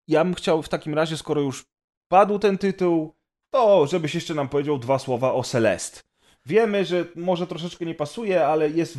ja 0.09 0.25
bym 0.25 0.35
chciał 0.35 0.63
w 0.63 0.69
takim 0.69 0.95
razie, 0.95 1.17
skoro 1.17 1.41
już 1.41 1.65
padł 2.09 2.39
ten 2.39 2.59
tytuł, 2.59 3.15
to 3.51 3.87
żebyś 3.87 4.15
jeszcze 4.15 4.35
nam 4.35 4.49
powiedział 4.49 4.79
dwa 4.79 4.99
słowa 4.99 5.33
o 5.33 5.43
Celest. 5.43 6.05
Wiemy, 6.47 6.85
że 6.85 7.05
może 7.17 7.47
troszeczkę 7.47 7.87
nie 7.87 7.95
pasuje, 7.95 8.47
ale 8.47 8.71
jest 8.71 8.99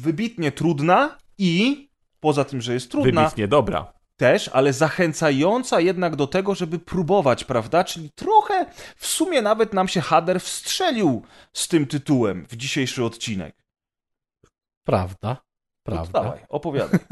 wybitnie 0.00 0.52
trudna 0.52 1.18
i 1.38 1.88
poza 2.20 2.44
tym, 2.44 2.60
że 2.60 2.74
jest 2.74 2.90
trudna, 2.90 3.22
Wybitnie 3.22 3.48
dobra. 3.48 3.92
Też, 4.16 4.48
ale 4.48 4.72
zachęcająca 4.72 5.80
jednak 5.80 6.16
do 6.16 6.26
tego, 6.26 6.54
żeby 6.54 6.78
próbować, 6.78 7.44
prawda? 7.44 7.84
Czyli 7.84 8.10
trochę 8.10 8.66
w 8.96 9.06
sumie 9.06 9.42
nawet 9.42 9.72
nam 9.72 9.88
się 9.88 10.00
Hader 10.00 10.40
wstrzelił 10.40 11.22
z 11.52 11.68
tym 11.68 11.86
tytułem 11.86 12.46
w 12.48 12.56
dzisiejszy 12.56 13.04
odcinek. 13.04 13.56
Prawda. 14.84 15.28
No 15.28 15.92
Prawda. 15.92 16.22
dawaj, 16.22 16.40
opowiadaj. 16.48 17.00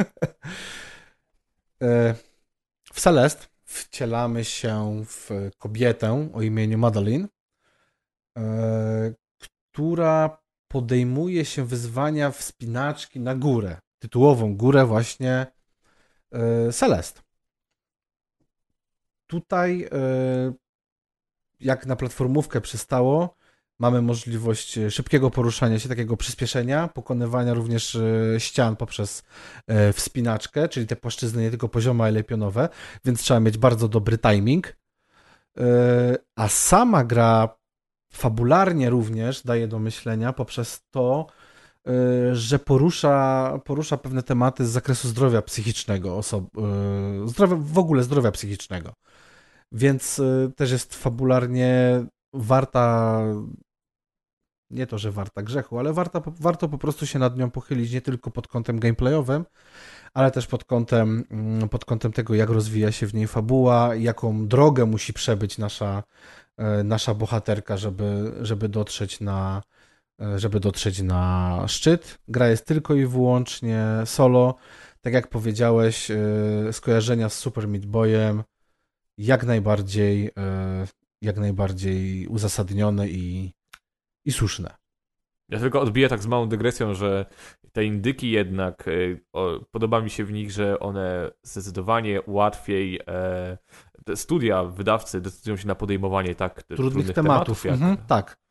E, 1.83 2.15
w 2.93 3.01
Celest 3.01 3.49
wcielamy 3.65 4.45
się 4.45 5.03
w 5.07 5.51
kobietę 5.59 6.31
o 6.35 6.43
imieniu 6.43 6.79
Madeline, 6.79 7.29
e, 8.39 9.15
która 9.39 10.39
podejmuje 10.69 11.45
się 11.45 11.65
wyzwania 11.65 12.31
wspinaczki 12.31 13.21
na 13.21 13.35
górę, 13.35 13.77
tytułową 13.99 14.57
górę 14.57 14.87
właśnie 14.87 15.47
Celest. 16.73 17.23
Tutaj, 19.27 19.89
jak 21.61 21.87
na 21.87 21.97
platformówkę 21.97 22.61
przystało, 22.61 23.37
Mamy 23.79 24.03
możliwość 24.03 24.79
e, 24.79 24.91
szybkiego 24.91 25.31
poruszania 25.31 25.79
się, 25.79 25.89
takiego 25.89 26.17
przyspieszenia, 26.17 26.89
pokonywania 26.89 27.55
również 27.55 27.95
e, 27.95 28.41
ścian 28.41 28.77
poprzez 28.77 29.23
e, 29.67 29.93
wspinaczkę, 29.93 30.69
czyli 30.69 30.87
te 30.87 30.97
płaszczyzny 30.97 31.43
nie 31.43 31.51
tylko 31.51 31.69
poziome, 31.69 32.05
ale 32.05 32.25
pionowe, 32.25 32.69
więc 33.05 33.21
trzeba 33.21 33.41
mieć 33.41 33.59
bardzo 33.59 33.89
dobry 33.89 34.19
timing. 34.19 34.77
A 36.37 36.49
sama 36.49 37.05
gra 37.05 37.57
fabularnie 38.13 38.91
również 38.91 39.43
daje 39.43 39.69
do 39.69 39.79
myślenia 39.79 40.33
poprzez 40.33 40.83
to, 40.91 41.27
że 42.33 42.59
porusza, 42.59 43.59
porusza 43.65 43.97
pewne 43.97 44.23
tematy 44.23 44.67
z 44.67 44.71
zakresu 44.71 45.09
zdrowia 45.09 45.43
psychicznego, 45.43 46.17
osob, 46.17 46.45
zdrowia, 47.25 47.57
w 47.57 47.79
ogóle 47.79 48.03
zdrowia 48.03 48.31
psychicznego. 48.31 48.93
Więc 49.73 50.21
też 50.57 50.71
jest 50.71 50.95
fabularnie 50.95 52.05
warta 52.33 53.21
nie 54.71 54.87
to, 54.87 54.99
że 54.99 55.13
warta 55.13 55.43
grzechu, 55.43 55.79
ale 55.79 55.93
warta, 55.93 56.23
warto 56.41 56.69
po 56.69 56.79
prostu 56.79 57.07
się 57.07 57.19
nad 57.19 57.39
nią 57.39 57.51
pochylić 57.51 57.93
nie 57.93 58.01
tylko 58.01 58.31
pod 58.31 58.49
kątem 58.49 58.81
gameplayowym, 58.81 59.45
ale 60.15 60.31
też 60.31 60.47
pod 60.47 60.65
kątem, 60.65 61.25
mm, 61.31 61.69
pod 61.69 61.85
kątem 61.85 62.13
tego, 62.13 62.35
jak 62.35 62.51
rozwija 62.51 62.93
się 62.93 63.07
w 63.07 63.15
niej 63.15 63.27
fabuła, 63.27 63.95
jaką 63.95 64.49
drogę 64.49 64.87
musi 64.87 65.13
przebyć 65.13 65.59
nasza, 65.59 66.03
nasza 66.85 67.15
bohaterka, 67.15 67.77
żeby, 67.77 68.33
żeby 68.41 68.69
dotrzeć 68.69 69.21
na 69.21 69.63
żeby 70.37 70.61
dotrzeć 70.61 71.03
na 71.03 71.65
szczyt. 71.69 72.19
Gra 72.29 72.49
jest 72.49 72.67
tylko 72.67 72.95
i 72.95 73.07
wyłącznie 73.07 73.87
solo. 74.05 74.55
Tak 75.01 75.13
jak 75.13 75.29
powiedziałeś, 75.29 76.11
e, 76.11 76.17
skojarzenia 76.73 77.29
z 77.29 77.39
Super 77.39 77.69
Meat 77.69 77.87
Boyem 77.87 78.43
jak 79.19 79.45
najbardziej 79.45 80.31
jak 81.25 81.37
najbardziej 81.37 82.27
uzasadnione 82.27 83.09
i, 83.09 83.53
i 84.25 84.33
słuszne. 84.33 84.75
Ja 85.49 85.59
tylko 85.59 85.81
odbiję 85.81 86.09
tak 86.09 86.23
z 86.23 86.27
małą 86.27 86.49
dygresją, 86.49 86.95
że 86.95 87.27
te 87.73 87.85
indyki 87.85 88.31
jednak, 88.31 88.85
o, 89.33 89.61
podoba 89.71 90.01
mi 90.01 90.11
się 90.11 90.25
w 90.25 90.33
nich, 90.33 90.51
że 90.51 90.81
one 90.81 91.31
zdecydowanie 91.43 92.21
łatwiej, 92.27 93.01
e, 93.09 93.59
studia, 94.17 94.65
wydawcy 94.65 95.21
decydują 95.21 95.57
się 95.57 95.69
na 95.69 95.75
podejmowanie 95.75 96.35
tak 96.35 96.63
trudnych, 96.63 96.77
trudnych 96.77 97.15
tematów, 97.15 97.63
tematów 97.63 97.65
jak, 97.65 97.75
mhm, 97.75 97.97
tak. 98.07 98.44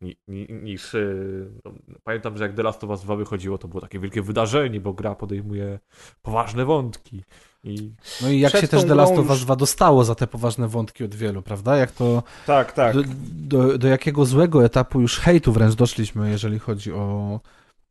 Ni, 0.00 0.16
ni, 0.28 0.46
niż 0.50 0.94
y, 0.94 1.50
no, 1.64 1.72
pamiętam, 2.04 2.36
że 2.36 2.44
jak 2.44 2.54
The 2.54 2.62
Last 2.62 2.84
of 2.84 2.90
Us 2.90 3.02
2 3.02 3.16
wychodziło, 3.16 3.58
to 3.58 3.68
było 3.68 3.80
takie 3.80 3.98
wielkie 3.98 4.22
wydarzenie, 4.22 4.80
bo 4.80 4.92
gra 4.92 5.14
podejmuje 5.14 5.78
poważne 6.22 6.64
wątki. 6.64 7.24
I 7.64 7.92
no 8.22 8.30
i 8.30 8.40
jak 8.40 8.56
się 8.56 8.68
też 8.68 8.84
The 8.84 8.94
Last 8.94 9.18
of 9.18 9.30
Us 9.30 9.40
2 9.40 9.56
dostało 9.56 10.04
za 10.04 10.14
te 10.14 10.26
poważne 10.26 10.68
wątki 10.68 11.04
od 11.04 11.14
wielu, 11.14 11.42
prawda? 11.42 11.76
Jak 11.76 11.92
to. 11.92 12.22
Tak, 12.46 12.72
tak. 12.72 12.94
Do, 12.94 13.02
do, 13.32 13.78
do 13.78 13.88
jakiego 13.88 14.24
złego 14.24 14.64
etapu 14.64 15.00
już 15.00 15.18
hejtu 15.18 15.52
wręcz 15.52 15.74
doszliśmy, 15.74 16.30
jeżeli 16.30 16.58
chodzi 16.58 16.92
o, 16.92 17.40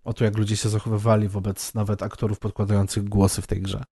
o 0.03 0.13
to, 0.13 0.23
jak 0.23 0.37
ludzie 0.37 0.57
się 0.57 0.69
zachowywali 0.69 1.27
wobec 1.27 1.73
nawet 1.73 2.03
aktorów 2.03 2.39
podkładających 2.39 3.09
głosy 3.09 3.41
w 3.41 3.47
tej 3.47 3.61
grze. 3.61 3.83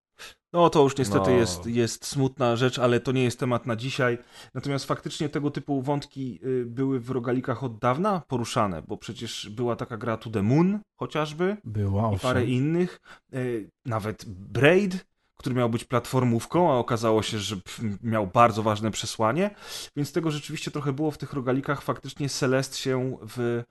No 0.54 0.70
to 0.70 0.84
już 0.84 0.98
niestety 0.98 1.30
no. 1.30 1.38
Jest, 1.38 1.66
jest 1.66 2.06
smutna 2.06 2.56
rzecz, 2.56 2.80
ale 2.80 3.00
to 3.00 3.12
nie 3.12 3.24
jest 3.24 3.40
temat 3.40 3.66
na 3.66 3.76
dzisiaj. 3.76 4.18
Natomiast 4.54 4.86
faktycznie 4.86 5.30
tego 5.30 5.52
typu 5.52 5.82
wątki 5.82 6.40
y, 6.44 6.66
były 6.66 7.00
w 7.00 7.10
rogalikach 7.10 7.64
od 7.64 7.78
dawna 7.78 8.22
poruszane, 8.28 8.82
bo 8.88 8.98
przecież 8.98 9.50
była 9.50 9.76
taka 9.76 9.98
gra 9.98 10.18
To 10.18 10.30
The 10.30 10.42
Moon 10.42 10.80
chociażby. 10.96 11.58
Była, 11.64 12.14
I 12.14 12.20
parę 12.20 12.46
innych. 12.46 13.02
Y, 13.34 13.70
nawet 13.86 14.26
Braid 14.26 15.06
który 15.36 15.56
miał 15.56 15.70
być 15.70 15.84
platformówką, 15.84 16.72
a 16.72 16.76
okazało 16.76 17.24
się, 17.24 17.40
że 17.40 17.56
miał 18.04 18.28
bardzo 18.28 18.64
ważne 18.64 18.92
przesłanie, 18.92 19.56
więc 19.96 20.12
tego 20.12 20.32
rzeczywiście 20.32 20.72
trochę 20.72 20.94
było 20.94 21.12
w 21.12 21.18
tych 21.18 21.34
rogalikach. 21.34 21.82
Faktycznie 21.82 22.30
Celest 22.30 22.78
się 22.78 23.18
w, 23.22 23.64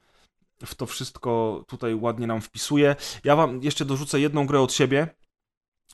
w 0.64 0.74
to 0.74 0.86
wszystko 0.86 1.64
tutaj 1.68 1.94
ładnie 1.94 2.26
nam 2.26 2.40
wpisuje. 2.40 2.96
Ja 3.24 3.36
wam 3.36 3.62
jeszcze 3.62 3.84
dorzucę 3.84 4.20
jedną 4.20 4.46
grę 4.46 4.60
od 4.60 4.72
siebie. 4.72 5.08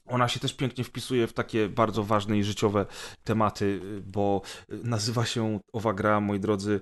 Ona 0.06 0.28
się 0.28 0.40
też 0.40 0.54
pięknie 0.54 0.84
wpisuje 0.84 1.26
w 1.26 1.32
takie 1.32 1.68
bardzo 1.68 2.04
ważne 2.04 2.38
i 2.38 2.44
życiowe 2.44 2.86
tematy, 3.24 3.80
bo 4.06 4.42
nazywa 4.68 5.26
się 5.26 5.60
owa 5.72 5.92
gra, 5.92 6.20
moi 6.20 6.40
drodzy, 6.40 6.80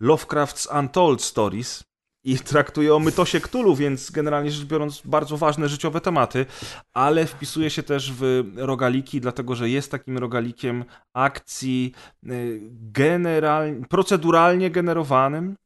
Lovecraft's 0.00 0.78
Untold 0.78 1.22
Stories 1.22 1.84
i 2.24 2.38
traktuje 2.52 2.94
o 2.94 2.98
mytosie 2.98 3.40
Ktulu, 3.40 3.76
więc 3.76 4.10
generalnie 4.10 4.50
rzecz 4.50 4.66
biorąc 4.66 5.02
bardzo 5.04 5.36
ważne 5.36 5.68
życiowe 5.68 6.00
tematy, 6.00 6.46
ale 6.94 7.26
wpisuje 7.26 7.70
się 7.70 7.82
też 7.82 8.12
w 8.12 8.44
rogaliki, 8.56 9.20
dlatego 9.20 9.54
że 9.54 9.70
jest 9.70 9.90
takim 9.90 10.18
rogalikiem 10.18 10.84
akcji 11.14 11.92
y, 12.26 12.60
generalnie, 12.72 13.86
proceduralnie 13.86 14.70
generowanym, 14.70 15.56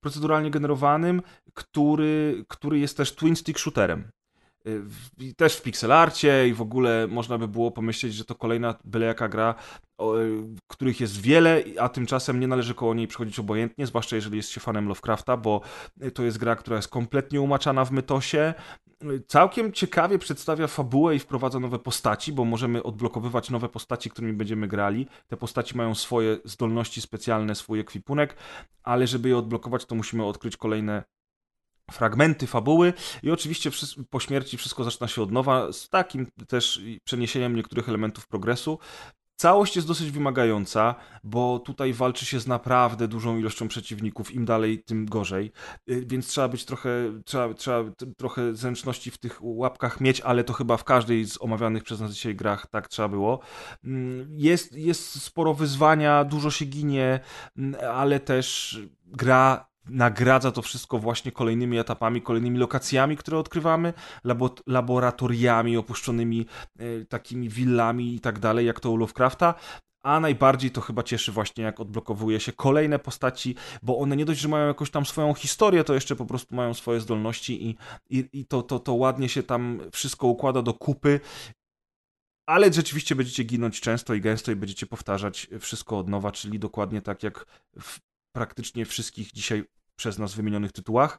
proceduralnie 0.00 0.50
generowanym, 0.50 1.22
który, 1.54 2.44
który 2.48 2.78
jest 2.78 2.96
też 2.96 3.14
twin 3.14 3.36
stick 3.36 3.58
shooterem. 3.58 4.10
Y, 4.66 5.34
też 5.34 5.56
w 5.56 5.62
pixelarcie 5.62 6.48
i 6.48 6.54
w 6.54 6.62
ogóle 6.62 7.06
można 7.06 7.38
by 7.38 7.48
było 7.48 7.70
pomyśleć, 7.70 8.14
że 8.14 8.24
to 8.24 8.34
kolejna 8.34 8.74
byle 8.84 9.06
jaka 9.06 9.28
gra, 9.28 9.54
y, 10.00 10.04
których 10.68 11.00
jest 11.00 11.20
wiele, 11.20 11.64
a 11.80 11.88
tymczasem 11.88 12.40
nie 12.40 12.48
należy 12.48 12.74
koło 12.74 12.94
niej 12.94 13.06
przechodzić 13.06 13.38
obojętnie, 13.38 13.86
zwłaszcza 13.86 14.16
jeżeli 14.16 14.36
jest 14.36 14.48
się 14.48 14.60
fanem 14.60 14.88
Lovecrafta, 14.88 15.36
bo 15.36 15.60
to 16.14 16.22
jest 16.22 16.38
gra, 16.38 16.56
która 16.56 16.76
jest 16.76 16.88
kompletnie 16.88 17.40
umaczana 17.40 17.84
w 17.84 17.92
mytosie, 17.92 18.54
całkiem 19.26 19.72
ciekawie 19.72 20.18
przedstawia 20.18 20.66
fabułę 20.66 21.16
i 21.16 21.18
wprowadza 21.18 21.60
nowe 21.60 21.78
postaci, 21.78 22.32
bo 22.32 22.44
możemy 22.44 22.82
odblokowywać 22.82 23.50
nowe 23.50 23.68
postaci, 23.68 24.10
którymi 24.10 24.32
będziemy 24.32 24.68
grali. 24.68 25.06
Te 25.28 25.36
postaci 25.36 25.76
mają 25.76 25.94
swoje 25.94 26.38
zdolności 26.44 27.00
specjalne, 27.00 27.54
swój 27.54 27.80
ekwipunek, 27.80 28.36
ale 28.82 29.06
żeby 29.06 29.28
je 29.28 29.36
odblokować, 29.36 29.84
to 29.84 29.94
musimy 29.94 30.24
odkryć 30.24 30.56
kolejne 30.56 31.04
fragmenty 31.92 32.46
fabuły 32.46 32.92
i 33.22 33.30
oczywiście 33.30 33.70
po 34.10 34.20
śmierci 34.20 34.56
wszystko 34.56 34.84
zaczyna 34.84 35.08
się 35.08 35.22
od 35.22 35.32
nowa 35.32 35.72
z 35.72 35.88
takim 35.88 36.26
też 36.48 36.82
przeniesieniem 37.04 37.56
niektórych 37.56 37.88
elementów 37.88 38.26
progresu. 38.28 38.78
Całość 39.40 39.76
jest 39.76 39.88
dosyć 39.88 40.10
wymagająca, 40.10 40.94
bo 41.24 41.58
tutaj 41.58 41.92
walczy 41.92 42.26
się 42.26 42.40
z 42.40 42.46
naprawdę 42.46 43.08
dużą 43.08 43.38
ilością 43.38 43.68
przeciwników, 43.68 44.34
im 44.34 44.44
dalej, 44.44 44.82
tym 44.82 45.06
gorzej, 45.06 45.52
y, 45.90 46.04
więc 46.06 46.26
trzeba 46.26 46.48
być 46.48 46.64
trochę, 46.64 46.90
trzeba, 47.24 47.54
trzeba 47.54 47.90
trochę 48.16 48.54
zręczności 48.54 49.10
w 49.10 49.18
tych 49.18 49.38
łapkach 49.40 50.00
mieć, 50.00 50.20
ale 50.20 50.44
to 50.44 50.52
chyba 50.52 50.76
w 50.76 50.84
każdej 50.84 51.24
z 51.24 51.42
omawianych 51.42 51.82
przez 51.84 52.00
nas 52.00 52.12
dzisiaj 52.12 52.34
grach 52.34 52.66
tak 52.66 52.88
trzeba 52.88 53.08
było. 53.08 53.40
Mm, 53.84 54.28
jest, 54.30 54.76
jest 54.76 55.22
sporo 55.22 55.54
wyzwania, 55.54 56.24
dużo 56.24 56.50
się 56.50 56.64
ginie, 56.64 57.20
mm, 57.56 57.80
ale 57.92 58.20
też 58.20 58.78
gra 59.06 59.69
nagradza 59.90 60.52
to 60.52 60.62
wszystko 60.62 60.98
właśnie 60.98 61.32
kolejnymi 61.32 61.78
etapami, 61.78 62.22
kolejnymi 62.22 62.58
lokacjami, 62.58 63.16
które 63.16 63.38
odkrywamy, 63.38 63.92
labo 64.24 64.54
laboratoriami 64.66 65.76
opuszczonymi, 65.76 66.46
e, 66.78 67.04
takimi 67.04 67.48
willami 67.48 68.14
i 68.14 68.20
tak 68.20 68.38
dalej, 68.38 68.66
jak 68.66 68.80
to 68.80 68.90
u 68.90 68.96
Lovecrafta. 68.96 69.54
A 70.02 70.20
najbardziej 70.20 70.70
to 70.70 70.80
chyba 70.80 71.02
cieszy 71.02 71.32
właśnie, 71.32 71.64
jak 71.64 71.80
odblokowuje 71.80 72.40
się 72.40 72.52
kolejne 72.52 72.98
postaci, 72.98 73.54
bo 73.82 73.98
one 73.98 74.16
nie 74.16 74.24
dość, 74.24 74.40
że 74.40 74.48
mają 74.48 74.66
jakąś 74.66 74.90
tam 74.90 75.06
swoją 75.06 75.34
historię, 75.34 75.84
to 75.84 75.94
jeszcze 75.94 76.16
po 76.16 76.26
prostu 76.26 76.54
mają 76.54 76.74
swoje 76.74 77.00
zdolności 77.00 77.66
i, 77.68 77.76
i, 78.10 78.28
i 78.32 78.46
to, 78.46 78.62
to, 78.62 78.78
to 78.78 78.94
ładnie 78.94 79.28
się 79.28 79.42
tam 79.42 79.80
wszystko 79.92 80.26
układa 80.26 80.62
do 80.62 80.74
kupy 80.74 81.20
ale 82.50 82.72
rzeczywiście 82.72 83.14
będziecie 83.14 83.44
ginąć 83.44 83.80
często 83.80 84.14
i 84.14 84.20
gęsto 84.20 84.52
i 84.52 84.56
będziecie 84.56 84.86
powtarzać 84.86 85.48
wszystko 85.60 85.98
od 85.98 86.08
nowa, 86.08 86.32
czyli 86.32 86.58
dokładnie 86.58 87.02
tak 87.02 87.22
jak 87.22 87.46
w 87.80 88.00
praktycznie 88.32 88.86
wszystkich 88.86 89.32
dzisiaj 89.32 89.64
przez 90.00 90.18
nas 90.18 90.34
wymienionych 90.34 90.72
tytułach. 90.72 91.18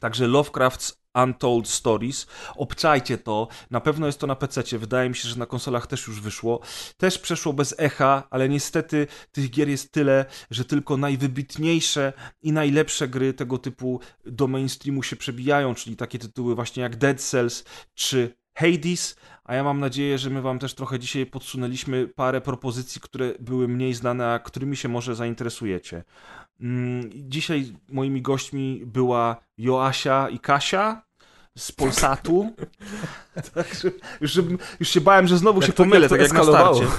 Także 0.00 0.28
Lovecraft's 0.28 0.92
Untold 1.24 1.68
Stories. 1.68 2.26
Obczajcie 2.56 3.18
to. 3.18 3.48
Na 3.70 3.80
pewno 3.80 4.06
jest 4.06 4.20
to 4.20 4.26
na 4.26 4.36
PC. 4.36 4.78
Wydaje 4.78 5.08
mi 5.08 5.14
się, 5.14 5.28
że 5.28 5.36
na 5.36 5.46
konsolach 5.46 5.86
też 5.86 6.06
już 6.06 6.20
wyszło. 6.20 6.60
Też 6.96 7.18
przeszło 7.18 7.52
bez 7.52 7.74
echa, 7.78 8.28
ale 8.30 8.48
niestety 8.48 9.06
tych 9.32 9.50
gier 9.50 9.68
jest 9.68 9.92
tyle, 9.92 10.24
że 10.50 10.64
tylko 10.64 10.96
najwybitniejsze 10.96 12.12
i 12.42 12.52
najlepsze 12.52 13.08
gry 13.08 13.34
tego 13.34 13.58
typu 13.58 14.00
do 14.24 14.46
mainstreamu 14.46 15.02
się 15.02 15.16
przebijają, 15.16 15.74
czyli 15.74 15.96
takie 15.96 16.18
tytuły 16.18 16.54
właśnie 16.54 16.82
jak 16.82 16.96
Dead 16.96 17.20
Cells 17.20 17.64
czy 17.94 18.39
Hades, 18.60 19.16
a 19.44 19.54
ja 19.54 19.64
mam 19.64 19.80
nadzieję, 19.80 20.18
że 20.18 20.30
my 20.30 20.42
Wam 20.42 20.58
też 20.58 20.74
trochę 20.74 20.98
dzisiaj 20.98 21.26
podsunęliśmy 21.26 22.08
parę 22.08 22.40
propozycji, 22.40 23.00
które 23.00 23.34
były 23.40 23.68
mniej 23.68 23.94
znane, 23.94 24.32
a 24.32 24.38
którymi 24.38 24.76
się 24.76 24.88
może 24.88 25.14
zainteresujecie. 25.14 26.04
Mm, 26.60 27.10
dzisiaj 27.14 27.76
moimi 27.88 28.22
gośćmi 28.22 28.82
była 28.86 29.36
Joasia 29.58 30.28
i 30.28 30.38
Kasia. 30.38 31.02
Z 31.58 31.72
Polsatu. 31.72 32.52
Także 33.54 33.90
już, 34.20 34.38
już 34.80 34.88
się 34.88 35.00
bałem, 35.00 35.26
że 35.26 35.38
znowu 35.38 35.60
Jak 35.60 35.66
się 35.66 35.72
pomylę, 35.72 36.08
tak 36.08 36.20
jak 36.20 36.32
na 36.32 36.44
starcie. 36.44 36.86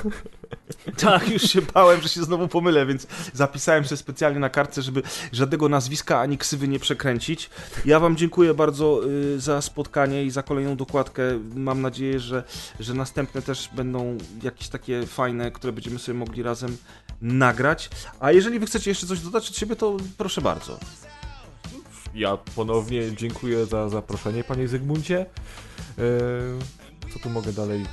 Tak, 0.98 1.30
już 1.30 1.42
się 1.42 1.62
bałem, 1.62 2.02
że 2.02 2.10
się 2.10 2.24
znowu 2.24 2.48
pomylę, 2.48 2.86
więc 2.86 3.08
zapisałem 3.34 3.86
sobie 3.86 3.98
specjalnie 3.98 4.40
na 4.40 4.50
kartce, 4.50 4.82
żeby 4.82 5.02
żadnego 5.32 5.70
nazwiska 5.70 6.20
ani 6.20 6.38
ksywy 6.38 6.68
nie 6.68 6.80
przekręcić. 6.80 7.50
Ja 7.86 8.00
wam 8.00 8.18
dziękuję 8.18 8.54
bardzo 8.54 9.02
y, 9.10 9.40
za 9.40 9.62
spotkanie 9.62 10.24
i 10.24 10.32
za 10.32 10.44
kolejną 10.44 10.76
dokładkę. 10.76 11.24
Mam 11.56 11.82
nadzieję, 11.82 12.20
że, 12.20 12.44
że 12.80 12.94
następne 12.94 13.42
też 13.42 13.70
będą 13.74 14.18
jakieś 14.44 14.68
takie 14.68 15.06
fajne, 15.06 15.52
które 15.52 15.74
będziemy 15.74 16.00
sobie 16.00 16.18
mogli 16.18 16.44
razem 16.44 16.78
nagrać. 17.22 17.90
A 18.20 18.32
jeżeli 18.32 18.60
wy 18.60 18.66
chcecie 18.66 18.92
jeszcze 18.92 19.08
coś 19.08 19.20
dodać 19.20 19.50
od 19.50 19.56
siebie, 19.56 19.76
to 19.76 19.98
proszę 20.18 20.42
bardzo 20.42 20.80
ja 22.14 22.38
ponownie 22.38 23.16
dziękuję 23.16 23.66
za 23.66 23.90
zaproszenie, 23.90 24.44
panie 24.44 24.68
Zygmuncie. 24.68 25.20
E, 25.20 26.04
co 27.14 27.20
tu 27.20 27.30
mogę 27.30 27.54
dalej 27.54 27.86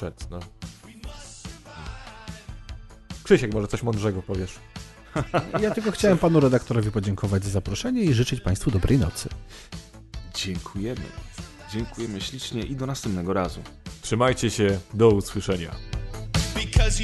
rzec, 0.00 0.14
no? 0.30 0.40
Krzysiek, 3.24 3.54
może 3.54 3.68
coś 3.68 3.82
mądrzego 3.82 4.22
powiesz. 4.22 4.58
Ja 5.60 5.70
tylko 5.70 5.90
chciałem 5.90 6.18
panu 6.18 6.40
redaktorowi 6.40 6.90
podziękować 6.90 7.44
za 7.44 7.50
zaproszenie 7.50 8.02
i 8.02 8.14
życzyć 8.14 8.40
państwu 8.40 8.70
dobrej 8.70 8.98
nocy. 8.98 9.28
Dziękujemy. 10.34 11.04
Dziękujemy 11.72 12.20
ślicznie 12.20 12.62
i 12.62 12.76
do 12.76 12.86
następnego 12.86 13.32
razu. 13.32 13.60
Trzymajcie 14.02 14.50
się, 14.50 14.78
do 14.94 15.08
usłyszenia. 15.08 15.74
Because 16.54 17.02